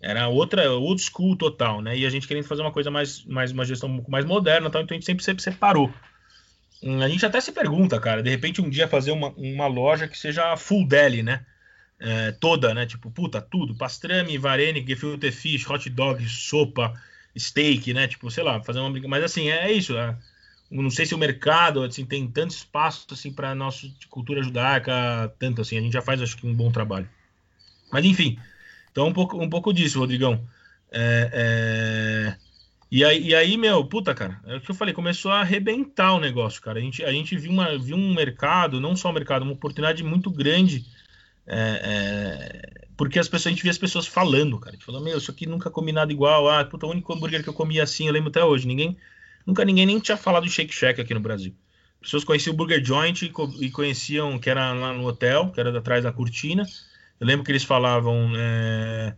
era 0.00 0.28
outra, 0.28 0.70
old 0.72 1.00
school 1.02 1.36
total, 1.36 1.82
né? 1.82 1.96
E 1.96 2.06
a 2.06 2.10
gente 2.10 2.28
querendo 2.28 2.46
fazer 2.46 2.62
uma 2.62 2.72
coisa 2.72 2.90
mais, 2.90 3.24
mais 3.24 3.50
uma 3.50 3.64
gestão 3.64 4.04
mais 4.08 4.24
moderna, 4.24 4.70
tal, 4.70 4.82
então 4.82 4.94
a 4.94 4.96
gente 4.96 5.06
sempre, 5.06 5.24
sempre 5.24 5.42
separou. 5.42 5.92
A 6.82 7.08
gente 7.08 7.26
até 7.26 7.40
se 7.40 7.52
pergunta, 7.52 8.00
cara, 8.00 8.22
de 8.22 8.30
repente 8.30 8.62
um 8.62 8.70
dia 8.70 8.88
fazer 8.88 9.10
uma, 9.10 9.28
uma 9.36 9.66
loja 9.66 10.08
que 10.08 10.18
seja 10.18 10.56
full 10.56 10.86
deli, 10.86 11.22
né? 11.22 11.44
É, 11.98 12.32
toda, 12.32 12.72
né? 12.72 12.86
Tipo, 12.86 13.10
puta, 13.10 13.42
tudo. 13.42 13.74
Pastrame, 13.74 14.38
varene, 14.38 14.84
gefilte 14.86 15.30
fish, 15.30 15.68
hot 15.68 15.90
dog, 15.90 16.26
sopa, 16.26 16.94
steak, 17.38 17.92
né? 17.92 18.08
Tipo, 18.08 18.30
sei 18.30 18.42
lá, 18.42 18.62
fazer 18.62 18.80
uma 18.80 19.08
Mas 19.08 19.22
assim, 19.22 19.50
é, 19.50 19.66
é 19.66 19.72
isso. 19.72 19.96
É, 19.98 20.16
não 20.70 20.90
sei 20.90 21.04
se 21.04 21.14
o 21.14 21.18
mercado 21.18 21.82
assim, 21.82 22.04
tem 22.04 22.28
tanto 22.28 22.50
espaço 22.52 23.06
assim 23.10 23.32
para 23.32 23.54
nossa 23.54 23.88
cultura 24.08 24.42
judaica, 24.42 25.32
tanto 25.38 25.60
assim. 25.60 25.76
A 25.76 25.80
gente 25.80 25.92
já 25.92 26.02
faz, 26.02 26.22
acho 26.22 26.36
que, 26.36 26.46
um 26.46 26.54
bom 26.54 26.70
trabalho. 26.70 27.08
Mas 27.92 28.04
enfim, 28.04 28.38
então 28.92 29.08
um 29.08 29.12
pouco, 29.12 29.36
um 29.42 29.48
pouco 29.48 29.72
disso, 29.72 29.98
Rodrigão. 29.98 30.40
É, 30.92 31.30
é... 31.32 32.50
E 32.90 33.04
aí, 33.04 33.28
e 33.28 33.34
aí, 33.34 33.56
meu, 33.56 33.84
puta, 33.84 34.12
cara, 34.14 34.40
é 34.44 34.56
o 34.56 34.60
que 34.60 34.70
eu 34.70 34.74
falei, 34.74 34.92
começou 34.92 35.30
a 35.30 35.40
arrebentar 35.40 36.12
o 36.12 36.20
negócio, 36.20 36.60
cara. 36.60 36.80
A 36.80 36.82
gente, 36.82 37.04
a 37.04 37.12
gente 37.12 37.36
viu, 37.36 37.52
uma, 37.52 37.78
viu 37.78 37.96
um 37.96 38.12
mercado, 38.12 38.80
não 38.80 38.96
só 38.96 39.10
um 39.10 39.12
mercado, 39.12 39.42
uma 39.42 39.52
oportunidade 39.52 40.02
muito 40.02 40.28
grande, 40.28 40.84
é, 41.46 41.80
é, 41.84 42.86
porque 42.96 43.18
as 43.18 43.28
pessoas, 43.28 43.46
a 43.46 43.50
gente 43.50 43.62
via 43.62 43.70
as 43.70 43.78
pessoas 43.78 44.06
falando, 44.06 44.58
cara. 44.58 44.70
A 44.70 44.74
gente 44.74 44.84
falou, 44.84 45.00
meu, 45.00 45.18
isso 45.18 45.30
aqui 45.30 45.46
nunca 45.46 45.70
comi 45.70 45.92
nada 45.92 46.12
igual. 46.12 46.48
Ah, 46.48 46.64
puta, 46.64 46.86
o 46.86 46.90
único 46.90 47.12
hambúrguer 47.12 47.42
que 47.42 47.48
eu 47.48 47.54
comi 47.54 47.80
assim, 47.80 48.06
eu 48.06 48.12
lembro 48.12 48.28
até 48.28 48.44
hoje. 48.44 48.66
Ninguém, 48.66 48.96
nunca 49.46 49.64
ninguém 49.64 49.86
nem 49.86 49.98
tinha 49.98 50.16
falado 50.16 50.44
de 50.44 50.50
Shake 50.50 50.74
Shack 50.74 51.00
aqui 51.00 51.14
no 51.14 51.20
Brasil. 51.20 51.54
As 52.00 52.06
pessoas 52.06 52.24
conheciam 52.24 52.54
o 52.54 52.56
Burger 52.56 52.82
Joint 52.82 53.22
e, 53.22 53.70
conheciam 53.70 54.38
que 54.38 54.48
era 54.48 54.72
lá 54.72 54.92
no 54.92 55.06
hotel, 55.06 55.50
que 55.50 55.60
era 55.60 55.76
atrás 55.76 56.02
da 56.02 56.12
cortina. 56.12 56.66
Eu 57.20 57.26
lembro 57.26 57.44
que 57.44 57.52
eles 57.52 57.62
falavam 57.62 58.32
é, 58.34 59.14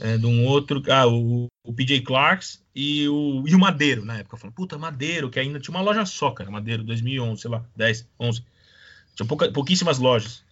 é, 0.00 0.18
de 0.18 0.26
um 0.26 0.44
outro, 0.44 0.82
ah, 0.90 1.06
o, 1.06 1.46
o 1.64 1.72
PJ 1.72 2.02
Clarks 2.02 2.62
e 2.74 3.08
o, 3.08 3.44
e 3.46 3.54
o 3.54 3.58
Madeiro, 3.58 4.04
na 4.04 4.18
época. 4.18 4.36
Falando, 4.36 4.54
puta, 4.54 4.76
Madeiro, 4.76 5.30
que 5.30 5.40
ainda 5.40 5.58
tinha 5.58 5.74
uma 5.74 5.82
loja 5.82 6.04
só, 6.04 6.30
cara, 6.30 6.50
Madeiro, 6.50 6.84
2011, 6.84 7.40
sei 7.40 7.50
lá, 7.50 7.64
10, 7.74 8.06
11. 8.20 8.44
Tinha 9.14 9.26
pouca, 9.26 9.50
pouquíssimas 9.50 9.98
lojas. 9.98 10.44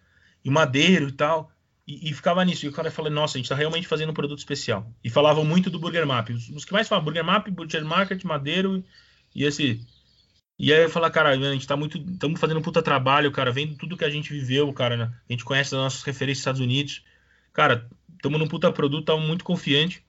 E 0.42 0.48
Madeiro 0.50 1.08
e 1.08 1.12
tal. 1.12 1.52
E, 1.86 2.10
e, 2.10 2.14
ficava 2.14 2.42
nisso. 2.42 2.64
E 2.64 2.68
o 2.70 2.72
cara 2.72 2.90
falou, 2.90 3.10
nossa, 3.10 3.36
a 3.36 3.38
gente 3.38 3.48
tá 3.48 3.54
realmente 3.54 3.86
fazendo 3.86 4.10
um 4.10 4.14
produto 4.14 4.38
especial. 4.38 4.90
E 5.04 5.10
falavam 5.10 5.44
muito 5.44 5.68
do 5.68 5.78
Burger 5.78 6.06
Map. 6.06 6.30
Os, 6.30 6.48
os 6.48 6.64
que 6.64 6.72
mais 6.72 6.88
falavam, 6.88 7.04
Burger 7.04 7.24
Map, 7.24 7.48
Burger 7.48 7.84
Market, 7.84 8.24
Madeiro 8.24 8.82
e 9.36 9.44
esse... 9.44 9.86
E 10.58 10.72
aí 10.72 10.84
eu 10.84 10.88
falei, 10.88 11.10
cara, 11.10 11.28
a 11.28 11.52
gente 11.52 11.66
tá 11.66 11.76
muito... 11.76 11.98
Estamos 11.98 12.40
fazendo 12.40 12.58
um 12.58 12.62
puta 12.62 12.82
trabalho, 12.82 13.30
cara, 13.30 13.52
vendo 13.52 13.76
tudo 13.76 13.96
que 13.96 14.04
a 14.04 14.10
gente 14.10 14.32
viveu, 14.32 14.72
cara, 14.72 14.96
né? 14.96 15.12
A 15.28 15.32
gente 15.32 15.44
conhece 15.44 15.74
as 15.74 15.80
nossas 15.80 16.02
referências 16.02 16.38
dos 16.38 16.40
Estados 16.40 16.60
Unidos. 16.62 17.04
Cara, 17.52 17.86
estamos 18.14 18.40
num 18.40 18.48
puta 18.48 18.72
produto, 18.72 19.00
estamos 19.00 19.26
muito 19.26 19.44
confiante. 19.44 20.02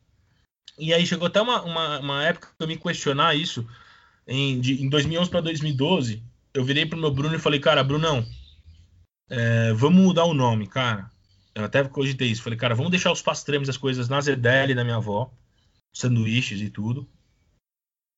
E 0.79 0.93
aí 0.93 1.05
chegou 1.05 1.27
até 1.27 1.41
uma, 1.41 1.61
uma, 1.63 1.99
uma, 1.99 2.23
época 2.23 2.47
que 2.57 2.63
eu 2.63 2.67
me 2.67 2.77
questionar 2.77 3.35
isso. 3.35 3.67
em, 4.25 4.61
de, 4.61 4.81
em 4.81 4.87
2011 4.87 5.29
para 5.29 5.41
2012, 5.41 6.23
eu 6.53 6.63
virei 6.63 6.85
pro 6.85 6.97
meu 6.97 7.11
Bruno 7.11 7.35
e 7.35 7.39
falei, 7.39 7.59
cara, 7.59 7.83
Brunão, 7.83 8.25
é, 9.29 9.73
vamos 9.73 10.01
mudar 10.01 10.23
o 10.23 10.33
nome, 10.33 10.67
cara. 10.67 11.11
Eu 11.53 11.65
até 11.65 11.83
cogitei 11.83 12.29
isso. 12.29 12.43
Falei, 12.43 12.57
cara, 12.57 12.75
vamos 12.75 12.91
deixar 12.91 13.11
os 13.11 13.21
pastramos, 13.21 13.67
as 13.67 13.77
coisas 13.77 14.07
na 14.07 14.21
ZDL 14.21 14.73
da 14.75 14.83
minha 14.83 14.97
avó, 14.97 15.29
sanduíches 15.93 16.61
e 16.61 16.69
tudo. 16.69 17.09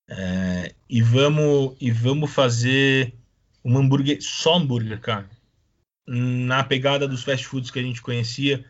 É, 0.09 0.73
e 0.89 1.01
vamos 1.03 1.77
e 1.79 1.91
vamos 1.91 2.33
fazer 2.33 3.13
um 3.63 3.77
hambúrguer, 3.77 4.17
só 4.21 4.55
hambúrguer, 4.55 4.99
cara. 4.99 5.29
Na 6.07 6.63
pegada 6.63 7.07
dos 7.07 7.23
fast 7.23 7.45
foods 7.45 7.69
que 7.69 7.77
a 7.79 7.83
gente 7.83 8.01
conhecia. 8.01 8.65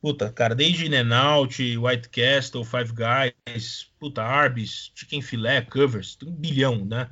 Puta, 0.00 0.32
cara, 0.32 0.54
desde 0.54 0.86
In-N-Out, 0.86 1.76
White 1.76 2.08
Castle, 2.08 2.64
Five 2.64 2.92
Guys, 2.92 3.90
puta, 3.98 4.22
Arby's, 4.22 4.92
Chicken 4.94 5.20
Filé, 5.20 5.60
Covers, 5.62 6.14
tem 6.14 6.28
um 6.28 6.32
bilhão, 6.32 6.84
né? 6.84 7.08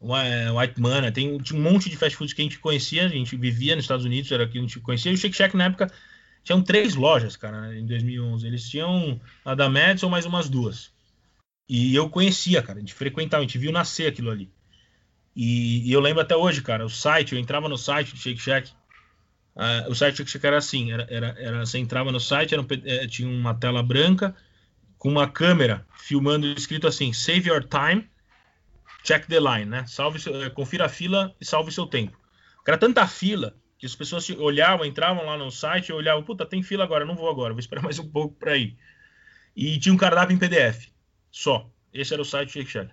White 0.00 0.80
Mana, 0.80 1.10
tem 1.10 1.32
um 1.34 1.60
monte 1.60 1.90
de 1.90 1.96
fast 1.96 2.16
foods 2.16 2.32
que 2.32 2.40
a 2.40 2.44
gente 2.44 2.58
conhecia, 2.58 3.06
a 3.06 3.08
gente 3.08 3.36
vivia 3.36 3.74
nos 3.74 3.84
Estados 3.84 4.04
Unidos, 4.04 4.30
era 4.30 4.46
que 4.46 4.58
a 4.58 4.60
gente 4.60 4.78
conhecia. 4.80 5.10
E 5.10 5.14
o 5.14 5.18
Shake 5.18 5.36
Shack 5.36 5.56
na 5.56 5.64
época 5.64 5.90
tinham 6.44 6.62
três 6.62 6.94
lojas, 6.94 7.36
cara, 7.36 7.76
em 7.76 7.84
2011. 7.84 8.46
Eles 8.46 8.68
tinham 8.68 9.20
a 9.44 9.54
da 9.54 9.68
Madison 9.68 10.08
mais 10.08 10.24
umas 10.24 10.48
duas. 10.48 10.92
E 11.72 11.94
eu 11.94 12.10
conhecia, 12.10 12.60
cara, 12.60 12.78
a 12.78 12.80
gente 12.80 12.92
frequentava, 12.92 13.44
a 13.44 13.46
gente 13.46 13.56
viu 13.56 13.70
nascer 13.70 14.08
aquilo 14.08 14.28
ali. 14.28 14.52
E, 15.36 15.88
e 15.88 15.92
eu 15.92 16.00
lembro 16.00 16.20
até 16.20 16.34
hoje, 16.34 16.62
cara, 16.62 16.84
o 16.84 16.90
site, 16.90 17.32
eu 17.32 17.38
entrava 17.38 17.68
no 17.68 17.78
site 17.78 18.12
do 18.12 18.18
Shake 18.18 18.40
Shack, 18.40 18.72
uh, 19.54 19.88
o 19.88 19.94
site 19.94 20.14
do 20.14 20.16
Shake 20.16 20.30
Shack 20.32 20.46
era 20.48 20.58
assim, 20.58 20.90
era, 20.90 21.06
era, 21.08 21.28
era, 21.38 21.64
você 21.64 21.78
entrava 21.78 22.10
no 22.10 22.18
site, 22.18 22.54
era 22.54 22.60
um, 22.60 22.66
é, 22.84 23.06
tinha 23.06 23.28
uma 23.28 23.54
tela 23.54 23.84
branca 23.84 24.34
com 24.98 25.08
uma 25.08 25.28
câmera 25.28 25.86
filmando 25.94 26.44
escrito 26.48 26.88
assim, 26.88 27.12
save 27.12 27.48
your 27.48 27.62
time, 27.62 28.10
check 29.04 29.28
the 29.28 29.38
line, 29.38 29.66
né? 29.66 29.86
Salve, 29.86 30.18
eh, 30.28 30.50
confira 30.50 30.86
a 30.86 30.88
fila 30.88 31.32
e 31.40 31.44
salve 31.44 31.70
seu 31.70 31.86
tempo. 31.86 32.18
Era 32.66 32.78
tanta 32.78 33.06
fila 33.06 33.54
que 33.78 33.86
as 33.86 33.94
pessoas 33.94 34.28
olhavam, 34.30 34.84
entravam 34.84 35.24
lá 35.24 35.38
no 35.38 35.52
site 35.52 35.90
e 35.90 35.92
olhavam, 35.92 36.24
puta, 36.24 36.44
tem 36.44 36.64
fila 36.64 36.82
agora, 36.82 37.04
não 37.04 37.14
vou 37.14 37.30
agora, 37.30 37.54
vou 37.54 37.60
esperar 37.60 37.80
mais 37.84 38.00
um 38.00 38.10
pouco 38.10 38.34
para 38.34 38.56
ir. 38.56 38.76
E 39.54 39.78
tinha 39.78 39.94
um 39.94 39.98
cardápio 39.98 40.34
em 40.34 40.38
PDF, 40.38 40.90
só. 41.30 41.68
Esse 41.92 42.12
era 42.12 42.22
o 42.22 42.24
site 42.24 42.52
Shake 42.52 42.70
Shack. 42.70 42.90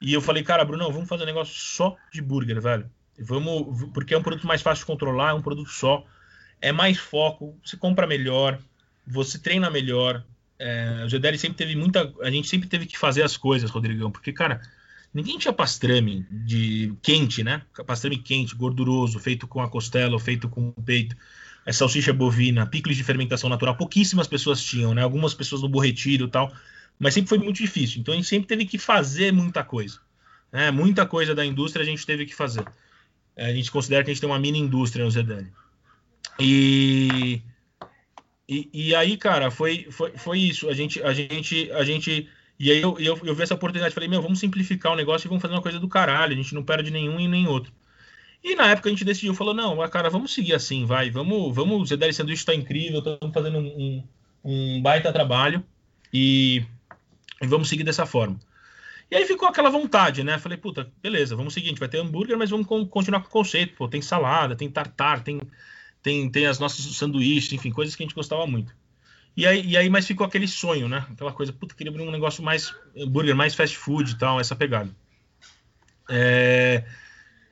E 0.00 0.12
eu 0.12 0.20
falei, 0.20 0.42
cara, 0.42 0.64
Bruno, 0.64 0.90
vamos 0.90 1.08
fazer 1.08 1.22
um 1.22 1.26
negócio 1.26 1.54
só 1.54 1.96
de 2.12 2.20
burger, 2.20 2.60
velho. 2.60 2.90
Vamos, 3.18 3.88
porque 3.92 4.12
é 4.12 4.18
um 4.18 4.22
produto 4.22 4.46
mais 4.46 4.60
fácil 4.60 4.82
de 4.82 4.86
controlar, 4.86 5.30
é 5.30 5.34
um 5.34 5.42
produto 5.42 5.70
só, 5.70 6.04
é 6.60 6.72
mais 6.72 6.98
foco, 6.98 7.58
você 7.64 7.76
compra 7.76 8.06
melhor, 8.06 8.58
você 9.06 9.38
treina 9.38 9.70
melhor. 9.70 10.24
É, 10.58 11.04
o 11.04 11.08
GDL 11.08 11.38
sempre 11.38 11.56
teve 11.56 11.76
muita, 11.76 12.12
a 12.20 12.30
gente 12.30 12.48
sempre 12.48 12.68
teve 12.68 12.86
que 12.86 12.98
fazer 12.98 13.22
as 13.22 13.36
coisas, 13.36 13.70
Rodrigão, 13.70 14.10
porque 14.10 14.32
cara, 14.32 14.60
ninguém 15.12 15.38
tinha 15.38 15.52
pastrame 15.52 16.26
de 16.30 16.92
quente, 17.02 17.44
né? 17.44 17.62
Pastrame 17.86 18.18
quente, 18.18 18.54
gorduroso, 18.54 19.18
feito 19.20 19.46
com 19.46 19.60
a 19.60 19.68
costela, 19.68 20.18
feito 20.18 20.48
com 20.48 20.68
o 20.76 20.82
peito. 20.82 21.16
É 21.64 21.72
salsicha 21.72 22.12
bovina, 22.12 22.66
picles 22.66 22.96
de 22.96 23.04
fermentação 23.04 23.48
natural. 23.48 23.76
Pouquíssimas 23.76 24.26
pessoas 24.26 24.62
tinham, 24.62 24.92
né? 24.92 25.02
Algumas 25.02 25.32
pessoas 25.32 25.62
no 25.62 25.68
borretiro 25.68 26.26
e 26.26 26.30
tal. 26.30 26.52
Mas 26.98 27.14
sempre 27.14 27.28
foi 27.28 27.38
muito 27.38 27.56
difícil. 27.56 28.00
Então 28.00 28.12
a 28.14 28.16
gente 28.16 28.28
sempre 28.28 28.46
teve 28.46 28.64
que 28.64 28.78
fazer 28.78 29.32
muita 29.32 29.62
coisa. 29.64 30.00
Né? 30.52 30.70
Muita 30.70 31.04
coisa 31.06 31.34
da 31.34 31.44
indústria 31.44 31.82
a 31.82 31.86
gente 31.86 32.06
teve 32.06 32.26
que 32.26 32.34
fazer. 32.34 32.64
A 33.36 33.52
gente 33.52 33.70
considera 33.70 34.04
que 34.04 34.10
a 34.10 34.14
gente 34.14 34.20
tem 34.20 34.30
uma 34.30 34.38
mini 34.38 34.58
indústria 34.58 35.04
no 35.04 35.10
Zedane. 35.10 35.52
E, 36.38 37.42
e, 38.48 38.70
e 38.72 38.94
aí, 38.94 39.16
cara, 39.16 39.50
foi, 39.50 39.88
foi, 39.90 40.12
foi 40.16 40.38
isso. 40.38 40.68
A 40.68 40.74
gente, 40.74 41.02
a 41.02 41.12
gente, 41.12 41.70
a 41.72 41.84
gente 41.84 42.28
e 42.58 42.70
aí 42.70 42.80
eu, 42.80 42.96
eu, 42.98 43.18
eu 43.24 43.34
vi 43.34 43.42
essa 43.42 43.54
oportunidade, 43.54 43.94
falei, 43.94 44.08
meu, 44.08 44.22
vamos 44.22 44.38
simplificar 44.38 44.92
o 44.92 44.96
negócio 44.96 45.26
e 45.26 45.28
vamos 45.28 45.42
fazer 45.42 45.54
uma 45.54 45.62
coisa 45.62 45.80
do 45.80 45.88
caralho, 45.88 46.32
a 46.32 46.36
gente 46.36 46.54
não 46.54 46.62
perde 46.62 46.90
nenhum 46.90 47.18
e 47.18 47.26
nem 47.26 47.48
outro. 47.48 47.72
E 48.42 48.54
na 48.54 48.70
época 48.70 48.88
a 48.88 48.92
gente 48.92 49.04
decidiu, 49.04 49.34
falou, 49.34 49.54
não, 49.54 49.76
cara, 49.88 50.10
vamos 50.10 50.32
seguir 50.32 50.54
assim, 50.54 50.84
vai, 50.84 51.10
vamos, 51.10 51.54
vamos, 51.54 51.82
o 51.82 51.86
ZDL 51.86 52.12
Sanduíche 52.12 52.42
está 52.42 52.54
incrível, 52.54 52.98
estamos 52.98 53.34
fazendo 53.34 53.58
um, 53.58 54.04
um, 54.44 54.82
baita 54.82 55.12
trabalho 55.12 55.64
e, 56.12 56.62
e, 57.44 57.48
vamos 57.48 57.68
seguir 57.68 57.84
dessa 57.84 58.06
forma. 58.06 58.38
E 59.10 59.16
aí 59.16 59.26
ficou 59.26 59.46
aquela 59.46 59.70
vontade, 59.70 60.24
né? 60.24 60.38
Falei, 60.38 60.58
puta, 60.58 60.90
beleza, 61.02 61.36
vamos 61.36 61.54
gente 61.54 61.78
vai 61.78 61.88
ter 61.88 61.98
hambúrguer, 61.98 62.36
mas 62.36 62.50
vamos 62.50 62.66
continuar 62.66 63.20
com 63.20 63.28
o 63.28 63.30
conceito, 63.30 63.76
pô, 63.76 63.88
tem 63.88 64.00
salada, 64.00 64.56
tem 64.56 64.70
tartar, 64.70 65.22
tem, 65.22 65.40
tem, 66.02 66.30
tem 66.30 66.46
as 66.46 66.58
nossas 66.58 66.84
sanduíches, 66.96 67.52
enfim, 67.52 67.70
coisas 67.70 67.94
que 67.94 68.02
a 68.02 68.06
gente 68.06 68.14
gostava 68.14 68.46
muito. 68.46 68.74
E 69.36 69.46
aí, 69.46 69.66
e 69.66 69.76
aí, 69.76 69.90
mas 69.90 70.06
ficou 70.06 70.26
aquele 70.26 70.46
sonho, 70.46 70.88
né? 70.88 71.06
Aquela 71.12 71.32
coisa, 71.32 71.52
puta, 71.52 71.74
queria 71.74 71.90
abrir 71.90 72.02
um 72.02 72.10
negócio 72.10 72.42
mais 72.42 72.74
hambúrguer, 72.96 73.34
mais 73.34 73.54
fast 73.54 73.76
food 73.76 74.12
e 74.12 74.18
tal, 74.18 74.40
essa 74.40 74.54
pegada. 74.54 74.90
É... 76.08 76.84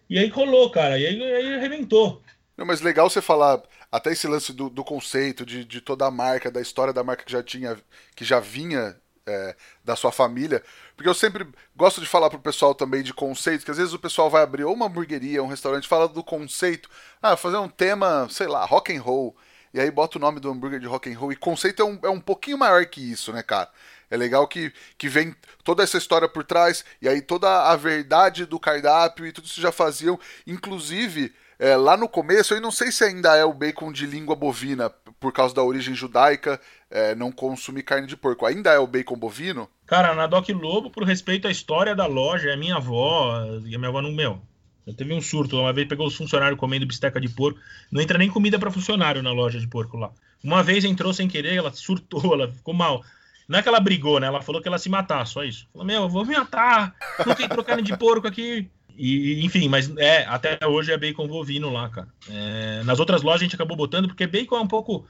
E 0.09 0.19
aí 0.19 0.29
rolou, 0.29 0.71
cara, 0.71 0.99
e 0.99 1.07
aí, 1.07 1.23
aí 1.23 1.55
arrebentou. 1.55 2.23
Não, 2.57 2.67
mas 2.67 2.81
legal 2.81 3.09
você 3.11 3.21
falar 3.21 3.63
até 3.91 4.13
esse 4.13 4.29
lance 4.29 4.53
do, 4.53 4.71
do 4.71 4.85
conceito, 4.85 5.45
de, 5.45 5.65
de 5.65 5.81
toda 5.81 6.07
a 6.07 6.11
marca, 6.11 6.51
da 6.51 6.61
história 6.61 6.93
da 6.93 7.03
marca 7.03 7.25
que 7.25 7.33
já 7.33 7.43
tinha, 7.43 7.77
que 8.15 8.25
já 8.25 8.39
vinha 8.39 8.97
é, 9.27 9.57
da 9.85 9.97
sua 9.97 10.13
família. 10.13 10.63
Porque 10.97 11.09
eu 11.09 11.15
sempre 11.15 11.47
gosto 11.77 12.01
de 12.01 12.07
falar 12.07 12.31
pro 12.31 12.39
pessoal 12.39 12.75
também 12.75 13.03
de 13.03 13.15
conceito, 13.15 13.65
que 13.65 13.71
às 13.71 13.77
vezes 13.77 13.93
o 13.93 13.99
pessoal 13.99 14.31
vai 14.31 14.43
abrir 14.43 14.65
ou 14.65 14.75
uma 14.75 14.87
hamburgueria, 14.87 15.43
um 15.43 15.49
restaurante, 15.49 15.89
fala 15.89 16.09
do 16.09 16.23
conceito. 16.23 16.89
Ah, 17.21 17.37
fazer 17.37 17.57
um 17.57 17.69
tema, 17.69 18.27
sei 18.31 18.47
lá, 18.47 18.65
rock 18.65 18.97
and 18.97 19.03
roll 19.03 19.37
e 19.75 19.81
aí 19.81 19.91
bota 19.91 20.19
o 20.19 20.21
nome 20.21 20.39
do 20.39 20.51
hambúrguer 20.51 20.81
de 20.81 20.87
rock 20.87 21.11
and 21.11 21.19
roll. 21.19 21.33
E 21.33 21.37
conceito 21.37 21.83
é 21.83 21.85
um, 21.85 21.99
é 22.03 22.11
um 22.11 22.21
pouquinho 22.21 22.59
maior 22.59 22.85
que 22.87 23.01
isso, 23.01 23.33
né, 23.33 23.43
cara? 23.43 23.71
É 24.11 24.17
legal 24.17 24.47
que, 24.47 24.73
que 24.99 25.09
vem 25.09 25.35
toda 25.65 25.83
essa 25.83 25.97
história 25.97 26.29
por 26.29 26.45
trás, 26.45 26.85
e 27.01 27.09
aí 27.09 27.23
toda 27.23 27.71
a 27.71 27.75
verdade 27.77 28.45
do 28.45 28.61
cardápio 28.61 29.27
e 29.27 29.33
tudo 29.33 29.47
isso 29.47 29.61
já 29.61 29.73
faziam. 29.73 30.21
Inclusive, 30.47 31.35
é, 31.59 31.77
lá 31.77 31.97
no 31.97 32.07
começo, 32.07 32.53
eu 32.53 32.61
não 32.61 32.71
sei 32.71 32.93
se 32.93 33.03
ainda 33.03 33.35
é 33.35 33.45
o 33.45 33.55
bacon 33.55 33.91
de 33.91 34.05
língua 34.05 34.37
bovina, 34.37 34.91
por 35.19 35.33
causa 35.33 35.55
da 35.55 35.63
origem 35.63 35.95
judaica, 35.95 36.61
é, 36.93 37.15
não 37.15 37.33
consumir 37.33 37.83
carne 37.83 38.07
de 38.07 38.17
porco. 38.17 38.47
Ainda 38.47 38.71
é 38.71 38.79
o 38.79 38.87
bacon 38.87 39.17
bovino? 39.17 39.69
Cara, 39.87 40.15
na 40.15 40.27
Doc 40.27 40.49
Lobo, 40.51 40.91
por 40.91 41.05
respeito 41.05 41.49
à 41.49 41.51
história 41.51 41.95
da 41.95 42.07
loja, 42.07 42.51
é 42.51 42.57
minha 42.57 42.77
avó, 42.77 43.45
e 43.65 43.75
a 43.75 43.79
minha 43.79 43.89
avó 43.89 44.01
não, 44.01 44.13
meu, 44.13 44.41
eu 44.87 44.95
teve 44.95 45.13
um 45.15 45.21
surto. 45.21 45.59
Uma 45.59 45.73
vez 45.73 45.89
pegou 45.89 46.07
os 46.07 46.17
funcionários 46.17 46.59
comendo 46.59 46.87
bisteca 46.87 47.21
de 47.21 47.29
porco. 47.29 47.59
Não 47.91 48.01
entra 48.01 48.19
nem 48.19 48.29
comida 48.29 48.59
para 48.59 48.71
funcionário 48.71 49.23
na 49.23 49.33
loja 49.33 49.59
de 49.59 49.67
porco 49.67 49.97
lá. 49.97 50.13
Uma 50.43 50.63
vez 50.63 50.85
entrou 50.85 51.13
sem 51.13 51.29
querer, 51.29 51.55
ela 51.55 51.73
surtou, 51.73 52.35
ela 52.35 52.51
ficou 52.51 52.75
mal. 52.75 53.03
Não 53.49 53.59
é 53.59 53.63
que 53.63 53.69
ela 53.69 53.81
brigou, 53.81 54.19
né? 54.19 54.27
Ela 54.27 54.43
falou 54.43 54.61
que 54.61 54.69
ela 54.69 54.79
se 54.79 54.89
matar, 54.89 55.27
só 55.27 55.45
isso. 55.45 55.69
Falou, 55.73 55.87
meu, 55.87 56.03
eu 56.03 56.09
vou 56.09 56.25
me 56.25 56.37
matar. 56.37 56.95
Não 57.27 57.35
tem 57.35 57.49
trocando 57.49 57.83
de 57.83 57.97
porco 57.97 58.27
aqui. 58.27 58.69
E, 58.97 59.45
enfim, 59.45 59.69
mas 59.69 59.95
é, 59.97 60.25
até 60.27 60.59
hoje 60.67 60.93
é 60.93 60.99
bacon 60.99 61.27
bovino 61.27 61.71
lá, 61.71 61.89
cara. 61.89 62.09
É, 62.29 62.83
nas 62.85 62.99
outras 62.99 63.23
lojas 63.23 63.41
a 63.41 63.45
gente 63.45 63.55
acabou 63.55 63.77
botando, 63.77 64.09
porque 64.09 64.27
bacon 64.27 64.57
é 64.57 64.61
um 64.61 64.69
pouco. 64.69 65.07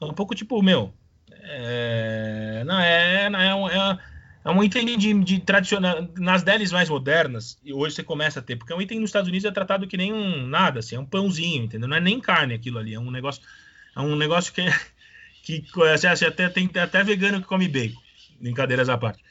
É 0.00 0.04
um 0.04 0.14
pouco 0.14 0.34
tipo, 0.34 0.62
meu. 0.62 0.92
É, 1.48 2.62
não, 2.64 2.80
é, 2.80 3.30
não, 3.30 3.68
é, 3.68 3.76
é, 3.76 3.98
é 4.44 4.50
um 4.50 4.62
item 4.62 4.98
de, 4.98 5.14
de 5.14 5.40
tradicional. 5.40 6.08
Nas 6.16 6.42
delis 6.42 6.72
mais 6.72 6.88
modernas, 6.88 7.58
e 7.64 7.72
hoje 7.72 7.94
você 7.94 8.02
começa 8.02 8.40
a 8.40 8.42
ter, 8.42 8.56
porque 8.56 8.72
é 8.72 8.76
um 8.76 8.82
item 8.82 9.00
nos 9.00 9.10
Estados 9.10 9.28
Unidos 9.28 9.44
é 9.44 9.50
tratado 9.50 9.86
que 9.86 9.96
nem 9.96 10.12
um 10.12 10.46
nada, 10.46 10.80
assim, 10.80 10.96
é 10.96 11.00
um 11.00 11.06
pãozinho, 11.06 11.64
entendeu? 11.64 11.88
Não 11.88 11.96
é 11.96 12.00
nem 12.00 12.20
carne 12.20 12.54
aquilo 12.54 12.78
ali, 12.78 12.94
é 12.94 13.00
um 13.00 13.10
negócio. 13.10 13.42
É 13.94 14.00
um 14.00 14.16
negócio 14.16 14.52
que, 14.52 14.62
que 15.42 15.64
assim, 15.92 16.26
até, 16.26 16.48
tem 16.48 16.68
até 16.80 17.02
vegano 17.02 17.40
que 17.40 17.46
come 17.46 17.68
bacon. 17.68 18.00
Brincadeiras 18.40 18.88
à 18.88 18.98
parte. 18.98 19.22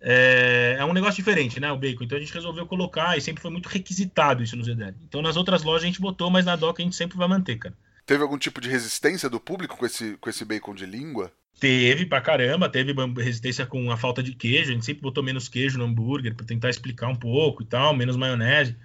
É, 0.00 0.76
é, 0.78 0.84
um 0.84 0.92
negócio 0.92 1.16
diferente, 1.16 1.58
né? 1.58 1.70
O 1.72 1.76
bacon. 1.76 2.04
Então 2.04 2.16
a 2.16 2.20
gente 2.20 2.32
resolveu 2.32 2.66
colocar 2.66 3.16
e 3.16 3.20
sempre 3.20 3.42
foi 3.42 3.50
muito 3.50 3.68
requisitado 3.68 4.42
isso 4.42 4.56
no 4.56 4.64
ZDL. 4.64 4.94
Então 5.02 5.20
nas 5.20 5.36
outras 5.36 5.62
lojas 5.62 5.82
a 5.82 5.86
gente 5.86 6.00
botou, 6.00 6.30
mas 6.30 6.44
na 6.44 6.56
DOC 6.56 6.80
a 6.80 6.84
gente 6.84 6.96
sempre 6.96 7.18
vai 7.18 7.28
manter, 7.28 7.56
cara. 7.56 7.74
Teve 8.06 8.22
algum 8.22 8.38
tipo 8.38 8.60
de 8.60 8.70
resistência 8.70 9.28
do 9.28 9.38
público 9.38 9.76
com 9.76 9.84
esse, 9.84 10.16
com 10.16 10.30
esse 10.30 10.44
bacon 10.44 10.74
de 10.74 10.86
língua? 10.86 11.30
Teve 11.60 12.06
pra 12.06 12.20
caramba, 12.20 12.68
teve 12.68 12.94
resistência 13.16 13.66
com 13.66 13.90
a 13.90 13.96
falta 13.96 14.22
de 14.22 14.32
queijo. 14.32 14.70
A 14.70 14.74
gente 14.74 14.84
sempre 14.84 15.02
botou 15.02 15.24
menos 15.24 15.48
queijo 15.48 15.78
no 15.78 15.84
hambúrguer 15.84 16.34
para 16.34 16.46
tentar 16.46 16.70
explicar 16.70 17.08
um 17.08 17.16
pouco 17.16 17.62
e 17.62 17.66
tal, 17.66 17.94
menos 17.94 18.16
maionese. 18.16 18.76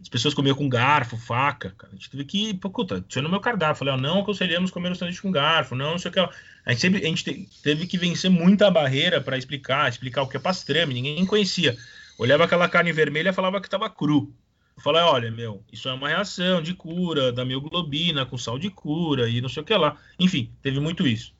As 0.00 0.08
pessoas 0.08 0.32
comiam 0.32 0.54
com 0.54 0.68
garfo, 0.68 1.16
faca. 1.16 1.74
Cara. 1.76 1.92
A 1.92 1.96
gente 1.96 2.10
teve 2.10 2.24
que, 2.24 2.54
puta, 2.54 3.04
tinha 3.08 3.22
no 3.22 3.28
meu 3.28 3.40
cardápio. 3.40 3.76
Falei, 3.76 3.94
ó, 3.94 3.96
não 3.96 4.20
aconselhamos 4.20 4.70
comer 4.70 4.92
o 4.92 4.94
sanduíche 4.94 5.20
com 5.20 5.32
garfo, 5.32 5.74
não, 5.74 5.92
não 5.92 5.98
sei 5.98 6.10
o 6.10 6.14
que. 6.14 6.20
A 6.20 6.70
gente, 6.70 6.80
sempre, 6.80 7.02
a 7.02 7.08
gente 7.08 7.48
teve 7.62 7.86
que 7.86 7.98
vencer 7.98 8.30
muita 8.30 8.70
barreira 8.70 9.20
para 9.20 9.36
explicar, 9.36 9.88
explicar 9.88 10.22
o 10.22 10.28
que 10.28 10.36
é 10.36 10.40
pastrame, 10.40 10.94
ninguém 10.94 11.26
conhecia. 11.26 11.76
Olhava 12.16 12.44
aquela 12.44 12.68
carne 12.68 12.92
vermelha 12.92 13.30
e 13.30 13.32
falava 13.32 13.60
que 13.60 13.66
estava 13.66 13.90
cru. 13.90 14.32
Eu 14.76 14.82
falei, 14.82 15.02
olha, 15.02 15.30
meu, 15.30 15.64
isso 15.72 15.88
é 15.88 15.92
uma 15.92 16.08
reação 16.08 16.62
de 16.62 16.74
cura 16.74 17.32
da 17.32 17.44
mioglobina 17.44 18.24
com 18.24 18.38
sal 18.38 18.58
de 18.58 18.70
cura 18.70 19.28
e 19.28 19.40
não 19.40 19.48
sei 19.48 19.62
o 19.62 19.66
que 19.66 19.74
lá. 19.74 19.96
Enfim, 20.20 20.52
teve 20.62 20.78
muito 20.78 21.04
isso. 21.04 21.34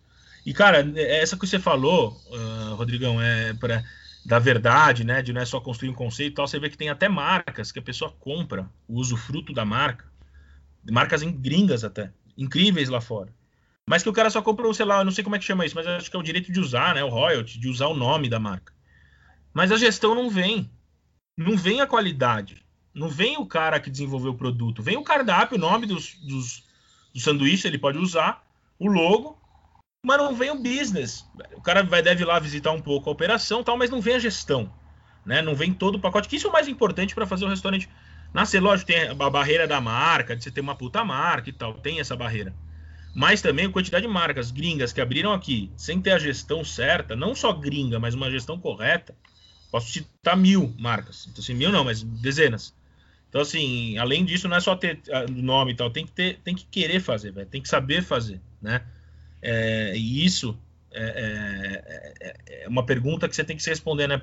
E, 0.48 0.54
cara, 0.54 0.78
essa 0.96 1.36
que 1.36 1.46
você 1.46 1.58
falou, 1.58 2.18
uh, 2.30 2.74
Rodrigão, 2.74 3.20
é 3.20 3.52
para 3.52 3.84
da 4.24 4.38
verdade, 4.38 5.04
né? 5.04 5.20
De 5.20 5.30
não 5.30 5.42
é 5.42 5.44
só 5.44 5.60
construir 5.60 5.90
um 5.90 5.94
conceito 5.94 6.32
e 6.32 6.34
tal, 6.36 6.48
você 6.48 6.58
vê 6.58 6.70
que 6.70 6.78
tem 6.78 6.88
até 6.88 7.06
marcas 7.06 7.70
que 7.70 7.78
a 7.78 7.82
pessoa 7.82 8.10
compra 8.18 8.66
o 8.88 8.98
usufruto 8.98 9.52
da 9.52 9.66
marca, 9.66 10.10
marcas 10.90 11.22
gringas 11.22 11.84
até, 11.84 12.10
incríveis 12.34 12.88
lá 12.88 12.98
fora. 12.98 13.30
Mas 13.86 14.02
que 14.02 14.08
o 14.08 14.12
cara 14.12 14.30
só 14.30 14.40
compra, 14.40 14.72
sei 14.72 14.86
lá, 14.86 15.00
eu 15.00 15.04
não 15.04 15.12
sei 15.12 15.22
como 15.22 15.36
é 15.36 15.38
que 15.38 15.44
chama 15.44 15.66
isso, 15.66 15.74
mas 15.74 15.86
acho 15.86 16.10
que 16.10 16.16
é 16.16 16.18
o 16.18 16.22
direito 16.22 16.50
de 16.50 16.60
usar, 16.60 16.94
né? 16.94 17.04
O 17.04 17.10
royalty, 17.10 17.58
de 17.58 17.68
usar 17.68 17.88
o 17.88 17.94
nome 17.94 18.30
da 18.30 18.40
marca. 18.40 18.72
Mas 19.52 19.70
a 19.70 19.76
gestão 19.76 20.14
não 20.14 20.30
vem. 20.30 20.70
não 21.36 21.58
vem 21.58 21.82
a 21.82 21.86
qualidade, 21.86 22.64
não 22.94 23.10
vem 23.10 23.36
o 23.36 23.44
cara 23.44 23.78
que 23.78 23.90
desenvolveu 23.90 24.32
o 24.32 24.38
produto, 24.38 24.82
vem 24.82 24.96
o 24.96 25.04
cardápio, 25.04 25.58
o 25.58 25.60
nome 25.60 25.84
dos, 25.86 26.14
dos, 26.14 26.62
do 27.12 27.20
sanduíche, 27.20 27.68
ele 27.68 27.76
pode 27.76 27.98
usar, 27.98 28.42
o 28.78 28.88
logo, 28.88 29.37
mas 30.08 30.16
não 30.16 30.34
vem 30.34 30.50
o 30.50 30.58
business. 30.58 31.26
O 31.54 31.60
cara 31.60 31.82
vai, 31.82 32.00
deve 32.00 32.22
ir 32.22 32.24
lá 32.24 32.38
visitar 32.38 32.72
um 32.72 32.80
pouco 32.80 33.10
a 33.10 33.12
operação, 33.12 33.62
tal, 33.62 33.76
mas 33.76 33.90
não 33.90 34.00
vem 34.00 34.14
a 34.14 34.18
gestão, 34.18 34.72
né? 35.22 35.42
Não 35.42 35.54
vem 35.54 35.70
todo 35.70 35.96
o 35.96 36.00
pacote, 36.00 36.26
que 36.26 36.36
isso 36.36 36.46
é 36.46 36.50
o 36.50 36.52
mais 36.52 36.66
importante 36.66 37.14
para 37.14 37.26
fazer 37.26 37.44
o 37.44 37.48
restaurante 37.48 37.86
nascer. 38.32 38.58
Lógico, 38.58 38.86
tem 38.86 39.06
a 39.06 39.14
barreira 39.14 39.68
da 39.68 39.82
marca, 39.82 40.34
de 40.34 40.42
você 40.42 40.50
ter 40.50 40.62
uma 40.62 40.74
puta 40.74 41.04
marca 41.04 41.50
e 41.50 41.52
tal, 41.52 41.74
tem 41.74 42.00
essa 42.00 42.16
barreira. 42.16 42.54
Mas 43.14 43.42
também 43.42 43.66
a 43.66 43.70
quantidade 43.70 44.06
de 44.06 44.10
marcas 44.10 44.50
gringas 44.50 44.94
que 44.94 45.00
abriram 45.02 45.30
aqui 45.30 45.70
sem 45.76 46.00
ter 46.00 46.12
a 46.12 46.18
gestão 46.18 46.64
certa, 46.64 47.14
não 47.14 47.34
só 47.34 47.52
gringa, 47.52 48.00
mas 48.00 48.14
uma 48.14 48.30
gestão 48.30 48.58
correta. 48.58 49.14
Posso 49.70 49.92
citar 49.92 50.38
mil 50.38 50.74
marcas. 50.78 51.26
Então, 51.28 51.42
assim, 51.42 51.52
mil 51.52 51.70
não, 51.70 51.84
mas 51.84 52.02
dezenas. 52.02 52.74
Então, 53.28 53.42
assim, 53.42 53.98
além 53.98 54.24
disso, 54.24 54.48
não 54.48 54.56
é 54.56 54.60
só 54.60 54.74
ter 54.74 55.02
o 55.28 55.42
nome 55.42 55.72
e 55.72 55.74
tal, 55.76 55.90
tem 55.90 56.06
que 56.06 56.12
ter, 56.12 56.38
tem 56.42 56.54
que 56.54 56.64
querer 56.64 57.00
fazer, 57.00 57.30
véio, 57.30 57.46
tem 57.46 57.60
que 57.60 57.68
saber 57.68 58.02
fazer, 58.02 58.40
né? 58.62 58.80
É, 59.42 59.96
e 59.96 60.24
isso 60.24 60.58
é, 60.90 61.02
é, 61.02 62.14
é, 62.20 62.64
é, 62.64 62.68
uma 62.68 62.84
pergunta 62.84 63.28
que 63.28 63.36
você 63.36 63.44
tem 63.44 63.56
que 63.56 63.62
se 63.62 63.70
responder, 63.70 64.06
né? 64.06 64.22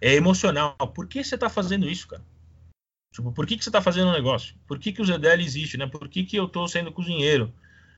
É 0.00 0.14
emocional. 0.14 0.76
Por 0.94 1.06
que 1.06 1.22
você 1.22 1.34
está 1.34 1.48
fazendo 1.48 1.88
isso, 1.88 2.08
cara? 2.08 2.22
Tipo, 3.12 3.32
por 3.32 3.46
que, 3.46 3.56
que 3.56 3.64
você 3.64 3.68
está 3.68 3.82
fazendo 3.82 4.08
um 4.08 4.12
negócio? 4.12 4.54
Por 4.66 4.78
que, 4.78 4.92
que 4.92 5.02
o 5.02 5.04
ZDL 5.04 5.42
existe, 5.42 5.76
né? 5.76 5.86
Por 5.86 6.08
que, 6.08 6.24
que 6.24 6.36
eu 6.36 6.46
estou 6.46 6.66
sendo 6.66 6.92
cozinheiro? 6.92 7.52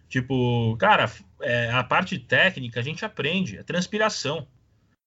Tipo, 0.08 0.76
cara, 0.76 1.10
é, 1.40 1.70
a 1.70 1.82
parte 1.84 2.18
técnica 2.18 2.80
a 2.80 2.82
gente 2.82 3.04
aprende, 3.04 3.56
é 3.56 3.62
transpiração. 3.62 4.46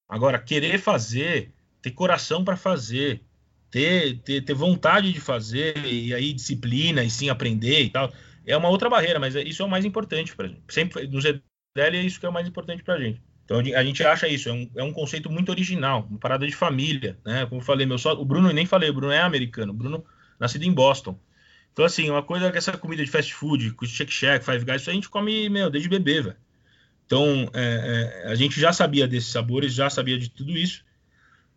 Agora, 0.07 0.39
querer 0.39 0.79
fazer, 0.79 1.51
ter 1.81 1.91
coração 1.91 2.43
para 2.43 2.55
fazer, 2.55 3.21
ter, 3.69 4.19
ter, 4.19 4.41
ter 4.41 4.53
vontade 4.53 5.11
de 5.11 5.19
fazer, 5.19 5.77
e 5.85 6.13
aí 6.13 6.33
disciplina, 6.33 7.03
e 7.03 7.09
sim 7.09 7.29
aprender 7.29 7.83
e 7.83 7.89
tal, 7.89 8.11
é 8.47 8.57
uma 8.57 8.69
outra 8.69 8.89
barreira, 8.89 9.19
mas 9.19 9.35
isso 9.35 9.61
é 9.61 9.65
o 9.65 9.69
mais 9.69 9.85
importante 9.85 10.35
para 10.35 10.47
gente. 10.47 10.61
Sempre 10.69 11.05
no 11.07 11.19
ZDL 11.19 11.41
é 11.75 12.01
isso 12.01 12.19
que 12.19 12.25
é 12.25 12.29
o 12.29 12.33
mais 12.33 12.47
importante 12.47 12.83
para 12.83 12.95
a 12.95 12.99
gente. 12.99 13.21
Então 13.45 13.59
a 13.59 13.83
gente 13.83 14.03
acha 14.03 14.27
isso, 14.27 14.49
é 14.49 14.53
um, 14.53 14.71
é 14.75 14.83
um 14.83 14.91
conceito 14.91 15.29
muito 15.29 15.49
original, 15.49 16.05
uma 16.09 16.19
parada 16.19 16.45
de 16.45 16.53
família, 16.53 17.17
né? 17.25 17.45
Como 17.45 17.61
eu 17.61 17.65
falei, 17.65 17.85
meu 17.85 17.97
só, 17.97 18.13
o 18.13 18.25
Bruno 18.25 18.51
nem 18.51 18.65
falei, 18.65 18.89
o 18.89 18.93
Bruno 18.93 19.11
é 19.11 19.21
americano, 19.21 19.71
o 19.71 19.75
Bruno 19.75 20.03
nascido 20.39 20.63
em 20.63 20.73
Boston. 20.73 21.17
Então, 21.71 21.85
assim, 21.85 22.09
uma 22.09 22.23
coisa 22.23 22.51
que 22.51 22.57
essa 22.57 22.75
comida 22.77 23.05
de 23.05 23.11
fast 23.11 23.33
food, 23.33 23.75
Shake 23.85 24.11
Shack, 24.11 24.43
Five 24.43 24.65
Guys, 24.65 24.81
isso 24.81 24.89
a 24.89 24.93
gente 24.93 25.09
come, 25.09 25.47
meu, 25.47 25.69
desde 25.69 25.87
bebê, 25.87 26.21
velho. 26.21 26.35
Então, 27.05 27.49
é, 27.53 28.23
é, 28.25 28.31
a 28.31 28.35
gente 28.35 28.59
já 28.59 28.73
sabia 28.73 29.07
desses 29.07 29.31
sabores, 29.31 29.73
já 29.73 29.89
sabia 29.89 30.17
de 30.17 30.29
tudo 30.29 30.57
isso. 30.57 30.83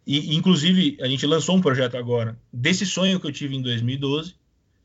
E, 0.07 0.37
inclusive, 0.37 0.97
a 1.01 1.07
gente 1.07 1.27
lançou 1.27 1.57
um 1.57 1.61
projeto 1.61 1.97
agora 1.97 2.39
desse 2.53 2.87
sonho 2.87 3.19
que 3.19 3.27
eu 3.27 3.33
tive 3.33 3.57
em 3.57 3.63
2012, 3.63 4.35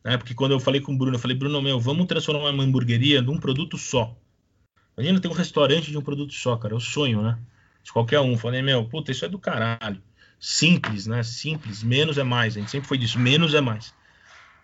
né? 0.05 0.17
Porque 0.17 0.35
quando 0.35 0.51
eu 0.51 0.59
falei 0.59 0.79
com 0.79 0.93
o 0.93 0.97
Bruno, 0.97 1.15
eu 1.15 1.19
falei, 1.19 1.35
Bruno, 1.35 1.59
meu, 1.59 1.79
vamos 1.79 2.05
transformar 2.05 2.51
uma 2.51 2.63
hamburgueria 2.63 3.23
num 3.23 3.39
produto 3.39 3.75
só. 3.75 4.15
Imagina 4.95 5.19
ter 5.19 5.27
um 5.27 5.33
restaurante 5.33 5.89
de 5.89 5.97
um 5.97 6.01
produto 6.01 6.31
só, 6.31 6.55
cara. 6.55 6.75
É 6.75 6.77
o 6.77 6.79
sonho, 6.79 7.23
né? 7.23 7.39
De 7.83 7.91
qualquer 7.91 8.19
um. 8.19 8.37
Falei, 8.37 8.61
meu, 8.61 8.85
puta, 8.85 9.11
isso 9.11 9.25
é 9.25 9.27
do 9.27 9.39
caralho. 9.39 9.99
Simples, 10.39 11.07
né? 11.07 11.23
Simples. 11.23 11.81
Menos 11.81 12.19
é 12.19 12.23
mais. 12.23 12.55
A 12.55 12.59
gente 12.59 12.69
sempre 12.69 12.87
foi 12.87 12.99
disso. 12.99 13.17
Menos 13.17 13.55
é 13.55 13.61
mais. 13.61 13.95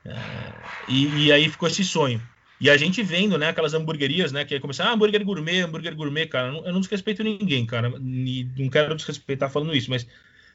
É... 0.05 0.15
E, 0.87 1.25
e 1.25 1.31
aí 1.31 1.49
ficou 1.49 1.67
esse 1.67 1.83
sonho. 1.83 2.21
E 2.59 2.69
a 2.69 2.77
gente 2.77 3.01
vendo, 3.01 3.39
né, 3.39 3.49
aquelas 3.49 3.73
hamburguerias, 3.73 4.31
né, 4.31 4.45
que 4.45 4.53
aí 4.53 4.59
começar, 4.59 4.85
ah, 4.85 4.93
hambúrguer 4.93 5.25
gourmet, 5.25 5.61
hambúrguer 5.61 5.95
gourmet, 5.95 6.27
cara, 6.27 6.49
eu 6.49 6.53
não, 6.53 6.65
eu 6.67 6.73
não 6.73 6.79
desrespeito 6.79 7.23
ninguém, 7.23 7.65
cara, 7.65 7.89
não 7.89 8.69
quero 8.69 8.95
desrespeitar 8.95 9.49
falando 9.49 9.75
isso, 9.75 9.89
mas 9.89 10.05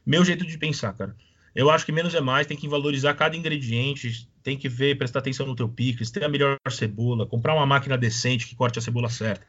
meu 0.06 0.24
jeito 0.24 0.46
de 0.46 0.56
pensar, 0.56 0.92
cara. 0.92 1.16
Eu 1.52 1.68
acho 1.68 1.84
que 1.84 1.90
menos 1.90 2.14
é 2.14 2.20
mais, 2.20 2.46
tem 2.46 2.56
que 2.56 2.68
valorizar 2.68 3.12
cada 3.14 3.36
ingrediente, 3.36 4.28
tem 4.46 4.56
que 4.56 4.68
ver, 4.68 4.96
prestar 4.96 5.18
atenção 5.18 5.44
no 5.44 5.56
teu 5.56 5.68
picles, 5.68 6.08
ter 6.08 6.22
a 6.22 6.28
melhor 6.28 6.56
cebola, 6.70 7.26
comprar 7.26 7.52
uma 7.52 7.66
máquina 7.66 7.98
decente 7.98 8.46
que 8.46 8.54
corte 8.54 8.78
a 8.78 8.82
cebola 8.82 9.10
certa. 9.10 9.44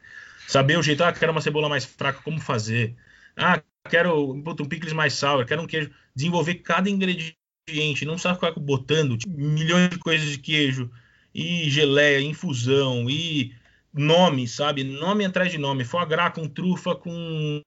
Saber 0.48 0.76
o 0.76 0.82
jeito, 0.82 1.04
ah, 1.04 1.12
quero 1.12 1.30
uma 1.30 1.40
cebola 1.40 1.68
mais 1.68 1.84
fraca, 1.84 2.20
como 2.20 2.40
fazer. 2.40 2.96
Ah, 3.36 3.62
quero 3.88 4.32
um 4.32 4.42
picles 4.42 4.92
mais 4.92 5.12
sour, 5.12 5.46
quero 5.46 5.62
um 5.62 5.68
queijo. 5.68 5.88
Desenvolver 6.16 6.56
cada 6.56 6.90
ingrediente, 6.90 8.04
não 8.04 8.18
sabe 8.18 8.40
ficar 8.40 8.50
botando 8.58 9.16
tipo, 9.16 9.32
milhões 9.40 9.88
de 9.88 10.00
coisas 10.00 10.28
de 10.28 10.38
queijo, 10.38 10.90
e 11.32 11.70
geleia, 11.70 12.20
infusão, 12.20 13.08
e 13.08 13.54
nome, 13.94 14.48
sabe? 14.48 14.82
Nome 14.82 15.24
atrás 15.24 15.52
de 15.52 15.58
nome. 15.58 15.84
Foie 15.84 16.06
gras 16.06 16.34
com 16.34 16.48
trufa, 16.48 16.96
com 16.96 17.62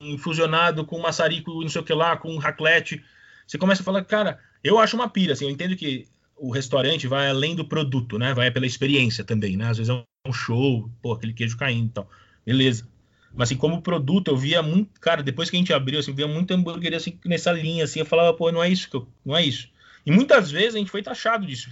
infusionado 0.00 0.86
com 0.86 0.98
maçarico, 1.00 1.60
não 1.60 1.68
sei 1.68 1.82
o 1.82 1.84
que 1.84 1.92
lá, 1.92 2.16
com 2.16 2.34
raclette. 2.38 3.04
Você 3.46 3.58
começa 3.58 3.82
a 3.82 3.84
falar, 3.84 4.02
cara, 4.06 4.40
eu 4.64 4.78
acho 4.78 4.96
uma 4.96 5.10
pira, 5.10 5.34
assim, 5.34 5.44
eu 5.44 5.50
entendo 5.50 5.76
que 5.76 6.08
o 6.36 6.50
restaurante 6.50 7.06
vai 7.06 7.28
além 7.28 7.54
do 7.54 7.64
produto, 7.64 8.18
né? 8.18 8.34
Vai 8.34 8.50
pela 8.50 8.66
experiência 8.66 9.24
também, 9.24 9.56
né? 9.56 9.68
Às 9.68 9.78
vezes 9.78 9.90
é 9.90 10.04
um 10.28 10.32
show, 10.32 10.90
pô, 11.02 11.12
aquele 11.12 11.32
queijo 11.32 11.56
caindo 11.56 11.86
e 11.86 11.92
tal. 11.92 12.10
Beleza. 12.44 12.86
Mas 13.34 13.48
assim, 13.48 13.56
como 13.56 13.82
produto, 13.82 14.28
eu 14.28 14.36
via 14.36 14.62
muito, 14.62 15.00
cara, 15.00 15.22
depois 15.22 15.50
que 15.50 15.56
a 15.56 15.58
gente 15.58 15.72
abriu, 15.72 15.98
assim, 15.98 16.14
via 16.14 16.26
muito 16.26 16.52
hambúrguer 16.52 16.94
assim 16.94 17.18
nessa 17.24 17.52
linha, 17.52 17.84
assim, 17.84 18.00
eu 18.00 18.06
falava, 18.06 18.32
pô, 18.32 18.50
não 18.50 18.62
é 18.62 18.68
isso 18.68 18.88
que 18.88 18.96
eu, 18.96 19.06
não 19.24 19.36
é 19.36 19.44
isso. 19.44 19.68
E 20.06 20.10
muitas 20.10 20.50
vezes 20.50 20.74
a 20.74 20.78
gente 20.78 20.90
foi 20.90 21.02
taxado 21.02 21.46
disso, 21.46 21.68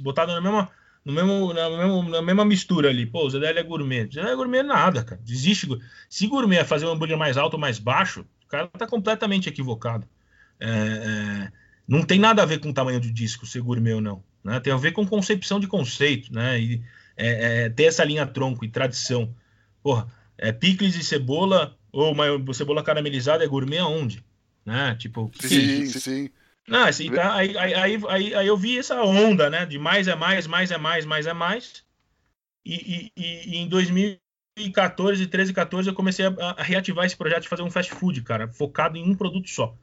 botado 0.00 0.32
na 0.32 0.40
mesma 0.40 0.70
no 1.04 1.12
mesmo, 1.12 1.54
na, 1.54 1.70
mesmo, 1.70 2.02
na 2.10 2.22
mesma 2.22 2.44
mistura 2.44 2.90
ali. 2.90 3.06
Pô, 3.06 3.24
o 3.24 3.30
ZDL 3.30 3.58
é 3.58 3.62
gourmet. 3.62 4.04
O 4.04 4.12
ZDL 4.12 4.28
é 4.28 4.36
gourmet 4.36 4.62
nada, 4.62 5.02
cara. 5.02 5.20
Desiste. 5.24 5.66
Se 6.08 6.26
gourmet 6.26 6.58
é 6.58 6.64
fazer 6.64 6.84
um 6.84 6.90
hambúrguer 6.90 7.16
mais 7.16 7.38
alto 7.38 7.54
ou 7.54 7.60
mais 7.60 7.78
baixo, 7.78 8.26
o 8.44 8.48
cara 8.48 8.68
tá 8.68 8.86
completamente 8.86 9.48
equivocado. 9.48 10.06
É, 10.60 10.68
é, 10.68 11.52
não 11.88 12.02
tem 12.02 12.18
nada 12.18 12.42
a 12.42 12.46
ver 12.46 12.60
com 12.60 12.68
o 12.68 12.74
tamanho 12.74 13.00
do 13.00 13.10
disco, 13.10 13.46
ser 13.46 13.62
gourmet 13.62 13.94
ou 13.94 14.00
não. 14.00 14.22
Né? 14.44 14.60
Tem 14.60 14.72
a 14.72 14.76
ver 14.76 14.92
com 14.92 15.06
concepção 15.06 15.58
de 15.58 15.66
conceito, 15.66 16.32
né? 16.32 16.60
E 16.60 16.82
é, 17.16 17.64
é 17.64 17.68
ter 17.70 17.84
essa 17.84 18.04
linha 18.04 18.26
tronco 18.26 18.62
e 18.64 18.68
tradição. 18.68 19.34
Porra, 19.82 20.06
é, 20.36 20.52
picles 20.52 20.94
e 20.94 21.02
cebola, 21.02 21.76
ou 21.90 22.12
uma 22.12 22.54
cebola 22.54 22.82
caramelizada 22.82 23.42
é 23.42 23.48
gourmet 23.48 23.78
aonde? 23.78 24.22
Né? 24.66 24.94
Tipo, 24.96 25.30
sim, 25.40 25.86
sim. 25.86 26.30
Não, 26.68 26.84
assim, 26.84 27.10
tá, 27.10 27.34
aí, 27.34 27.56
aí, 27.56 27.74
aí, 27.74 28.34
aí, 28.34 28.46
eu 28.46 28.56
vi 28.56 28.78
essa 28.78 29.02
onda, 29.02 29.48
né? 29.48 29.64
De 29.64 29.78
mais 29.78 30.06
é 30.06 30.14
mais, 30.14 30.46
mais 30.46 30.70
é 30.70 30.76
mais, 30.76 31.06
mais 31.06 31.26
é 31.26 31.32
mais. 31.32 31.82
E, 32.62 33.10
e, 33.16 33.54
e 33.54 33.56
em 33.56 33.66
2014, 33.66 35.26
13, 35.26 35.54
14, 35.54 35.88
eu 35.88 35.94
comecei 35.94 36.26
a, 36.26 36.34
a, 36.58 36.62
reativar 36.62 37.06
esse 37.06 37.16
projeto 37.16 37.44
de 37.44 37.48
fazer 37.48 37.62
um 37.62 37.70
fast 37.70 37.94
food, 37.94 38.20
cara, 38.20 38.46
focado 38.48 38.98
em 38.98 39.10
um 39.10 39.14
produto 39.14 39.48
só. 39.48 39.74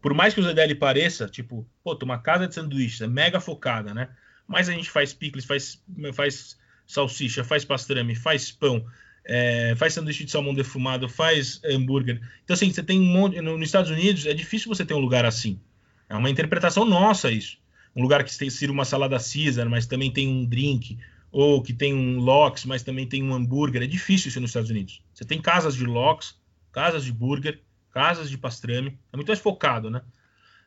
Por 0.00 0.14
mais 0.14 0.32
que 0.32 0.40
o 0.40 0.42
ZDL 0.42 0.74
pareça, 0.76 1.28
tipo, 1.28 1.66
pô, 1.82 1.98
uma 2.02 2.18
casa 2.18 2.48
de 2.48 2.54
sanduíches, 2.54 3.00
é 3.00 3.06
mega 3.06 3.40
focada, 3.40 3.92
né? 3.92 4.08
Mas 4.46 4.68
a 4.68 4.72
gente 4.72 4.90
faz 4.90 5.12
picles, 5.12 5.44
faz, 5.44 5.82
faz 6.14 6.58
salsicha, 6.86 7.44
faz 7.44 7.64
pastrame, 7.64 8.14
faz 8.14 8.50
pão, 8.50 8.84
é, 9.24 9.74
faz 9.76 9.94
sanduíche 9.94 10.24
de 10.24 10.30
salmão 10.30 10.54
defumado, 10.54 11.08
faz 11.08 11.60
hambúrguer. 11.64 12.20
Então, 12.44 12.54
assim, 12.54 12.72
você 12.72 12.82
tem 12.82 13.00
um 13.00 13.04
monte. 13.04 13.40
Nos 13.40 13.62
Estados 13.62 13.90
Unidos 13.90 14.26
é 14.26 14.34
difícil 14.34 14.68
você 14.68 14.84
ter 14.84 14.94
um 14.94 15.00
lugar 15.00 15.24
assim. 15.24 15.58
É 16.08 16.14
uma 16.14 16.30
interpretação 16.30 16.84
nossa 16.84 17.30
isso. 17.30 17.58
Um 17.96 18.02
lugar 18.02 18.24
que 18.24 18.36
tem 18.36 18.50
sido 18.50 18.70
uma 18.70 18.84
salada 18.84 19.16
Caesar, 19.18 19.68
mas 19.68 19.86
também 19.86 20.10
tem 20.10 20.28
um 20.28 20.44
drink, 20.44 20.98
ou 21.30 21.62
que 21.62 21.72
tem 21.72 21.94
um 21.94 22.18
lox, 22.18 22.64
mas 22.64 22.82
também 22.82 23.06
tem 23.06 23.22
um 23.22 23.34
hambúrguer. 23.34 23.82
É 23.82 23.86
difícil 23.86 24.28
isso 24.28 24.40
nos 24.40 24.50
Estados 24.50 24.70
Unidos. 24.70 25.02
Você 25.12 25.24
tem 25.24 25.40
casas 25.40 25.74
de 25.74 25.84
lox, 25.84 26.36
casas 26.72 27.04
de 27.04 27.12
burger, 27.12 27.60
casas 27.94 28.28
de 28.28 28.36
pastrame. 28.36 28.98
É 29.12 29.16
muito 29.16 29.28
mais 29.28 29.38
focado, 29.38 29.88
né? 29.88 30.02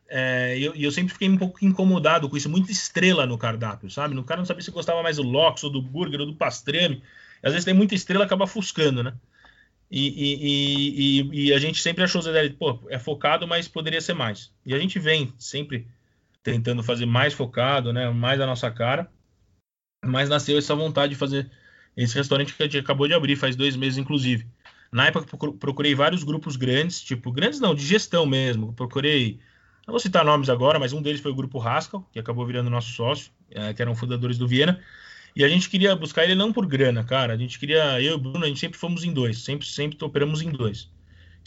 É, 0.09 0.57
e 0.57 0.63
eu, 0.63 0.73
eu, 0.73 0.91
sempre 0.91 1.11
fiquei 1.11 1.29
um 1.29 1.37
pouco 1.37 1.63
incomodado 1.63 2.29
com 2.29 2.37
isso, 2.37 2.49
muita 2.49 2.71
estrela 2.71 3.25
no 3.25 3.37
cardápio, 3.37 3.91
sabe? 3.91 4.15
No 4.15 4.23
cara 4.23 4.39
não 4.39 4.45
sabia 4.45 4.63
se 4.63 4.71
gostava 4.71 5.03
mais 5.03 5.17
do 5.17 5.23
lox, 5.23 5.61
ou 5.65 5.69
do 5.69 5.81
burger, 5.81 6.21
ou 6.21 6.25
do 6.25 6.35
pastrame. 6.35 7.03
Às 7.43 7.51
vezes 7.51 7.65
tem 7.65 7.73
muita 7.73 7.93
estrela 7.93 8.23
acaba 8.23 8.45
ofuscando, 8.45 9.03
né? 9.03 9.13
E, 9.91 10.07
e, 10.07 11.21
e, 11.21 11.47
e, 11.47 11.53
a 11.53 11.59
gente 11.59 11.81
sempre 11.81 12.03
achou 12.03 12.21
o 12.21 12.53
pô, 12.57 12.79
é 12.89 12.99
focado, 12.99 13.47
mas 13.47 13.67
poderia 13.67 14.01
ser 14.01 14.13
mais. 14.13 14.51
E 14.65 14.73
a 14.73 14.79
gente 14.79 14.99
vem 14.99 15.33
sempre 15.37 15.87
tentando 16.43 16.83
fazer 16.83 17.05
mais 17.05 17.33
focado, 17.33 17.93
né, 17.93 18.09
mais 18.09 18.39
a 18.39 18.45
nossa 18.45 18.71
cara. 18.71 19.09
Mas 20.05 20.29
nasceu 20.29 20.57
essa 20.57 20.75
vontade 20.75 21.13
de 21.13 21.19
fazer 21.19 21.49
esse 21.95 22.15
restaurante 22.15 22.53
que 22.53 22.63
a 22.63 22.65
gente 22.65 22.77
acabou 22.77 23.07
de 23.07 23.13
abrir, 23.13 23.35
faz 23.35 23.55
dois 23.55 23.75
meses, 23.75 23.97
inclusive. 23.97 24.45
Na 24.91 25.07
época, 25.07 25.37
procurei 25.59 25.93
vários 25.93 26.23
grupos 26.23 26.55
grandes, 26.55 27.01
tipo, 27.01 27.31
grandes 27.31 27.59
não, 27.59 27.75
de 27.75 27.85
gestão 27.85 28.25
mesmo. 28.25 28.73
Procurei, 28.73 29.39
não 29.85 29.91
vou 29.91 29.99
citar 29.99 30.23
nomes 30.23 30.49
agora, 30.49 30.79
mas 30.79 30.93
um 30.93 31.01
deles 31.01 31.21
foi 31.21 31.31
o 31.31 31.35
Grupo 31.35 31.59
Haskell, 31.59 32.05
que 32.11 32.19
acabou 32.19 32.45
virando 32.45 32.69
nosso 32.69 32.91
sócio, 32.91 33.31
é, 33.51 33.73
que 33.73 33.81
eram 33.81 33.95
fundadores 33.95 34.37
do 34.37 34.47
Viena. 34.47 34.79
E 35.35 35.43
a 35.43 35.47
gente 35.47 35.69
queria 35.69 35.95
buscar 35.95 36.23
ele 36.23 36.33
não 36.33 36.51
por 36.51 36.65
grana, 36.65 37.03
cara. 37.03 37.33
A 37.33 37.37
gente 37.37 37.59
queria, 37.59 38.01
eu 38.01 38.13
e 38.13 38.15
o 38.15 38.17
Bruno, 38.17 38.43
a 38.43 38.47
gente 38.47 38.59
sempre 38.59 38.79
fomos 38.79 39.03
em 39.03 39.13
dois, 39.13 39.39
sempre, 39.39 39.67
sempre 39.67 40.03
operamos 40.03 40.41
em 40.41 40.49
dois. 40.49 40.89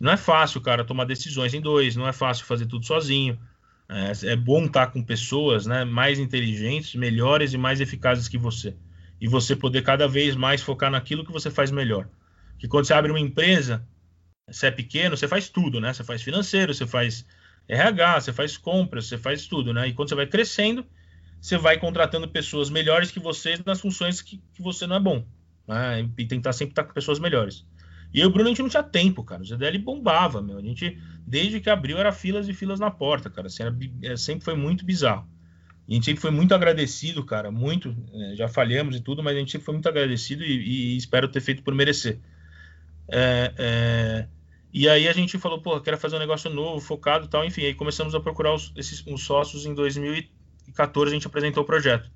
Não 0.00 0.12
é 0.12 0.16
fácil, 0.16 0.60
cara, 0.60 0.84
tomar 0.84 1.04
decisões 1.04 1.52
em 1.52 1.60
dois, 1.60 1.96
não 1.96 2.06
é 2.06 2.12
fácil 2.12 2.46
fazer 2.46 2.66
tudo 2.66 2.86
sozinho. 2.86 3.38
É, 3.88 4.32
é 4.32 4.36
bom 4.36 4.66
estar 4.66 4.86
com 4.86 5.02
pessoas 5.02 5.66
né, 5.66 5.84
mais 5.84 6.18
inteligentes, 6.18 6.94
melhores 6.94 7.52
e 7.52 7.58
mais 7.58 7.80
eficazes 7.80 8.28
que 8.28 8.38
você. 8.38 8.76
E 9.20 9.26
você 9.26 9.56
poder 9.56 9.82
cada 9.82 10.06
vez 10.06 10.36
mais 10.36 10.62
focar 10.62 10.90
naquilo 10.90 11.24
que 11.24 11.32
você 11.32 11.50
faz 11.50 11.70
melhor. 11.70 12.08
Que 12.60 12.68
quando 12.68 12.84
você 12.84 12.94
abre 12.94 13.10
uma 13.10 13.18
empresa, 13.18 13.84
você 14.46 14.66
é 14.66 14.70
pequeno, 14.70 15.16
você 15.16 15.26
faz 15.26 15.48
tudo, 15.48 15.80
né? 15.80 15.92
Você 15.92 16.04
faz 16.04 16.22
financeiro, 16.22 16.72
você 16.72 16.86
faz 16.86 17.26
RH, 17.66 18.20
você 18.20 18.32
faz 18.32 18.56
compras, 18.56 19.06
você 19.06 19.16
faz 19.16 19.46
tudo, 19.46 19.72
né? 19.72 19.88
E 19.88 19.94
quando 19.94 20.10
você 20.10 20.14
vai 20.14 20.26
crescendo, 20.26 20.86
você 21.40 21.56
vai 21.56 21.78
contratando 21.78 22.28
pessoas 22.28 22.68
melhores 22.68 23.10
que 23.10 23.18
você 23.18 23.58
nas 23.64 23.80
funções 23.80 24.20
que, 24.20 24.42
que 24.52 24.62
você 24.62 24.86
não 24.86 24.96
é 24.96 25.00
bom. 25.00 25.24
Né? 25.66 26.06
E 26.18 26.26
tentar 26.26 26.52
sempre 26.52 26.72
estar 26.72 26.84
com 26.84 26.92
pessoas 26.92 27.18
melhores. 27.18 27.66
E 28.12 28.20
eu 28.20 28.28
o 28.28 28.30
Bruno, 28.30 28.48
a 28.48 28.50
gente 28.50 28.62
não 28.62 28.68
tinha 28.68 28.82
tempo, 28.82 29.24
cara. 29.24 29.40
O 29.40 29.44
ZDL 29.44 29.78
bombava, 29.78 30.42
meu. 30.42 30.58
A 30.58 30.62
gente, 30.62 30.98
desde 31.26 31.60
que 31.60 31.70
abriu, 31.70 31.96
era 31.96 32.12
filas 32.12 32.48
e 32.48 32.52
filas 32.52 32.78
na 32.78 32.90
porta, 32.90 33.30
cara. 33.30 33.46
Assim, 33.46 33.62
era, 33.62 33.74
é, 34.02 34.16
sempre 34.16 34.44
foi 34.44 34.54
muito 34.54 34.84
bizarro. 34.84 35.26
E 35.88 35.92
a 35.92 35.94
gente 35.94 36.04
sempre 36.06 36.20
foi 36.20 36.30
muito 36.30 36.54
agradecido, 36.54 37.24
cara. 37.24 37.50
Muito. 37.50 37.96
É, 38.12 38.36
já 38.36 38.48
falhamos 38.48 38.96
e 38.96 39.00
tudo, 39.00 39.22
mas 39.22 39.36
a 39.36 39.38
gente 39.38 39.52
sempre 39.52 39.64
foi 39.64 39.74
muito 39.74 39.88
agradecido 39.88 40.44
e, 40.44 40.94
e 40.94 40.96
espero 40.96 41.28
ter 41.28 41.40
feito 41.40 41.62
por 41.62 41.74
merecer. 41.74 42.18
É, 43.12 43.52
é, 43.58 44.28
e 44.72 44.88
aí 44.88 45.08
a 45.08 45.12
gente 45.12 45.38
falou, 45.38 45.60
pô, 45.60 45.80
quero 45.80 45.98
fazer 45.98 46.16
um 46.16 46.20
negócio 46.20 46.48
novo, 46.50 46.80
focado 46.80 47.28
tal. 47.28 47.44
Enfim, 47.44 47.64
aí 47.64 47.74
começamos 47.74 48.14
a 48.14 48.20
procurar 48.20 48.54
os, 48.54 48.72
esses 48.76 49.04
os 49.06 49.24
sócios 49.24 49.66
em 49.66 49.74
2014, 49.74 51.10
a 51.10 51.14
gente 51.14 51.26
apresentou 51.26 51.62
o 51.62 51.66
projeto. 51.66 52.10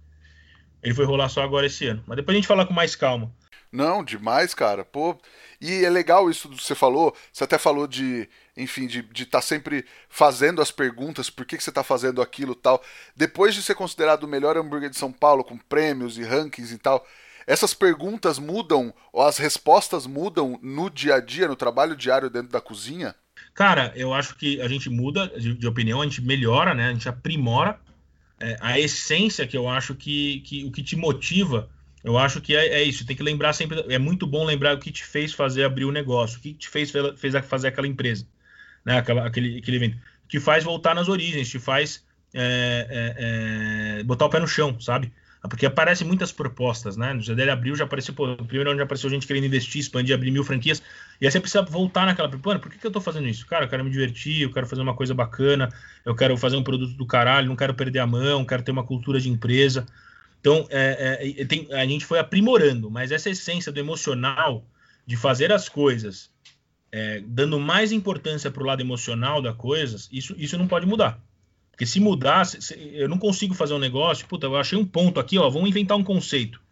Ele 0.82 0.94
foi 0.94 1.04
rolar 1.04 1.28
só 1.28 1.42
agora 1.42 1.66
esse 1.66 1.86
ano. 1.86 2.02
Mas 2.06 2.16
depois 2.16 2.34
a 2.34 2.38
gente 2.38 2.46
fala 2.46 2.66
com 2.66 2.72
mais 2.72 2.94
calma. 2.94 3.32
Não, 3.72 4.04
demais, 4.04 4.54
cara. 4.54 4.84
Pô, 4.84 5.18
e 5.60 5.84
é 5.84 5.90
legal 5.90 6.30
isso 6.30 6.48
que 6.48 6.62
você 6.62 6.76
falou. 6.76 7.12
Você 7.32 7.42
até 7.42 7.58
falou 7.58 7.88
de, 7.88 8.28
enfim, 8.56 8.86
de 8.86 9.00
estar 9.14 9.38
tá 9.38 9.42
sempre 9.42 9.84
fazendo 10.08 10.62
as 10.62 10.70
perguntas, 10.70 11.28
por 11.28 11.44
que, 11.44 11.56
que 11.56 11.64
você 11.64 11.70
está 11.70 11.82
fazendo 11.82 12.22
aquilo 12.22 12.54
tal. 12.54 12.80
Depois 13.16 13.52
de 13.52 13.62
ser 13.62 13.74
considerado 13.74 14.22
o 14.22 14.28
melhor 14.28 14.56
hambúrguer 14.56 14.90
de 14.90 14.96
São 14.96 15.10
Paulo, 15.10 15.42
com 15.42 15.58
prêmios 15.58 16.16
e 16.18 16.22
rankings 16.22 16.72
e 16.72 16.78
tal, 16.78 17.04
essas 17.46 17.74
perguntas 17.74 18.38
mudam, 18.38 18.92
ou 19.12 19.22
as 19.22 19.38
respostas 19.38 20.06
mudam 20.06 20.58
no 20.62 20.88
dia 20.88 21.16
a 21.16 21.20
dia, 21.20 21.48
no 21.48 21.56
trabalho 21.56 21.96
diário 21.96 22.30
dentro 22.30 22.50
da 22.50 22.60
cozinha? 22.60 23.14
Cara, 23.54 23.92
eu 23.94 24.12
acho 24.12 24.34
que 24.36 24.60
a 24.60 24.68
gente 24.68 24.90
muda 24.90 25.28
de, 25.28 25.54
de 25.54 25.66
opinião, 25.66 26.00
a 26.00 26.04
gente 26.04 26.22
melhora, 26.22 26.74
né? 26.74 26.88
A 26.88 26.92
gente 26.92 27.08
aprimora 27.08 27.78
é, 28.40 28.56
a 28.60 28.78
essência 28.78 29.46
que 29.46 29.56
eu 29.56 29.68
acho 29.68 29.94
que, 29.94 30.40
que 30.40 30.64
o 30.64 30.72
que 30.72 30.82
te 30.82 30.96
motiva 30.96 31.68
eu 32.04 32.18
acho 32.18 32.38
que 32.42 32.54
é, 32.54 32.66
é, 32.66 32.82
isso, 32.82 33.06
tem 33.06 33.16
que 33.16 33.22
lembrar 33.22 33.54
sempre. 33.54 33.82
É 33.88 33.98
muito 33.98 34.26
bom 34.26 34.44
lembrar 34.44 34.76
o 34.76 34.78
que 34.78 34.92
te 34.92 35.02
fez 35.02 35.32
fazer 35.32 35.64
abrir 35.64 35.86
o 35.86 35.90
negócio, 35.90 36.38
o 36.38 36.42
que 36.42 36.52
te 36.52 36.68
fez, 36.68 36.92
fez 37.16 37.34
fazer 37.46 37.68
aquela 37.68 37.86
empresa, 37.86 38.26
né? 38.84 38.98
Aquela, 38.98 39.26
aquele, 39.26 39.58
aquele 39.58 39.78
evento. 39.78 39.96
Que 40.28 40.38
faz 40.38 40.62
voltar 40.62 40.94
nas 40.94 41.08
origens, 41.08 41.48
te 41.48 41.58
faz 41.58 42.04
é, 42.34 42.86
é, 42.90 44.00
é 44.00 44.04
botar 44.04 44.26
o 44.26 44.28
pé 44.28 44.38
no 44.38 44.46
chão, 44.46 44.78
sabe? 44.78 45.10
Porque 45.48 45.66
aparecem 45.66 46.06
muitas 46.06 46.32
propostas, 46.32 46.96
né? 46.96 47.12
No 47.12 47.20
GDL 47.20 47.50
abriu, 47.50 47.76
já 47.76 47.84
apareceu, 47.84 48.14
pô, 48.14 48.26
no 48.26 48.44
primeiro 48.46 48.70
ano 48.70 48.78
já 48.78 48.84
apareceu 48.84 49.10
gente 49.10 49.26
querendo 49.26 49.44
investir, 49.44 49.80
expandir, 49.80 50.14
abrir 50.14 50.30
mil 50.30 50.42
franquias. 50.42 50.82
E 51.20 51.26
aí 51.26 51.30
você 51.30 51.38
precisa 51.38 51.62
voltar 51.62 52.06
naquela. 52.06 52.28
Mano, 52.28 52.60
por 52.60 52.70
que, 52.70 52.78
que 52.78 52.86
eu 52.86 52.90
tô 52.90 53.00
fazendo 53.00 53.28
isso? 53.28 53.46
Cara, 53.46 53.66
eu 53.66 53.68
quero 53.68 53.84
me 53.84 53.90
divertir, 53.90 54.42
eu 54.42 54.50
quero 54.50 54.66
fazer 54.66 54.80
uma 54.80 54.94
coisa 54.94 55.12
bacana, 55.12 55.68
eu 56.04 56.14
quero 56.14 56.36
fazer 56.36 56.56
um 56.56 56.62
produto 56.62 56.94
do 56.94 57.06
caralho, 57.06 57.48
não 57.48 57.56
quero 57.56 57.74
perder 57.74 57.98
a 57.98 58.06
mão, 58.06 58.44
quero 58.44 58.62
ter 58.62 58.70
uma 58.70 58.84
cultura 58.84 59.20
de 59.20 59.28
empresa. 59.28 59.86
Então, 60.40 60.66
é, 60.70 61.34
é, 61.38 61.44
tem, 61.44 61.68
a 61.72 61.86
gente 61.86 62.04
foi 62.04 62.18
aprimorando, 62.18 62.90
mas 62.90 63.10
essa 63.12 63.30
essência 63.30 63.72
do 63.72 63.80
emocional, 63.80 64.64
de 65.06 65.16
fazer 65.16 65.52
as 65.52 65.68
coisas, 65.68 66.30
é, 66.92 67.22
dando 67.26 67.58
mais 67.58 67.92
importância 67.92 68.50
para 68.50 68.62
o 68.62 68.66
lado 68.66 68.80
emocional 68.80 69.42
da 69.42 69.52
coisa, 69.52 69.96
isso, 70.12 70.34
isso 70.38 70.56
não 70.56 70.68
pode 70.68 70.86
mudar. 70.86 71.18
Porque 71.74 71.86
se 71.86 71.98
mudar, 71.98 72.44
se, 72.46 72.62
se, 72.62 72.74
eu 72.94 73.08
não 73.08 73.18
consigo 73.18 73.52
fazer 73.52 73.74
um 73.74 73.80
negócio, 73.80 74.28
puta, 74.28 74.46
eu 74.46 74.56
achei 74.56 74.78
um 74.78 74.86
ponto 74.86 75.18
aqui, 75.18 75.36
ó, 75.38 75.50
vamos 75.50 75.68
inventar 75.68 75.96
um 75.96 76.04
conceito. 76.04 76.62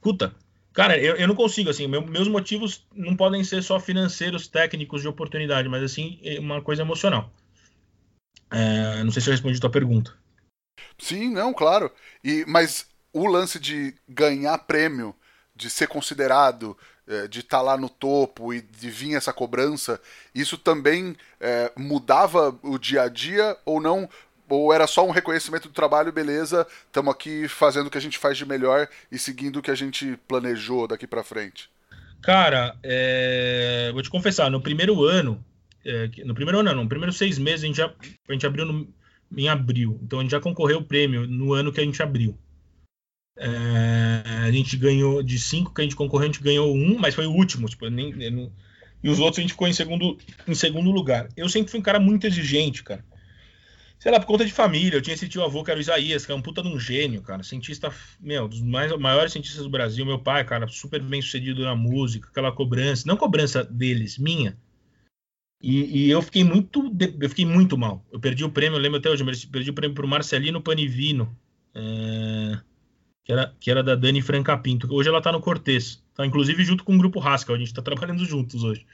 Puta, 0.00 0.32
cara, 0.72 0.96
eu, 0.96 1.16
eu 1.16 1.26
não 1.26 1.34
consigo, 1.34 1.68
assim, 1.68 1.88
meu, 1.88 2.06
meus 2.06 2.28
motivos 2.28 2.86
não 2.94 3.16
podem 3.16 3.42
ser 3.42 3.60
só 3.60 3.80
financeiros, 3.80 4.46
técnicos 4.46 5.02
de 5.02 5.08
oportunidade, 5.08 5.68
mas 5.68 5.82
assim, 5.82 6.20
é 6.22 6.38
uma 6.38 6.62
coisa 6.62 6.82
emocional. 6.82 7.32
É, 8.52 9.02
não 9.02 9.10
sei 9.10 9.20
se 9.20 9.28
eu 9.28 9.32
respondi 9.32 9.58
a 9.58 9.60
tua 9.60 9.70
pergunta. 9.70 10.16
Sim, 10.96 11.32
não, 11.32 11.52
claro. 11.52 11.90
E, 12.22 12.44
mas 12.46 12.86
o 13.12 13.26
lance 13.26 13.58
de 13.58 13.96
ganhar 14.08 14.58
prêmio, 14.58 15.12
de 15.60 15.68
ser 15.68 15.86
considerado, 15.86 16.76
é, 17.06 17.28
de 17.28 17.40
estar 17.40 17.58
tá 17.58 17.62
lá 17.62 17.76
no 17.76 17.90
topo 17.90 18.54
e 18.54 18.62
de 18.62 18.88
vir 18.88 19.14
essa 19.14 19.30
cobrança, 19.30 20.00
isso 20.34 20.56
também 20.56 21.14
é, 21.38 21.70
mudava 21.76 22.58
o 22.62 22.78
dia 22.78 23.02
a 23.02 23.08
dia 23.08 23.56
ou 23.66 23.78
não? 23.78 24.08
Ou 24.48 24.72
era 24.72 24.86
só 24.86 25.06
um 25.06 25.10
reconhecimento 25.10 25.68
do 25.68 25.74
trabalho, 25.74 26.10
beleza, 26.10 26.66
estamos 26.86 27.12
aqui 27.12 27.46
fazendo 27.46 27.88
o 27.88 27.90
que 27.90 27.98
a 27.98 28.00
gente 28.00 28.18
faz 28.18 28.38
de 28.38 28.46
melhor 28.46 28.88
e 29.12 29.18
seguindo 29.18 29.58
o 29.58 29.62
que 29.62 29.70
a 29.70 29.74
gente 29.74 30.18
planejou 30.26 30.88
daqui 30.88 31.06
para 31.06 31.22
frente? 31.22 31.70
Cara, 32.22 32.74
é... 32.82 33.90
vou 33.92 34.02
te 34.02 34.10
confessar, 34.10 34.50
no 34.50 34.62
primeiro 34.62 35.04
ano, 35.04 35.44
é, 35.84 36.10
no 36.24 36.34
primeiro 36.34 36.60
ano 36.60 36.74
não, 36.74 36.82
no 36.84 36.88
primeiro 36.88 37.12
seis 37.12 37.38
meses 37.38 37.64
a 37.64 37.66
gente, 37.66 37.76
já, 37.76 37.86
a 38.28 38.32
gente 38.32 38.46
abriu 38.46 38.64
no, 38.64 38.88
em 39.36 39.48
abril, 39.48 40.00
então 40.02 40.18
a 40.18 40.22
gente 40.22 40.32
já 40.32 40.40
concorreu 40.40 40.78
o 40.78 40.84
prêmio 40.84 41.26
no 41.26 41.52
ano 41.52 41.72
que 41.72 41.80
a 41.80 41.84
gente 41.84 42.02
abriu. 42.02 42.36
É, 43.36 44.46
a 44.46 44.50
gente 44.50 44.76
ganhou 44.76 45.22
de 45.22 45.38
cinco 45.38 45.72
que 45.72 45.80
a 45.80 45.84
gente 45.84 45.96
concorreu, 45.96 46.24
a 46.24 46.32
gente 46.32 46.42
ganhou 46.42 46.74
um, 46.74 46.98
mas 46.98 47.14
foi 47.14 47.26
o 47.26 47.32
último. 47.32 47.68
Tipo, 47.68 47.88
nem, 47.88 48.12
e 49.02 49.08
os 49.08 49.18
outros 49.18 49.38
a 49.38 49.42
gente 49.42 49.52
ficou 49.52 49.68
em 49.68 49.72
segundo, 49.72 50.18
em 50.46 50.54
segundo 50.54 50.90
lugar. 50.90 51.28
Eu 51.36 51.48
sempre 51.48 51.70
fui 51.70 51.80
um 51.80 51.82
cara 51.82 51.98
muito 51.98 52.26
exigente, 52.26 52.82
cara. 52.82 53.04
Sei 53.98 54.10
lá, 54.10 54.18
por 54.18 54.26
conta 54.26 54.44
de 54.44 54.52
família. 54.52 54.96
Eu 54.96 55.02
tinha 55.02 55.14
esse 55.14 55.28
tio 55.28 55.42
avô 55.42 55.62
que 55.62 55.70
era 55.70 55.78
o 55.78 55.80
Isaías, 55.80 56.24
que 56.24 56.32
é 56.32 56.34
um 56.34 56.42
puta 56.42 56.62
de 56.62 56.68
um 56.68 56.78
gênio, 56.78 57.22
cara. 57.22 57.42
Cientista, 57.42 57.92
meu, 58.18 58.48
dos 58.48 58.60
mais, 58.62 58.96
maiores 58.98 59.32
cientistas 59.32 59.62
do 59.62 59.70
Brasil. 59.70 60.04
Meu 60.06 60.18
pai, 60.18 60.44
cara, 60.44 60.66
super 60.68 61.02
bem 61.02 61.20
sucedido 61.20 61.62
na 61.62 61.74
música, 61.74 62.28
aquela 62.28 62.52
cobrança. 62.52 63.04
Não 63.06 63.16
cobrança 63.16 63.64
deles, 63.64 64.18
minha. 64.18 64.56
E, 65.62 66.06
e, 66.06 66.10
eu 66.10 66.22
fiquei 66.22 66.42
muito 66.42 66.90
eu 67.20 67.28
fiquei 67.28 67.44
muito 67.44 67.76
mal. 67.76 68.04
Eu 68.10 68.18
perdi 68.18 68.42
o 68.42 68.50
prêmio, 68.50 68.76
eu 68.76 68.80
lembro 68.80 68.98
até 68.98 69.10
hoje, 69.10 69.22
eu 69.22 69.50
perdi 69.50 69.70
o 69.70 69.74
prêmio 69.74 69.94
pro 69.94 70.08
Marcelino 70.08 70.62
Panivino. 70.62 71.36
É 71.74 72.69
que 73.30 73.32
era, 73.32 73.54
que 73.60 73.70
era 73.70 73.82
da 73.82 73.94
Dani 73.94 74.20
Franca 74.20 74.58
Pinto. 74.58 74.92
Hoje 74.92 75.08
ela 75.08 75.18
está 75.18 75.30
no 75.30 75.40
Cortez, 75.40 76.02
tá 76.16 76.26
inclusive 76.26 76.64
junto 76.64 76.82
com 76.82 76.96
o 76.96 76.98
grupo 76.98 77.20
Haskell, 77.20 77.54
a 77.54 77.58
gente 77.58 77.68
está 77.68 77.80
trabalhando 77.80 78.24
juntos 78.24 78.64
hoje. 78.64 78.84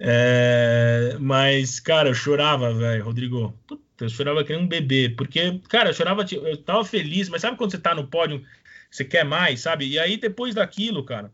É, 0.00 1.16
mas, 1.20 1.78
cara, 1.78 2.08
eu 2.08 2.14
chorava, 2.14 2.72
velho, 2.72 3.04
Rodrigo. 3.04 3.54
Puta, 3.66 4.04
eu 4.06 4.08
chorava 4.08 4.42
que 4.42 4.54
nem 4.54 4.62
um 4.62 4.66
bebê, 4.66 5.10
porque, 5.10 5.60
cara, 5.68 5.90
eu 5.90 5.94
chorava, 5.94 6.24
eu 6.32 6.56
tava 6.56 6.82
feliz, 6.82 7.28
mas 7.28 7.42
sabe 7.42 7.58
quando 7.58 7.72
você 7.72 7.78
tá 7.78 7.94
no 7.94 8.06
pódio, 8.06 8.42
você 8.90 9.04
quer 9.04 9.24
mais, 9.24 9.60
sabe? 9.60 9.86
E 9.86 9.98
aí, 9.98 10.16
depois 10.16 10.54
daquilo, 10.54 11.04
cara, 11.04 11.30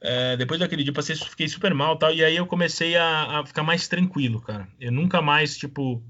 é, 0.00 0.36
depois 0.36 0.60
daquele 0.60 0.84
dia, 0.84 0.92
passei, 0.92 1.16
fiquei 1.16 1.48
super 1.48 1.74
mal 1.74 1.98
tal, 1.98 2.14
e 2.14 2.24
aí 2.24 2.36
eu 2.36 2.46
comecei 2.46 2.96
a, 2.96 3.40
a 3.40 3.46
ficar 3.46 3.64
mais 3.64 3.88
tranquilo, 3.88 4.40
cara. 4.40 4.68
Eu 4.80 4.92
nunca 4.92 5.20
mais, 5.20 5.56
tipo, 5.56 6.00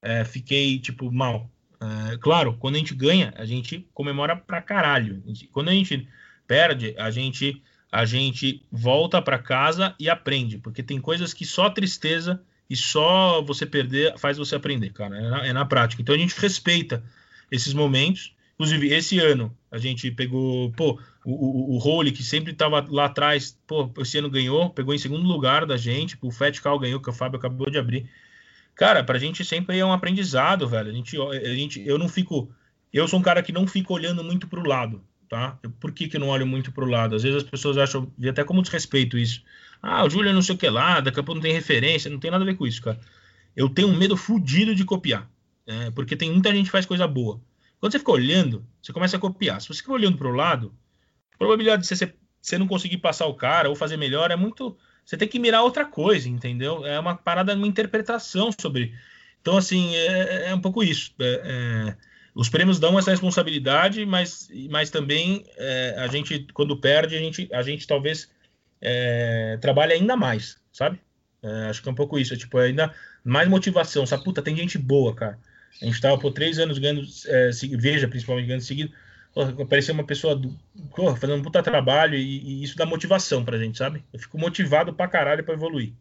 é, 0.00 0.24
fiquei, 0.24 0.78
tipo, 0.78 1.12
mal, 1.12 1.50
Uh, 1.82 2.18
claro, 2.18 2.56
quando 2.58 2.74
a 2.74 2.78
gente 2.78 2.94
ganha, 2.94 3.32
a 3.36 3.44
gente 3.44 3.88
comemora 3.94 4.36
pra 4.36 4.60
caralho. 4.60 5.22
Quando 5.50 5.68
a 5.68 5.72
gente 5.72 6.06
perde, 6.46 6.94
a 6.98 7.10
gente 7.10 7.62
a 7.92 8.04
gente 8.04 8.64
volta 8.70 9.20
para 9.20 9.38
casa 9.38 9.96
e 9.98 10.08
aprende, 10.08 10.58
porque 10.58 10.82
tem 10.82 11.00
coisas 11.00 11.34
que 11.34 11.44
só 11.44 11.68
tristeza 11.68 12.40
e 12.68 12.76
só 12.76 13.42
você 13.42 13.66
perder 13.66 14.16
faz 14.16 14.38
você 14.38 14.54
aprender, 14.54 14.90
cara. 14.90 15.18
É 15.18 15.28
na, 15.28 15.46
é 15.46 15.52
na 15.52 15.64
prática. 15.64 16.00
Então 16.00 16.14
a 16.14 16.18
gente 16.18 16.38
respeita 16.38 17.02
esses 17.50 17.74
momentos. 17.74 18.32
Inclusive, 18.54 18.92
esse 18.92 19.18
ano 19.18 19.56
a 19.70 19.78
gente 19.78 20.10
pegou, 20.10 20.70
pô, 20.72 21.00
o, 21.24 21.32
o, 21.32 21.74
o 21.74 21.78
Role, 21.78 22.12
que 22.12 22.22
sempre 22.22 22.52
estava 22.52 22.86
lá 22.88 23.06
atrás, 23.06 23.58
pô, 23.66 23.90
esse 23.98 24.18
ano 24.18 24.30
ganhou, 24.30 24.70
pegou 24.70 24.94
em 24.94 24.98
segundo 24.98 25.26
lugar 25.26 25.66
da 25.66 25.76
gente, 25.76 26.16
o 26.20 26.30
Fat 26.30 26.60
Cal 26.60 26.78
ganhou, 26.78 27.00
que 27.00 27.10
o 27.10 27.12
Fábio 27.12 27.38
acabou 27.38 27.70
de 27.70 27.78
abrir. 27.78 28.08
Cara, 28.80 29.04
pra 29.04 29.18
gente 29.18 29.44
sempre 29.44 29.78
é 29.78 29.84
um 29.84 29.92
aprendizado, 29.92 30.66
velho. 30.66 30.88
A 30.88 30.94
gente, 30.94 31.14
a 31.20 31.54
gente, 31.54 31.86
eu 31.86 31.98
não 31.98 32.08
fico. 32.08 32.50
Eu 32.90 33.06
sou 33.06 33.20
um 33.20 33.22
cara 33.22 33.42
que 33.42 33.52
não 33.52 33.66
fica 33.66 33.92
olhando 33.92 34.24
muito 34.24 34.48
pro 34.48 34.66
lado, 34.66 35.04
tá? 35.28 35.58
Por 35.78 35.92
que, 35.92 36.08
que 36.08 36.16
eu 36.16 36.20
não 36.20 36.28
olho 36.28 36.46
muito 36.46 36.72
pro 36.72 36.86
lado? 36.86 37.14
Às 37.14 37.22
vezes 37.22 37.42
as 37.42 37.50
pessoas 37.50 37.76
acham, 37.76 38.10
e 38.18 38.26
até 38.26 38.42
como 38.42 38.62
desrespeito 38.62 39.18
isso. 39.18 39.42
Ah, 39.82 40.02
o 40.02 40.08
Júlio 40.08 40.32
não 40.32 40.40
sei 40.40 40.54
o 40.54 40.58
que 40.58 40.66
lá, 40.66 40.98
daqui 41.00 41.20
a 41.20 41.22
pouco 41.22 41.34
não 41.34 41.42
tem 41.42 41.52
referência, 41.52 42.10
não 42.10 42.18
tem 42.18 42.30
nada 42.30 42.42
a 42.42 42.46
ver 42.46 42.54
com 42.54 42.66
isso, 42.66 42.80
cara. 42.80 42.98
Eu 43.54 43.68
tenho 43.68 43.88
um 43.88 43.98
medo 43.98 44.16
fudido 44.16 44.74
de 44.74 44.82
copiar, 44.82 45.30
né? 45.66 45.90
porque 45.90 46.16
tem 46.16 46.32
muita 46.32 46.50
gente 46.50 46.64
que 46.64 46.72
faz 46.72 46.86
coisa 46.86 47.06
boa. 47.06 47.38
Quando 47.78 47.92
você 47.92 47.98
fica 47.98 48.12
olhando, 48.12 48.64
você 48.80 48.94
começa 48.94 49.18
a 49.18 49.20
copiar. 49.20 49.60
Se 49.60 49.68
você 49.68 49.82
fica 49.82 49.92
olhando 49.92 50.16
pro 50.16 50.34
lado, 50.34 50.74
a 51.34 51.36
probabilidade 51.36 51.82
de 51.82 51.86
você, 51.86 52.14
você 52.40 52.56
não 52.56 52.66
conseguir 52.66 52.96
passar 52.96 53.26
o 53.26 53.34
cara 53.34 53.68
ou 53.68 53.76
fazer 53.76 53.98
melhor 53.98 54.30
é 54.30 54.36
muito 54.36 54.74
você 55.10 55.16
tem 55.16 55.26
que 55.26 55.40
mirar 55.40 55.64
outra 55.64 55.84
coisa, 55.84 56.28
entendeu? 56.28 56.86
É 56.86 56.96
uma 56.96 57.16
parada, 57.16 57.52
uma 57.52 57.66
interpretação 57.66 58.50
sobre. 58.56 58.94
Então, 59.40 59.56
assim, 59.56 59.92
é, 59.96 60.50
é 60.50 60.54
um 60.54 60.60
pouco 60.60 60.84
isso. 60.84 61.12
É, 61.18 61.42
é, 61.44 61.96
os 62.32 62.48
prêmios 62.48 62.78
dão 62.78 62.96
essa 62.96 63.10
responsabilidade, 63.10 64.06
mas, 64.06 64.48
mas 64.70 64.88
também 64.88 65.44
é, 65.56 65.96
a 65.98 66.06
gente, 66.06 66.46
quando 66.54 66.76
perde, 66.76 67.16
a 67.16 67.18
gente, 67.18 67.48
a 67.52 67.60
gente 67.60 67.88
talvez 67.88 68.30
é, 68.80 69.58
trabalha 69.60 69.94
ainda 69.96 70.14
mais, 70.14 70.58
sabe? 70.72 71.00
É, 71.42 71.48
acho 71.68 71.82
que 71.82 71.88
é 71.88 71.92
um 71.92 71.96
pouco 71.96 72.16
isso. 72.16 72.32
É, 72.32 72.36
tipo, 72.36 72.56
ainda 72.58 72.94
mais 73.24 73.48
motivação. 73.48 74.06
Sabe? 74.06 74.22
Puta, 74.22 74.40
tem 74.40 74.54
gente 74.54 74.78
boa, 74.78 75.12
cara. 75.12 75.40
A 75.82 75.86
gente 75.86 76.00
tava 76.00 76.18
por 76.20 76.30
três 76.30 76.60
anos 76.60 76.78
ganhando, 76.78 77.02
veja, 77.76 78.06
principalmente 78.06 78.46
ganhando 78.46 78.62
seguido 78.62 78.92
aparecer 79.62 79.92
uma 79.92 80.04
pessoa 80.04 80.34
do, 80.34 80.56
fazendo 81.18 81.36
um 81.36 81.42
puta 81.42 81.62
trabalho 81.62 82.16
e, 82.16 82.60
e, 82.60 82.64
isso 82.64 82.76
dá 82.76 82.84
motivação 82.84 83.44
pra 83.44 83.58
gente, 83.58 83.78
sabe? 83.78 84.04
Eu 84.12 84.18
fico 84.18 84.38
motivado 84.38 84.92
pra 84.92 85.08
caralho 85.08 85.44
pra 85.44 85.54
evoluir. 85.54 85.92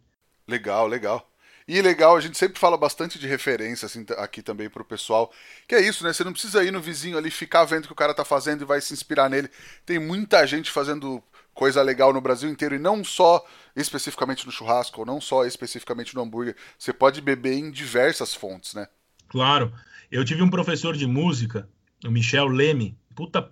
Legal, 0.48 0.88
legal. 0.88 1.30
E 1.68 1.80
legal, 1.84 2.18
a 2.18 2.20
gente 2.20 2.36
sempre 2.36 2.60
fala 2.60 2.76
bastante 2.76 3.20
de 3.20 3.28
referência 3.28 3.86
assim, 3.86 4.04
aqui 4.18 4.42
também 4.42 4.68
pro 4.68 4.84
pessoal. 4.84 5.32
Que 5.68 5.76
é 5.76 5.82
isso, 5.82 6.04
né? 6.04 6.12
Você 6.12 6.24
não 6.24 6.32
precisa 6.32 6.64
ir 6.64 6.72
no 6.72 6.82
vizinho 6.82 7.16
ali 7.16 7.30
ficar 7.30 7.64
vendo 7.66 7.84
o 7.84 7.88
que 7.88 7.94
o 7.94 7.96
cara 7.96 8.12
tá 8.12 8.26
fazendo 8.26 8.64
e 8.64 8.66
vai 8.66 8.82
se 8.82 8.92
inspirar 8.92 9.30
nele. 9.30 9.52
Tem 9.86 10.00
muita 10.00 10.48
gente 10.48 10.72
fazendo 10.72 11.24
coisa 11.54 11.84
legal 11.84 12.12
no 12.12 12.22
Brasil 12.22 12.50
inteiro 12.50 12.74
e 12.74 12.80
não 12.80 13.04
só 13.04 13.46
especificamente 13.76 14.48
no 14.48 14.52
churrasco, 14.52 15.02
ou 15.02 15.06
não 15.06 15.22
só 15.22 15.46
especificamente 15.46 16.16
no 16.16 16.24
hambúrguer. 16.24 16.56
Você 16.76 16.92
pode 16.92 17.22
beber 17.22 17.54
em 17.54 17.70
diversas 17.70 18.34
fontes, 18.34 18.74
né? 18.74 18.88
Claro. 19.28 19.72
Eu 20.10 20.26
tive 20.26 20.42
um 20.42 20.50
professor 20.50 20.98
de 20.98 21.06
música, 21.06 21.70
o 22.04 22.10
Michel 22.10 22.48
Leme, 22.48 22.98
puta 23.20 23.52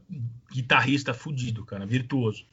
guitarrista 0.50 1.14
fudido, 1.14 1.66
cara, 1.66 1.86
virtuoso. 1.86 2.46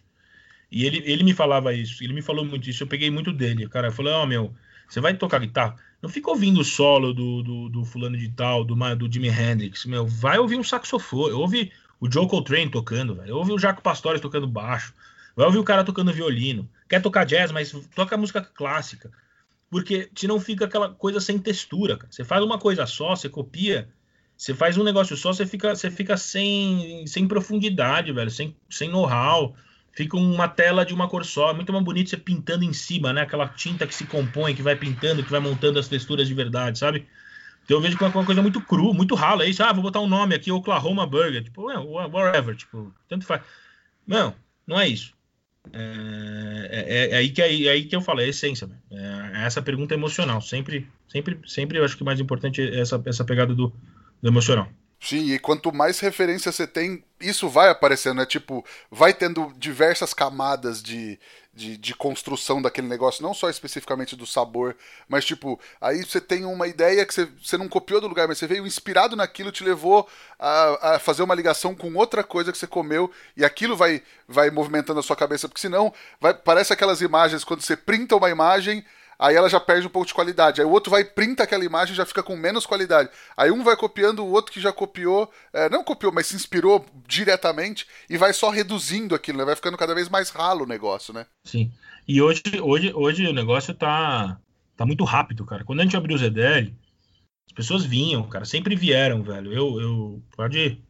E 0.68 0.84
ele, 0.84 1.00
ele 1.06 1.22
me 1.22 1.32
falava 1.32 1.72
isso, 1.72 2.02
ele 2.02 2.12
me 2.12 2.20
falou 2.20 2.44
muito 2.44 2.68
isso, 2.68 2.82
eu 2.82 2.88
peguei 2.88 3.08
muito 3.08 3.32
dele. 3.32 3.68
Cara, 3.68 3.86
eu 3.86 3.92
falei, 3.92 4.12
ó, 4.12 4.24
oh, 4.24 4.26
meu, 4.26 4.52
você 4.88 5.00
vai 5.00 5.14
tocar 5.14 5.38
guitarra? 5.38 5.76
Não 6.02 6.10
fica 6.10 6.28
ouvindo 6.28 6.60
o 6.60 6.64
solo 6.64 7.14
do, 7.14 7.40
do, 7.44 7.68
do, 7.68 7.84
fulano 7.84 8.16
de 8.16 8.28
tal, 8.30 8.64
do, 8.64 8.74
do 8.96 9.12
Jimi 9.12 9.28
Hendrix, 9.28 9.84
meu, 9.84 10.04
vai 10.04 10.40
ouvir 10.40 10.56
um 10.56 10.64
saxofone, 10.64 11.32
ouve 11.32 11.70
o 12.00 12.10
Joe 12.10 12.26
Coltrane 12.26 12.68
tocando, 12.68 13.14
velho, 13.14 13.36
ouve 13.36 13.52
o 13.52 13.58
Jaco 13.60 13.80
Pastores 13.80 14.20
tocando 14.20 14.48
baixo, 14.48 14.92
vai 15.36 15.46
ouvir 15.46 15.58
o 15.58 15.64
cara 15.64 15.84
tocando 15.84 16.12
violino, 16.12 16.68
quer 16.88 17.00
tocar 17.00 17.24
jazz, 17.24 17.52
mas 17.52 17.70
toca 17.94 18.16
música 18.16 18.42
clássica, 18.42 19.08
porque 19.70 20.10
senão 20.16 20.40
fica 20.40 20.64
aquela 20.64 20.88
coisa 20.92 21.20
sem 21.20 21.38
textura, 21.38 21.96
cara. 21.96 22.10
Você 22.10 22.24
faz 22.24 22.42
uma 22.42 22.58
coisa 22.58 22.84
só, 22.86 23.14
você 23.14 23.28
copia, 23.28 23.88
você 24.37 24.55
faz 24.55 24.76
um 24.76 24.85
negócio 24.85 25.16
só, 25.16 25.32
você 25.32 25.47
fica, 25.47 25.74
você 25.74 25.91
fica 25.91 26.16
sem, 26.16 27.07
sem 27.07 27.26
profundidade, 27.26 28.12
velho, 28.12 28.30
sem, 28.30 28.55
sem 28.68 28.91
know-how, 28.91 29.55
fica 29.93 30.16
uma 30.16 30.49
tela 30.49 30.85
de 30.85 30.93
uma 30.93 31.09
cor 31.09 31.24
só. 31.24 31.51
É 31.51 31.55
muito 31.55 31.72
mais 31.72 31.85
bonito 31.85 32.11
você 32.11 32.16
pintando 32.16 32.64
em 32.64 32.72
cima, 32.72 33.12
né? 33.12 33.22
Aquela 33.22 33.49
tinta 33.49 33.87
que 33.87 33.95
se 33.95 34.05
compõe, 34.05 34.55
que 34.55 34.62
vai 34.62 34.76
pintando, 34.76 35.22
que 35.22 35.30
vai 35.30 35.41
montando 35.41 35.78
as 35.78 35.89
texturas 35.89 36.26
de 36.26 36.35
verdade, 36.35 36.78
sabe? 36.78 37.07
Então 37.64 37.78
eu 37.78 37.80
vejo 37.80 37.97
que 37.97 38.05
é 38.05 38.07
uma 38.07 38.24
coisa 38.24 38.43
muito 38.43 38.61
cru, 38.61 38.93
muito 38.93 39.14
rala. 39.14 39.45
É 39.45 39.49
isso, 39.49 39.62
ah, 39.62 39.72
vou 39.72 39.82
botar 39.82 40.01
um 40.01 40.09
nome 40.09 40.35
aqui, 40.35 40.51
Oklahoma 40.51 41.07
Burger. 41.07 41.43
Tipo, 41.43 41.62
whatever, 41.62 42.55
tipo, 42.57 42.93
tanto 43.09 43.24
faz. 43.24 43.41
Não, 44.07 44.35
não 44.66 44.78
é 44.78 44.89
isso. 44.89 45.14
É, 45.72 46.68
é, 46.70 47.11
é 47.12 47.16
aí, 47.16 47.30
que, 47.30 47.41
é, 47.41 47.64
é, 47.64 47.70
aí 47.70 47.85
que 47.85 47.97
eu 47.97 48.03
falo, 48.03 48.20
é 48.20 48.24
a 48.24 48.28
essência. 48.28 48.68
É, 48.91 49.41
é, 49.41 49.47
essa 49.47 49.62
pergunta 49.62 49.95
emocional. 49.95 50.43
Sempre, 50.43 50.87
sempre, 51.09 51.41
sempre 51.47 51.78
eu 51.78 51.85
acho 51.85 51.97
que 51.97 52.03
o 52.03 52.07
mais 52.07 52.20
importante 52.20 52.61
é 52.61 52.80
essa, 52.80 53.03
essa 53.07 53.24
pegada 53.24 53.55
do, 53.55 53.72
do. 54.31 54.68
Sim, 55.05 55.35
e 55.35 55.39
quanto 55.39 55.70
mais 55.70 56.01
referência 56.01 56.51
você 56.51 56.66
tem, 56.66 57.05
isso 57.20 57.47
vai 57.47 57.68
aparecendo, 57.68 58.16
né? 58.16 58.25
Tipo, 58.25 58.64
vai 58.91 59.12
tendo 59.12 59.53
diversas 59.59 60.14
camadas 60.14 60.83
de, 60.83 61.20
de, 61.53 61.77
de, 61.77 61.95
construção 61.95 62.62
daquele 62.62 62.89
negócio, 62.89 63.22
não 63.22 63.35
só 63.35 63.51
especificamente 63.51 64.16
do 64.16 64.27
sabor, 64.27 64.75
mas 65.07 65.27
tipo, 65.27 65.61
aí 65.79 66.03
você 66.03 66.22
tem 66.22 66.47
uma 66.47 66.66
ideia 66.66 67.05
que 67.05 67.12
você, 67.12 67.29
você 67.39 67.59
não 67.59 67.68
copiou 67.68 68.01
do 68.01 68.09
lugar, 68.09 68.27
mas 68.27 68.39
você 68.39 68.47
veio 68.47 68.66
inspirado 68.66 69.14
naquilo, 69.14 69.53
te 69.53 69.62
levou 69.62 70.09
a, 70.39 70.95
a 70.95 70.99
fazer 70.99 71.22
uma 71.22 71.35
ligação 71.35 71.75
com 71.75 71.95
outra 71.95 72.25
coisa 72.25 72.51
que 72.51 72.57
você 72.57 72.66
comeu, 72.66 73.12
e 73.37 73.45
aquilo 73.45 73.77
vai, 73.77 74.03
vai 74.27 74.51
movimentando 74.51 75.01
a 75.01 75.03
sua 75.03 75.16
cabeça, 75.16 75.47
porque 75.47 75.61
senão 75.61 75.93
vai, 76.18 76.33
parece 76.33 76.72
aquelas 76.72 77.03
imagens 77.03 77.45
quando 77.45 77.61
você 77.61 77.77
printa 77.77 78.16
uma 78.16 78.31
imagem 78.31 78.83
aí 79.18 79.34
ela 79.36 79.48
já 79.48 79.60
perde 79.60 79.86
um 79.86 79.90
pouco 79.90 80.06
de 80.06 80.14
qualidade. 80.14 80.60
Aí 80.60 80.66
o 80.66 80.70
outro 80.70 80.90
vai 80.90 81.04
printa 81.04 81.42
aquela 81.42 81.64
imagem 81.64 81.92
e 81.92 81.96
já 81.96 82.06
fica 82.06 82.22
com 82.22 82.36
menos 82.36 82.66
qualidade. 82.66 83.10
Aí 83.36 83.50
um 83.50 83.62
vai 83.62 83.76
copiando 83.76 84.20
o 84.20 84.30
outro 84.30 84.52
que 84.52 84.60
já 84.60 84.72
copiou, 84.72 85.30
é, 85.52 85.68
não 85.68 85.84
copiou, 85.84 86.12
mas 86.12 86.26
se 86.26 86.36
inspirou 86.36 86.84
diretamente 87.06 87.86
e 88.08 88.16
vai 88.16 88.32
só 88.32 88.50
reduzindo 88.50 89.14
aquilo, 89.14 89.38
né? 89.38 89.44
Vai 89.44 89.56
ficando 89.56 89.76
cada 89.76 89.94
vez 89.94 90.08
mais 90.08 90.30
ralo 90.30 90.64
o 90.64 90.68
negócio, 90.68 91.12
né? 91.12 91.26
Sim. 91.44 91.70
E 92.06 92.20
hoje, 92.20 92.42
hoje, 92.60 92.92
hoje 92.94 93.26
o 93.26 93.32
negócio 93.32 93.74
tá, 93.74 94.38
tá 94.76 94.84
muito 94.84 95.04
rápido, 95.04 95.44
cara. 95.44 95.64
Quando 95.64 95.80
a 95.80 95.82
gente 95.82 95.96
abriu 95.96 96.16
o 96.16 96.18
ZDL, 96.18 96.74
as 97.46 97.54
pessoas 97.54 97.84
vinham, 97.84 98.22
cara, 98.28 98.44
sempre 98.44 98.76
vieram, 98.76 99.22
velho. 99.22 99.52
Eu, 99.52 99.80
eu 99.80 100.22
pode. 100.36 100.82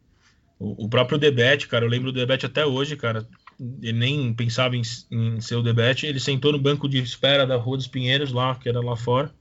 O, 0.57 0.85
o 0.85 0.89
próprio 0.89 1.17
Debete, 1.17 1.67
cara, 1.67 1.85
eu 1.85 1.89
lembro 1.89 2.11
do 2.11 2.19
Debete 2.19 2.45
até 2.45 2.65
hoje, 2.65 2.95
cara 2.95 3.27
ele 3.59 3.97
nem 3.97 4.33
pensava 4.33 4.75
em, 4.75 4.81
em 5.11 5.39
ser 5.39 5.55
o 5.55 5.63
debate, 5.63 6.05
ele 6.05 6.19
sentou 6.19 6.51
no 6.51 6.59
banco 6.59 6.87
de 6.87 6.99
espera 6.99 7.45
da 7.45 7.55
Rua 7.55 7.77
dos 7.77 7.87
Pinheiros, 7.87 8.31
lá, 8.31 8.55
que 8.55 8.67
era 8.67 8.79
lá 8.79 8.95
fora, 8.95 9.33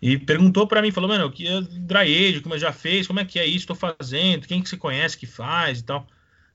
e 0.00 0.18
perguntou 0.18 0.66
para 0.66 0.82
mim, 0.82 0.90
falou, 0.90 1.08
mano, 1.08 1.30
que 1.30 1.46
é 1.46 1.60
dry 1.60 2.28
age, 2.28 2.40
como 2.40 2.56
eu 2.56 2.58
já 2.58 2.72
fez, 2.72 3.06
como 3.06 3.20
é 3.20 3.24
que 3.24 3.38
é 3.38 3.46
isso, 3.46 3.68
tô 3.68 3.74
fazendo, 3.74 4.48
quem 4.48 4.60
que 4.60 4.68
você 4.68 4.76
conhece 4.76 5.16
que 5.16 5.26
faz 5.26 5.78
e 5.78 5.84
tal. 5.84 6.06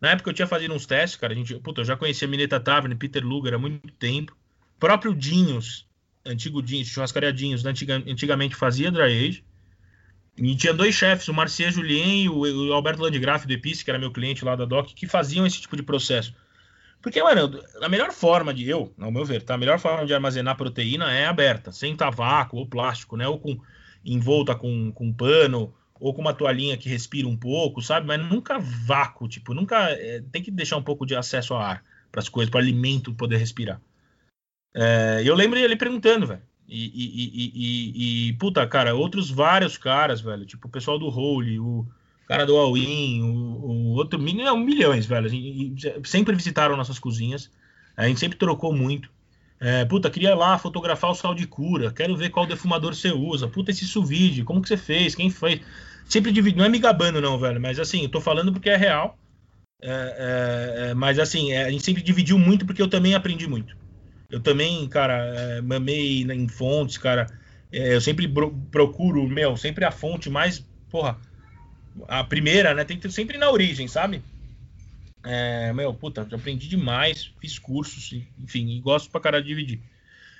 Na 0.01 0.09
época 0.09 0.29
eu 0.29 0.33
tinha 0.33 0.47
fazido 0.47 0.73
uns 0.73 0.85
testes, 0.85 1.17
cara, 1.17 1.33
a 1.33 1.35
gente, 1.35 1.55
puta, 1.55 1.81
eu 1.81 1.85
já 1.85 1.95
conhecia 1.95 2.27
Mineta 2.27 2.59
Tavern, 2.59 2.93
Peter 2.95 3.25
Luger 3.25 3.53
há 3.53 3.57
muito 3.57 3.87
tempo. 3.93 4.33
O 4.75 4.79
próprio 4.79 5.15
Dinhos, 5.15 5.87
antigo 6.25 6.61
Dinhos, 6.61 6.89
churrascaria 6.89 7.31
Dinhos, 7.31 7.65
antiga, 7.65 8.03
antigamente 8.05 8.53
fazia 8.53 8.91
dry 8.91 9.27
age. 9.27 9.43
E 10.37 10.55
tinha 10.55 10.73
dois 10.73 10.93
chefes, 10.93 11.27
o 11.29 11.33
Marcia 11.33 11.71
Julien 11.71 12.25
e 12.25 12.29
o, 12.29 12.41
o 12.41 12.73
Alberto 12.73 13.01
Landgraf 13.01 13.47
do 13.47 13.53
Epice, 13.53 13.83
que 13.83 13.89
era 13.89 13.97
meu 13.97 14.11
cliente 14.11 14.45
lá 14.45 14.55
da 14.55 14.65
DOC, 14.65 14.93
que 14.93 15.07
faziam 15.07 15.47
esse 15.47 15.61
tipo 15.61 15.75
de 15.75 15.81
processo. 15.81 16.33
Porque, 17.07 17.23
mano, 17.23 17.57
a 17.81 17.87
melhor 17.87 18.11
forma 18.11 18.53
de 18.53 18.67
eu, 18.67 18.93
ao 18.99 19.09
meu 19.09 19.23
ver, 19.23 19.41
tá? 19.41 19.53
A 19.53 19.57
melhor 19.57 19.79
forma 19.79 20.05
de 20.05 20.13
armazenar 20.13 20.57
proteína 20.57 21.09
é 21.09 21.25
aberta, 21.25 21.71
sem 21.71 21.95
tabaco 21.95 22.57
ou 22.57 22.67
plástico, 22.67 23.15
né? 23.15 23.25
Ou 23.25 23.39
com 23.39 23.57
envolta 24.03 24.53
com, 24.53 24.91
com 24.91 25.13
pano, 25.13 25.73
ou 26.01 26.13
com 26.13 26.19
uma 26.19 26.33
toalhinha 26.33 26.75
que 26.75 26.89
respira 26.89 27.25
um 27.25 27.37
pouco, 27.37 27.81
sabe? 27.81 28.05
Mas 28.05 28.19
nunca 28.19 28.59
vácuo, 28.59 29.29
tipo, 29.29 29.53
nunca. 29.53 29.89
É, 29.91 30.21
tem 30.33 30.43
que 30.43 30.51
deixar 30.51 30.75
um 30.75 30.83
pouco 30.83 31.05
de 31.05 31.15
acesso 31.15 31.53
a 31.53 31.65
ar 31.65 31.83
para 32.11 32.19
as 32.19 32.27
coisas, 32.27 32.51
para 32.51 32.59
alimento 32.59 33.13
poder 33.13 33.37
respirar. 33.37 33.79
É, 34.75 35.21
eu 35.23 35.33
lembro 35.33 35.57
ele 35.57 35.77
perguntando, 35.77 36.27
velho. 36.27 36.41
E, 36.67 36.87
e, 36.87 37.51
e, 37.55 38.27
e, 38.27 38.33
puta, 38.33 38.67
cara, 38.67 38.93
outros 38.93 39.31
vários 39.31 39.77
caras, 39.77 40.19
velho, 40.19 40.45
tipo 40.45 40.67
o 40.67 40.71
pessoal 40.71 40.99
do 40.99 41.07
Holy, 41.07 41.57
o, 41.57 41.87
cara 42.27 42.45
do 42.45 42.57
All-In, 42.57 43.21
o, 43.21 43.25
o, 43.25 43.93
outro 43.95 44.19
milhão, 44.19 44.57
milhões, 44.57 45.05
velho. 45.05 45.29
sempre 46.03 46.35
visitaram 46.35 46.75
nossas 46.75 46.99
cozinhas. 46.99 47.49
A 47.95 48.07
gente 48.07 48.19
sempre 48.19 48.37
trocou 48.37 48.73
muito. 48.73 49.09
É, 49.59 49.85
puta, 49.85 50.09
queria 50.09 50.35
lá 50.35 50.57
fotografar 50.59 51.09
o 51.09 51.15
sal 51.15 51.33
de 51.33 51.47
cura. 51.47 51.91
Quero 51.91 52.15
ver 52.15 52.29
qual 52.29 52.45
defumador 52.45 52.93
você 52.93 53.11
usa. 53.11 53.47
Puta, 53.47 53.71
esse 53.71 53.85
sous 53.85 54.09
como 54.45 54.61
que 54.61 54.67
você 54.67 54.77
fez? 54.77 55.15
Quem 55.15 55.29
fez? 55.29 55.61
Sempre 56.05 56.31
dividi, 56.31 56.57
não 56.57 56.65
é 56.65 56.69
me 56.69 56.79
gabando, 56.79 57.21
não, 57.21 57.39
velho. 57.39 57.59
Mas 57.59 57.79
assim, 57.79 58.03
eu 58.03 58.09
tô 58.09 58.21
falando 58.21 58.51
porque 58.51 58.69
é 58.69 58.77
real. 58.77 59.17
É, 59.81 59.89
é, 59.89 60.89
é 60.89 60.93
mas 60.93 61.17
assim, 61.17 61.51
é, 61.53 61.63
a 61.65 61.71
gente 61.71 61.83
sempre 61.83 62.03
dividiu 62.03 62.37
muito 62.37 62.65
porque 62.65 62.81
eu 62.81 62.87
também 62.89 63.15
aprendi 63.15 63.47
muito. 63.47 63.75
Eu 64.29 64.41
também, 64.41 64.87
cara, 64.89 65.15
é, 65.15 65.61
mamei 65.61 66.23
em 66.23 66.47
fontes, 66.49 66.97
cara. 66.97 67.27
eu 67.71 68.01
sempre 68.01 68.31
procuro, 68.69 69.27
meu, 69.27 69.55
sempre 69.55 69.85
a 69.85 69.91
fonte 69.91 70.29
mais, 70.29 70.65
porra, 70.89 71.17
a 72.07 72.23
primeira, 72.23 72.73
né? 72.73 72.83
Tem 72.83 72.97
que 72.97 73.03
ter 73.03 73.11
sempre 73.11 73.37
na 73.37 73.49
origem, 73.49 73.87
sabe? 73.87 74.21
É, 75.23 75.73
meu, 75.73 75.93
puta, 75.93 76.21
aprendi 76.21 76.67
demais, 76.67 77.31
fiz 77.39 77.59
cursos, 77.59 78.13
enfim, 78.39 78.69
e 78.69 78.79
gosto 78.79 79.09
pra 79.09 79.19
caralho 79.19 79.43
de 79.43 79.49
dividir. 79.49 79.81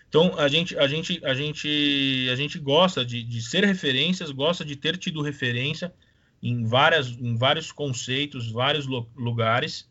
Então 0.09 0.39
a 0.39 0.47
gente, 0.47 0.77
a 0.77 0.87
gente, 0.87 1.19
a 1.25 1.33
gente, 1.33 2.27
a 2.31 2.35
gente 2.35 2.59
gosta 2.59 3.05
de, 3.05 3.21
de 3.21 3.41
ser 3.41 3.65
referências, 3.65 4.31
gosta 4.31 4.63
de 4.63 4.75
ter 4.75 4.97
tido 4.97 5.21
referência 5.21 5.93
em 6.41 6.63
várias, 6.63 7.09
em 7.09 7.35
vários 7.35 7.71
conceitos, 7.71 8.51
vários 8.51 8.87
lugares. 9.15 9.89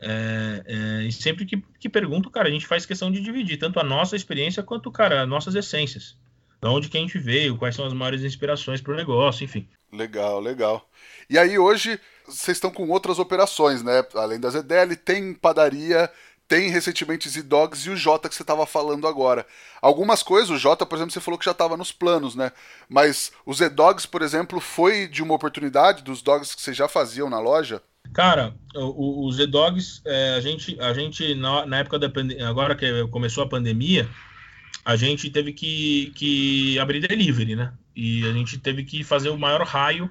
É, 0.00 0.64
é, 0.66 1.04
e 1.04 1.12
sempre 1.12 1.46
que, 1.46 1.62
que 1.78 1.88
pergunto, 1.88 2.30
cara, 2.30 2.48
a 2.48 2.50
gente 2.50 2.66
faz 2.66 2.84
questão 2.84 3.12
de 3.12 3.20
dividir 3.20 3.58
tanto 3.58 3.78
a 3.78 3.84
nossa 3.84 4.16
experiência 4.16 4.62
quanto, 4.62 4.90
cara, 4.90 5.22
as 5.22 5.28
nossas 5.28 5.54
essências. 5.54 6.16
De 6.60 6.68
onde 6.68 6.88
que 6.88 6.96
a 6.96 7.00
gente 7.00 7.18
veio, 7.18 7.56
quais 7.56 7.76
são 7.76 7.86
as 7.86 7.92
maiores 7.92 8.24
inspirações 8.24 8.80
para 8.80 8.94
o 8.94 8.96
negócio, 8.96 9.44
enfim. 9.44 9.68
Legal, 9.92 10.40
legal. 10.40 10.90
E 11.28 11.38
aí 11.38 11.58
hoje 11.58 11.98
vocês 12.26 12.56
estão 12.56 12.70
com 12.70 12.88
outras 12.88 13.18
operações, 13.18 13.82
né? 13.82 14.04
Além 14.14 14.40
da 14.40 14.50
ZDL, 14.50 14.96
tem 14.96 15.34
padaria, 15.34 16.10
tem 16.48 16.70
recentemente 16.70 17.28
Z-Dogs 17.28 17.86
e 17.86 17.90
o 17.90 17.96
Jota 17.96 18.28
que 18.28 18.34
você 18.34 18.42
estava 18.42 18.66
falando 18.66 19.06
agora. 19.06 19.46
Algumas 19.80 20.22
coisas, 20.22 20.50
o 20.50 20.58
Jota, 20.58 20.86
por 20.86 20.96
exemplo, 20.96 21.12
você 21.12 21.20
falou 21.20 21.38
que 21.38 21.44
já 21.44 21.50
estava 21.52 21.76
nos 21.76 21.92
planos, 21.92 22.34
né? 22.34 22.52
Mas 22.88 23.32
o 23.44 23.52
Z-Dogs, 23.52 24.06
por 24.06 24.22
exemplo, 24.22 24.60
foi 24.60 25.06
de 25.06 25.22
uma 25.22 25.34
oportunidade 25.34 26.02
dos 26.02 26.22
dogs 26.22 26.54
que 26.54 26.62
vocês 26.62 26.76
já 26.76 26.88
faziam 26.88 27.28
na 27.28 27.38
loja? 27.38 27.82
Cara, 28.12 28.54
o, 28.74 29.26
o 29.26 29.32
Z-Dogs, 29.32 30.02
é, 30.04 30.34
a 30.34 30.40
gente, 30.40 30.78
a 30.80 30.92
gente 30.92 31.34
na, 31.34 31.66
na 31.66 31.78
época 31.78 31.98
da 31.98 32.08
pandemia, 32.08 32.48
agora 32.48 32.74
que 32.74 33.06
começou 33.08 33.44
a 33.44 33.48
pandemia, 33.48 34.08
a 34.84 34.96
gente 34.96 35.30
teve 35.30 35.52
que, 35.52 36.12
que 36.14 36.78
abrir 36.78 37.00
delivery, 37.00 37.56
né? 37.56 37.72
E 37.96 38.24
a 38.26 38.32
gente 38.32 38.58
teve 38.58 38.84
que 38.84 39.02
fazer 39.02 39.30
o 39.30 39.38
maior 39.38 39.62
raio 39.62 40.10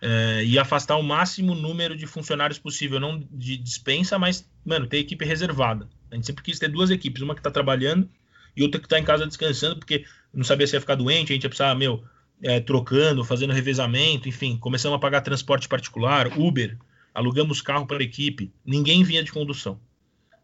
é, 0.00 0.44
e 0.44 0.58
afastar 0.58 0.96
o 0.96 1.02
máximo 1.02 1.54
número 1.54 1.96
de 1.96 2.06
funcionários 2.06 2.58
possível, 2.58 3.00
não 3.00 3.18
de 3.30 3.56
dispensa, 3.56 4.18
mas, 4.18 4.48
mano, 4.64 4.86
ter 4.86 4.98
equipe 4.98 5.24
reservada. 5.24 5.88
A 6.10 6.14
gente 6.14 6.26
sempre 6.26 6.42
quis 6.42 6.58
ter 6.58 6.68
duas 6.68 6.90
equipes, 6.90 7.22
uma 7.22 7.34
que 7.34 7.42
tá 7.42 7.50
trabalhando 7.50 8.08
e 8.56 8.62
outra 8.62 8.80
que 8.80 8.88
tá 8.88 8.98
em 8.98 9.04
casa 9.04 9.26
descansando, 9.26 9.76
porque 9.76 10.04
não 10.32 10.44
sabia 10.44 10.66
se 10.66 10.76
ia 10.76 10.80
ficar 10.80 10.94
doente, 10.94 11.32
a 11.32 11.34
gente 11.34 11.44
ia 11.44 11.48
precisar, 11.48 11.74
meu, 11.74 12.04
é, 12.42 12.60
trocando, 12.60 13.24
fazendo 13.24 13.52
revezamento, 13.52 14.28
enfim, 14.28 14.56
começamos 14.56 14.96
a 14.96 15.00
pagar 15.00 15.20
transporte 15.20 15.68
particular, 15.68 16.38
Uber, 16.38 16.76
alugamos 17.14 17.60
carro 17.60 17.86
para 17.86 17.98
a 17.98 18.02
equipe, 18.02 18.52
ninguém 18.64 19.02
vinha 19.02 19.22
de 19.22 19.32
condução. 19.32 19.80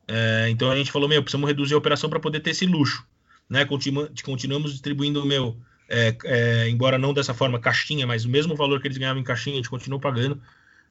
É, 0.09 0.48
então 0.50 0.70
a 0.70 0.76
gente 0.76 0.90
falou, 0.90 1.09
meu, 1.09 1.22
precisamos 1.22 1.48
reduzir 1.48 1.74
a 1.74 1.78
operação 1.78 2.11
para 2.11 2.20
poder 2.20 2.40
ter 2.40 2.50
esse 2.50 2.66
luxo 2.66 3.07
né? 3.53 3.66
Continu 3.66 4.09
continuamos 4.24 4.72
distribuindo 4.72 5.24
meu 5.26 5.59
é, 5.89 6.16
é, 6.24 6.68
embora 6.68 6.99
não 6.99 7.12
dessa 7.12 7.35
forma 7.35 7.59
caixinha, 7.59 8.07
mas 8.07 8.24
o 8.24 8.28
mesmo 8.28 8.57
valor 8.57 8.80
que 8.80 8.89
eles 8.89 8.99
ganhavam 8.99 9.20
em 9.20 9.24
caixinha, 9.24 9.55
a 9.55 9.59
gente 9.59 9.70
continuou 9.70 10.01
pagando. 10.01 10.41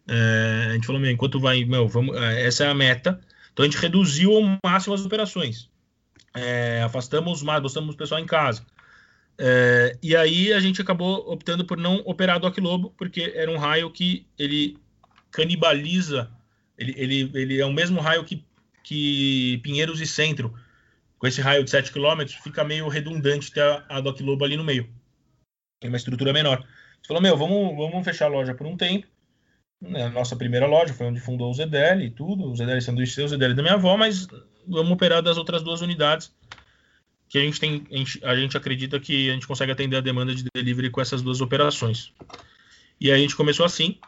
É, 0.08 0.68
a 0.70 0.74
gente 0.74 0.86
falou, 0.86 1.02
meu, 1.02 1.12
enquanto 1.12 1.39
vai, 1.39 1.64
meu, 1.66 1.88
vamos, 1.88 2.16
é, 2.16 2.46
essa 2.46 2.66
é 2.66 2.70
a 2.70 2.74
meta. 2.74 3.20
Então 3.54 3.64
a 3.64 3.68
gente 3.68 3.82
reduziu 3.82 4.34
ao 4.34 4.60
máximo 4.64 4.94
as 4.94 5.06
operações. 5.06 5.70
É, 6.34 6.82
afastamos 6.84 7.44
mais, 7.44 7.62
botamos 7.62 7.96
o 7.96 7.98
pessoal 7.98 8.22
em 8.22 8.26
casa. 8.26 8.66
É, 9.38 9.98
e 10.02 10.16
aí 10.16 10.54
a 10.54 10.60
gente 10.60 10.82
acabou 10.82 11.32
optando 11.32 11.66
por 11.66 11.78
não 11.78 11.96
operar 12.06 12.39
do 12.39 12.48
Aquilobo, 12.48 12.94
porque 12.98 13.34
era 13.36 13.50
um 13.50 13.58
raio 13.58 13.89
que 13.89 14.26
ele 14.38 14.78
canibaliza, 15.32 16.30
ele, 16.78 16.94
ele, 16.98 17.32
ele 17.34 17.60
é 17.60 17.66
o 17.66 17.74
mesmo 17.74 18.00
raio 18.02 18.24
que, 18.24 18.44
que 18.84 19.60
Pinheiros 19.64 20.02
e 20.02 20.06
Centro, 20.06 20.54
com 21.22 21.28
esse 21.28 21.39
raio 21.39 21.63
de 21.63 21.69
7 21.69 21.91
km, 21.91 22.26
fica 22.41 22.63
meio 22.63 22.88
redundante 22.88 23.51
ter 23.51 23.61
a, 23.88 24.01
Doc 24.01 24.19
Lobo 24.22 24.43
ali 24.43 24.57
no 24.57 24.63
meio. 24.63 24.91
Tem 25.80 25.88
uma 25.88 25.97
estrutura 25.97 26.34
menor. 26.34 26.65
Você 26.99 27.07
falou, 27.07 27.22
meu, 27.22 27.38
vamos, 27.38 27.78
vamos 27.78 28.03
fechar 28.03 28.26
a 28.26 28.30
loja 28.30 28.55
por 28.55 28.65
um 28.65 28.76
tempo. 28.76 29.05
Né, 29.80 30.09
nossa 30.09 30.36
primeira 30.36 30.65
loja 30.65 30.95
foi 30.95 31.05
onde 31.05 31.19
fundou 31.19 31.51
o 31.51 31.53
ZDL 31.53 32.01
e 32.01 32.09
tudo. 32.09 32.49
O 32.49 32.55
ZDL 32.55 32.80
o 32.80 33.05
seu, 33.05 33.26
o 33.26 33.28
ZDL 33.28 33.53
da 33.53 33.61
minha 33.61 33.76
avó, 33.76 33.95
mas 33.95 34.28
vamos 34.67 34.91
operar 34.91 35.22
das 35.22 35.38
outras 35.38 35.61
duas 35.61 35.82
unidades 35.82 36.34
que 37.30 37.38
a 37.38 37.41
gente 37.41 37.59
tem, 37.59 37.86
a 37.91 37.97
gente, 37.97 38.26
a 38.26 38.36
gente 38.36 38.57
acredita 38.57 38.99
que 38.99 39.30
a 39.30 39.34
gente 39.34 39.45
consegue 39.45 39.72
atender 39.72 39.97
a 39.97 40.01
demanda 40.01 40.34
de 40.34 40.43
delivery 40.55 40.89
com 40.89 41.01
essas 41.01 41.22
duas 41.22 41.39
operações. 41.39 42.11
E 42.99 43.11
aí 43.11 43.19
a 43.19 43.22
gente 43.22 43.36
começou 43.36 43.63
assim. 43.63 43.99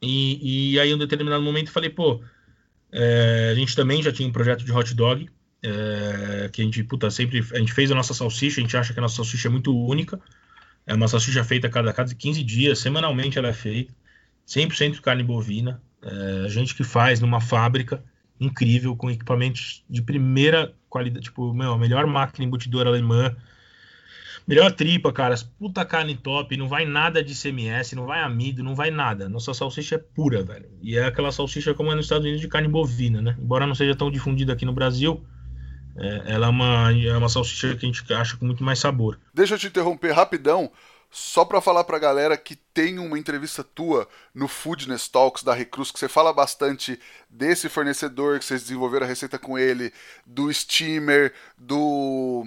E, 0.00 0.72
e 0.72 0.80
aí, 0.80 0.88
em 0.88 0.94
um 0.94 0.98
determinado 0.98 1.42
momento, 1.42 1.70
falei, 1.70 1.90
pô, 1.90 2.24
é, 2.90 3.50
a 3.52 3.54
gente 3.54 3.76
também 3.76 4.02
já 4.02 4.10
tinha 4.10 4.26
um 4.26 4.32
projeto 4.32 4.64
de 4.64 4.72
hot 4.72 4.94
dog 4.94 5.28
é, 5.64 6.50
que 6.52 6.60
a 6.60 6.64
gente, 6.64 6.84
puta, 6.84 7.10
sempre, 7.10 7.42
a 7.52 7.58
gente 7.58 7.72
fez 7.72 7.90
a 7.90 7.94
nossa 7.94 8.12
salsicha, 8.12 8.60
a 8.60 8.62
gente 8.62 8.76
acha 8.76 8.92
que 8.92 8.98
a 8.98 9.02
nossa 9.02 9.16
salsicha 9.16 9.48
é 9.48 9.50
muito 9.50 9.74
única, 9.74 10.20
é 10.86 10.94
uma 10.94 11.08
salsicha 11.08 11.42
feita 11.42 11.66
a 11.68 11.70
cada, 11.70 11.92
cada 11.92 12.14
15 12.14 12.44
dias, 12.44 12.78
semanalmente 12.78 13.38
ela 13.38 13.48
é 13.48 13.52
feita, 13.54 13.94
100% 14.46 15.00
carne 15.00 15.22
bovina, 15.22 15.80
é, 16.02 16.44
a 16.44 16.48
gente 16.48 16.74
que 16.74 16.84
faz 16.84 17.18
numa 17.20 17.40
fábrica 17.40 18.04
incrível, 18.38 18.94
com 18.94 19.10
equipamentos 19.10 19.82
de 19.88 20.02
primeira 20.02 20.74
qualidade, 20.90 21.24
tipo, 21.24 21.54
meu, 21.54 21.72
a 21.72 21.78
melhor 21.78 22.06
máquina 22.06 22.44
embutidora 22.44 22.90
alemã, 22.90 23.34
melhor 24.46 24.70
tripa, 24.72 25.10
cara, 25.12 25.34
puta 25.58 25.82
carne 25.82 26.14
top, 26.14 26.54
não 26.58 26.68
vai 26.68 26.84
nada 26.84 27.24
de 27.24 27.34
CMS, 27.34 27.94
não 27.94 28.04
vai 28.04 28.20
amido, 28.20 28.62
não 28.62 28.74
vai 28.74 28.90
nada. 28.90 29.30
Nossa 29.30 29.54
salsicha 29.54 29.94
é 29.94 29.98
pura, 29.98 30.42
velho. 30.42 30.68
E 30.82 30.98
é 30.98 31.06
aquela 31.06 31.32
salsicha 31.32 31.72
como 31.72 31.90
é 31.90 31.94
nos 31.94 32.04
Estados 32.04 32.24
Unidos 32.24 32.42
de 32.42 32.48
carne 32.48 32.68
bovina, 32.68 33.22
né? 33.22 33.34
Embora 33.40 33.66
não 33.66 33.74
seja 33.74 33.94
tão 33.94 34.10
difundida 34.10 34.52
aqui 34.52 34.66
no 34.66 34.72
Brasil, 34.74 35.24
é, 35.96 36.32
ela 36.34 36.46
é 36.46 36.50
uma, 36.50 36.92
é 36.92 37.16
uma 37.16 37.28
salsicha 37.28 37.76
que 37.76 37.86
a 37.86 37.88
gente 37.92 38.12
acha 38.12 38.36
com 38.36 38.44
muito 38.44 38.64
mais 38.64 38.78
sabor. 38.78 39.18
Deixa 39.32 39.54
eu 39.54 39.58
te 39.58 39.66
interromper 39.68 40.12
rapidão, 40.12 40.70
só 41.10 41.44
para 41.44 41.60
falar 41.60 41.84
pra 41.84 41.98
galera 41.98 42.36
que 42.36 42.56
tem 42.56 42.98
uma 42.98 43.18
entrevista 43.18 43.62
tua 43.62 44.08
no 44.34 44.48
Foodness 44.48 45.08
Talks 45.08 45.44
da 45.44 45.54
Recruz, 45.54 45.92
que 45.92 45.98
você 45.98 46.08
fala 46.08 46.32
bastante 46.32 46.98
desse 47.30 47.68
fornecedor, 47.68 48.38
que 48.38 48.44
vocês 48.44 48.62
desenvolveram 48.62 49.06
a 49.06 49.08
receita 49.08 49.38
com 49.38 49.56
ele, 49.56 49.92
do 50.26 50.52
steamer, 50.52 51.32
do 51.56 52.46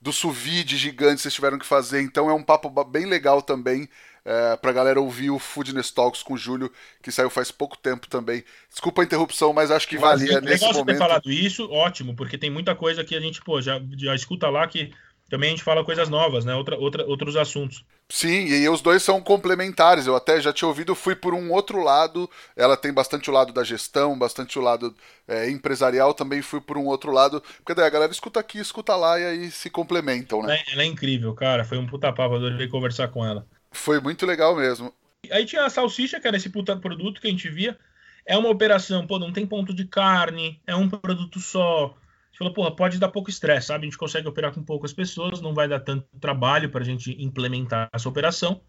do 0.00 0.12
sous 0.12 0.36
gigante 0.36 1.16
que 1.16 1.22
vocês 1.22 1.34
tiveram 1.34 1.58
que 1.58 1.66
fazer. 1.66 2.00
Então 2.00 2.30
é 2.30 2.34
um 2.34 2.42
papo 2.42 2.70
bem 2.84 3.04
legal 3.04 3.42
também 3.42 3.88
é, 4.28 4.56
pra 4.56 4.72
galera 4.72 5.00
ouvir 5.00 5.30
o 5.30 5.38
Foodness 5.38 5.90
Talks 5.90 6.22
com 6.22 6.34
o 6.34 6.38
Júlio, 6.38 6.70
que 7.02 7.10
saiu 7.10 7.30
faz 7.30 7.50
pouco 7.50 7.78
tempo 7.78 8.06
também. 8.06 8.44
Desculpa 8.68 9.00
a 9.00 9.04
interrupção, 9.04 9.54
mas 9.54 9.70
acho 9.70 9.88
que 9.88 9.96
valia 9.96 10.38
nesse 10.42 10.66
momento. 10.66 10.84
Ter 10.84 10.98
falado 10.98 11.32
isso, 11.32 11.66
ótimo, 11.70 12.14
porque 12.14 12.36
tem 12.36 12.50
muita 12.50 12.74
coisa 12.74 13.02
que 13.02 13.16
a 13.16 13.20
gente, 13.20 13.40
pô, 13.40 13.62
já, 13.62 13.80
já 13.96 14.14
escuta 14.14 14.50
lá 14.50 14.66
que 14.66 14.92
também 15.30 15.48
a 15.48 15.50
gente 15.52 15.62
fala 15.62 15.82
coisas 15.82 16.10
novas, 16.10 16.44
né? 16.44 16.54
Outra, 16.54 16.76
outra, 16.76 17.06
outros 17.06 17.36
assuntos. 17.36 17.82
Sim, 18.10 18.46
e 18.46 18.68
os 18.68 18.82
dois 18.82 19.02
são 19.02 19.20
complementares. 19.20 20.06
Eu 20.06 20.16
até 20.16 20.38
já 20.40 20.52
tinha 20.52 20.68
ouvido, 20.68 20.94
fui 20.94 21.14
por 21.14 21.32
um 21.32 21.50
outro 21.50 21.82
lado. 21.82 22.28
Ela 22.54 22.76
tem 22.76 22.92
bastante 22.92 23.30
o 23.30 23.32
lado 23.32 23.52
da 23.52 23.64
gestão, 23.64 24.18
bastante 24.18 24.58
o 24.58 24.62
lado 24.62 24.94
é, 25.26 25.50
empresarial, 25.50 26.12
também 26.12 26.42
fui 26.42 26.60
por 26.60 26.76
um 26.76 26.84
outro 26.84 27.12
lado. 27.12 27.42
Porque 27.58 27.74
daí 27.74 27.86
a 27.86 27.90
galera 27.90 28.12
escuta 28.12 28.40
aqui, 28.40 28.58
escuta 28.58 28.94
lá 28.94 29.18
e 29.18 29.24
aí 29.24 29.50
se 29.50 29.70
complementam, 29.70 30.42
né? 30.42 30.62
Ela 30.72 30.82
é, 30.82 30.86
incrível, 30.86 31.34
cara. 31.34 31.64
Foi 31.64 31.78
um 31.78 31.86
puta 31.86 32.12
papo, 32.12 32.34
adorei 32.34 32.68
conversar 32.68 33.08
com 33.08 33.24
ela. 33.24 33.46
Foi 33.70 34.00
muito 34.00 34.26
legal 34.26 34.56
mesmo. 34.56 34.92
Aí 35.30 35.44
tinha 35.44 35.64
a 35.64 35.70
salsicha, 35.70 36.20
que 36.20 36.26
era 36.28 36.36
esse 36.36 36.48
puta 36.48 36.76
produto 36.76 37.20
que 37.20 37.26
a 37.26 37.30
gente 37.30 37.48
via. 37.48 37.78
É 38.24 38.36
uma 38.36 38.50
operação, 38.50 39.06
pô, 39.06 39.18
não 39.18 39.32
tem 39.32 39.46
ponto 39.46 39.72
de 39.72 39.84
carne, 39.84 40.60
é 40.66 40.74
um 40.74 40.88
produto 40.88 41.40
só. 41.40 41.86
A 41.86 42.30
gente 42.30 42.38
falou, 42.38 42.52
porra, 42.52 42.76
pode 42.76 42.98
dar 42.98 43.08
pouco 43.08 43.30
estresse, 43.30 43.68
sabe? 43.68 43.86
A 43.86 43.88
gente 43.88 43.98
consegue 43.98 44.28
operar 44.28 44.52
com 44.52 44.62
poucas 44.62 44.92
pessoas, 44.92 45.40
não 45.40 45.54
vai 45.54 45.66
dar 45.66 45.80
tanto 45.80 46.06
trabalho 46.20 46.70
para 46.70 46.82
a 46.82 46.84
gente 46.84 47.16
implementar 47.22 47.88
essa 47.92 48.08
operação. 48.08 48.60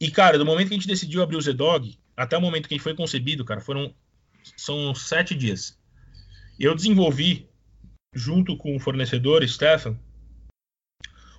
E, 0.00 0.10
cara, 0.10 0.38
do 0.38 0.46
momento 0.46 0.68
que 0.68 0.74
a 0.74 0.78
gente 0.78 0.86
decidiu 0.86 1.22
abrir 1.22 1.36
o 1.36 1.40
Z-Dog, 1.40 1.98
até 2.16 2.38
o 2.38 2.40
momento 2.40 2.68
que 2.68 2.74
ele 2.74 2.82
foi 2.82 2.94
concebido, 2.94 3.44
cara, 3.44 3.60
foram 3.60 3.92
são 4.56 4.94
sete 4.94 5.34
dias. 5.34 5.76
Eu 6.58 6.74
desenvolvi, 6.74 7.48
junto 8.14 8.56
com 8.56 8.76
o 8.76 8.80
fornecedor, 8.80 9.46
Stefan, 9.46 9.98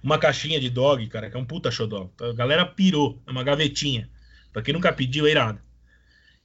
uma 0.03 0.17
caixinha 0.17 0.59
de 0.59 0.69
dog, 0.69 1.05
cara, 1.07 1.29
que 1.29 1.35
é 1.35 1.39
um 1.39 1.45
puta 1.45 1.71
xodó. 1.71 2.09
A 2.21 2.33
galera 2.33 2.65
pirou, 2.65 3.21
é 3.27 3.31
uma 3.31 3.43
gavetinha. 3.43 4.09
Pra 4.51 4.61
quem 4.61 4.73
nunca 4.73 4.91
pediu, 4.91 5.27
é 5.27 5.31
irado. 5.31 5.59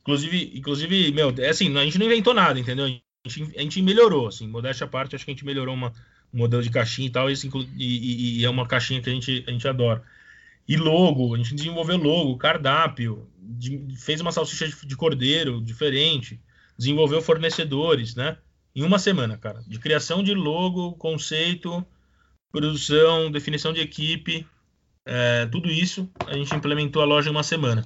Inclusive, 0.02 0.52
inclusive, 0.54 1.12
meu, 1.12 1.34
é 1.38 1.48
assim, 1.48 1.76
a 1.78 1.84
gente 1.84 1.98
não 1.98 2.06
inventou 2.06 2.34
nada, 2.34 2.60
entendeu? 2.60 2.84
A 2.84 2.88
gente, 3.28 3.56
a 3.56 3.62
gente 3.62 3.80
melhorou, 3.80 4.26
assim, 4.26 4.46
modéstia 4.46 4.84
à 4.84 4.88
parte, 4.88 5.16
acho 5.16 5.24
que 5.24 5.30
a 5.30 5.34
gente 5.34 5.46
melhorou 5.46 5.74
uma, 5.74 5.92
um 6.32 6.38
modelo 6.38 6.62
de 6.62 6.68
caixinha 6.68 7.08
e 7.08 7.10
tal, 7.10 7.30
e, 7.30 7.34
e, 7.78 8.40
e, 8.40 8.44
é 8.44 8.50
uma 8.50 8.66
caixinha 8.66 9.00
que 9.00 9.08
a 9.08 9.12
gente, 9.12 9.44
a 9.46 9.50
gente 9.50 9.66
adora. 9.66 10.02
E 10.68 10.76
logo, 10.76 11.34
a 11.34 11.38
gente 11.38 11.54
desenvolveu 11.54 11.96
logo, 11.96 12.36
cardápio, 12.36 13.26
de, 13.38 13.96
fez 13.96 14.20
uma 14.20 14.32
salsicha 14.32 14.68
de, 14.68 14.86
de 14.86 14.96
cordeiro 14.96 15.62
diferente, 15.62 16.38
desenvolveu 16.76 17.22
fornecedores, 17.22 18.14
né? 18.14 18.36
Em 18.74 18.82
uma 18.82 18.98
semana, 18.98 19.38
cara, 19.38 19.62
de 19.66 19.78
criação 19.78 20.22
de 20.22 20.34
logo, 20.34 20.94
conceito, 20.94 21.86
produção, 22.54 23.32
definição 23.32 23.72
de 23.72 23.80
equipe, 23.80 24.46
é, 25.04 25.44
tudo 25.46 25.68
isso 25.68 26.08
a 26.24 26.34
gente 26.34 26.54
implementou 26.54 27.02
a 27.02 27.04
loja 27.04 27.28
em 27.28 27.32
uma 27.32 27.42
semana. 27.42 27.84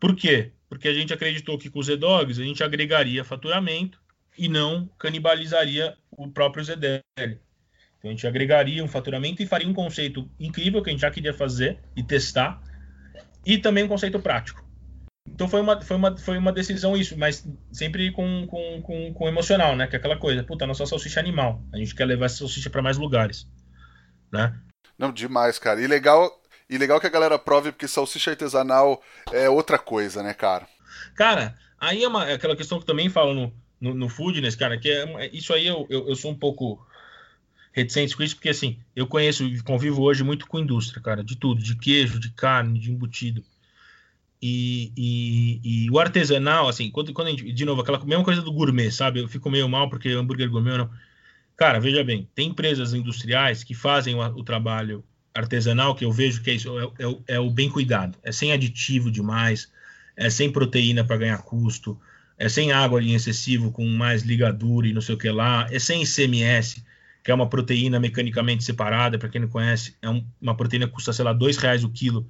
Por 0.00 0.16
quê? 0.16 0.50
Porque 0.66 0.88
a 0.88 0.94
gente 0.94 1.12
acreditou 1.12 1.58
que 1.58 1.68
com 1.68 1.78
o 1.78 1.82
Z-Dogs 1.82 2.40
a 2.40 2.44
gente 2.44 2.64
agregaria 2.64 3.22
faturamento 3.22 4.00
e 4.36 4.48
não 4.48 4.88
canibalizaria 4.98 5.94
o 6.10 6.26
próprio 6.26 6.64
ZDL. 6.64 7.02
Então 7.98 8.04
a 8.04 8.08
gente 8.08 8.26
agregaria 8.26 8.82
um 8.82 8.88
faturamento 8.88 9.42
e 9.42 9.46
faria 9.46 9.68
um 9.68 9.74
conceito 9.74 10.26
incrível 10.40 10.82
que 10.82 10.88
a 10.88 10.92
gente 10.92 11.02
já 11.02 11.10
queria 11.10 11.34
fazer 11.34 11.78
e 11.94 12.02
testar, 12.02 12.62
e 13.44 13.58
também 13.58 13.84
um 13.84 13.88
conceito 13.88 14.18
prático. 14.18 14.64
Então 15.28 15.46
foi 15.46 15.60
uma, 15.60 15.78
foi 15.82 15.96
uma, 15.98 16.16
foi 16.16 16.38
uma 16.38 16.50
decisão 16.50 16.96
isso, 16.96 17.16
mas 17.18 17.46
sempre 17.70 18.10
com, 18.10 18.46
com, 18.46 18.80
com, 18.80 19.12
com 19.12 19.28
emocional, 19.28 19.76
né? 19.76 19.86
Que 19.86 19.96
é 19.96 19.98
aquela 19.98 20.16
coisa, 20.16 20.42
puta, 20.42 20.66
nossa 20.66 20.86
salsicha 20.86 21.20
é 21.20 21.22
animal. 21.22 21.62
A 21.74 21.76
gente 21.76 21.94
quer 21.94 22.06
levar 22.06 22.24
essa 22.24 22.38
salsicha 22.38 22.70
para 22.70 22.80
mais 22.80 22.96
lugares 22.96 23.46
né? 24.32 24.58
Não, 24.98 25.12
demais, 25.12 25.58
cara. 25.58 25.80
E 25.80 25.86
legal, 25.86 26.40
e 26.68 26.78
legal 26.78 27.00
que 27.00 27.06
a 27.06 27.10
galera 27.10 27.38
prove, 27.38 27.70
porque 27.70 27.86
salsicha 27.86 28.30
artesanal 28.30 29.02
é 29.30 29.48
outra 29.48 29.78
coisa, 29.78 30.22
né, 30.22 30.32
cara? 30.32 30.66
Cara, 31.14 31.54
aí 31.78 32.02
é, 32.02 32.08
uma, 32.08 32.28
é 32.28 32.34
aquela 32.34 32.56
questão 32.56 32.80
que 32.80 32.86
também 32.86 33.10
falo 33.10 33.34
no, 33.34 33.52
no, 33.80 33.94
no 33.94 34.08
Foodness, 34.08 34.56
cara, 34.56 34.78
que 34.78 34.90
é, 34.90 35.30
isso 35.32 35.52
aí 35.52 35.66
eu, 35.66 35.86
eu, 35.90 36.08
eu, 36.08 36.14
sou 36.14 36.30
um 36.30 36.38
pouco 36.38 36.84
reticente 37.72 38.16
com 38.16 38.22
isso, 38.22 38.36
porque 38.36 38.48
assim, 38.48 38.78
eu 38.94 39.06
conheço 39.06 39.44
e 39.44 39.60
convivo 39.62 40.02
hoje 40.02 40.22
muito 40.22 40.46
com 40.46 40.58
indústria, 40.58 41.02
cara, 41.02 41.22
de 41.22 41.36
tudo, 41.36 41.62
de 41.62 41.76
queijo, 41.76 42.18
de 42.18 42.30
carne, 42.30 42.78
de 42.78 42.90
embutido. 42.90 43.44
E, 44.40 44.92
e, 44.96 45.60
e, 45.62 45.90
o 45.90 46.00
artesanal, 46.00 46.68
assim, 46.68 46.90
quando, 46.90 47.12
quando 47.12 47.30
gente, 47.30 47.52
de 47.52 47.64
novo, 47.64 47.80
aquela 47.80 48.04
mesma 48.04 48.24
coisa 48.24 48.42
do 48.42 48.52
gourmet, 48.52 48.90
sabe? 48.90 49.20
Eu 49.20 49.28
fico 49.28 49.48
meio 49.48 49.68
mal 49.68 49.88
porque 49.88 50.08
hambúrguer 50.08 50.50
gourmet 50.50 50.78
não. 50.78 50.90
Cara, 51.62 51.78
veja 51.78 52.02
bem, 52.02 52.28
tem 52.34 52.48
empresas 52.48 52.92
industriais 52.92 53.62
que 53.62 53.72
fazem 53.72 54.16
o, 54.16 54.18
o 54.18 54.42
trabalho 54.42 55.04
artesanal, 55.32 55.94
que 55.94 56.04
eu 56.04 56.10
vejo 56.10 56.42
que 56.42 56.50
é, 56.50 56.54
isso, 56.54 56.76
é, 56.76 56.82
é, 56.82 57.36
é, 57.36 57.38
o 57.38 57.48
bem 57.48 57.70
cuidado. 57.70 58.18
É 58.20 58.32
sem 58.32 58.52
aditivo 58.52 59.12
demais, 59.12 59.70
é 60.16 60.28
sem 60.28 60.50
proteína 60.50 61.04
para 61.04 61.18
ganhar 61.18 61.38
custo, 61.42 61.96
é 62.36 62.48
sem 62.48 62.72
água 62.72 63.00
em 63.00 63.14
excessivo 63.14 63.70
com 63.70 63.86
mais 63.86 64.22
ligadura 64.22 64.88
e 64.88 64.92
não 64.92 65.00
sei 65.00 65.14
o 65.14 65.18
que 65.18 65.30
lá, 65.30 65.68
é 65.70 65.78
sem 65.78 66.02
ICMS, 66.02 66.84
que 67.22 67.30
é 67.30 67.34
uma 67.34 67.48
proteína 67.48 68.00
mecanicamente 68.00 68.64
separada, 68.64 69.16
para 69.16 69.28
quem 69.28 69.42
não 69.42 69.48
conhece, 69.48 69.96
é 70.02 70.10
um, 70.10 70.26
uma 70.40 70.56
proteína 70.56 70.88
que 70.88 70.94
custa, 70.94 71.12
sei 71.12 71.24
lá, 71.24 71.32
dois 71.32 71.56
reais 71.58 71.84
o 71.84 71.90
quilo. 71.90 72.28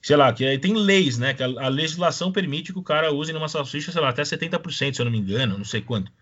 Sei 0.00 0.14
lá, 0.14 0.32
que 0.32 0.58
tem 0.58 0.74
leis, 0.74 1.18
né? 1.18 1.34
Que 1.34 1.42
a, 1.42 1.46
a 1.46 1.66
legislação 1.68 2.30
permite 2.30 2.72
que 2.72 2.78
o 2.78 2.84
cara 2.84 3.12
use 3.12 3.32
numa 3.32 3.48
salsicha, 3.48 3.90
sei 3.90 4.00
lá, 4.00 4.10
até 4.10 4.22
70%, 4.22 4.94
se 4.94 5.02
eu 5.02 5.04
não 5.06 5.10
me 5.10 5.18
engano, 5.18 5.58
não 5.58 5.64
sei 5.64 5.80
quanto. 5.80 6.12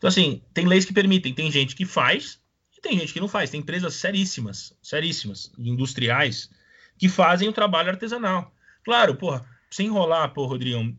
Então, 0.00 0.08
assim, 0.08 0.40
tem 0.54 0.64
leis 0.64 0.86
que 0.86 0.94
permitem, 0.94 1.34
tem 1.34 1.52
gente 1.52 1.76
que 1.76 1.84
faz 1.84 2.40
e 2.74 2.80
tem 2.80 2.98
gente 2.98 3.12
que 3.12 3.20
não 3.20 3.28
faz. 3.28 3.50
Tem 3.50 3.60
empresas 3.60 3.96
seríssimas, 3.96 4.74
seríssimas, 4.82 5.52
industriais, 5.58 6.48
que 6.96 7.06
fazem 7.06 7.50
o 7.50 7.52
trabalho 7.52 7.90
artesanal. 7.90 8.50
Claro, 8.82 9.14
porra, 9.14 9.44
sem 9.70 9.88
enrolar, 9.88 10.32
pô, 10.32 10.46
Rodrigão, 10.46 10.96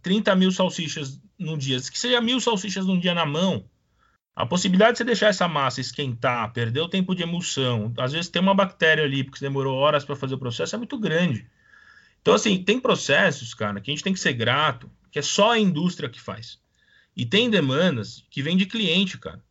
30 0.00 0.36
mil 0.36 0.52
salsichas 0.52 1.20
num 1.36 1.58
dia, 1.58 1.80
que 1.80 1.98
seja 1.98 2.20
mil 2.20 2.40
salsichas 2.40 2.86
num 2.86 3.00
dia 3.00 3.14
na 3.14 3.26
mão, 3.26 3.68
A 4.38 4.46
possibilidade 4.46 4.92
de 4.92 4.98
você 4.98 5.04
deixar 5.04 5.26
essa 5.26 5.48
massa 5.48 5.80
esquentar, 5.80 6.52
perder 6.52 6.78
o 6.80 6.88
tempo 6.88 7.12
de 7.12 7.24
emulsão, 7.24 7.92
às 7.98 8.12
vezes 8.12 8.30
tem 8.30 8.40
uma 8.40 8.54
bactéria 8.54 9.02
ali, 9.02 9.24
porque 9.24 9.40
demorou 9.40 9.76
horas 9.76 10.04
para 10.04 10.14
fazer 10.14 10.36
o 10.36 10.38
processo, 10.38 10.76
é 10.76 10.78
muito 10.78 10.96
grande. 10.96 11.44
Então, 12.22 12.34
assim, 12.34 12.62
tem 12.62 12.78
processos, 12.78 13.52
cara, 13.52 13.80
que 13.80 13.90
a 13.90 13.92
gente 13.92 14.04
tem 14.04 14.12
que 14.12 14.20
ser 14.20 14.34
grato, 14.34 14.88
que 15.10 15.18
é 15.18 15.22
só 15.22 15.50
a 15.50 15.58
indústria 15.58 16.08
que 16.08 16.20
faz. 16.20 16.60
E 17.18 17.26
tem 17.26 17.50
demandas 17.50 18.24
que 18.30 18.40
vêm 18.40 18.56
de 18.56 18.64
cliente, 18.64 19.18
cara. 19.18 19.42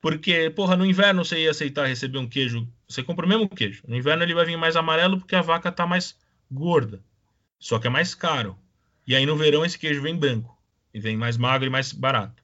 Porque, 0.00 0.50
porra, 0.50 0.76
no 0.76 0.84
inverno 0.84 1.24
você 1.24 1.44
ia 1.44 1.52
aceitar 1.52 1.86
receber 1.86 2.18
um 2.18 2.28
queijo, 2.28 2.68
você 2.88 3.00
compra 3.00 3.24
o 3.24 3.28
mesmo 3.28 3.48
queijo. 3.48 3.84
No 3.86 3.94
inverno 3.94 4.24
ele 4.24 4.34
vai 4.34 4.44
vir 4.44 4.56
mais 4.56 4.74
amarelo 4.74 5.16
porque 5.18 5.36
a 5.36 5.40
vaca 5.40 5.70
tá 5.70 5.86
mais 5.86 6.18
gorda. 6.50 7.00
Só 7.60 7.78
que 7.78 7.86
é 7.86 7.90
mais 7.90 8.12
caro. 8.12 8.58
E 9.06 9.14
aí 9.14 9.24
no 9.24 9.36
verão 9.36 9.64
esse 9.64 9.78
queijo 9.78 10.02
vem 10.02 10.16
branco. 10.16 10.60
E 10.92 10.98
vem 10.98 11.16
mais 11.16 11.36
magro 11.36 11.68
e 11.68 11.70
mais 11.70 11.92
barato. 11.92 12.42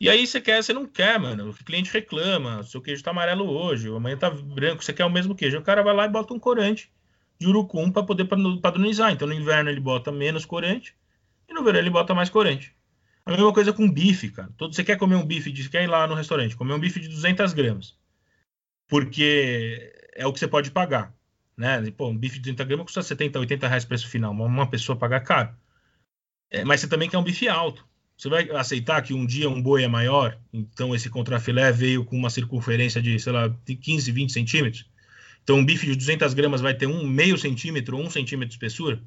E 0.00 0.08
aí 0.08 0.26
você 0.26 0.40
quer, 0.40 0.62
você 0.62 0.72
não 0.72 0.86
quer, 0.86 1.20
mano. 1.20 1.50
O 1.50 1.54
cliente 1.54 1.92
reclama, 1.92 2.62
seu 2.62 2.80
queijo 2.80 3.02
tá 3.02 3.10
amarelo 3.10 3.46
hoje, 3.50 3.88
amanhã 3.88 4.16
tá 4.16 4.30
branco, 4.30 4.82
você 4.82 4.94
quer 4.94 5.04
o 5.04 5.10
mesmo 5.10 5.34
queijo. 5.34 5.58
O 5.58 5.62
cara 5.62 5.82
vai 5.82 5.94
lá 5.94 6.06
e 6.06 6.08
bota 6.08 6.32
um 6.32 6.38
corante 6.38 6.90
de 7.38 7.46
urucum 7.46 7.92
para 7.92 8.02
poder 8.02 8.24
padronizar. 8.62 9.12
Então 9.12 9.28
no 9.28 9.34
inverno 9.34 9.68
ele 9.68 9.80
bota 9.80 10.10
menos 10.10 10.46
corante 10.46 10.96
e 11.46 11.52
no 11.52 11.62
verão 11.62 11.80
ele 11.80 11.90
bota 11.90 12.14
mais 12.14 12.30
corante. 12.30 12.74
A 13.24 13.32
mesma 13.32 13.52
coisa 13.52 13.72
com 13.72 13.90
bife, 13.90 14.30
cara. 14.30 14.50
Todo, 14.56 14.74
você 14.74 14.82
quer 14.82 14.96
comer 14.96 15.14
um 15.14 15.24
bife, 15.24 15.52
de, 15.52 15.68
quer 15.68 15.84
ir 15.84 15.86
lá 15.86 16.06
no 16.06 16.14
restaurante, 16.14 16.56
comer 16.56 16.74
um 16.74 16.80
bife 16.80 17.00
de 17.00 17.08
200 17.08 17.52
gramas. 17.52 17.96
Porque 18.88 19.92
é 20.14 20.26
o 20.26 20.32
que 20.32 20.38
você 20.40 20.48
pode 20.48 20.70
pagar. 20.70 21.14
Né? 21.56 21.90
Pô, 21.90 22.08
um 22.08 22.16
bife 22.16 22.36
de 22.36 22.52
200 22.52 22.66
gramas 22.66 22.86
custa 22.86 23.02
70, 23.02 23.38
80 23.38 23.68
reais 23.68 23.84
preço 23.84 24.08
final. 24.08 24.32
Uma 24.32 24.68
pessoa 24.68 24.96
paga 24.98 25.20
caro. 25.20 25.54
É, 26.50 26.64
mas 26.64 26.80
você 26.80 26.88
também 26.88 27.08
quer 27.08 27.18
um 27.18 27.22
bife 27.22 27.48
alto. 27.48 27.86
Você 28.16 28.28
vai 28.28 28.50
aceitar 28.50 29.00
que 29.02 29.14
um 29.14 29.24
dia 29.24 29.48
um 29.48 29.62
boi 29.62 29.82
é 29.82 29.88
maior, 29.88 30.38
então 30.52 30.94
esse 30.94 31.08
contrafilé 31.08 31.72
veio 31.72 32.04
com 32.04 32.14
uma 32.14 32.28
circunferência 32.28 33.00
de, 33.00 33.18
sei 33.18 33.32
lá, 33.32 33.48
de 33.48 33.74
15, 33.74 34.12
20 34.12 34.30
centímetros. 34.30 34.84
Então 35.42 35.56
um 35.56 35.64
bife 35.64 35.86
de 35.86 35.96
200 35.96 36.34
gramas 36.34 36.60
vai 36.60 36.74
ter 36.74 36.86
um 36.86 37.06
meio 37.06 37.38
centímetro 37.38 37.96
ou 37.96 38.04
um 38.04 38.10
centímetro 38.10 38.48
de 38.48 38.54
espessura. 38.54 39.02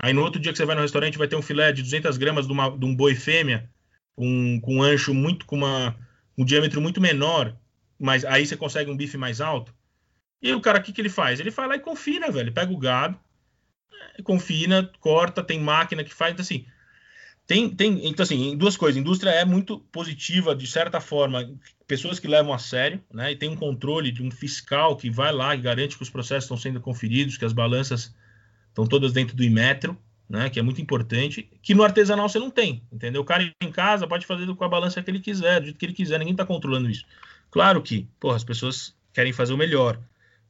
Aí 0.00 0.12
no 0.12 0.22
outro 0.22 0.40
dia 0.40 0.52
que 0.52 0.58
você 0.58 0.64
vai 0.64 0.76
no 0.76 0.82
restaurante 0.82 1.18
vai 1.18 1.26
ter 1.26 1.36
um 1.36 1.42
filé 1.42 1.72
de 1.72 1.82
200 1.82 2.16
gramas 2.16 2.46
de, 2.46 2.54
de 2.54 2.84
um 2.86 2.94
boi 2.94 3.14
fêmea 3.16 3.68
com, 4.14 4.60
com 4.60 4.76
um 4.76 4.82
ancho 4.82 5.12
muito, 5.12 5.44
com 5.44 5.56
uma, 5.56 5.96
um 6.36 6.44
diâmetro 6.44 6.80
muito 6.80 7.00
menor, 7.00 7.56
mas 7.98 8.24
aí 8.24 8.46
você 8.46 8.56
consegue 8.56 8.90
um 8.90 8.96
bife 8.96 9.16
mais 9.16 9.40
alto. 9.40 9.74
E 10.40 10.52
o 10.52 10.60
cara, 10.60 10.78
o 10.78 10.82
que, 10.82 10.92
que 10.92 11.00
ele 11.00 11.08
faz? 11.08 11.40
Ele 11.40 11.50
vai 11.50 11.66
lá 11.66 11.76
e 11.76 11.80
confina, 11.80 12.30
velho. 12.30 12.52
Pega 12.52 12.72
o 12.72 12.78
gado, 12.78 13.18
confina, 14.22 14.88
corta, 15.00 15.42
tem 15.42 15.60
máquina 15.60 16.04
que 16.04 16.14
faz. 16.14 16.32
Então, 16.32 16.42
assim, 16.42 16.64
tem, 17.44 17.68
tem, 17.68 18.06
então, 18.06 18.22
assim, 18.22 18.56
duas 18.56 18.76
coisas. 18.76 18.96
A 18.96 19.00
indústria 19.00 19.30
é 19.30 19.44
muito 19.44 19.80
positiva, 19.90 20.54
de 20.54 20.66
certa 20.66 21.00
forma, 21.00 21.50
pessoas 21.88 22.20
que 22.20 22.28
levam 22.28 22.52
a 22.52 22.58
sério, 22.58 23.02
né? 23.12 23.32
E 23.32 23.36
tem 23.36 23.48
um 23.48 23.56
controle 23.56 24.12
de 24.12 24.22
um 24.22 24.30
fiscal 24.30 24.96
que 24.96 25.10
vai 25.10 25.32
lá 25.32 25.56
e 25.56 25.60
garante 25.60 25.96
que 25.96 26.02
os 26.02 26.10
processos 26.10 26.44
estão 26.44 26.56
sendo 26.56 26.80
conferidos, 26.80 27.36
que 27.36 27.44
as 27.44 27.52
balanças 27.52 28.14
estão 28.78 28.86
todas 28.86 29.12
dentro 29.12 29.36
do 29.36 29.42
Imetro, 29.42 29.98
né? 30.28 30.48
Que 30.48 30.60
é 30.60 30.62
muito 30.62 30.80
importante. 30.80 31.48
Que 31.60 31.74
no 31.74 31.82
artesanal 31.82 32.28
você 32.28 32.38
não 32.38 32.50
tem, 32.50 32.82
entendeu? 32.92 33.22
O 33.22 33.24
cara 33.24 33.52
em 33.60 33.72
casa 33.72 34.06
pode 34.06 34.24
fazer 34.24 34.46
com 34.54 34.64
a 34.64 34.68
balança 34.68 35.02
que 35.02 35.10
ele 35.10 35.20
quiser, 35.20 35.60
do 35.60 35.64
jeito 35.64 35.78
que 35.78 35.86
ele 35.86 35.92
quiser, 35.92 36.18
ninguém 36.18 36.34
está 36.34 36.46
controlando 36.46 36.88
isso. 36.88 37.04
Claro 37.50 37.82
que, 37.82 38.06
porra, 38.20 38.36
as 38.36 38.44
pessoas 38.44 38.94
querem 39.12 39.32
fazer 39.32 39.52
o 39.52 39.56
melhor. 39.56 39.98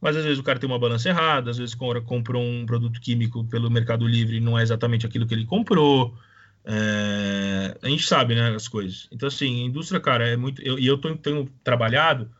Mas 0.00 0.16
às 0.16 0.24
vezes 0.24 0.38
o 0.38 0.42
cara 0.42 0.58
tem 0.58 0.68
uma 0.68 0.78
balança 0.78 1.08
errada, 1.08 1.50
às 1.50 1.58
vezes 1.58 1.74
comprou 1.74 2.42
um 2.42 2.64
produto 2.66 3.00
químico 3.00 3.44
pelo 3.44 3.70
Mercado 3.70 4.06
Livre 4.06 4.36
e 4.36 4.40
não 4.40 4.58
é 4.58 4.62
exatamente 4.62 5.06
aquilo 5.06 5.26
que 5.26 5.34
ele 5.34 5.44
comprou. 5.44 6.14
É, 6.64 7.76
a 7.82 7.88
gente 7.88 8.06
sabe, 8.06 8.34
né, 8.34 8.54
as 8.54 8.68
coisas. 8.68 9.08
Então, 9.10 9.26
assim, 9.26 9.62
a 9.62 9.66
indústria, 9.66 9.98
cara, 9.98 10.28
é 10.28 10.36
muito. 10.36 10.62
E 10.62 10.86
eu, 10.86 11.00
eu 11.02 11.16
tenho 11.16 11.50
trabalhado. 11.64 12.30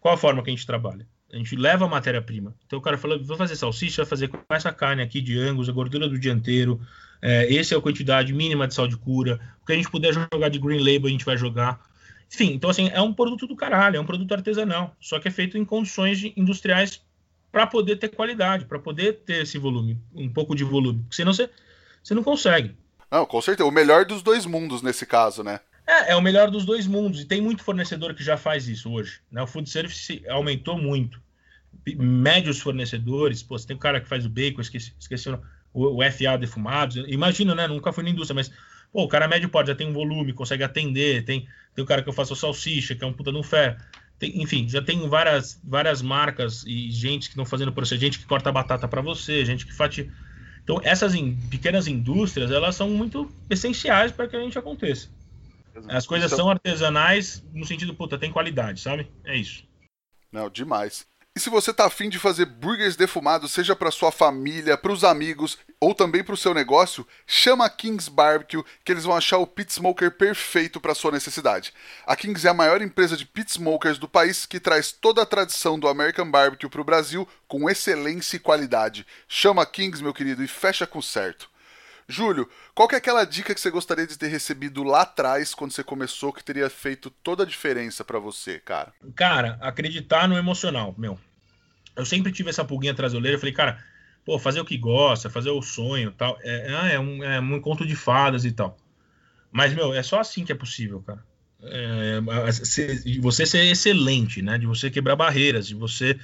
Qual 0.00 0.14
a 0.14 0.18
forma 0.18 0.42
que 0.42 0.50
a 0.50 0.52
gente 0.52 0.66
trabalha? 0.66 1.06
A 1.32 1.36
gente 1.36 1.54
leva 1.56 1.84
a 1.84 1.88
matéria-prima. 1.88 2.54
Então, 2.66 2.78
o 2.78 2.82
cara 2.82 2.98
fala: 2.98 3.18
vou 3.18 3.36
fazer 3.36 3.56
salsicha, 3.56 4.02
vai 4.02 4.08
fazer 4.08 4.28
com 4.28 4.38
essa 4.50 4.72
carne 4.72 5.02
aqui 5.02 5.20
de 5.20 5.38
angus, 5.38 5.68
a 5.68 5.72
gordura 5.72 6.08
do 6.08 6.18
dianteiro. 6.18 6.80
É, 7.22 7.54
essa 7.54 7.74
é 7.74 7.78
a 7.78 7.80
quantidade 7.80 8.32
mínima 8.32 8.66
de 8.66 8.74
sal 8.74 8.88
de 8.88 8.96
cura. 8.96 9.40
O 9.62 9.66
que 9.66 9.72
a 9.72 9.76
gente 9.76 9.90
puder 9.90 10.12
jogar 10.12 10.48
de 10.48 10.58
green 10.58 10.78
label, 10.78 11.08
a 11.08 11.10
gente 11.10 11.24
vai 11.24 11.36
jogar. 11.36 11.80
Enfim, 12.32 12.52
então, 12.52 12.70
assim, 12.70 12.88
é 12.92 13.00
um 13.00 13.12
produto 13.12 13.46
do 13.46 13.56
caralho, 13.56 13.96
é 13.96 14.00
um 14.00 14.06
produto 14.06 14.32
artesanal. 14.32 14.96
Só 15.00 15.18
que 15.18 15.28
é 15.28 15.30
feito 15.30 15.58
em 15.58 15.64
condições 15.64 16.22
industriais 16.36 17.02
para 17.50 17.66
poder 17.66 17.96
ter 17.96 18.08
qualidade, 18.08 18.64
para 18.64 18.78
poder 18.78 19.20
ter 19.24 19.42
esse 19.42 19.58
volume, 19.58 19.98
um 20.14 20.28
pouco 20.28 20.54
de 20.54 20.64
volume. 20.64 21.00
Porque 21.00 21.16
senão 21.16 21.32
você, 21.32 21.50
você 22.02 22.14
não 22.14 22.22
consegue. 22.22 22.76
Não, 23.10 23.26
com 23.26 23.40
certeza. 23.40 23.68
O 23.68 23.72
melhor 23.72 24.04
dos 24.04 24.22
dois 24.22 24.46
mundos 24.46 24.82
nesse 24.82 25.04
caso, 25.04 25.42
né? 25.42 25.60
É, 25.90 26.12
é 26.12 26.16
o 26.16 26.22
melhor 26.22 26.52
dos 26.52 26.64
dois 26.64 26.86
mundos. 26.86 27.20
E 27.20 27.24
tem 27.24 27.40
muito 27.40 27.64
fornecedor 27.64 28.14
que 28.14 28.22
já 28.22 28.36
faz 28.36 28.68
isso 28.68 28.88
hoje. 28.92 29.20
Né? 29.30 29.42
O 29.42 29.46
food 29.46 29.68
service 29.68 30.22
aumentou 30.28 30.78
muito. 30.78 31.20
Médios 31.96 32.60
fornecedores, 32.60 33.42
pô, 33.42 33.56
tem 33.58 33.74
um 33.74 33.78
cara 33.78 34.00
que 34.00 34.08
faz 34.08 34.24
o 34.24 34.28
bacon, 34.28 34.60
esqueci, 34.60 34.92
esqueci 34.98 35.28
o, 35.28 35.38
o 35.72 36.12
FA 36.12 36.38
defumados. 36.38 36.96
Imagina, 37.08 37.54
né? 37.54 37.66
Nunca 37.66 37.92
fui 37.92 38.04
na 38.04 38.10
indústria, 38.10 38.36
mas 38.36 38.52
pô, 38.92 39.02
o 39.02 39.08
cara 39.08 39.26
médio 39.26 39.48
pode, 39.48 39.68
já 39.68 39.74
tem 39.74 39.88
um 39.88 39.92
volume, 39.92 40.32
consegue 40.32 40.62
atender. 40.62 41.24
Tem, 41.24 41.48
tem 41.74 41.82
o 41.82 41.86
cara 41.86 42.02
que 42.02 42.08
eu 42.08 42.12
faço 42.12 42.36
salsicha, 42.36 42.94
que 42.94 43.02
é 43.02 43.06
um 43.06 43.12
puta 43.12 43.32
no 43.32 43.42
ferro. 43.42 43.76
Tem, 44.16 44.40
enfim, 44.40 44.68
já 44.68 44.82
tem 44.82 45.08
várias, 45.08 45.60
várias 45.64 46.02
marcas 46.02 46.62
e 46.66 46.90
gente 46.90 47.24
que 47.24 47.32
estão 47.32 47.44
fazendo 47.44 47.72
processo, 47.72 48.00
gente 48.00 48.18
que 48.18 48.26
corta 48.26 48.52
batata 48.52 48.86
para 48.86 49.00
você, 49.00 49.44
gente 49.44 49.66
que 49.66 49.72
faz 49.72 49.96
então, 50.62 50.80
essas 50.84 51.14
in, 51.14 51.36
pequenas 51.50 51.88
indústrias, 51.88 52.50
elas 52.50 52.76
são 52.76 52.88
muito 52.90 53.28
essenciais 53.48 54.12
para 54.12 54.28
que 54.28 54.36
a 54.36 54.40
gente 54.40 54.58
aconteça. 54.58 55.08
As 55.88 56.06
coisas 56.06 56.30
são 56.30 56.50
artesanais 56.50 57.44
no 57.52 57.64
sentido, 57.64 57.94
puta, 57.94 58.18
tem 58.18 58.32
qualidade, 58.32 58.80
sabe? 58.80 59.10
É 59.24 59.36
isso. 59.36 59.64
Não, 60.32 60.48
demais. 60.48 61.06
E 61.34 61.38
se 61.38 61.48
você 61.48 61.72
tá 61.72 61.86
afim 61.86 62.08
de 62.08 62.18
fazer 62.18 62.44
burgers 62.44 62.96
defumados, 62.96 63.52
seja 63.52 63.76
para 63.76 63.92
sua 63.92 64.10
família, 64.10 64.76
para 64.76 64.90
os 64.90 65.04
amigos 65.04 65.58
ou 65.80 65.94
também 65.94 66.24
para 66.24 66.34
o 66.34 66.36
seu 66.36 66.52
negócio, 66.52 67.06
chama 67.24 67.64
a 67.64 67.70
Kings 67.70 68.10
Barbecue 68.10 68.64
que 68.84 68.90
eles 68.90 69.04
vão 69.04 69.16
achar 69.16 69.38
o 69.38 69.46
pit 69.46 69.72
smoker 69.72 70.10
perfeito 70.10 70.80
para 70.80 70.94
sua 70.94 71.12
necessidade. 71.12 71.72
A 72.04 72.16
Kings 72.16 72.44
é 72.44 72.50
a 72.50 72.54
maior 72.54 72.82
empresa 72.82 73.16
de 73.16 73.24
pit 73.24 73.52
smokers 73.52 73.96
do 73.96 74.08
país 74.08 74.44
que 74.44 74.58
traz 74.58 74.90
toda 74.90 75.22
a 75.22 75.26
tradição 75.26 75.78
do 75.78 75.86
American 75.86 76.28
Barbecue 76.28 76.68
para 76.68 76.80
o 76.80 76.84
Brasil 76.84 77.26
com 77.46 77.70
excelência 77.70 78.36
e 78.36 78.40
qualidade. 78.40 79.06
Chama 79.28 79.62
a 79.62 79.66
Kings, 79.66 80.02
meu 80.02 80.12
querido, 80.12 80.42
e 80.42 80.48
fecha 80.48 80.84
com 80.84 81.00
certo. 81.00 81.48
Júlio, 82.10 82.48
qual 82.74 82.88
que 82.88 82.94
é 82.94 82.98
aquela 82.98 83.24
dica 83.24 83.54
que 83.54 83.60
você 83.60 83.70
gostaria 83.70 84.06
de 84.06 84.18
ter 84.18 84.28
recebido 84.28 84.82
lá 84.82 85.02
atrás, 85.02 85.54
quando 85.54 85.72
você 85.72 85.84
começou, 85.84 86.32
que 86.32 86.44
teria 86.44 86.68
feito 86.68 87.10
toda 87.10 87.44
a 87.44 87.46
diferença 87.46 88.04
para 88.04 88.18
você, 88.18 88.58
cara? 88.58 88.92
Cara, 89.14 89.58
acreditar 89.60 90.28
no 90.28 90.36
emocional, 90.36 90.94
meu. 90.98 91.18
Eu 91.96 92.04
sempre 92.04 92.32
tive 92.32 92.50
essa 92.50 92.64
pulguinha 92.64 92.92
atrás 92.92 93.12
do 93.12 93.18
orelha, 93.18 93.34
eu 93.34 93.38
falei, 93.38 93.54
cara, 93.54 93.82
pô, 94.24 94.38
fazer 94.38 94.60
o 94.60 94.64
que 94.64 94.76
gosta, 94.76 95.30
fazer 95.30 95.50
o 95.50 95.62
sonho 95.62 96.12
tal, 96.12 96.38
é, 96.42 96.90
é, 96.90 96.94
é 96.94 97.00
um, 97.00 97.24
é 97.24 97.40
um 97.40 97.60
conto 97.60 97.86
de 97.86 97.96
fadas 97.96 98.44
e 98.44 98.52
tal. 98.52 98.76
Mas, 99.52 99.74
meu, 99.74 99.92
é 99.92 100.02
só 100.02 100.20
assim 100.20 100.44
que 100.44 100.52
é 100.52 100.54
possível, 100.54 101.00
cara. 101.02 101.24
É, 101.62 102.20
você 103.20 103.44
ser 103.44 103.64
excelente, 103.66 104.40
né? 104.40 104.56
De 104.56 104.66
você 104.66 104.90
quebrar 104.90 105.16
barreiras, 105.16 105.66
de 105.66 105.74
você 105.74 106.18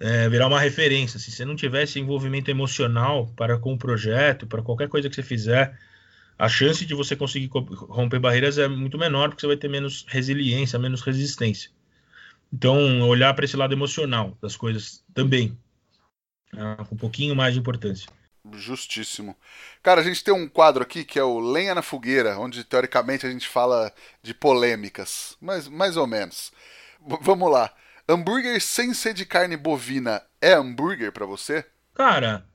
é, 0.00 0.28
virar 0.28 0.46
uma 0.46 0.60
referência. 0.60 1.18
Se 1.18 1.30
você 1.30 1.44
não 1.44 1.56
tivesse 1.56 1.98
envolvimento 1.98 2.50
emocional 2.50 3.26
para 3.36 3.58
com 3.58 3.74
o 3.74 3.78
projeto, 3.78 4.46
para 4.46 4.62
qualquer 4.62 4.88
coisa 4.88 5.08
que 5.08 5.14
você 5.14 5.22
fizer, 5.22 5.78
a 6.38 6.48
chance 6.48 6.84
de 6.84 6.94
você 6.94 7.14
conseguir 7.14 7.48
romper 7.52 8.18
barreiras 8.18 8.58
é 8.58 8.66
muito 8.66 8.98
menor, 8.98 9.28
porque 9.28 9.40
você 9.40 9.46
vai 9.46 9.56
ter 9.56 9.68
menos 9.68 10.04
resiliência, 10.08 10.78
menos 10.78 11.00
resistência. 11.00 11.70
Então, 12.52 13.02
olhar 13.08 13.32
para 13.34 13.44
esse 13.44 13.56
lado 13.56 13.72
emocional 13.72 14.36
das 14.40 14.56
coisas 14.56 15.02
também, 15.12 15.58
é, 16.52 16.84
com 16.84 16.94
um 16.94 16.98
pouquinho 16.98 17.34
mais 17.34 17.54
de 17.54 17.60
importância. 17.60 18.08
Justíssimo. 18.52 19.34
Cara, 19.82 20.02
a 20.02 20.04
gente 20.04 20.22
tem 20.22 20.34
um 20.34 20.46
quadro 20.46 20.82
aqui 20.82 21.02
que 21.02 21.18
é 21.18 21.24
o 21.24 21.40
Lenha 21.40 21.74
na 21.74 21.82
Fogueira, 21.82 22.38
onde 22.38 22.62
teoricamente 22.62 23.26
a 23.26 23.30
gente 23.30 23.48
fala 23.48 23.92
de 24.22 24.34
polêmicas, 24.34 25.36
mas 25.40 25.66
mais 25.66 25.96
ou 25.96 26.06
menos. 26.06 26.52
V 27.00 27.18
vamos 27.22 27.50
lá. 27.50 27.72
Hambúrguer 28.06 28.60
sem 28.60 28.92
ser 28.92 29.14
de 29.14 29.24
carne 29.24 29.56
bovina 29.56 30.22
é 30.40 30.52
hambúrguer 30.52 31.10
para 31.10 31.24
você? 31.24 31.64
Cara, 31.94 32.46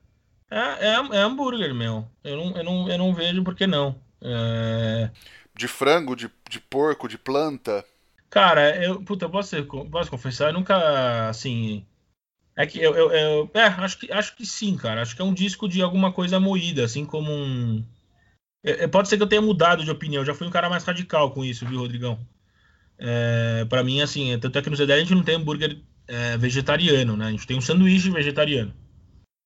é, 0.48 0.58
é, 0.58 0.94
é, 0.94 1.18
hambúrguer, 1.18 1.74
meu. 1.74 2.06
Eu 2.22 2.36
não, 2.36 2.56
eu 2.56 2.64
não, 2.64 2.88
eu 2.88 2.98
não 2.98 3.14
vejo 3.14 3.42
por 3.42 3.56
que 3.56 3.66
não. 3.66 4.00
É... 4.22 5.10
De 5.54 5.66
frango, 5.66 6.14
de, 6.14 6.30
de 6.48 6.60
porco, 6.60 7.08
de 7.08 7.18
planta? 7.18 7.84
Cara, 8.28 8.76
eu, 8.82 9.02
puta, 9.02 9.28
posso, 9.28 9.56
posso 9.90 10.10
confessar, 10.10 10.48
eu 10.48 10.52
nunca, 10.52 11.28
assim... 11.28 11.84
É 12.56 12.66
que 12.66 12.80
eu, 12.80 12.94
eu, 12.94 13.10
eu, 13.10 13.50
é, 13.54 13.62
acho 13.62 13.98
que, 13.98 14.12
acho 14.12 14.36
que 14.36 14.46
sim, 14.46 14.76
cara. 14.76 15.02
Acho 15.02 15.16
que 15.16 15.22
é 15.22 15.24
um 15.24 15.34
disco 15.34 15.68
de 15.68 15.82
alguma 15.82 16.12
coisa 16.12 16.38
moída, 16.38 16.84
assim 16.84 17.04
como 17.04 17.32
um... 17.32 17.84
É, 18.62 18.84
é 18.84 18.88
pode 18.88 19.08
ser 19.08 19.16
que 19.16 19.22
eu 19.22 19.28
tenha 19.28 19.42
mudado 19.42 19.84
de 19.84 19.90
opinião, 19.90 20.24
já 20.24 20.34
fui 20.34 20.46
um 20.46 20.50
cara 20.50 20.68
mais 20.68 20.84
radical 20.84 21.32
com 21.32 21.44
isso, 21.44 21.66
viu, 21.66 21.80
Rodrigão? 21.80 22.20
É, 23.02 23.64
para 23.64 23.82
mim, 23.82 24.02
assim, 24.02 24.38
tanto 24.38 24.58
é 24.58 24.62
que 24.62 24.68
no 24.68 24.76
ZDL 24.76 24.92
a 24.92 24.98
gente 24.98 25.14
não 25.14 25.22
tem 25.22 25.36
hambúrguer 25.36 25.78
é, 26.06 26.36
vegetariano, 26.36 27.16
né? 27.16 27.28
A 27.28 27.30
gente 27.30 27.46
tem 27.46 27.56
um 27.56 27.60
sanduíche 27.62 28.10
vegetariano. 28.10 28.74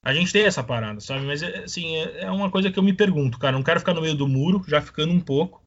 A 0.03 0.13
gente 0.13 0.33
tem 0.33 0.45
essa 0.45 0.63
parada, 0.63 1.01
sabe? 1.01 1.25
Mas, 1.25 1.41
é, 1.41 1.61
assim, 1.61 1.97
é, 1.97 2.25
é, 2.25 2.31
uma 2.31 2.51
coisa 2.51 2.71
que 2.71 2.79
eu 2.79 2.83
me 2.83 2.93
pergunto, 2.93 3.39
cara. 3.39 3.57
Não 3.57 3.63
quero 3.63 3.79
ficar 3.79 3.95
no 3.95 4.03
meio 4.03 4.17
do 4.17 4.27
muro, 4.27 4.63
já 4.67 4.81
ficando 4.81 5.13
um 5.13 5.21
pouco. 5.21 5.63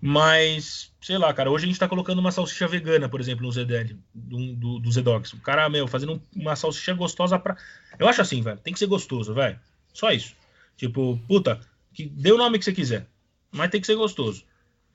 Mas, 0.00 0.92
sei 1.02 1.18
lá, 1.18 1.32
cara, 1.34 1.50
hoje 1.50 1.64
a 1.64 1.68
gente 1.68 1.78
tá 1.78 1.88
colocando 1.88 2.18
uma 2.18 2.32
salsicha 2.32 2.66
vegana, 2.66 3.08
por 3.08 3.20
exemplo, 3.20 3.44
no 3.44 3.52
ZDL, 3.52 3.96
do, 4.14 4.54
do, 4.54 4.78
do 4.78 4.92
Z-Dogs. 4.92 5.34
O 5.34 5.40
cara, 5.40 5.68
meu, 5.68 5.86
fazendo 5.86 6.20
uma 6.34 6.56
salsicha 6.56 6.94
gostosa 6.94 7.38
pra. 7.38 7.56
Eu 7.98 8.08
acho 8.08 8.22
assim, 8.22 8.40
velho, 8.40 8.58
tem 8.58 8.72
que 8.72 8.78
ser 8.78 8.86
gostoso, 8.86 9.34
velho. 9.34 9.58
Só 9.92 10.10
isso. 10.10 10.34
Tipo, 10.76 11.18
puta, 11.28 11.60
que 11.92 12.06
dê 12.06 12.32
o 12.32 12.38
nome 12.38 12.58
que 12.58 12.64
você 12.64 12.72
quiser. 12.72 13.06
Mas 13.52 13.70
tem 13.70 13.80
que 13.80 13.86
ser 13.86 13.96
gostoso. 13.96 14.44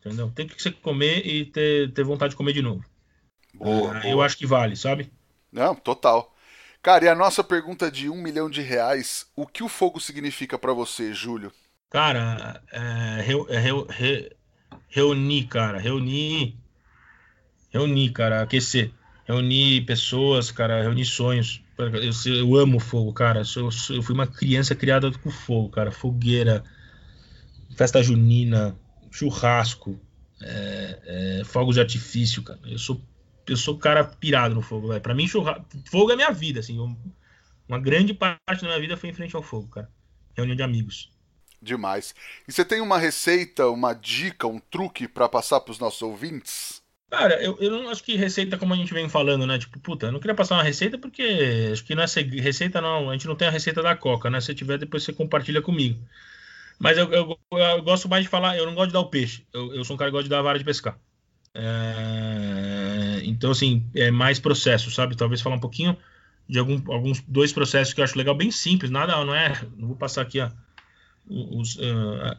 Entendeu? 0.04 0.32
Tem 0.34 0.48
que 0.48 0.62
você 0.62 0.72
comer 0.72 1.26
e 1.26 1.46
ter, 1.46 1.94
ter 1.94 2.04
vontade 2.04 2.32
de 2.32 2.36
comer 2.36 2.54
de 2.54 2.62
novo. 2.62 2.84
Boa, 3.54 3.98
ah, 3.98 4.00
boa. 4.02 4.12
Eu 4.12 4.22
acho 4.22 4.36
que 4.36 4.48
vale, 4.48 4.76
sabe? 4.76 5.12
Não, 5.52 5.76
total. 5.76 6.36
Cara, 6.82 7.06
e 7.06 7.08
a 7.08 7.14
nossa 7.16 7.44
pergunta 7.44 7.92
de 7.92 8.10
um 8.10 8.20
milhão 8.20 8.50
de 8.50 8.62
reais, 8.62 9.28
o 9.36 9.46
que 9.46 9.64
o 9.64 9.70
fogo 9.70 10.00
significa 10.00 10.58
para 10.58 10.74
você, 10.74 11.14
Júlio? 11.14 11.52
Cara, 11.92 12.64
é, 12.72 13.20
é, 13.50 13.60
re, 13.60 14.32
reunir, 14.90 15.44
cara, 15.46 15.78
reunir, 15.78 16.58
reunir, 17.70 18.10
cara, 18.12 18.42
aquecer, 18.42 18.92
reunir 19.26 19.86
pessoas, 19.86 20.50
cara, 20.50 20.82
reunir 20.82 21.06
sonhos. 21.06 21.62
Eu, 21.78 22.34
eu 22.34 22.56
amo 22.56 22.80
fogo, 22.80 23.14
cara. 23.14 23.44
Eu, 23.56 23.70
eu 23.96 24.02
fui 24.02 24.16
uma 24.16 24.26
criança 24.26 24.74
criada 24.74 25.12
com 25.12 25.30
fogo, 25.30 25.70
cara, 25.70 25.92
fogueira, 25.92 26.64
festa 27.76 28.02
junina, 28.02 28.76
churrasco, 29.12 30.00
é, 30.42 31.40
é, 31.42 31.44
fogos 31.44 31.76
de 31.76 31.82
artifício, 31.82 32.42
cara. 32.42 32.60
Eu 32.66 32.80
sou 32.80 33.02
eu 33.48 33.58
sou 33.58 33.78
cara 33.78 34.04
pirado 34.04 34.56
no 34.56 34.62
fogo, 34.62 34.88
velho. 34.88 35.02
Pra 35.02 35.14
mim, 35.14 35.28
churra... 35.28 35.64
fogo 35.90 36.12
é 36.12 36.16
minha 36.16 36.32
vida, 36.32 36.60
assim. 36.60 36.78
Uma 37.68 37.80
grande 37.80 38.14
parte 38.14 38.62
da 38.62 38.68
minha 38.68 38.80
vida 38.80 38.96
foi 38.96 39.10
em 39.10 39.14
frente 39.14 39.36
ao 39.36 39.42
fogo, 39.42 39.68
cara. 39.68 39.90
Reunião 40.36 40.56
de 40.56 40.64
amigos. 40.64 41.12
Demais. 41.62 42.16
E 42.48 42.52
você 42.52 42.64
tem 42.64 42.82
uma 42.82 42.98
receita, 42.98 43.68
uma 43.68 43.94
dica, 43.94 44.48
um 44.48 44.60
truque 44.60 45.08
para 45.08 45.28
passar 45.28 45.60
pros 45.60 45.80
nossos 45.80 46.02
ouvintes? 46.02 46.82
Cara, 47.10 47.44
eu, 47.44 47.58
eu 47.60 47.70
não 47.70 47.90
acho 47.90 48.04
que 48.04 48.16
receita 48.16 48.58
como 48.58 48.74
a 48.74 48.78
gente 48.78 48.94
vem 48.94 49.10
falando, 49.10 49.46
né? 49.46 49.60
Tipo, 49.60 49.80
puta, 49.80 50.06
eu 50.08 50.12
não 50.12 50.20
queria 50.20 50.34
passar 50.34 50.56
uma 50.56 50.64
receita 50.64 50.98
porque 50.98 51.70
acho 51.72 51.84
que 51.84 51.94
não 51.94 52.04
é 52.04 52.06
receita, 52.42 52.80
não. 52.80 53.10
A 53.10 53.14
gente 53.14 53.28
não 53.28 53.36
tem 53.36 53.48
a 53.48 53.52
receita 53.52 53.82
da 53.84 53.96
Coca, 53.96 54.30
né? 54.30 54.40
Se 54.40 54.56
tiver, 54.56 54.78
depois 54.78 55.04
você 55.04 55.12
compartilha 55.12 55.62
comigo. 55.62 56.00
Mas 56.82 56.98
eu, 56.98 57.12
eu, 57.14 57.40
eu, 57.52 57.84
gosto 57.84 58.10
mais 58.10 58.24
de 58.24 58.30
falar, 58.30 58.58
eu 58.58 58.66
não 58.66 58.74
gosto 58.74 58.88
de 58.88 58.94
dar 58.94 59.02
o 59.02 59.10
peixe. 59.10 59.46
Eu, 59.54 59.74
eu 59.76 59.84
sou 59.86 59.94
um 59.94 59.98
cara 59.98 60.10
que 60.10 60.14
gosta 60.14 60.24
de 60.24 60.30
dar 60.32 60.40
a 60.40 60.42
vara 60.42 60.58
de 60.58 60.66
pescar. 60.66 60.98
É, 61.54 63.22
então, 63.24 63.52
assim, 63.52 63.86
é 63.94 64.10
mais 64.10 64.40
processo, 64.40 64.90
sabe? 64.90 65.16
Talvez 65.16 65.42
falar 65.42 65.58
um 65.58 65.60
pouquinho 65.60 65.96
de 66.50 66.58
algum, 66.58 66.82
alguns 66.92 67.22
dois 67.22 67.54
processos 67.54 67.94
que 67.94 68.02
eu 68.02 68.04
acho 68.04 68.18
legal, 68.18 68.34
bem 68.34 68.50
simples, 68.50 68.90
nada, 68.90 69.24
não 69.24 69.36
é. 69.36 69.54
Não 69.78 69.90
vou 69.90 69.96
passar 69.96 70.24
aqui 70.24 70.40
ó, 70.40 70.50
os. 71.30 71.76
Uh, 71.76 72.36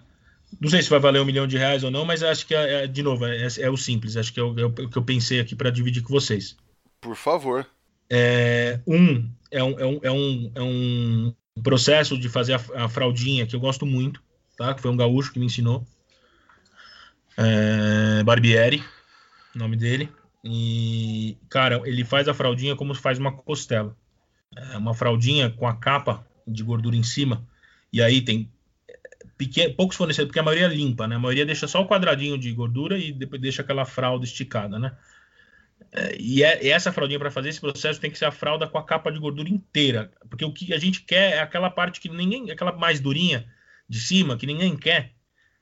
não 0.60 0.68
sei 0.68 0.82
se 0.82 0.90
vai 0.90 0.98
valer 0.98 1.22
um 1.22 1.24
milhão 1.24 1.46
de 1.46 1.56
reais 1.56 1.84
ou 1.84 1.90
não, 1.90 2.04
mas 2.04 2.24
acho 2.24 2.44
que, 2.44 2.54
é, 2.54 2.82
é 2.82 2.86
de 2.88 3.02
novo, 3.02 3.24
é, 3.24 3.46
é, 3.60 3.70
o 3.70 3.76
simples. 3.76 4.16
Acho 4.16 4.32
que 4.32 4.40
é 4.40 4.42
o, 4.42 4.58
é 4.58 4.64
o 4.64 4.72
que 4.72 4.98
eu 4.98 5.04
pensei 5.04 5.38
aqui 5.38 5.54
para 5.54 5.70
dividir 5.70 6.02
com 6.02 6.12
vocês. 6.12 6.56
Por 7.00 7.14
favor. 7.14 7.64
É, 8.10 8.80
um, 8.88 9.30
é 9.52 9.62
um, 9.62 9.78
é 9.78 9.86
um, 9.86 10.00
é 10.02 10.10
um, 10.10 10.52
é 10.56 10.62
um 10.62 11.62
processo 11.62 12.18
de 12.18 12.28
fazer 12.28 12.54
a, 12.54 12.84
a 12.84 12.88
fraldinha 12.88 13.46
que 13.46 13.54
eu 13.54 13.60
gosto 13.60 13.86
muito, 13.86 14.20
tá? 14.56 14.74
Que 14.74 14.82
foi 14.82 14.90
um 14.90 14.96
gaúcho 14.96 15.32
que 15.32 15.38
me 15.38 15.46
ensinou. 15.46 15.86
É, 17.36 18.22
Barbieri 18.24 18.84
nome 19.54 19.76
dele. 19.76 20.10
E, 20.44 21.36
cara, 21.48 21.80
ele 21.84 22.04
faz 22.04 22.28
a 22.28 22.34
fraldinha 22.34 22.74
como 22.74 22.94
se 22.94 23.00
faz 23.00 23.18
uma 23.18 23.32
costela. 23.32 23.96
É 24.56 24.76
uma 24.76 24.94
fraldinha 24.94 25.50
com 25.50 25.66
a 25.66 25.76
capa 25.76 26.26
de 26.46 26.62
gordura 26.62 26.96
em 26.96 27.02
cima. 27.02 27.46
E 27.92 28.02
aí 28.02 28.20
tem 28.20 28.50
pequeno, 29.36 29.74
poucos 29.74 29.96
fornecedores, 29.96 30.28
porque 30.28 30.40
a 30.40 30.42
maioria 30.42 30.66
é 30.66 30.74
limpa, 30.74 31.06
né? 31.06 31.16
A 31.16 31.18
maioria 31.18 31.46
deixa 31.46 31.68
só 31.68 31.80
o 31.82 31.88
quadradinho 31.88 32.38
de 32.38 32.52
gordura 32.52 32.98
e 32.98 33.12
depois 33.12 33.40
deixa 33.40 33.62
aquela 33.62 33.84
fralda 33.84 34.24
esticada, 34.24 34.78
né? 34.78 34.92
É, 35.90 36.16
e, 36.18 36.42
é, 36.42 36.64
e 36.64 36.70
essa 36.70 36.92
fraldinha 36.92 37.18
para 37.18 37.30
fazer 37.30 37.50
esse 37.50 37.60
processo 37.60 38.00
tem 38.00 38.10
que 38.10 38.18
ser 38.18 38.24
a 38.24 38.30
fralda 38.30 38.66
com 38.66 38.78
a 38.78 38.84
capa 38.84 39.10
de 39.10 39.18
gordura 39.18 39.48
inteira, 39.48 40.10
porque 40.30 40.44
o 40.44 40.52
que 40.52 40.72
a 40.72 40.78
gente 40.78 41.02
quer 41.02 41.34
é 41.34 41.40
aquela 41.40 41.68
parte 41.68 42.00
que 42.00 42.08
ninguém, 42.08 42.50
aquela 42.50 42.72
mais 42.72 43.00
durinha 43.00 43.46
de 43.88 43.98
cima 44.00 44.36
que 44.36 44.46
ninguém 44.46 44.76
quer 44.76 45.12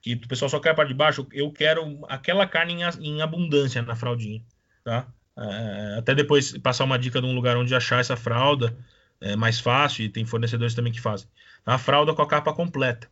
que 0.03 0.15
o 0.15 0.29
pessoal 0.29 0.49
só 0.49 0.59
quer 0.59 0.71
a 0.71 0.75
parte 0.75 0.89
de 0.89 0.95
baixo, 0.95 1.27
eu 1.33 1.51
quero 1.53 2.05
aquela 2.09 2.47
carne 2.47 2.83
em, 3.01 3.21
abundância 3.21 3.83
na 3.83 3.95
fraldinha, 3.95 4.43
tá? 4.83 5.07
É, 5.37 5.97
até 5.99 6.15
depois 6.15 6.57
passar 6.59 6.85
uma 6.85 6.99
dica 6.99 7.21
de 7.21 7.27
um 7.27 7.35
lugar 7.35 7.57
onde 7.57 7.75
achar 7.75 8.01
essa 8.01 8.17
fralda 8.17 8.77
é 9.21 9.37
mais 9.37 9.61
fácil, 9.61 10.05
e 10.05 10.09
tem 10.09 10.25
fornecedores 10.25 10.75
também 10.75 10.93
que 10.93 11.01
fazem. 11.01 11.29
A 11.67 11.77
fralda 11.77 12.15
com 12.15 12.23
a 12.23 12.27
capa 12.27 12.55
completa. 12.55 13.09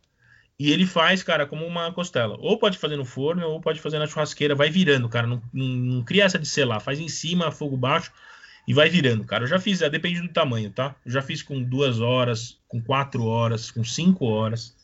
E 0.57 0.71
ele 0.71 0.85
faz, 0.85 1.21
cara, 1.21 1.45
como 1.45 1.65
uma 1.65 1.93
costela. 1.93 2.35
Ou 2.39 2.57
pode 2.57 2.77
fazer 2.77 2.97
no 2.97 3.05
forno, 3.05 3.47
ou 3.47 3.61
pode 3.61 3.79
fazer 3.79 3.99
na 3.99 4.07
churrasqueira, 4.07 4.55
vai 4.55 4.69
virando, 4.69 5.07
cara. 5.07 5.27
Não, 5.27 5.41
não, 5.53 5.67
não 5.67 6.03
cria 6.03 6.25
essa 6.25 6.39
de 6.39 6.47
selar, 6.47 6.81
faz 6.81 6.99
em 6.99 7.07
cima, 7.07 7.51
fogo 7.51 7.77
baixo, 7.77 8.11
e 8.67 8.73
vai 8.73 8.89
virando, 8.89 9.23
cara. 9.23 9.43
Eu 9.43 9.47
já 9.47 9.59
fiz, 9.59 9.81
é, 9.81 9.89
depende 9.89 10.19
do 10.21 10.27
tamanho, 10.29 10.71
tá? 10.71 10.95
Eu 11.05 11.11
já 11.11 11.21
fiz 11.21 11.43
com 11.43 11.61
duas 11.61 11.99
horas, 11.99 12.57
com 12.67 12.81
quatro 12.81 13.23
horas, 13.25 13.69
com 13.69 13.83
cinco 13.83 14.25
horas. 14.25 14.75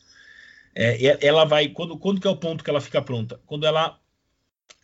É, 0.78 1.26
ela 1.26 1.46
vai. 1.46 1.68
Quando, 1.68 1.98
quando 1.98 2.20
que 2.20 2.26
é 2.26 2.30
o 2.30 2.36
ponto 2.36 2.62
que 2.62 2.68
ela 2.68 2.82
fica 2.82 3.00
pronta? 3.00 3.40
Quando 3.46 3.66
ela 3.66 3.98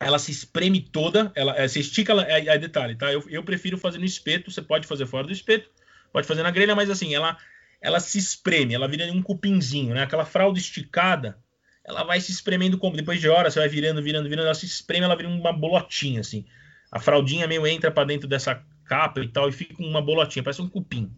ela 0.01 0.19
se 0.19 0.32
espreme 0.32 0.81
toda, 0.81 1.31
ela, 1.35 1.69
se 1.69 1.78
estica, 1.78 2.10
ela, 2.12 2.24
é, 2.27 2.47
é, 2.48 2.59
detalhe, 2.59 2.97
tá? 2.97 3.12
Eu, 3.12 3.23
eu 3.28 3.44
prefiro 3.44 3.78
fazer 3.78 3.98
no 3.98 4.05
espeto, 4.05 4.51
você 4.51 4.60
pode 4.60 4.86
fazer 4.86 5.06
fora 5.06 5.27
do 5.27 5.32
espeto, 5.32 5.70
pode 6.12 6.27
fazer 6.27 6.43
na 6.43 6.51
grelha, 6.51 6.74
mas 6.74 6.90
assim, 6.90 7.14
ela 7.14 7.36
ela 7.81 7.98
se 7.98 8.16
espreme, 8.16 8.74
ela 8.74 8.89
vira 8.89 9.12
um 9.12 9.20
cupinzinho, 9.20 9.94
né? 9.94 10.02
Aquela 10.02 10.24
fralda 10.24 10.59
esticada, 10.59 11.36
ela 11.85 12.05
vai 12.05 12.20
se 12.20 12.31
espremendo 12.32 12.78
como 12.78 12.97
depois 12.97 13.20
de 13.20 13.28
horas, 13.28 13.52
você 13.52 13.60
vai 13.60 13.69
virando, 13.69 14.02
virando, 14.02 14.28
virando, 14.28 14.47
ela 14.47 14.55
se 14.55 14.66
espreme, 14.66 15.05
ela 15.05 15.16
vira 15.16 15.28
uma 15.28 15.52
bolotinha 15.52 16.20
assim. 16.20 16.47
A 16.90 16.98
fraldinha 17.01 17.47
meio 17.47 17.66
entra 17.66 17.90
para 17.90 18.05
dentro 18.05 18.28
dessa 18.28 18.64
capa 18.85 19.20
e 19.20 19.28
tal 19.28 19.48
e 19.48 19.52
fica 19.52 19.82
uma 19.82 20.01
bolotinha, 20.01 20.43
parece 20.43 20.62
um 20.62 20.69
cupim. 20.69 21.12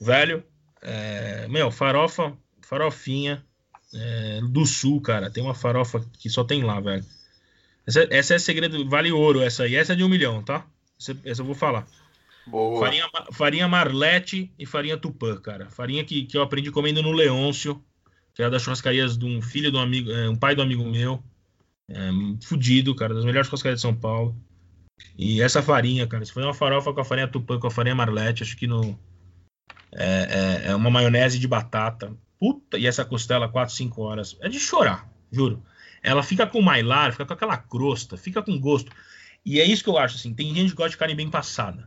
Velho, 0.00 0.44
é, 0.82 1.46
meu, 1.48 1.70
farofa, 1.70 2.36
farofinha, 2.62 3.44
é, 3.94 4.40
do 4.42 4.64
Sul, 4.66 5.00
cara. 5.00 5.30
Tem 5.30 5.42
uma 5.42 5.54
farofa 5.54 6.04
que 6.18 6.28
só 6.28 6.44
tem 6.44 6.62
lá, 6.62 6.80
velho. 6.80 7.04
Essa, 7.86 8.06
essa 8.10 8.34
é 8.34 8.38
segredo, 8.38 8.88
vale 8.88 9.10
ouro 9.10 9.40
essa 9.40 9.64
aí. 9.64 9.74
Essa 9.74 9.92
é 9.92 9.96
de 9.96 10.04
um 10.04 10.08
milhão, 10.08 10.42
tá? 10.42 10.66
Essa, 10.98 11.16
essa 11.24 11.42
eu 11.42 11.46
vou 11.46 11.54
falar. 11.54 11.86
Boa. 12.46 12.80
Farinha, 12.80 13.08
farinha 13.32 13.68
Marlete 13.68 14.50
e 14.58 14.66
farinha 14.66 14.96
Tupã, 14.96 15.36
cara. 15.36 15.70
Farinha 15.70 16.04
que, 16.04 16.24
que 16.24 16.36
eu 16.36 16.42
aprendi 16.42 16.70
comendo 16.70 17.02
no 17.02 17.12
Leôncio, 17.12 17.82
que 18.34 18.42
era 18.42 18.50
das 18.50 18.62
churrascarias 18.62 19.16
de 19.16 19.24
um 19.24 19.40
filho 19.42 19.70
de 19.70 19.76
um 19.76 19.80
amigo, 19.80 20.10
é, 20.10 20.28
um 20.28 20.36
pai 20.36 20.54
do 20.54 20.62
amigo 20.62 20.84
meu. 20.84 21.22
É, 21.88 22.10
fudido, 22.44 22.94
cara, 22.94 23.14
das 23.14 23.24
melhores 23.24 23.48
churrascarias 23.48 23.78
de 23.78 23.82
São 23.82 23.94
Paulo. 23.94 24.36
E 25.16 25.42
essa 25.42 25.62
farinha, 25.62 26.06
cara, 26.06 26.24
se 26.24 26.32
foi 26.32 26.42
uma 26.42 26.54
farofa 26.54 26.92
com 26.92 27.00
a 27.00 27.04
farinha 27.04 27.28
Tupã, 27.28 27.58
com 27.58 27.66
a 27.66 27.70
farinha 27.70 27.94
Marlete, 27.94 28.42
acho 28.42 28.56
que 28.56 28.66
no. 28.66 28.98
É, 29.92 30.62
é, 30.66 30.70
é 30.70 30.74
uma 30.74 30.90
maionese 30.90 31.38
de 31.38 31.48
batata. 31.48 32.14
Puta, 32.40 32.78
e 32.78 32.86
essa 32.86 33.04
costela 33.04 33.50
4, 33.50 33.74
5 33.74 34.02
horas. 34.02 34.36
É 34.40 34.48
de 34.48 34.58
chorar, 34.58 35.06
juro. 35.30 35.62
Ela 36.02 36.22
fica 36.22 36.46
com 36.46 36.62
mailar, 36.62 37.12
fica 37.12 37.26
com 37.26 37.34
aquela 37.34 37.58
crosta, 37.58 38.16
fica 38.16 38.42
com 38.42 38.58
gosto. 38.58 38.90
E 39.44 39.60
é 39.60 39.64
isso 39.64 39.84
que 39.84 39.90
eu 39.90 39.98
acho, 39.98 40.16
assim. 40.16 40.32
Tem 40.32 40.54
gente 40.54 40.70
que 40.70 40.76
gosta 40.76 40.90
de 40.90 40.96
carne 40.96 41.14
bem 41.14 41.28
passada. 41.28 41.86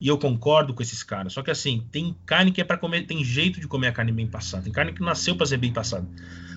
E 0.00 0.06
eu 0.06 0.16
concordo 0.16 0.72
com 0.72 0.82
esses 0.82 1.02
caras. 1.02 1.32
Só 1.32 1.42
que 1.42 1.50
assim, 1.50 1.86
tem 1.90 2.16
carne 2.24 2.52
que 2.52 2.60
é 2.60 2.64
para 2.64 2.78
comer, 2.78 3.04
tem 3.04 3.22
jeito 3.24 3.60
de 3.60 3.66
comer 3.66 3.88
a 3.88 3.92
carne 3.92 4.12
bem 4.12 4.28
passada. 4.28 4.62
Tem 4.62 4.72
carne 4.72 4.92
que 4.92 5.02
nasceu 5.02 5.36
para 5.36 5.46
ser 5.46 5.58
bem 5.58 5.72
passada. 5.72 6.08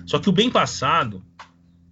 Só 0.06 0.18
que 0.20 0.28
o 0.28 0.32
bem 0.32 0.50
passado, 0.50 1.24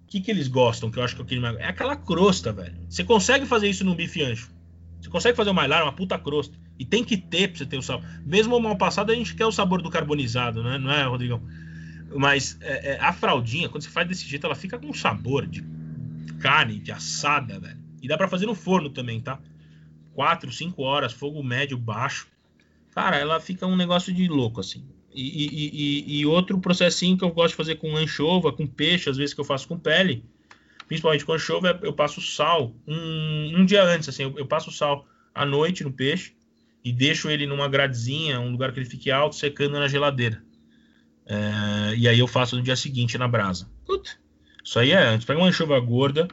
o 0.04 0.06
que, 0.06 0.20
que 0.20 0.30
eles 0.30 0.46
gostam? 0.46 0.90
Que 0.90 0.98
eu 0.98 1.02
acho 1.02 1.16
que 1.16 1.34
eu 1.34 1.46
é 1.58 1.66
aquela 1.66 1.96
crosta, 1.96 2.52
velho. 2.52 2.78
Você 2.88 3.04
consegue 3.04 3.44
fazer 3.44 3.68
isso 3.68 3.84
num 3.84 3.94
bife 3.94 4.22
ancho. 4.22 4.50
Você 5.00 5.10
consegue 5.10 5.36
fazer 5.36 5.50
o 5.50 5.54
mailar, 5.54 5.82
uma 5.82 5.92
puta 5.92 6.16
crosta. 6.18 6.56
E 6.78 6.84
tem 6.84 7.04
que 7.04 7.16
ter 7.16 7.48
pra 7.48 7.58
você 7.58 7.66
ter 7.66 7.76
o 7.76 7.82
sabor. 7.82 8.06
Mesmo 8.24 8.56
o 8.56 8.60
mal 8.60 8.76
passado, 8.76 9.12
a 9.12 9.14
gente 9.14 9.34
quer 9.34 9.46
o 9.46 9.52
sabor 9.52 9.82
do 9.82 9.90
carbonizado, 9.90 10.62
né? 10.62 10.78
Não 10.78 10.90
é, 10.90 11.04
Rodrigão? 11.04 11.42
Mas 12.14 12.58
é, 12.60 12.92
é, 12.92 13.00
a 13.00 13.12
fraldinha, 13.12 13.68
quando 13.68 13.82
você 13.82 13.90
faz 13.90 14.06
desse 14.08 14.26
jeito, 14.26 14.46
ela 14.46 14.54
fica 14.54 14.78
com 14.78 14.92
sabor 14.92 15.46
de 15.46 15.62
carne, 16.40 16.78
de 16.78 16.90
assada, 16.90 17.58
velho. 17.60 17.78
E 18.02 18.08
dá 18.08 18.16
para 18.16 18.28
fazer 18.28 18.46
no 18.46 18.54
forno 18.54 18.90
também, 18.90 19.20
tá? 19.20 19.38
4, 20.14 20.52
5 20.52 20.82
horas, 20.82 21.12
fogo 21.12 21.42
médio, 21.42 21.78
baixo. 21.78 22.26
Cara, 22.90 23.16
ela 23.16 23.40
fica 23.40 23.66
um 23.66 23.76
negócio 23.76 24.12
de 24.12 24.28
louco, 24.28 24.60
assim. 24.60 24.84
E, 25.14 25.44
e, 25.44 25.70
e, 25.72 26.20
e, 26.20 26.26
outro 26.26 26.58
processinho 26.58 27.16
que 27.16 27.24
eu 27.24 27.30
gosto 27.30 27.50
de 27.50 27.56
fazer 27.56 27.76
com 27.76 27.96
anchova, 27.96 28.52
com 28.52 28.66
peixe, 28.66 29.10
às 29.10 29.16
vezes 29.16 29.34
que 29.34 29.40
eu 29.40 29.44
faço 29.44 29.68
com 29.68 29.78
pele, 29.78 30.24
principalmente 30.88 31.24
com 31.24 31.32
anchova, 31.32 31.78
eu 31.82 31.92
passo 31.92 32.20
sal 32.20 32.74
um, 32.86 33.60
um 33.60 33.64
dia 33.64 33.84
antes, 33.84 34.08
assim, 34.08 34.22
eu, 34.22 34.34
eu 34.38 34.46
passo 34.46 34.70
sal 34.70 35.06
à 35.34 35.44
noite 35.44 35.84
no 35.84 35.92
peixe, 35.92 36.34
e 36.84 36.92
deixo 36.92 37.30
ele 37.30 37.46
numa 37.46 37.68
gradezinha, 37.68 38.40
um 38.40 38.50
lugar 38.50 38.72
que 38.72 38.80
ele 38.80 38.88
fique 38.88 39.10
alto, 39.10 39.36
secando 39.36 39.78
na 39.78 39.88
geladeira. 39.88 40.42
É, 41.26 41.94
e 41.96 42.08
aí 42.08 42.18
eu 42.18 42.26
faço 42.26 42.56
no 42.56 42.62
dia 42.62 42.76
seguinte 42.76 43.16
na 43.16 43.28
brasa. 43.28 43.68
Puta, 43.86 44.10
isso 44.64 44.78
aí 44.78 44.90
é 44.90 44.98
antes. 44.98 45.24
Pega 45.24 45.38
uma 45.38 45.48
anchova 45.48 45.78
gorda 45.78 46.28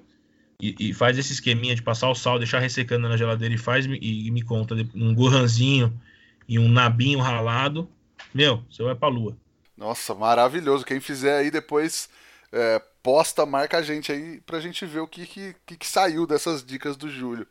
e, 0.62 0.76
e, 0.80 0.94
faz 0.94 1.18
esse 1.18 1.34
esqueminha 1.34 1.76
de 1.76 1.82
passar 1.82 2.10
o 2.10 2.16
sal, 2.16 2.38
deixar 2.38 2.60
ressecando 2.60 3.08
na 3.08 3.16
geladeira 3.16 3.54
e 3.54 3.58
faz 3.58 3.86
e, 3.86 4.28
e 4.28 4.32
me 4.32 4.42
conta 4.42 4.76
um 4.96 5.14
gohanzinho 5.14 6.00
e 6.48 6.58
um 6.58 6.68
nabinho 6.68 7.20
ralado. 7.20 7.90
Meu, 8.34 8.64
você 8.70 8.84
vai 8.84 8.96
pra 8.96 9.08
lua. 9.08 9.38
Nossa, 9.78 10.14
maravilhoso. 10.14 10.86
Quem 10.86 11.00
fizer 11.00 11.38
aí 11.38 11.50
depois 11.50 12.10
é, 12.52 12.82
posta, 13.02 13.46
marca 13.46 13.78
a 13.78 13.82
gente 13.82 14.12
aí 14.12 14.42
pra 14.42 14.60
gente 14.60 14.86
ver 14.86 15.00
o 15.00 15.08
que, 15.08 15.26
que, 15.26 15.56
que 15.78 15.88
saiu 15.88 16.28
dessas 16.28 16.64
dicas 16.64 16.98
do 16.98 17.10
Júlio. 17.10 17.48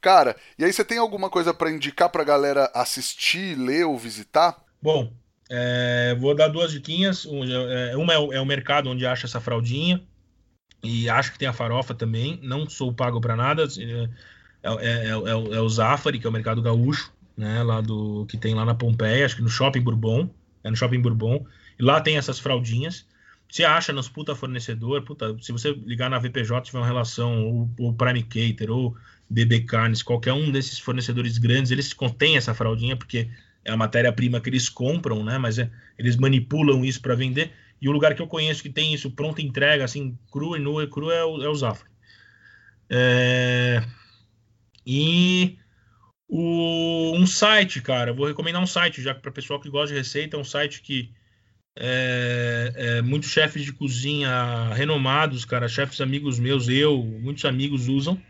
Cara, 0.00 0.36
e 0.58 0.64
aí 0.64 0.72
você 0.72 0.84
tem 0.84 0.98
alguma 0.98 1.28
coisa 1.28 1.52
para 1.52 1.70
indicar 1.70 2.08
pra 2.08 2.24
galera 2.24 2.70
assistir, 2.74 3.56
ler 3.56 3.84
ou 3.84 3.98
visitar? 3.98 4.56
Bom, 4.80 5.12
é, 5.50 6.16
vou 6.18 6.34
dar 6.34 6.48
duas 6.48 6.72
diquinhas. 6.72 7.26
É, 7.90 7.96
uma 7.96 8.12
é 8.12 8.18
o, 8.18 8.32
é 8.32 8.40
o, 8.40 8.46
mercado 8.46 8.90
onde 8.90 9.06
acha 9.06 9.26
essa 9.26 9.40
fraldinha. 9.40 10.02
E 10.82 11.08
acho 11.08 11.32
que 11.32 11.38
tem 11.38 11.48
a 11.48 11.52
farofa 11.52 11.94
também. 11.94 12.38
Não 12.42 12.68
sou 12.68 12.92
pago 12.92 13.20
para 13.20 13.36
nada. 13.36 13.64
É, 13.64 14.08
é, 14.62 15.06
é, 15.06 15.10
é, 15.10 15.60
o 15.60 15.68
Zafari, 15.68 16.18
que 16.18 16.26
é 16.26 16.30
o 16.30 16.32
mercado 16.32 16.62
gaúcho, 16.62 17.12
né? 17.36 17.62
Lá 17.62 17.80
do 17.80 18.26
que 18.26 18.36
tem 18.36 18.54
lá 18.54 18.64
na 18.64 18.74
Pompeia, 18.74 19.24
acho 19.24 19.36
que 19.36 19.42
no 19.42 19.48
Shopping 19.48 19.80
Bourbon. 19.80 20.28
É 20.62 20.70
no 20.70 20.76
Shopping 20.76 21.00
Bourbon. 21.00 21.46
E 21.78 21.82
lá 21.82 22.00
tem 22.00 22.16
essas 22.16 22.38
fraldinhas. 22.38 23.06
Você 23.48 23.64
acha 23.64 23.92
nos 23.92 24.08
puta 24.08 24.34
fornecedor, 24.34 25.02
puta, 25.02 25.36
se 25.40 25.52
você 25.52 25.70
ligar 25.70 26.10
na 26.10 26.18
VPJ 26.18 26.62
tiver 26.62 26.78
uma 26.78 26.86
relação, 26.86 27.44
ou, 27.44 27.70
ou 27.78 27.92
Prime 27.92 28.24
Cater, 28.24 28.70
ou 28.70 28.96
BB 29.28 29.60
Carnes, 29.62 30.02
qualquer 30.02 30.32
um 30.32 30.50
desses 30.50 30.78
fornecedores 30.78 31.38
grandes, 31.38 31.70
eles 31.70 31.92
contêm 31.92 32.36
essa 32.36 32.54
fraldinha, 32.54 32.96
porque 32.96 33.28
é 33.64 33.72
a 33.72 33.76
matéria-prima 33.76 34.40
que 34.40 34.48
eles 34.48 34.68
compram, 34.68 35.24
né? 35.24 35.38
Mas 35.38 35.58
é, 35.58 35.70
eles 35.98 36.16
manipulam 36.16 36.84
isso 36.84 37.02
para 37.02 37.14
vender. 37.14 37.52
E 37.80 37.88
o 37.88 37.92
lugar 37.92 38.14
que 38.14 38.22
eu 38.22 38.26
conheço 38.26 38.62
que 38.62 38.70
tem 38.70 38.94
isso 38.94 39.10
pronta 39.10 39.42
entrega, 39.42 39.84
assim, 39.84 40.16
cru 40.30 40.56
e 40.56 40.60
nu 40.60 40.80
e 40.80 40.86
cru, 40.86 41.10
é 41.10 41.24
o, 41.24 41.42
é 41.42 41.48
o 41.48 41.54
Zafra. 41.54 41.88
É... 42.88 43.82
E 44.86 45.58
o, 46.28 47.12
um 47.16 47.26
site, 47.26 47.80
cara, 47.80 48.12
vou 48.12 48.26
recomendar 48.26 48.62
um 48.62 48.66
site, 48.66 49.02
já 49.02 49.12
para 49.12 49.32
pessoal 49.32 49.60
que 49.60 49.68
gosta 49.68 49.88
de 49.88 49.98
receita, 49.98 50.36
é 50.36 50.40
um 50.40 50.44
site 50.44 50.80
que 50.80 51.10
é, 51.76 52.72
é, 52.74 53.02
muitos 53.02 53.28
chefes 53.30 53.64
de 53.64 53.72
cozinha 53.72 54.72
renomados, 54.72 55.44
cara, 55.44 55.68
chefes 55.68 56.00
amigos 56.00 56.38
meus, 56.38 56.68
eu, 56.68 57.02
muitos 57.02 57.44
amigos 57.44 57.88
usam 57.88 58.20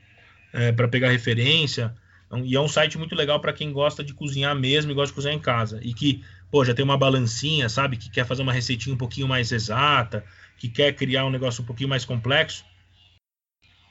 é, 0.57 0.73
para 0.73 0.89
pegar 0.89 1.11
referência. 1.11 1.95
Então, 2.27 2.45
e 2.45 2.57
é 2.57 2.61
um 2.61 2.67
site 2.67 2.97
muito 2.97 3.15
legal 3.15 3.39
para 3.41 3.53
quem 3.53 3.71
gosta 3.71 4.03
de 4.03 4.15
cozinhar 4.15 4.57
mesmo 4.57 4.91
e 4.91 4.95
gosta 4.95 5.09
de 5.09 5.15
cozinhar 5.15 5.37
em 5.37 5.41
casa. 5.41 5.79
E 5.83 5.93
que, 5.93 6.25
pô, 6.51 6.65
já 6.65 6.75
tem 6.75 6.85
uma 6.85 6.97
balancinha, 6.97 7.69
sabe? 7.69 7.99
Que 7.99 8.11
quer 8.11 8.27
fazer 8.27 8.43
uma 8.43 8.55
receitinha 8.55 8.95
um 8.95 8.99
pouquinho 8.99 9.29
mais 9.29 9.53
exata, 9.53 10.25
que 10.57 10.69
quer 10.69 10.95
criar 10.95 11.27
um 11.27 11.31
negócio 11.31 11.63
um 11.63 11.67
pouquinho 11.67 11.91
mais 11.91 12.07
complexo. 12.07 12.65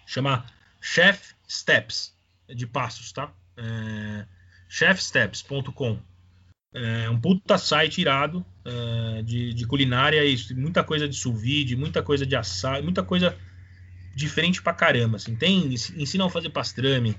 Chama 0.08 0.44
Chef 0.82 1.36
Steps, 1.48 2.14
de 2.50 2.66
passos, 2.66 3.12
tá? 3.12 3.32
É, 3.56 4.26
chefsteps.com. 4.68 6.00
É 6.74 7.10
um 7.10 7.18
puta 7.18 7.58
site 7.58 8.02
irado 8.02 8.46
é, 8.66 9.22
de, 9.22 9.54
de 9.54 9.66
culinária, 9.66 10.26
isso, 10.26 10.54
muita 10.60 10.84
coisa 10.84 11.08
de 11.08 11.16
sous 11.16 11.40
vide, 11.40 11.76
muita 11.76 12.04
coisa 12.04 12.26
de 12.26 12.36
assar, 12.36 12.84
muita 12.84 13.02
coisa 13.02 13.38
diferente 14.16 14.62
pra 14.62 14.74
caramba. 14.74 15.18
Assim. 15.18 15.36
Tem, 15.36 15.74
ensinam 15.98 16.28
a 16.28 16.30
fazer 16.30 16.50
pastrame, 16.50 17.16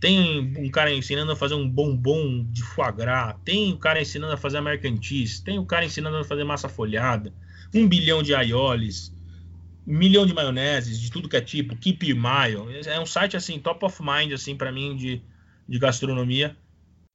tem 0.00 0.54
um 0.56 0.70
cara 0.70 0.92
ensinando 0.92 1.32
a 1.32 1.36
fazer 1.36 1.54
um 1.54 1.68
bombom 1.68 2.44
de 2.50 2.62
foie 2.62 2.92
gras, 2.92 3.36
tem 3.44 3.72
o 3.72 3.74
um 3.74 3.78
cara 3.78 4.00
ensinando 4.00 4.32
a 4.32 4.36
fazer 4.36 4.56
American 4.56 5.00
cheese, 5.00 5.44
tem 5.44 5.58
o 5.58 5.62
um 5.62 5.66
cara 5.66 5.84
ensinando 5.84 6.16
a 6.16 6.24
fazer 6.24 6.44
massa 6.44 6.68
folhada, 6.68 7.32
um 7.74 7.86
bilhão 7.86 8.22
de 8.22 8.34
aiolis, 8.34 9.12
um 9.86 9.96
milhão 9.96 10.24
de 10.24 10.32
maioneses, 10.32 10.98
de 10.98 11.10
tudo 11.10 11.28
que 11.28 11.36
é 11.36 11.40
tipo, 11.40 11.76
keep 11.76 12.14
mayo. 12.14 12.68
É 12.86 12.98
um 12.98 13.06
site 13.06 13.36
assim 13.36 13.58
top 13.58 13.84
of 13.84 14.02
mind 14.02 14.32
assim 14.32 14.56
para 14.56 14.72
mim 14.72 14.96
de, 14.96 15.20
de 15.68 15.78
gastronomia 15.78 16.56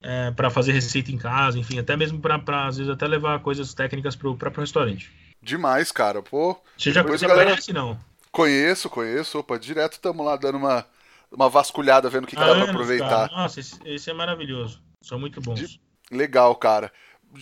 é, 0.02 0.32
para 0.32 0.50
fazer 0.50 0.74
receita 0.74 1.12
em 1.12 1.18
casa, 1.18 1.58
enfim, 1.58 1.80
até 1.80 1.96
mesmo 1.96 2.20
para 2.20 2.68
às 2.68 2.78
vezes 2.78 2.92
até 2.92 3.08
levar 3.08 3.40
coisas 3.40 3.74
técnicas 3.74 4.16
para 4.16 4.30
o 4.30 4.38
próprio 4.38 4.62
restaurante. 4.62 5.10
Demais, 5.42 5.92
cara. 5.92 6.22
Pô. 6.22 6.58
Você 6.78 6.92
já 6.92 7.02
você 7.02 7.28
galera... 7.28 7.52
conhece, 7.52 7.74
não? 7.74 7.98
Conheço, 8.34 8.90
conheço. 8.90 9.38
Opa, 9.38 9.60
direto 9.60 9.94
estamos 9.94 10.26
lá 10.26 10.36
dando 10.36 10.58
uma, 10.58 10.84
uma 11.32 11.48
vasculhada, 11.48 12.10
vendo 12.10 12.24
o 12.24 12.28
que, 12.28 12.36
que 12.36 12.42
dá 12.42 12.56
para 12.56 12.64
aproveitar. 12.64 13.30
Cara. 13.30 13.44
Nossa, 13.44 13.60
esse, 13.60 13.80
esse, 13.86 14.10
é 14.10 14.14
maravilhoso. 14.14 14.82
São 15.02 15.20
muito 15.20 15.40
bons. 15.40 15.60
De... 15.60 15.80
Legal, 16.12 16.56
cara. 16.56 16.92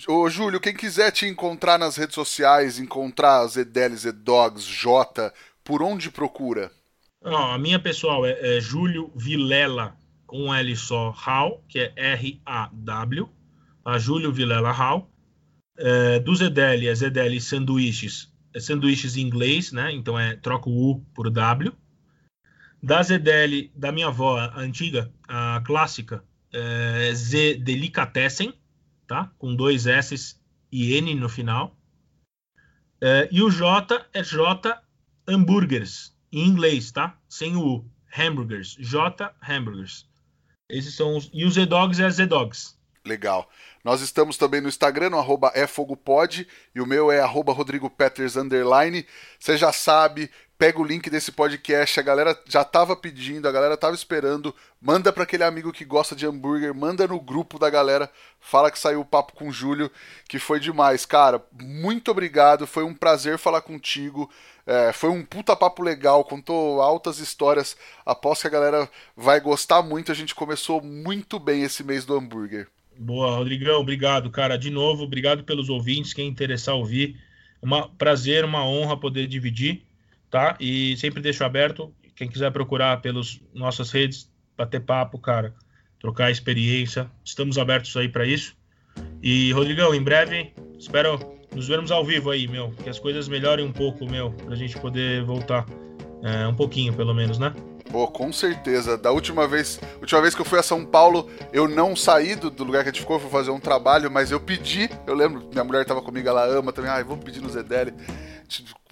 Ô, 0.06 0.30
Júlio, 0.30 0.60
quem 0.60 0.76
quiser 0.76 1.12
te 1.12 1.26
encontrar 1.26 1.78
nas 1.78 1.96
redes 1.96 2.14
sociais, 2.14 2.78
encontrar 2.78 3.48
Zedel, 3.48 3.96
Zedogs, 3.96 4.66
J, 4.66 5.34
por 5.64 5.82
onde 5.82 6.12
procura? 6.12 6.70
Não, 7.24 7.52
a 7.52 7.58
minha 7.58 7.80
pessoal 7.80 8.26
é, 8.26 8.58
é 8.58 8.60
Júlio 8.60 9.12
Vilela 9.16 9.96
com 10.28 10.44
um 10.44 10.54
L 10.54 10.76
só, 10.76 11.12
Hall, 11.12 11.64
que 11.70 11.80
é 11.80 11.94
R-A-W, 11.96 13.30
a 13.86 13.98
Júlio 13.98 14.32
Vilela 14.32 14.72
Hall. 14.72 15.10
É, 15.78 16.20
do 16.20 16.36
Zedeli 16.36 16.88
é 16.88 16.96
Zedeli 16.96 17.40
Sanduíches, 17.40 18.31
sanduíches 18.60 19.16
em 19.18 19.22
inglês, 19.22 19.72
né? 19.72 19.92
Então 19.92 20.20
é 20.20 20.36
troca 20.36 20.70
o 20.70 20.92
U 20.92 21.00
por 21.14 21.30
W. 21.30 21.74
Da 22.84 23.04
Zedeli, 23.04 23.72
da 23.76 23.92
minha 23.92 24.08
avó, 24.08 24.40
a 24.40 24.60
antiga, 24.60 25.12
a 25.28 25.62
clássica, 25.66 26.24
é 26.52 27.14
Z 27.14 27.56
Delicatessen, 27.56 28.54
tá? 29.08 29.32
Com 29.38 29.56
dois 29.56 29.86
S 29.86 30.36
e 30.72 30.96
N 30.96 31.16
no 31.16 31.30
final. 31.30 31.78
É, 33.00 33.30
e 33.32 33.42
o 33.42 33.50
J 33.50 34.06
é 34.14 34.24
J 34.24 34.82
Hamburgers, 35.28 36.16
em 36.32 36.48
inglês, 36.48 36.92
tá? 36.92 37.18
Sem 37.30 37.56
o 37.56 37.66
U. 37.66 37.92
Hamburgers. 38.18 38.76
J 38.80 39.34
Hamburgers. 39.48 40.08
Esses 40.70 40.96
são 40.96 41.18
os. 41.18 41.30
E 41.34 41.46
os 41.46 41.54
Z-Dogs 41.54 42.02
é 42.02 42.10
Z-Dogs. 42.10 42.78
Legal. 43.06 43.50
Nós 43.84 44.02
estamos 44.02 44.38
também 44.38 44.62
no 44.62 44.70
Instagram, 44.70 45.10
no 45.10 45.18
arroba 45.18 45.52
efogopod, 45.56 46.48
e 46.76 46.80
o 46.80 46.86
meu 46.86 47.12
é 47.12 47.20
arroba 47.20 47.52
rodrigopeters, 47.52 48.36
underline. 48.36 49.06
Você 49.40 49.58
já 49.58 49.74
sabe, 49.74 50.30
pega 50.62 50.80
o 50.80 50.84
link 50.84 51.10
desse 51.10 51.32
podcast, 51.32 52.00
a 52.00 52.04
galera 52.04 52.40
já 52.46 52.64
tava 52.64 52.96
pedindo, 52.96 53.48
a 53.48 53.52
galera 53.52 53.76
tava 53.76 53.96
esperando, 53.96 54.54
manda 54.80 55.12
para 55.12 55.24
aquele 55.24 55.44
amigo 55.44 55.74
que 55.74 55.84
gosta 55.84 56.16
de 56.16 56.28
hambúrguer, 56.28 56.76
manda 56.76 57.08
no 57.08 57.20
grupo 57.20 57.58
da 57.58 57.68
galera, 57.72 58.08
fala 58.40 58.70
que 58.70 58.78
saiu 58.78 59.02
o 59.02 59.06
papo 59.06 59.34
com 59.34 59.48
o 59.48 59.52
Júlio, 59.52 59.90
que 60.30 60.38
foi 60.38 60.60
demais. 60.60 61.04
Cara, 61.04 61.44
muito 61.60 62.12
obrigado, 62.12 62.68
foi 62.68 62.84
um 62.84 62.94
prazer 62.94 63.40
falar 63.40 63.62
contigo. 63.62 64.30
É, 64.68 64.94
foi 64.94 65.10
um 65.10 65.26
puta 65.26 65.56
papo 65.56 65.82
legal, 65.82 66.24
contou 66.24 66.80
altas 66.80 67.18
histórias. 67.18 67.76
Aposto 68.06 68.42
que 68.42 68.48
a 68.48 68.52
galera 68.52 68.90
vai 69.18 69.40
gostar 69.40 69.82
muito. 69.82 70.12
A 70.12 70.16
gente 70.16 70.36
começou 70.36 70.80
muito 70.80 71.40
bem 71.40 71.64
esse 71.64 71.84
mês 71.84 72.06
do 72.06 72.16
hambúrguer. 72.16 72.68
Boa, 73.04 73.36
Rodrigão, 73.36 73.82
obrigado, 73.82 74.30
cara. 74.30 74.56
De 74.56 74.70
novo, 74.70 75.06
obrigado 75.06 75.44
pelos 75.44 75.70
ouvintes, 75.70 76.14
quem 76.14 76.28
interessar 76.28 76.76
ouvir. 76.76 77.20
Um 77.64 77.82
prazer, 77.98 78.46
uma 78.46 78.64
honra 78.64 78.96
poder 78.96 79.26
dividir, 79.26 79.82
tá? 80.30 80.56
E 80.60 80.96
sempre 80.98 81.20
deixo 81.20 81.44
aberto. 81.44 81.92
Quem 82.16 82.30
quiser 82.30 82.52
procurar 82.52 83.02
pelas 83.02 83.42
nossas 83.56 83.90
redes, 83.90 84.32
bater 84.56 84.82
papo, 84.82 85.18
cara, 85.18 85.56
trocar 86.00 86.30
experiência. 86.30 87.10
Estamos 87.26 87.58
abertos 87.58 87.98
aí 87.98 88.08
para 88.08 88.24
isso. 88.24 88.56
E, 89.24 89.52
Rodrigão, 89.52 89.96
em 89.96 90.04
breve, 90.04 90.54
espero 90.78 91.20
nos 91.56 91.68
vermos 91.68 91.90
ao 91.90 92.06
vivo 92.06 92.30
aí, 92.30 92.48
meu. 92.48 92.70
Que 92.84 92.90
as 92.90 93.00
coisas 93.00 93.28
melhorem 93.28 93.66
um 93.66 93.72
pouco, 93.72 94.06
meu, 94.06 94.30
pra 94.32 94.56
gente 94.56 94.80
poder 94.80 95.24
voltar. 95.24 95.66
É, 96.24 96.48
um 96.48 96.54
pouquinho, 96.54 96.94
pelo 96.94 97.16
menos, 97.16 97.40
né? 97.40 97.52
Pô, 97.92 98.08
com 98.08 98.32
certeza. 98.32 98.98
Da 98.98 99.12
última 99.12 99.48
vez, 99.48 99.80
última 100.00 100.22
vez 100.22 100.34
que 100.34 100.42
eu 100.42 100.46
fui 100.46 100.58
a 100.58 100.64
São 100.64 100.86
Paulo, 100.86 101.30
eu 101.52 101.68
não 101.68 101.96
saí 101.96 102.36
do, 102.36 102.50
do 102.50 102.64
lugar 102.64 102.84
que 102.84 102.90
a 102.90 102.92
gente 102.92 103.02
ficou, 103.02 103.20
fui 103.20 103.30
fazer 103.30 103.52
um 103.52 103.60
trabalho, 103.60 104.10
mas 104.10 104.32
eu 104.32 104.40
pedi, 104.40 104.90
eu 105.06 105.14
lembro, 105.14 105.44
minha 105.52 105.64
mulher 105.64 105.86
tava 105.86 106.02
comigo, 106.02 106.28
ela 106.28 106.46
ama 106.46 106.72
também, 106.72 106.90
ai, 106.90 107.04
vou 107.04 107.18
pedir 107.18 107.42
no 107.42 107.50
Zedeli. 107.50 107.94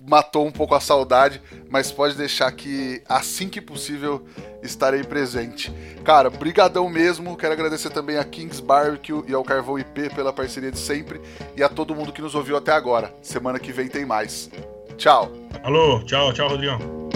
Matou 0.08 0.46
um 0.46 0.52
pouco 0.52 0.76
a 0.76 0.80
saudade, 0.80 1.42
mas 1.70 1.92
pode 1.92 2.16
deixar 2.16 2.52
que 2.52 3.02
assim 3.08 3.50
que 3.50 3.60
possível 3.60 4.26
estarei 4.64 5.04
presente. 5.04 5.72
Cara, 6.06 6.30
brigadão 6.30 6.90
mesmo. 6.90 7.36
Quero 7.36 7.54
agradecer 7.54 7.90
também 7.90 8.18
a 8.18 8.24
Kings 8.24 8.62
Barbecue 8.62 9.24
e 9.28 9.34
ao 9.34 9.44
Carvão 9.44 9.78
IP 9.78 10.10
pela 10.16 10.32
parceria 10.32 10.72
de 10.72 10.80
sempre 10.80 11.20
e 11.58 11.62
a 11.62 11.68
todo 11.68 11.94
mundo 11.94 12.14
que 12.14 12.22
nos 12.22 12.36
ouviu 12.36 12.56
até 12.56 12.72
agora. 12.72 13.14
Semana 13.22 13.60
que 13.60 13.74
vem 13.74 13.90
tem 13.90 14.06
mais. 14.06 14.50
Tchau. 14.98 15.32
Alô, 15.64 16.02
tchau, 16.06 16.32
tchau, 16.32 16.48
Rodrigão. 16.48 17.10